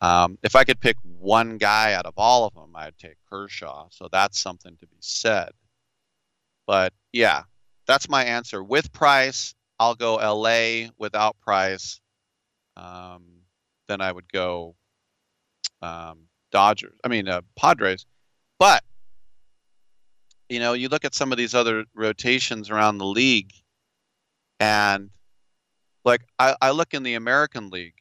Um, 0.00 0.38
if 0.42 0.56
I 0.56 0.64
could 0.64 0.80
pick 0.80 0.96
one 1.02 1.56
guy 1.58 1.94
out 1.94 2.06
of 2.06 2.14
all 2.16 2.46
of 2.46 2.54
them, 2.54 2.72
I'd 2.74 2.98
take 2.98 3.16
Kershaw. 3.30 3.88
So 3.90 4.08
that's 4.10 4.38
something 4.38 4.76
to 4.76 4.86
be 4.86 4.96
said. 5.00 5.50
But 6.66 6.92
yeah, 7.12 7.44
that's 7.86 8.08
my 8.08 8.24
answer. 8.24 8.62
With 8.62 8.92
Price, 8.92 9.54
I'll 9.78 9.94
go 9.94 10.16
LA. 10.16 10.90
Without 10.98 11.36
Price, 11.40 12.00
um, 12.76 13.22
then 13.88 14.00
I 14.00 14.12
would 14.12 14.30
go 14.32 14.74
um, 15.80 16.28
Dodgers. 16.50 16.98
I 17.04 17.08
mean 17.08 17.28
uh, 17.28 17.42
Padres. 17.56 18.06
But 18.58 18.82
you 20.48 20.60
know, 20.60 20.74
you 20.74 20.88
look 20.88 21.04
at 21.04 21.14
some 21.14 21.32
of 21.32 21.38
these 21.38 21.54
other 21.54 21.84
rotations 21.94 22.70
around 22.70 22.98
the 22.98 23.06
league, 23.06 23.52
and 24.60 25.10
like 26.04 26.22
I, 26.38 26.54
I 26.60 26.70
look 26.70 26.94
in 26.94 27.02
the 27.02 27.14
American 27.14 27.70
League. 27.70 27.94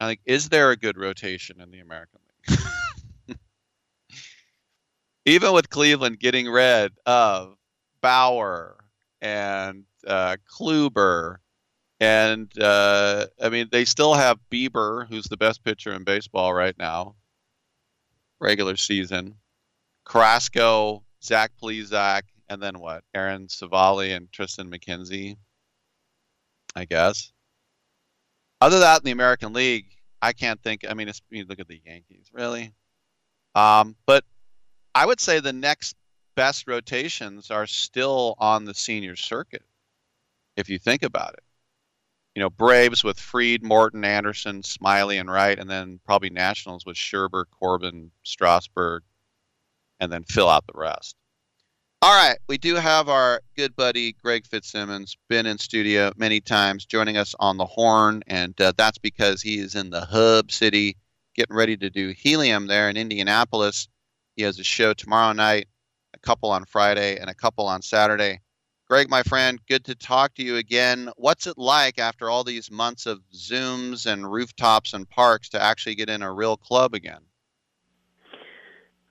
I 0.00 0.08
think, 0.08 0.20
is 0.24 0.48
there 0.48 0.70
a 0.70 0.76
good 0.76 0.98
rotation 0.98 1.60
in 1.60 1.70
the 1.70 1.80
American 1.80 2.20
League? 2.48 2.58
Even 5.26 5.52
with 5.52 5.70
Cleveland 5.70 6.18
getting 6.18 6.46
rid 6.48 6.92
of 7.06 7.56
Bauer 8.02 8.76
and 9.22 9.84
uh, 10.06 10.36
Kluber, 10.50 11.36
and 12.00 12.50
uh, 12.60 13.26
I 13.40 13.48
mean, 13.48 13.68
they 13.70 13.84
still 13.84 14.14
have 14.14 14.38
Bieber, 14.50 15.08
who's 15.08 15.24
the 15.24 15.36
best 15.36 15.64
pitcher 15.64 15.94
in 15.94 16.04
baseball 16.04 16.52
right 16.52 16.76
now, 16.76 17.14
regular 18.40 18.76
season. 18.76 19.36
Carrasco, 20.04 21.02
Zach 21.22 21.52
Plesac, 21.62 22.22
and 22.50 22.62
then 22.62 22.78
what? 22.78 23.04
Aaron 23.14 23.48
Civale 23.48 24.14
and 24.14 24.30
Triston 24.30 24.68
McKenzie, 24.68 25.36
I 26.74 26.84
guess. 26.84 27.32
Other 28.60 28.76
than 28.76 28.82
that, 28.82 29.00
in 29.00 29.04
the 29.04 29.10
American 29.10 29.52
League, 29.52 29.86
I 30.22 30.32
can't 30.32 30.62
think. 30.62 30.84
I 30.88 30.94
mean, 30.94 31.08
it's, 31.08 31.20
you 31.30 31.44
look 31.44 31.60
at 31.60 31.68
the 31.68 31.80
Yankees, 31.84 32.30
really. 32.32 32.72
Um, 33.54 33.96
but 34.06 34.24
I 34.94 35.06
would 35.06 35.20
say 35.20 35.40
the 35.40 35.52
next 35.52 35.96
best 36.34 36.66
rotations 36.66 37.50
are 37.50 37.66
still 37.66 38.34
on 38.38 38.64
the 38.64 38.74
senior 38.74 39.16
circuit, 39.16 39.62
if 40.56 40.68
you 40.68 40.78
think 40.78 41.02
about 41.02 41.34
it. 41.34 41.42
You 42.34 42.40
know, 42.40 42.50
Braves 42.50 43.04
with 43.04 43.20
Fried, 43.20 43.62
Morton, 43.62 44.04
Anderson, 44.04 44.62
Smyly, 44.62 45.20
and 45.20 45.30
Wright, 45.30 45.58
and 45.58 45.70
then 45.70 46.00
probably 46.04 46.30
Nationals 46.30 46.84
with 46.84 46.96
Scherzer, 46.96 47.44
Corbin, 47.60 48.10
Strasburg, 48.24 49.04
and 50.00 50.10
then 50.10 50.24
fill 50.24 50.48
out 50.48 50.66
the 50.66 50.78
rest. 50.78 51.14
All 52.04 52.14
right, 52.14 52.36
we 52.50 52.58
do 52.58 52.74
have 52.74 53.08
our 53.08 53.40
good 53.56 53.74
buddy 53.74 54.12
Greg 54.12 54.44
Fitzsimmons, 54.46 55.16
been 55.30 55.46
in 55.46 55.56
studio 55.56 56.12
many 56.18 56.38
times, 56.38 56.84
joining 56.84 57.16
us 57.16 57.34
on 57.40 57.56
the 57.56 57.64
horn, 57.64 58.22
and 58.26 58.60
uh, 58.60 58.74
that's 58.76 58.98
because 58.98 59.40
he 59.40 59.56
is 59.56 59.74
in 59.74 59.88
the 59.88 60.04
hub 60.04 60.52
city, 60.52 60.98
getting 61.34 61.56
ready 61.56 61.78
to 61.78 61.88
do 61.88 62.10
helium 62.10 62.66
there 62.66 62.90
in 62.90 62.98
Indianapolis. 62.98 63.88
He 64.36 64.42
has 64.42 64.58
a 64.58 64.62
show 64.62 64.92
tomorrow 64.92 65.32
night, 65.32 65.66
a 66.12 66.18
couple 66.18 66.50
on 66.50 66.66
Friday, 66.66 67.16
and 67.16 67.30
a 67.30 67.34
couple 67.34 67.66
on 67.66 67.80
Saturday. 67.80 68.42
Greg, 68.86 69.08
my 69.08 69.22
friend, 69.22 69.58
good 69.66 69.86
to 69.86 69.94
talk 69.94 70.34
to 70.34 70.42
you 70.42 70.56
again. 70.56 71.08
What's 71.16 71.46
it 71.46 71.56
like 71.56 71.98
after 71.98 72.28
all 72.28 72.44
these 72.44 72.70
months 72.70 73.06
of 73.06 73.22
Zooms 73.34 74.04
and 74.04 74.30
rooftops 74.30 74.92
and 74.92 75.08
parks 75.08 75.48
to 75.48 75.62
actually 75.62 75.94
get 75.94 76.10
in 76.10 76.20
a 76.20 76.30
real 76.30 76.58
club 76.58 76.92
again? 76.92 77.22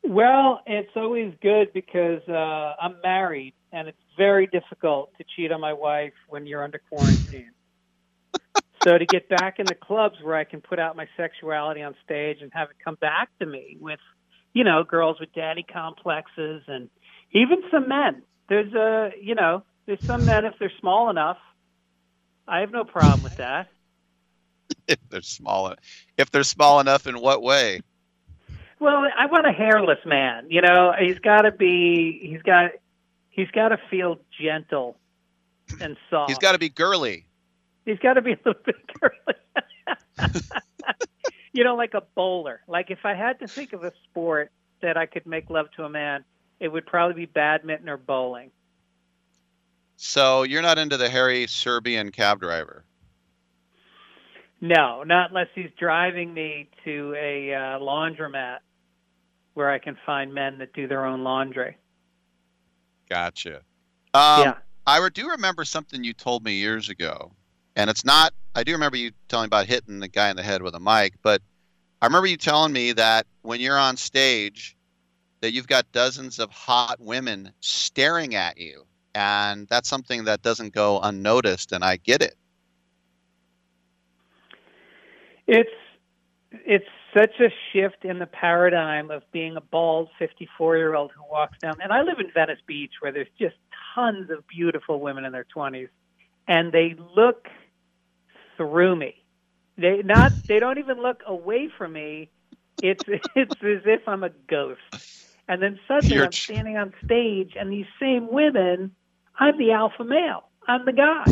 Well, 0.04 0.62
it's 0.66 0.92
always 0.96 1.34
good 1.42 1.72
because 1.74 2.22
uh, 2.28 2.74
I'm 2.82 2.98
married, 3.02 3.54
and 3.72 3.88
it's 3.88 3.98
very 4.18 4.48
difficult 4.48 5.12
to 5.18 5.24
cheat 5.36 5.52
on 5.52 5.62
my 5.62 5.72
wife 5.72 6.14
when 6.28 6.46
you're 6.46 6.64
under 6.64 6.82
quarantine. 6.90 7.52
so 8.84 8.98
to 8.98 9.06
get 9.06 9.30
back 9.30 9.60
in 9.60 9.68
the 9.68 9.76
clubs 9.76 10.18
where 10.22 10.36
I 10.36 10.44
can 10.44 10.60
put 10.60 10.78
out 10.78 10.98
my 10.98 11.08
sexuality 11.16 11.82
on 11.82 11.96
stage 12.04 12.38
and 12.42 12.52
have 12.54 12.70
it 12.70 12.76
come 12.84 12.96
back 12.96 13.30
to 13.40 13.46
me 13.46 13.78
with, 13.80 14.00
you 14.52 14.66
know, 14.66 14.84
girls 14.84 15.22
with 15.22 15.32
daddy 15.34 15.64
complexes 15.64 16.64
and 16.68 16.90
even 17.32 17.64
some 17.72 17.88
men. 17.88 18.24
There's 18.50 18.74
a, 18.74 19.12
you 19.22 19.36
know, 19.36 19.64
there's 19.86 20.04
some 20.06 20.26
men 20.26 20.44
if 20.44 20.56
they're 20.60 20.72
small 20.82 21.10
enough. 21.10 21.38
I 22.46 22.60
have 22.60 22.72
no 22.72 22.84
problem 22.84 23.24
with 23.24 23.38
that. 23.38 23.70
if 24.88 25.00
they're 25.10 25.22
small, 25.22 25.74
if 26.18 26.30
they're 26.30 26.44
small 26.44 26.82
enough, 26.82 27.08
in 27.08 27.20
what 27.20 27.42
way? 27.42 27.82
Well, 28.84 29.06
I 29.18 29.28
want 29.28 29.48
a 29.48 29.54
hairless 29.54 30.00
man. 30.06 30.48
You 30.50 30.62
know, 30.62 30.92
he's 31.00 31.18
got 31.18 31.44
to 31.44 31.52
be. 31.52 32.20
He's 32.22 32.42
got. 32.42 32.72
He's 33.30 33.50
got 33.52 33.70
to 33.70 33.78
feel 33.90 34.20
gentle. 34.38 34.98
and 35.80 35.96
soft. 36.10 36.30
He's 36.30 36.38
got 36.38 36.52
to 36.52 36.58
be 36.58 36.68
girly. 36.68 37.26
He's 37.86 37.98
got 38.00 38.16
to 38.16 38.22
be 38.22 38.34
a 38.34 38.38
little 38.44 38.62
bit 38.66 38.76
girly. 39.00 40.34
you 41.54 41.64
know, 41.64 41.78
like 41.78 41.94
a 41.94 42.02
bowler. 42.14 42.60
Like 42.68 42.92
if 42.92 43.06
I 43.06 43.14
had 43.14 43.40
to 43.40 43.48
think 43.48 43.72
of 43.72 43.86
a 43.86 43.94
sport 44.04 44.52
that 44.82 44.98
I 44.98 45.06
could 45.06 45.26
make 45.26 45.50
love 45.50 45.68
to 45.78 45.86
a 45.86 45.90
man, 45.90 46.26
it 46.60 46.68
would 46.68 46.86
probably 46.86 47.16
be 47.16 47.26
badminton 47.26 47.88
or 47.88 47.96
bowling. 47.96 48.52
So 49.96 50.44
you're 50.44 50.62
not 50.62 50.78
into 50.78 50.98
the 50.98 51.08
hairy 51.08 51.48
Serbian 51.48 52.12
cab 52.12 52.42
driver. 52.42 52.84
No, 54.60 55.04
not 55.04 55.30
unless 55.30 55.48
he's 55.56 55.72
driving 55.80 56.34
me 56.34 56.70
to 56.84 57.16
a 57.18 57.54
uh, 57.54 57.80
laundromat 57.80 58.58
where 59.54 59.70
I 59.70 59.80
can 59.80 59.98
find 60.06 60.34
men 60.34 60.58
that 60.60 60.74
do 60.74 60.88
their 60.88 61.06
own 61.06 61.24
laundry. 61.24 61.78
Gotcha. 63.10 63.58
Um, 64.14 64.42
Yeah. 64.42 64.58
I 64.86 65.08
do 65.10 65.30
remember 65.30 65.64
something 65.64 66.04
you 66.04 66.14
told 66.14 66.44
me 66.44 66.54
years 66.54 66.90
ago, 66.90 67.32
and 67.76 67.90
it's 67.90 68.04
not. 68.04 68.34
I 68.56 68.64
do 68.64 68.74
remember 68.74 68.98
you 68.98 69.12
telling 69.30 69.46
me 69.46 69.48
about 69.48 69.66
hitting 69.66 70.00
the 70.00 70.08
guy 70.08 70.30
in 70.30 70.36
the 70.36 70.44
head 70.44 70.62
with 70.62 70.76
a 70.76 70.80
mic, 70.80 71.14
but 71.22 71.42
I 72.02 72.06
remember 72.06 72.28
you 72.28 72.38
telling 72.38 72.74
me 72.74 72.92
that 72.94 73.26
when 73.44 73.62
you're 73.62 73.80
on 73.80 73.96
stage, 73.96 74.76
that 75.40 75.54
you've 75.54 75.68
got 75.68 75.90
dozens 75.94 76.38
of 76.40 76.52
hot 76.52 76.98
women 77.00 77.54
staring 77.62 78.36
at 78.36 78.58
you, 78.58 78.86
and 79.16 79.68
that's 79.70 79.88
something 79.88 80.26
that 80.26 80.42
doesn't 80.42 80.74
go 80.74 81.00
unnoticed, 81.00 81.72
and 81.72 81.84
I 81.84 81.98
get 81.98 82.22
it. 82.22 82.36
It's 85.48 85.70
it's 86.52 86.86
such 87.14 87.40
a 87.40 87.50
shift 87.72 88.04
in 88.04 88.20
the 88.20 88.26
paradigm 88.26 89.12
of 89.12 89.24
being 89.32 89.56
a 89.56 89.62
bald 89.62 90.10
54 90.20 90.78
year 90.78 90.96
old 90.96 91.12
who 91.12 91.24
walks 91.32 91.58
down. 91.60 91.76
And 91.82 91.92
I 91.92 92.02
live 92.02 92.20
in 92.20 92.32
Venice 92.32 92.60
Beach 92.66 92.94
where 93.00 93.12
there's 93.12 93.28
just 93.40 93.56
tons 93.96 94.30
of 94.30 94.48
beautiful 94.48 95.00
women 95.00 95.26
in 95.26 95.32
their 95.32 95.46
20s, 95.56 95.90
and 96.48 96.72
they 96.72 96.96
look 97.16 97.48
through 98.58 98.96
me. 98.96 99.16
They 99.78 100.02
not 100.04 100.32
they 100.48 100.60
don't 100.60 100.78
even 100.78 101.02
look 101.02 101.24
away 101.26 101.70
from 101.78 101.94
me. 101.94 102.30
It's 102.82 103.04
it's 103.36 103.56
as 103.64 103.82
if 103.86 104.08
I'm 104.08 104.24
a 104.24 104.30
ghost. 104.48 104.80
And 105.48 105.62
then 105.62 105.80
suddenly 105.88 106.16
You're 106.16 106.26
I'm 106.26 106.32
standing 106.32 106.78
on 106.78 106.94
stage, 107.04 107.56
and 107.60 107.72
these 107.72 107.86
same 108.00 108.32
women, 108.32 108.96
I'm 109.38 109.58
the 109.58 109.72
alpha 109.72 110.04
male. 110.04 110.44
I'm 110.68 110.86
the 110.86 110.94
guy. 110.94 111.26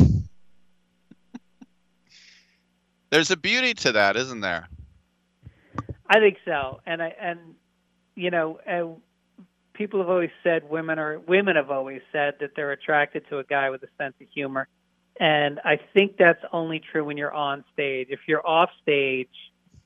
There's 3.09 3.31
a 3.31 3.37
beauty 3.37 3.73
to 3.75 3.93
that, 3.93 4.17
isn't 4.17 4.41
there? 4.41 4.67
I 6.13 6.19
think 6.19 6.39
so, 6.43 6.81
and 6.85 7.01
I 7.01 7.15
and 7.21 7.39
you 8.15 8.31
know, 8.31 8.59
uh, 8.67 9.41
people 9.71 10.01
have 10.01 10.09
always 10.09 10.29
said 10.43 10.69
women 10.69 10.99
are 10.99 11.19
women 11.19 11.55
have 11.55 11.71
always 11.71 12.01
said 12.11 12.33
that 12.41 12.49
they're 12.53 12.73
attracted 12.73 13.23
to 13.29 13.39
a 13.39 13.45
guy 13.45 13.69
with 13.69 13.81
a 13.83 13.87
sense 13.97 14.15
of 14.19 14.27
humor, 14.33 14.67
and 15.17 15.61
I 15.63 15.79
think 15.93 16.17
that's 16.17 16.43
only 16.51 16.81
true 16.91 17.05
when 17.05 17.15
you're 17.15 17.31
on 17.31 17.63
stage. 17.71 18.07
If 18.09 18.19
you're 18.27 18.45
off 18.45 18.71
stage, 18.81 19.29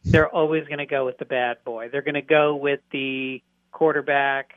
they're 0.09 0.27
always 0.27 0.65
going 0.65 0.79
to 0.79 0.87
go 0.87 1.05
with 1.05 1.19
the 1.19 1.25
bad 1.25 1.57
boy. 1.63 1.89
They're 1.91 2.01
going 2.01 2.15
to 2.15 2.23
go 2.23 2.55
with 2.55 2.79
the 2.91 3.43
quarterback 3.71 4.55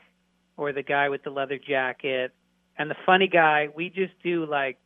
or 0.56 0.72
the 0.72 0.82
guy 0.82 1.10
with 1.10 1.22
the 1.22 1.30
leather 1.30 1.58
jacket, 1.58 2.32
and 2.78 2.90
the 2.90 2.96
funny 3.04 3.28
guy. 3.28 3.68
We 3.76 3.90
just 3.90 4.14
do 4.24 4.46
like 4.46 4.78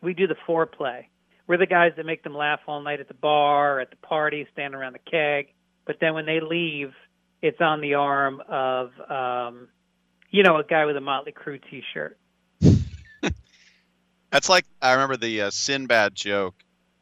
we 0.00 0.14
do 0.14 0.26
the 0.26 0.36
foreplay. 0.48 1.04
We're 1.46 1.58
the 1.58 1.66
guys 1.66 1.92
that 1.98 2.06
make 2.06 2.22
them 2.22 2.34
laugh 2.34 2.60
all 2.66 2.80
night 2.80 3.00
at 3.00 3.08
the 3.08 3.14
bar, 3.14 3.78
at 3.80 3.90
the 3.90 3.96
party, 3.96 4.46
stand 4.54 4.74
around 4.74 4.94
the 4.94 5.10
keg. 5.10 5.52
But 5.84 5.96
then 6.00 6.14
when 6.14 6.26
they 6.26 6.40
leave, 6.40 6.92
it's 7.40 7.60
on 7.60 7.80
the 7.80 7.94
arm 7.94 8.40
of, 8.48 8.90
um, 9.10 9.68
you 10.30 10.42
know, 10.42 10.56
a 10.58 10.64
guy 10.64 10.84
with 10.84 10.96
a 10.96 11.00
Motley 11.00 11.32
Crue 11.32 11.60
T-shirt. 11.70 12.18
That's 14.30 14.48
like 14.48 14.64
I 14.80 14.92
remember 14.92 15.16
the 15.16 15.42
uh, 15.42 15.50
Sinbad 15.50 16.14
joke 16.14 16.54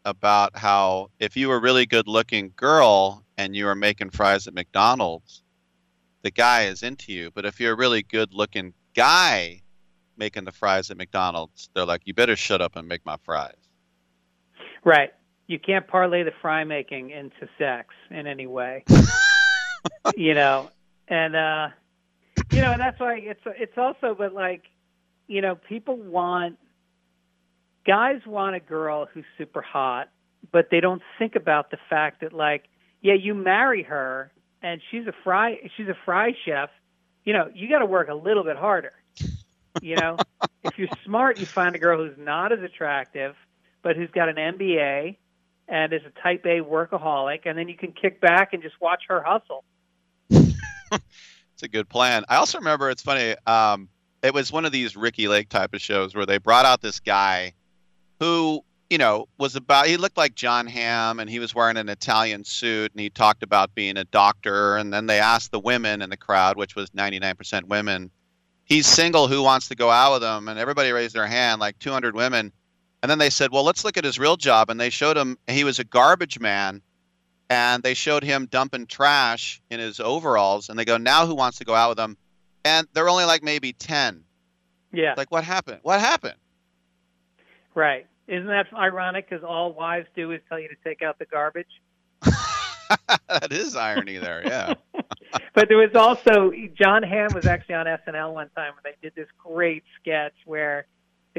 about 0.05 0.57
how 0.57 1.11
if 1.19 1.37
you 1.37 1.49
were 1.49 1.57
a 1.57 1.61
really 1.61 1.87
good 1.87 2.09
looking 2.09 2.53
girl 2.57 3.23
and 3.37 3.55
you 3.55 3.67
were 3.67 3.75
making 3.75 4.11
fries 4.11 4.47
at 4.47 4.55
McDonald's, 4.55 5.43
the 6.23 6.31
guy 6.31 6.65
is 6.65 6.83
into 6.83 7.13
you. 7.13 7.31
But 7.33 7.45
if 7.45 7.61
you're 7.61 7.73
a 7.73 7.77
really 7.77 8.03
good 8.03 8.33
looking 8.33 8.73
guy 8.95 9.63
making 10.17 10.45
the 10.45 10.53
fries 10.53 10.91
at 10.91 10.97
McDonald's, 10.97 11.71
they're 11.75 11.85
like, 11.85 12.03
you 12.05 12.15
better 12.15 12.37
shut 12.37 12.61
up 12.61 12.77
and 12.77 12.89
make 12.89 13.05
my 13.05 13.17
fries. 13.25 13.55
Right. 14.85 15.11
You 15.51 15.59
can't 15.59 15.85
parlay 15.89 16.23
the 16.23 16.31
fry 16.41 16.63
making 16.63 17.11
into 17.11 17.49
sex 17.59 17.89
in 18.09 18.29
any 18.29 18.47
way. 18.47 18.85
you 20.17 20.33
know, 20.33 20.71
and 21.09 21.35
uh, 21.35 21.71
you 22.53 22.63
know, 22.63 22.71
and 22.71 22.81
that's 22.81 23.01
why 23.01 23.17
it's 23.17 23.41
it's 23.59 23.77
also, 23.77 24.15
but 24.15 24.33
like, 24.33 24.63
you 25.27 25.41
know, 25.41 25.57
people 25.57 25.97
want 25.97 26.57
guys 27.85 28.21
want 28.25 28.55
a 28.55 28.61
girl 28.61 29.09
who's 29.13 29.25
super 29.37 29.61
hot, 29.61 30.09
but 30.53 30.69
they 30.71 30.79
don't 30.79 31.03
think 31.19 31.35
about 31.35 31.73
the 31.73 31.79
fact 31.89 32.21
that 32.21 32.33
like, 32.33 32.69
yeah, 33.03 33.15
you 33.15 33.35
marry 33.35 33.83
her 33.83 34.31
and 34.63 34.81
she's 34.93 35.09
a 35.09 35.15
fry 35.25 35.69
she's 35.77 35.89
a 35.89 35.97
fry 36.05 36.33
chef. 36.45 36.71
You 37.25 37.33
know, 37.33 37.51
you 37.53 37.69
got 37.69 37.81
to 37.81 37.87
work 37.87 38.09
a 38.09 38.15
little 38.15 38.45
bit 38.45 38.57
harder. 38.57 38.93
You 39.83 39.97
know, 39.97 40.17
if 40.63 40.79
you're 40.79 40.87
smart, 41.05 41.41
you 41.41 41.47
find 41.47 41.75
a 41.75 41.81
girl 41.81 41.99
who's 41.99 42.17
not 42.17 42.53
as 42.53 42.61
attractive, 42.61 43.35
but 43.83 43.97
who's 43.97 44.13
got 44.13 44.29
an 44.29 44.37
MBA 44.37 45.17
and 45.71 45.93
is 45.93 46.03
a 46.05 46.21
type 46.21 46.45
A 46.45 46.61
workaholic, 46.61 47.41
and 47.47 47.57
then 47.57 47.69
you 47.69 47.77
can 47.77 47.93
kick 47.93 48.21
back 48.21 48.53
and 48.53 48.63
just 48.63 48.75
watch 48.81 49.05
her 49.09 49.23
hustle. 49.23 49.65
It's 51.61 51.67
a 51.67 51.69
good 51.69 51.91
plan. 51.91 52.25
I 52.27 52.37
also 52.37 52.57
remember 52.57 52.89
it's 52.89 53.03
funny. 53.03 53.35
Um, 53.47 53.91
it 54.23 54.33
was 54.33 54.51
one 54.51 54.65
of 54.65 54.73
these 54.73 54.97
Ricki 54.97 55.29
Lake 55.29 55.51
type 55.51 55.75
of 55.75 55.83
shows 55.83 56.15
where 56.15 56.25
they 56.25 56.39
brought 56.39 56.65
out 56.65 56.81
this 56.81 57.01
guy 57.01 57.53
who, 58.19 58.65
you 58.89 58.97
know, 58.97 59.29
was 59.37 59.57
about. 59.57 59.87
He 59.87 59.99
looked 59.99 60.17
like 60.17 60.35
Jon 60.35 60.67
Hamm, 60.67 61.21
and 61.21 61.29
he 61.29 61.39
was 61.39 61.55
wearing 61.55 61.77
an 61.77 61.91
Italian 61.91 62.45
suit, 62.45 62.93
and 62.93 63.01
he 63.03 63.11
talked 63.11 63.43
about 63.43 63.75
being 63.75 63.99
a 63.99 64.05
doctor. 64.05 64.79
And 64.79 64.91
then 64.91 65.05
they 65.05 65.21
asked 65.21 65.53
the 65.53 65.61
women 65.61 66.01
in 66.01 66.09
the 66.09 66.17
crowd, 66.17 66.57
which 66.57 66.77
was 66.77 66.89
99% 66.93 67.65
women, 67.65 68.11
he's 68.65 68.87
single. 68.87 69.29
Who 69.29 69.43
wants 69.43 69.69
to 69.69 69.75
go 69.75 69.91
out 69.91 70.15
with 70.15 70.23
him? 70.23 70.49
And 70.49 70.59
everybody 70.59 70.93
raised 70.93 71.15
their 71.15 71.27
hand, 71.27 71.61
like 71.61 71.79
200 71.79 72.15
women. 72.15 72.53
And 73.03 73.11
then 73.11 73.19
they 73.19 73.31
said, 73.31 73.51
well, 73.51 73.65
let's 73.65 73.85
look 73.85 73.97
at 73.97 74.05
his 74.05 74.19
real 74.19 74.37
job. 74.37 74.71
And 74.71 74.79
they 74.79 74.91
showed 74.91 75.17
him 75.17 75.39
he 75.47 75.65
was 75.65 75.79
a 75.79 75.85
garbage 75.85 76.39
man 76.39 76.83
and 77.49 77.83
they 77.83 77.95
showed 77.95 78.23
him 78.23 78.47
dumping 78.47 78.87
trash 78.87 79.61
in 79.71 79.81
his 79.81 80.01
overalls 80.01 80.69
and 80.69 80.79
they 80.79 80.85
go 80.85 80.97
now 80.97 81.27
who 81.27 81.35
wants 81.35 81.59
to 81.59 81.65
go 81.65 81.75
out 81.75 81.91
with 81.91 81.99
him 81.99 82.17
and 82.65 82.87
they're 82.93 83.09
only 83.09 83.25
like 83.25 83.43
maybe 83.43 83.73
10 83.73 84.23
Yeah, 84.93 85.15
like 85.17 85.31
what 85.31 85.45
happened 85.45 85.81
what 85.83 86.01
happened 86.01 86.37
right. 87.75 88.07
Isn't 88.29 88.47
that 88.47 88.67
ironic? 88.73 89.29
Because 89.29 89.43
all 89.43 89.73
wives 89.73 90.07
do 90.15 90.31
is 90.31 90.41
tell 90.49 90.61
you 90.61 90.69
to 90.69 90.77
take 90.85 91.03
out 91.03 91.19
the 91.19 91.25
garbage. 91.27 91.67
that 92.23 93.51
is 93.51 93.75
irony 93.75 94.19
there 94.19 94.43
yeah 94.47 94.75
But 95.55 95.69
there 95.69 95.79
was 95.79 95.95
also 95.95 96.53
Jon 96.81 97.03
Hamm 97.03 97.31
was 97.35 97.47
actually 97.47 97.75
on 97.77 97.87
SNL 97.87 98.35
one 98.35 98.51
time 98.57 98.73
where 98.75 98.83
they 98.85 98.97
did 99.03 99.15
this 99.15 99.29
great 99.39 99.85
sketch 100.01 100.35
where 100.45 100.87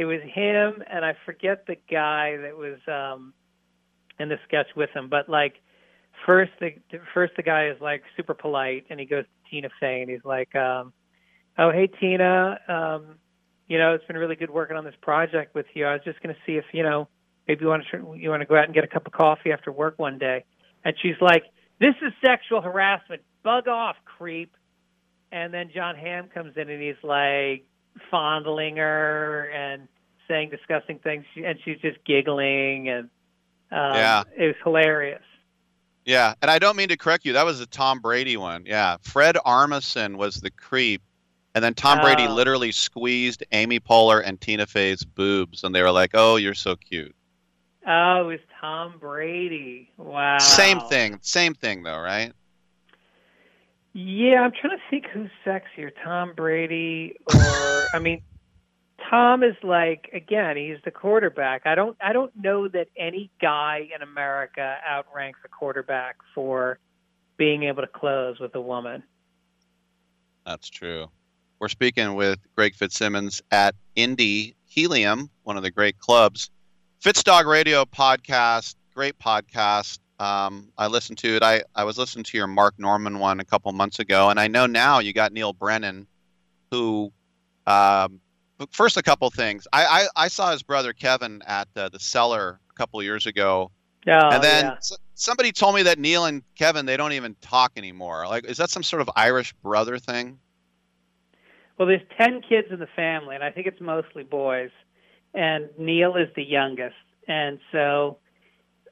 it 0.02 0.06
was 0.06 0.20
him 0.24 0.82
and 0.92 1.06
I 1.06 1.14
forget 1.28 1.68
the 1.68 1.76
guy 1.90 2.36
that 2.38 2.58
was 2.58 2.80
um 2.88 3.34
in 4.20 4.30
the 4.30 4.38
sketch 4.48 4.66
with 4.76 4.90
him, 4.96 5.10
but 5.10 5.30
like 5.30 5.62
first 6.26 6.52
the 6.60 6.72
first 7.14 7.34
the 7.38 7.44
guy 7.44 7.68
is 7.68 7.80
like 7.80 8.02
super 8.18 8.34
polite 8.34 8.86
and 8.90 9.00
he 9.00 9.06
goes 9.06 9.26
to 9.26 9.50
Tina 9.52 9.70
Fey 9.80 10.02
and 10.02 10.10
he's 10.10 10.26
like, 10.26 10.56
um, 10.56 10.92
"Oh 11.60 11.72
hey 11.72 11.86
Tina, 11.86 12.60
um, 12.68 13.20
you 13.68 13.78
know 13.78 13.94
it's 13.94 14.04
been 14.06 14.18
really 14.18 14.36
good 14.36 14.50
working 14.50 14.76
on 14.76 14.86
this 14.86 14.96
project 15.04 15.54
with 15.54 15.68
you. 15.76 15.86
I 15.86 15.94
was 15.94 16.02
just 16.04 16.20
going 16.24 16.34
to 16.34 16.42
see 16.48 16.58
if 16.58 16.66
you 16.74 16.82
know 16.82 17.08
maybe 17.48 17.62
you 17.62 17.68
want 17.68 17.84
to 17.92 18.16
you 18.18 18.32
want 18.32 18.42
to 18.42 18.48
go 18.48 18.56
out 18.56 18.66
and 18.66 18.74
get 18.74 18.84
a 18.84 18.88
cup 18.88 19.06
of 19.06 19.14
coffee 19.14 19.52
after 19.52 19.72
work 19.72 20.00
one 20.00 20.18
day." 20.18 20.46
And 20.84 20.96
she's 21.00 21.22
like, 21.22 21.44
"This 21.80 21.94
is 22.02 22.12
sexual 22.26 22.62
harassment. 22.62 23.22
Bug 23.44 23.68
off, 23.68 23.98
creep." 24.18 24.58
And 25.32 25.54
then 25.54 25.70
Jon 25.72 25.96
Hamm 25.96 26.28
comes 26.34 26.58
in 26.58 26.72
and 26.72 26.82
he's 26.82 27.04
like 27.04 27.66
fondling 28.10 28.78
her 28.78 29.50
and 29.50 29.88
saying 30.28 30.50
disgusting 30.50 31.00
things, 31.00 31.26
and 31.36 31.58
she's 31.64 31.80
just 31.80 31.98
giggling 32.06 32.90
and 32.90 33.10
um, 33.72 33.96
Yeah. 33.96 34.24
it 34.38 34.48
was 34.48 34.56
hilarious. 34.64 35.22
yeah 36.06 36.34
and 36.42 36.50
i 36.52 36.58
don't 36.60 36.76
mean 36.76 36.90
to 36.90 36.98
correct 36.98 37.26
you 37.26 37.34
that 37.34 37.46
was 37.46 37.60
a 37.62 37.66
tom 37.68 38.00
brady 38.00 38.36
one 38.38 38.64
yeah 38.66 38.98
fred 39.02 39.36
armisen 39.46 40.16
was 40.16 40.36
the 40.42 40.50
creep 40.52 41.02
and 41.56 41.64
then 41.64 41.74
tom 41.74 42.00
brady 42.02 42.26
Oh. 42.28 42.34
literally 42.34 42.72
squeezed 42.72 43.44
amy 43.52 43.80
poehler 43.80 44.22
and 44.26 44.42
tina 44.42 44.66
fey's 44.66 45.04
boobs 45.04 45.64
and 45.64 45.74
they 45.76 45.82
were 45.82 45.92
like 45.92 46.12
oh 46.16 46.36
you're 46.38 46.54
so 46.56 46.76
cute 46.76 47.16
Oh, 47.88 48.22
it 48.22 48.26
was 48.26 48.40
Tom 48.60 48.94
Brady. 49.00 49.90
Wow. 49.98 50.38
same 50.38 50.80
thing 50.82 51.18
same 51.24 51.54
thing 51.56 51.82
though 51.84 52.00
right 52.00 52.32
Yeah, 53.94 54.42
I'm 54.42 54.52
trying 54.52 54.78
to 54.78 54.84
think 54.90 55.06
who's 55.08 55.30
sexier, 55.46 55.92
Tom 56.04 56.34
Brady 56.36 57.16
or 57.34 57.86
I 57.94 58.00
mean, 58.00 58.22
Tom 59.10 59.44
is 59.44 59.56
like 59.64 60.10
again, 60.14 60.56
he's 60.56 60.78
the 60.86 60.92
quarterback. 60.92 61.64
I 61.66 61.76
don't 61.76 61.98
I 62.02 62.14
don't 62.14 62.32
know 62.36 62.68
that 62.70 62.88
any 62.98 63.30
guy 63.42 63.90
in 63.94 64.02
America 64.02 64.78
outranks 64.88 65.40
a 65.44 65.50
quarterback 65.50 66.18
for 66.34 66.80
being 67.38 67.64
able 67.64 67.82
to 67.82 67.88
close 67.88 68.40
with 68.40 68.56
a 68.56 68.62
woman. 68.62 69.04
That's 70.46 70.70
true. 70.70 71.08
We're 71.60 71.68
speaking 71.68 72.16
with 72.16 72.40
Greg 72.56 72.76
Fitzsimmons 72.76 73.42
at 73.52 73.76
Indy 73.96 74.56
Helium, 74.66 75.30
one 75.44 75.58
of 75.58 75.64
the 75.64 75.72
great 75.72 76.00
clubs. 76.00 76.50
Fitzdog 77.04 77.46
Radio 77.46 77.84
podcast, 77.86 78.76
great 78.96 79.20
podcast. 79.20 80.00
Um, 80.22 80.72
I 80.78 80.86
listened 80.86 81.18
to 81.20 81.36
it. 81.36 81.42
I, 81.42 81.64
I 81.74 81.84
was 81.84 81.98
listening 81.98 82.24
to 82.26 82.38
your 82.38 82.46
Mark 82.48 82.76
Normand 82.78 83.20
one 83.20 83.40
a 83.40 83.46
couple 83.46 83.72
months 83.72 83.98
ago, 83.98 84.30
and 84.30 84.40
I 84.40 84.48
know 84.48 84.68
now 84.68 85.00
you 85.00 85.14
got 85.14 85.34
Neil 85.34 85.54
Brennan, 85.54 86.06
who. 86.70 87.12
Um, 87.66 88.20
first, 88.72 88.98
a 88.98 89.02
couple 89.04 89.30
things. 89.32 89.68
I, 89.74 89.84
I, 89.86 90.26
I 90.26 90.28
saw 90.28 90.52
his 90.52 90.62
brother 90.64 90.94
Kevin 90.94 91.42
at 91.48 91.68
uh, 91.76 91.90
the 91.90 92.00
Cellar 92.00 92.60
a 92.70 92.74
couple 92.74 93.02
years 93.02 93.26
ago, 93.26 93.72
Oh, 94.08 94.30
and 94.30 94.44
then 94.44 94.66
yeah. 94.66 94.74
s- 94.74 94.98
somebody 95.14 95.52
told 95.52 95.76
me 95.76 95.84
that 95.84 96.00
Neil 96.00 96.26
and 96.26 96.42
Kevin 96.56 96.86
they 96.86 96.98
don't 96.98 97.14
even 97.14 97.36
talk 97.42 97.72
anymore. 97.78 98.28
Like, 98.28 98.46
is 98.46 98.58
that 98.58 98.70
some 98.70 98.84
sort 98.84 99.02
of 99.02 99.10
Irish 99.16 99.54
brother 99.64 100.00
thing? 100.00 100.40
Well, 101.78 101.88
there's 101.88 102.02
ten 102.18 102.42
kids 102.42 102.68
in 102.72 102.80
the 102.80 102.88
family, 102.96 103.36
and 103.36 103.44
I 103.44 103.52
think 103.52 103.68
it's 103.68 103.82
mostly 103.82 104.24
boys. 104.24 104.72
And 105.34 105.70
Neil 105.78 106.16
is 106.16 106.30
the 106.36 106.44
youngest, 106.44 106.96
and 107.28 107.60
so 107.72 108.18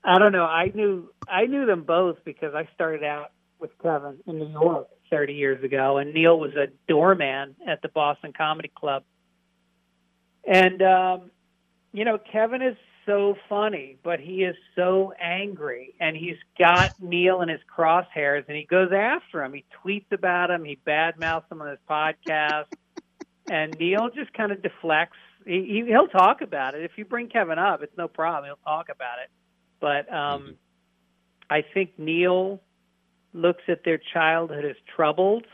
I 0.03 0.17
don't 0.17 0.31
know. 0.31 0.45
I 0.45 0.71
knew 0.73 1.11
I 1.27 1.45
knew 1.45 1.65
them 1.65 1.83
both 1.83 2.17
because 2.23 2.53
I 2.55 2.67
started 2.73 3.03
out 3.03 3.31
with 3.59 3.71
Kevin 3.81 4.17
in 4.25 4.39
New 4.39 4.49
York 4.49 4.87
30 5.09 5.33
years 5.33 5.63
ago, 5.63 5.97
and 5.97 6.13
Neil 6.13 6.39
was 6.39 6.55
a 6.55 6.67
doorman 6.87 7.55
at 7.67 7.81
the 7.81 7.89
Boston 7.89 8.33
Comedy 8.35 8.71
Club. 8.73 9.03
And 10.47 10.81
um, 10.81 11.31
you 11.91 12.05
know, 12.05 12.17
Kevin 12.17 12.61
is 12.61 12.77
so 13.05 13.35
funny, 13.47 13.97
but 14.03 14.19
he 14.19 14.43
is 14.43 14.55
so 14.75 15.13
angry, 15.19 15.95
and 15.99 16.15
he's 16.15 16.37
got 16.57 16.91
Neil 17.01 17.41
in 17.41 17.49
his 17.49 17.61
crosshairs, 17.75 18.45
and 18.47 18.55
he 18.55 18.65
goes 18.65 18.91
after 18.93 19.43
him. 19.43 19.53
He 19.53 19.65
tweets 19.83 20.11
about 20.11 20.51
him. 20.51 20.63
He 20.63 20.77
badmouths 20.85 21.51
him 21.51 21.61
on 21.61 21.69
his 21.69 21.79
podcast, 21.89 22.65
and 23.49 23.75
Neil 23.79 24.09
just 24.15 24.31
kind 24.33 24.51
of 24.51 24.61
deflects. 24.61 25.17
He, 25.45 25.65
he 25.65 25.85
he'll 25.87 26.07
talk 26.07 26.41
about 26.41 26.75
it 26.75 26.83
if 26.83 26.91
you 26.97 27.05
bring 27.05 27.29
Kevin 27.29 27.57
up. 27.57 27.81
It's 27.81 27.97
no 27.97 28.07
problem. 28.07 28.45
He'll 28.45 28.63
talk 28.63 28.89
about 28.89 29.17
it, 29.23 29.29
but 29.79 30.11
um, 30.13 30.55
I 31.49 31.63
think 31.73 31.97
Neil 31.97 32.61
looks 33.33 33.63
at 33.67 33.83
their 33.83 33.99
childhood 34.13 34.65
as 34.65 34.75
troubled. 34.95 35.45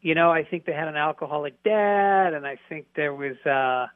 You 0.00 0.14
know, 0.14 0.30
I 0.30 0.44
think 0.44 0.66
they 0.66 0.72
had 0.72 0.88
an 0.88 0.96
alcoholic 0.96 1.62
dad, 1.62 2.34
and 2.34 2.46
I 2.46 2.58
think 2.68 2.86
there 2.94 3.14
was 3.14 3.36
uh, 3.46 3.86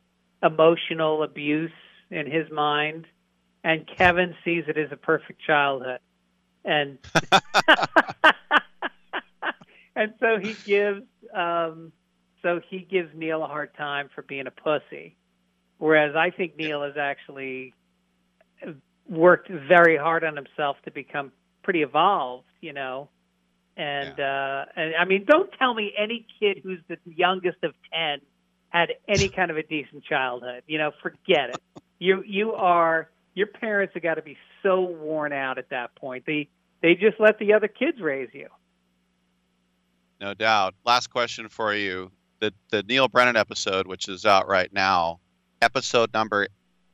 emotional 0.42 1.22
abuse 1.22 1.72
in 2.10 2.30
his 2.30 2.50
mind. 2.50 3.06
And 3.64 3.86
Kevin 3.86 4.34
sees 4.44 4.64
it 4.68 4.78
as 4.78 4.90
a 4.92 4.96
perfect 4.96 5.42
childhood, 5.42 5.98
and 6.64 6.98
and 9.96 10.14
so 10.20 10.38
he 10.40 10.54
gives 10.64 11.02
um, 11.34 11.92
so 12.40 12.60
he 12.70 12.78
gives 12.78 13.10
Neil 13.14 13.42
a 13.42 13.48
hard 13.48 13.74
time 13.74 14.08
for 14.14 14.22
being 14.22 14.46
a 14.46 14.52
pussy, 14.52 15.16
whereas 15.78 16.14
I 16.14 16.30
think 16.30 16.56
Neil 16.56 16.84
is 16.84 16.96
actually 16.96 17.74
worked 19.09 19.48
very 19.48 19.97
hard 19.97 20.24
on 20.24 20.36
himself 20.36 20.76
to 20.85 20.90
become 20.90 21.32
pretty 21.62 21.82
evolved, 21.82 22.47
you 22.60 22.72
know. 22.72 23.09
And 23.76 24.18
uh 24.18 24.64
and 24.76 24.94
I 24.98 25.05
mean 25.05 25.24
don't 25.24 25.51
tell 25.59 25.72
me 25.72 25.93
any 25.97 26.26
kid 26.40 26.60
who's 26.62 26.80
the 26.89 26.98
youngest 27.05 27.59
of 27.62 27.74
10 27.93 28.20
had 28.70 28.89
any 29.06 29.28
kind 29.36 29.51
of 29.51 29.56
a 29.56 29.62
decent 29.62 30.05
childhood. 30.05 30.62
You 30.66 30.78
know, 30.78 30.93
forget 31.02 31.51
it. 31.51 31.82
You 31.98 32.22
you 32.26 32.52
are 32.52 33.09
your 33.35 33.47
parents 33.47 33.94
have 33.94 34.02
got 34.02 34.14
to 34.14 34.22
be 34.22 34.36
so 34.62 34.80
worn 34.80 35.32
out 35.32 35.59
at 35.59 35.70
that 35.70 35.94
point. 35.94 36.24
They 36.26 36.48
they 36.82 36.94
just 36.94 37.18
let 37.20 37.39
the 37.39 37.55
other 37.55 37.68
kids 37.68 38.01
raise 38.01 38.30
you. 38.32 38.48
No 40.20 40.35
doubt. 40.35 40.74
Last 40.85 41.09
question 41.09 41.48
for 41.48 41.72
you: 41.74 42.10
the 42.40 42.52
the 42.70 42.82
Neil 42.82 43.09
Brennan 43.09 43.36
episode, 43.36 43.86
which 43.86 44.09
is 44.09 44.26
out 44.26 44.48
right 44.48 44.72
now, 44.72 45.20
episode 45.62 46.12
number 46.12 46.48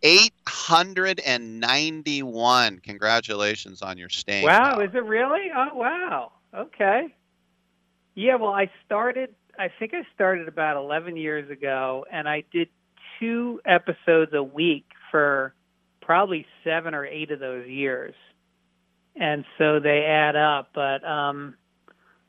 eight 0.05 0.33
hundred 0.47 1.21
and 1.27 1.59
ninety 1.59 2.23
one. 2.23 2.79
Congratulations 2.79 3.83
on 3.83 3.99
your 3.99 4.11
staying. 4.11 4.45
Wow, 4.45 4.79
is 4.81 4.91
it 4.95 5.05
really? 5.05 5.51
Oh, 5.55 5.75
wow. 5.75 6.33
Okay. 6.55 7.15
Yeah, 8.15 8.37
well, 8.37 8.53
I 8.53 8.71
started, 8.87 9.35
I 9.59 9.69
think 9.77 9.93
I 9.93 10.03
started 10.15 10.47
about 10.47 10.77
11 10.77 11.17
years 11.17 11.51
ago, 11.51 12.07
and 12.13 12.29
I 12.29 12.45
did 12.53 12.69
two 13.19 13.61
episodes 13.65 14.33
a 14.35 14.43
week 14.43 14.87
for 15.11 15.53
probably 16.01 16.47
seven 16.63 16.95
or 16.95 17.05
eight 17.05 17.33
of 17.33 17.41
those 17.41 17.67
years. 17.67 18.15
And 19.17 19.45
so 19.59 19.81
they 19.81 20.05
add 20.05 20.37
up. 20.37 20.71
But 20.75 21.05
um, 21.05 21.55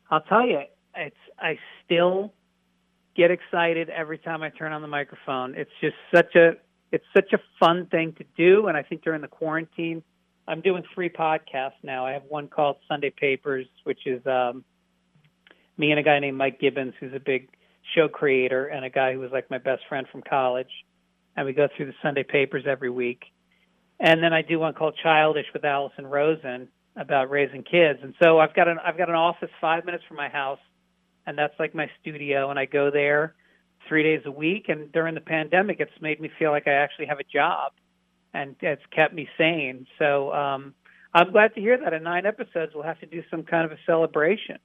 I'll 0.09 0.21
tell 0.21 0.45
you, 0.45 0.61
it's 0.95 1.15
I 1.37 1.59
still 1.83 2.33
get 3.15 3.31
excited 3.31 3.89
every 3.89 4.17
time 4.17 4.41
I 4.41 4.49
turn 4.49 4.71
on 4.71 4.81
the 4.81 4.87
microphone. 4.87 5.55
It's 5.55 5.71
just 5.81 5.95
such 6.13 6.35
a 6.35 6.53
it's 6.95 7.05
such 7.13 7.33
a 7.33 7.39
fun 7.59 7.87
thing 7.87 8.13
to 8.13 8.23
do, 8.37 8.67
and 8.67 8.77
I 8.77 8.81
think 8.81 9.03
during 9.03 9.19
the 9.19 9.27
quarantine, 9.27 10.01
I'm 10.47 10.61
doing 10.61 10.83
three 10.93 11.09
podcasts 11.09 11.83
now. 11.83 12.05
I 12.05 12.13
have 12.13 12.23
one 12.29 12.47
called 12.47 12.77
Sunday 12.87 13.09
Papers, 13.09 13.67
which 13.83 14.07
is 14.07 14.25
um, 14.25 14.63
me 15.77 15.91
and 15.91 15.99
a 15.99 16.03
guy 16.03 16.19
named 16.19 16.37
Mike 16.37 16.61
Gibbons, 16.61 16.93
who's 16.97 17.13
a 17.13 17.19
big 17.19 17.49
show 17.93 18.07
creator, 18.07 18.67
and 18.67 18.85
a 18.85 18.89
guy 18.89 19.11
who 19.11 19.19
was 19.19 19.31
like 19.33 19.51
my 19.51 19.57
best 19.57 19.81
friend 19.89 20.07
from 20.09 20.21
college. 20.21 20.69
And 21.35 21.45
we 21.45 21.51
go 21.51 21.67
through 21.75 21.87
the 21.87 21.95
Sunday 22.01 22.23
Papers 22.23 22.63
every 22.65 22.89
week. 22.89 23.23
And 23.99 24.23
then 24.23 24.31
I 24.31 24.41
do 24.41 24.57
one 24.57 24.73
called 24.73 24.97
Childish 25.03 25.47
with 25.53 25.65
Allison 25.65 26.07
Rosen 26.07 26.69
about 26.95 27.29
raising 27.29 27.63
kids. 27.63 27.99
And 28.03 28.13
so 28.23 28.39
I've 28.39 28.53
got 28.53 28.69
an 28.69 28.77
I've 28.79 28.97
got 28.97 29.09
an 29.09 29.15
office 29.15 29.49
five 29.59 29.83
minutes 29.83 30.05
from 30.07 30.15
my 30.15 30.29
house, 30.29 30.59
and 31.27 31.37
that's 31.37 31.55
like 31.59 31.75
my 31.75 31.89
studio. 31.99 32.51
And 32.51 32.57
I 32.57 32.65
go 32.65 32.89
there 32.89 33.35
three 33.87 34.03
days 34.03 34.21
a 34.25 34.31
week. 34.31 34.69
And 34.69 34.91
during 34.91 35.15
the 35.15 35.21
pandemic, 35.21 35.79
it's 35.79 36.01
made 36.01 36.19
me 36.19 36.29
feel 36.37 36.51
like 36.51 36.67
I 36.67 36.73
actually 36.73 37.07
have 37.07 37.19
a 37.19 37.23
job, 37.23 37.73
and 38.33 38.55
it's 38.61 38.85
kept 38.91 39.13
me 39.13 39.27
sane. 39.37 39.87
So 39.99 40.33
um, 40.33 40.73
I'm 41.13 41.31
glad 41.31 41.55
to 41.55 41.61
hear 41.61 41.77
that 41.77 41.93
in 41.93 42.03
nine 42.03 42.25
episodes 42.25 42.73
we'll 42.73 42.83
have 42.83 42.99
to 42.99 43.05
do 43.05 43.23
some 43.31 43.43
kind 43.43 43.65
of 43.65 43.71
a 43.71 43.77
celebration. 43.85 44.57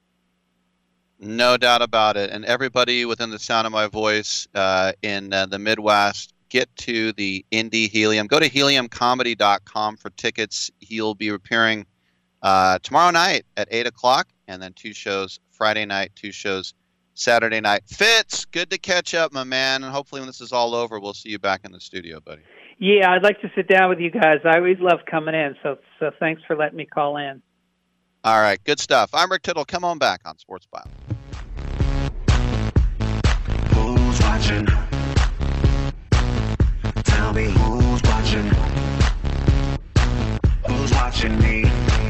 No 1.19 1.57
doubt 1.57 1.83
about 1.83 2.17
it. 2.17 2.31
And 2.31 2.45
everybody 2.47 3.05
within 3.05 3.31
the 3.31 3.39
sound 3.39 3.67
of 3.67 3.73
my 3.73 3.87
voice 3.87 4.49
uh, 4.55 4.93
in 5.03 5.33
uh, 5.33 5.47
the 5.47 5.59
Midwest, 5.59 6.33
get 6.49 6.75
to 6.77 7.13
the 7.13 7.45
Indy 7.51 7.89
Helium. 7.89 8.27
Go 8.27 8.41
to 8.41 8.49
heliumcomedy.com 8.49 9.97
for 9.99 10.11
tickets. 10.11 10.71
He'll 10.81 11.15
be 11.15 11.29
appearing 11.29 11.87
uh, 12.43 12.79
tomorrow 12.83 13.11
night 13.11 13.45
at 13.57 13.69
8 13.71 13.87
o'clock, 13.87 14.29
and 14.49 14.63
then 14.63 14.73
two 14.73 14.93
shows 14.93 15.39
Friday 15.53 15.85
night, 15.85 16.11
two 16.17 16.33
shows 16.33 16.75
Saturday 17.21 17.61
night. 17.61 17.83
Fitz, 17.87 18.47
good 18.47 18.71
to 18.71 18.79
catch 18.79 19.15
up, 19.15 19.33
my 19.33 19.45
man. 19.45 19.85
And 19.85 19.93
hopefully, 19.93 20.21
when 20.21 20.27
this 20.27 20.41
is 20.41 20.53
all 20.53 20.75
over, 20.75 20.99
we'll 20.99 21.15
see 21.15 21.29
you 21.29 21.39
back 21.39 21.61
in 21.65 21.73
the 21.73 21.81
studio, 21.81 22.21
buddy. 22.21 22.43
Yeah, 22.79 23.13
I'd 23.13 23.23
like 23.23 23.41
to 23.43 23.51
sit 23.55 23.69
down 23.69 23.91
with 23.91 24.01
you 24.01 24.11
guys. 24.11 24.39
I 24.45 24.57
always 24.57 24.79
love 24.81 25.01
coming 25.09 25.35
in, 25.35 25.55
so 25.63 25.77
so 25.99 26.11
thanks 26.19 26.41
for 26.47 26.57
letting 26.57 26.79
me 26.79 26.87
call 26.87 27.19
in. 27.19 27.43
All 28.25 28.41
right, 28.41 28.63
good 28.65 28.81
stuff. 28.81 29.11
I'm 29.13 29.31
Rick 29.31 29.43
Tittle. 29.43 29.67
Come 29.67 29.85
on 29.85 29.99
back 29.99 30.23
on 30.25 30.39
Sports 30.39 30.67
Bio. 30.71 30.83
Who's 33.75 34.21
watching? 34.21 34.67
Tell 37.05 37.33
me 37.35 37.45
who's 37.45 38.03
watching? 38.03 38.51
Who's 40.67 40.93
watching 40.93 41.39
me? 41.41 42.10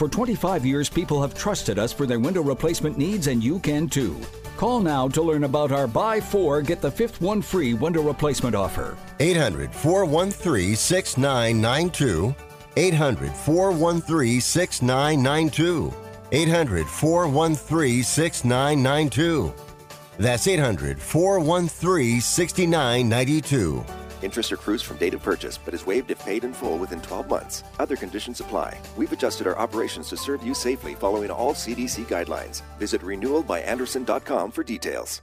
For 0.00 0.08
25 0.08 0.64
years, 0.64 0.88
people 0.88 1.20
have 1.20 1.34
trusted 1.34 1.78
us 1.78 1.92
for 1.92 2.06
their 2.06 2.18
window 2.18 2.42
replacement 2.42 2.96
needs, 2.96 3.26
and 3.26 3.44
you 3.44 3.58
can 3.58 3.86
too. 3.86 4.18
Call 4.56 4.80
now 4.80 5.08
to 5.08 5.20
learn 5.20 5.44
about 5.44 5.72
our 5.72 5.86
buy 5.86 6.22
four, 6.22 6.62
get 6.62 6.80
the 6.80 6.90
fifth 6.90 7.20
one 7.20 7.42
free 7.42 7.74
window 7.74 8.00
replacement 8.00 8.54
offer. 8.56 8.96
800 9.18 9.74
413 9.74 10.74
6992. 10.74 12.34
800 12.78 13.30
413 13.30 14.40
6992. 14.40 15.92
800 16.32 16.86
413 16.86 18.02
6992. 18.02 19.54
That's 20.16 20.48
800 20.48 20.98
413 20.98 22.22
6992. 22.22 23.84
Interest 24.22 24.52
accrues 24.52 24.82
from 24.82 24.96
date 24.98 25.14
of 25.14 25.22
purchase, 25.22 25.58
but 25.58 25.74
is 25.74 25.86
waived 25.86 26.10
if 26.10 26.18
paid 26.24 26.44
in 26.44 26.52
full 26.52 26.78
within 26.78 27.00
12 27.00 27.28
months. 27.28 27.64
Other 27.78 27.96
conditions 27.96 28.40
apply. 28.40 28.78
We've 28.96 29.12
adjusted 29.12 29.46
our 29.46 29.58
operations 29.58 30.08
to 30.10 30.16
serve 30.16 30.42
you 30.42 30.54
safely 30.54 30.94
following 30.94 31.30
all 31.30 31.54
CDC 31.54 32.04
guidelines. 32.06 32.62
Visit 32.78 33.02
renewalbyandersen.com 33.02 34.50
for 34.52 34.62
details. 34.62 35.22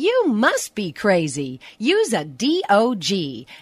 You 0.00 0.28
must 0.28 0.74
be 0.74 0.92
crazy. 0.92 1.60
Use 1.76 2.14
a 2.14 2.24
DOG. 2.24 3.12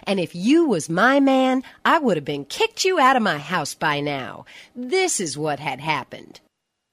And 0.03 0.21
if 0.21 0.33
you 0.33 0.63
was 0.63 0.89
my 0.89 1.19
man, 1.19 1.63
I 1.83 1.99
would 1.99 2.15
have 2.15 2.23
been 2.23 2.45
kicked 2.45 2.85
you 2.85 2.97
out 2.97 3.17
of 3.17 3.21
my 3.21 3.39
house 3.39 3.73
by 3.73 3.99
now. 3.99 4.45
This 4.73 5.19
is 5.19 5.37
what 5.37 5.59
had 5.59 5.81
happened. 5.81 6.39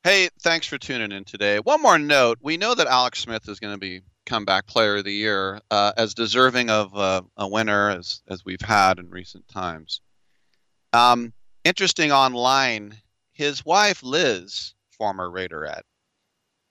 Hey, 0.03 0.31
thanks 0.41 0.67
for 0.67 0.79
tuning 0.79 1.13
in 1.13 1.23
today. 1.23 1.61
One 1.61 1.81
more 1.81 1.97
note: 1.97 2.39
we 2.43 2.57
know 2.57 2.75
that 2.75 2.89
Alex 2.89 3.21
Smith 3.21 3.49
is 3.49 3.61
going 3.61 3.73
to 3.73 3.79
be 3.79 4.01
comeback 4.25 4.67
player 4.67 4.97
of 4.97 5.05
the 5.05 5.13
year, 5.13 5.61
uh, 5.71 5.93
as 5.97 6.15
deserving 6.15 6.69
of 6.69 6.97
uh, 6.97 7.23
a 7.37 7.47
winner 7.47 7.91
as 7.91 8.23
as 8.27 8.45
we've 8.45 8.61
had 8.61 8.99
in 8.99 9.11
recent 9.11 9.47
times. 9.47 10.01
Um, 10.93 11.33
interesting 11.63 12.11
online, 12.11 12.97
his 13.33 13.65
wife 13.65 14.03
Liz, 14.03 14.75
former 14.91 15.31
Raiderette, 15.31 15.83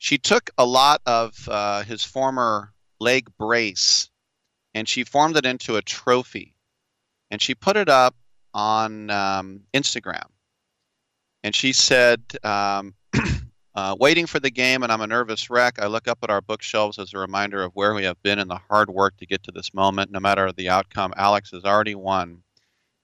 she 0.05 0.19
took 0.19 0.51
a 0.59 0.63
lot 0.63 1.01
of 1.07 1.49
uh, 1.49 1.81
his 1.81 2.03
former 2.03 2.71
leg 2.99 3.27
brace 3.39 4.07
and 4.75 4.87
she 4.87 5.03
formed 5.03 5.35
it 5.35 5.47
into 5.47 5.77
a 5.77 5.81
trophy, 5.81 6.53
and 7.31 7.41
she 7.41 7.55
put 7.55 7.75
it 7.75 7.89
up 7.89 8.15
on 8.53 9.09
um, 9.09 9.61
Instagram 9.73 10.27
and 11.43 11.55
she 11.55 11.73
said, 11.73 12.21
um, 12.43 12.93
uh, 13.75 13.95
"Waiting 13.99 14.27
for 14.27 14.39
the 14.39 14.51
game, 14.51 14.83
and 14.83 14.91
I'm 14.91 15.01
a 15.01 15.07
nervous 15.07 15.49
wreck. 15.49 15.79
I 15.81 15.87
look 15.87 16.07
up 16.07 16.19
at 16.21 16.29
our 16.29 16.41
bookshelves 16.41 16.99
as 16.99 17.15
a 17.15 17.17
reminder 17.17 17.63
of 17.63 17.71
where 17.73 17.95
we 17.95 18.03
have 18.03 18.21
been 18.21 18.37
and 18.37 18.51
the 18.51 18.61
hard 18.69 18.91
work 18.91 19.17
to 19.17 19.25
get 19.25 19.41
to 19.45 19.51
this 19.51 19.73
moment. 19.73 20.11
No 20.11 20.19
matter 20.19 20.51
the 20.51 20.69
outcome, 20.69 21.15
Alex 21.17 21.49
has 21.49 21.63
already 21.63 21.95
won. 21.95 22.43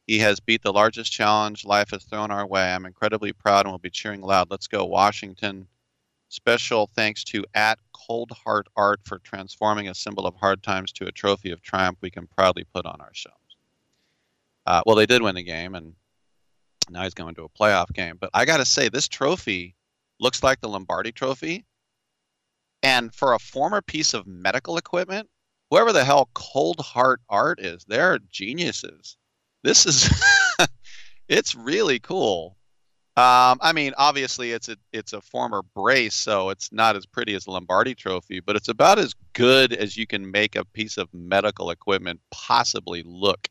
He 0.06 0.20
has 0.20 0.40
beat 0.40 0.62
the 0.62 0.72
largest 0.72 1.12
challenge 1.12 1.66
life 1.66 1.90
has 1.90 2.04
thrown 2.04 2.30
our 2.30 2.46
way. 2.46 2.72
I'm 2.72 2.86
incredibly 2.86 3.34
proud, 3.34 3.66
and 3.66 3.74
will 3.74 3.80
be 3.80 3.90
cheering 3.90 4.22
loud. 4.22 4.52
Let's 4.52 4.68
go, 4.68 4.86
Washington!" 4.86 5.68
Special 6.32 6.88
thanks 6.96 7.26
to 7.26 7.44
at 7.56 7.78
Cold 7.92 8.32
Heart 8.32 8.68
Art 8.78 9.02
for 9.04 9.20
transforming 9.20 9.90
a 9.90 9.94
symbol 9.94 10.26
of 10.26 10.34
hard 10.34 10.64
times 10.64 10.94
to 10.94 11.06
a 11.06 11.12
trophy 11.12 11.52
of 11.52 11.62
triumph 11.62 11.98
we 12.00 12.10
can 12.10 12.26
proudly 12.26 12.64
put 12.74 12.86
on 12.86 13.02
our 13.02 13.14
shelves. 13.14 13.58
Uh, 14.66 14.82
well, 14.86 14.96
they 14.96 15.06
did 15.06 15.22
win 15.22 15.36
the 15.36 15.44
game, 15.44 15.76
and 15.76 15.94
now 16.90 17.04
he's 17.04 17.14
going 17.14 17.36
to 17.36 17.44
a 17.44 17.50
playoff 17.50 17.92
game. 17.92 18.16
But 18.18 18.30
I 18.34 18.46
got 18.46 18.58
to 18.58 18.66
say, 18.66 18.88
this 18.88 19.10
trophy 19.10 19.76
looks 20.22 20.42
like 20.42 20.62
the 20.62 20.70
Lombardi 20.70 21.12
Trophy. 21.12 21.66
And 22.82 23.14
for 23.14 23.34
a 23.34 23.40
former 23.40 23.82
piece 23.82 24.14
of 24.14 24.26
medical 24.26 24.78
equipment, 24.78 25.30
whoever 25.70 25.92
the 25.92 26.06
hell 26.06 26.30
Cold 26.34 26.80
Heart 26.80 27.20
Art 27.28 27.60
is, 27.60 27.84
they're 27.90 28.20
geniuses. 28.32 29.18
This 29.64 29.86
is, 29.86 30.10
it's 31.28 31.56
really 31.56 32.00
cool. 32.00 32.56
Um, 33.18 33.60
I 33.62 33.74
mean, 33.74 33.92
obviously, 33.98 34.52
it's 34.52 34.70
a 34.70 34.78
it's 34.94 35.12
a 35.12 35.20
former 35.20 35.64
brace, 35.76 36.16
so 36.16 36.50
it's 36.50 36.72
not 36.72 36.96
as 36.96 37.06
pretty 37.06 37.36
as 37.36 37.44
the 37.44 37.52
Lombardi 37.52 37.94
Trophy, 37.94 38.40
but 38.40 38.56
it's 38.56 38.70
about 38.70 39.00
as 39.00 39.14
good 39.34 39.74
as 39.74 39.98
you 39.98 40.08
can 40.08 40.32
make 40.32 40.56
a 40.56 40.64
piece 40.64 40.98
of 40.98 41.14
medical 41.14 41.72
equipment 41.72 42.22
possibly 42.32 43.04
look. 43.06 43.50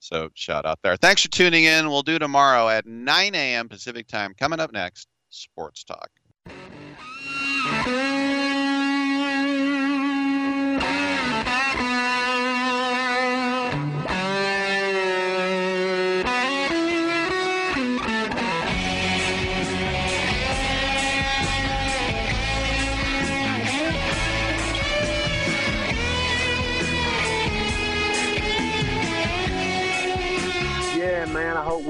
So 0.00 0.30
shout 0.34 0.66
out 0.66 0.80
there. 0.82 0.96
Thanks 0.96 1.22
for 1.22 1.28
tuning 1.28 1.64
in. 1.64 1.88
We'll 1.88 2.02
do 2.02 2.18
tomorrow 2.18 2.68
at 2.68 2.86
9 2.86 3.34
a.m. 3.34 3.68
Pacific 3.68 4.08
time. 4.08 4.34
Coming 4.34 4.58
up 4.58 4.72
next, 4.72 5.06
Sports 5.28 5.84
Talk. 5.84 6.10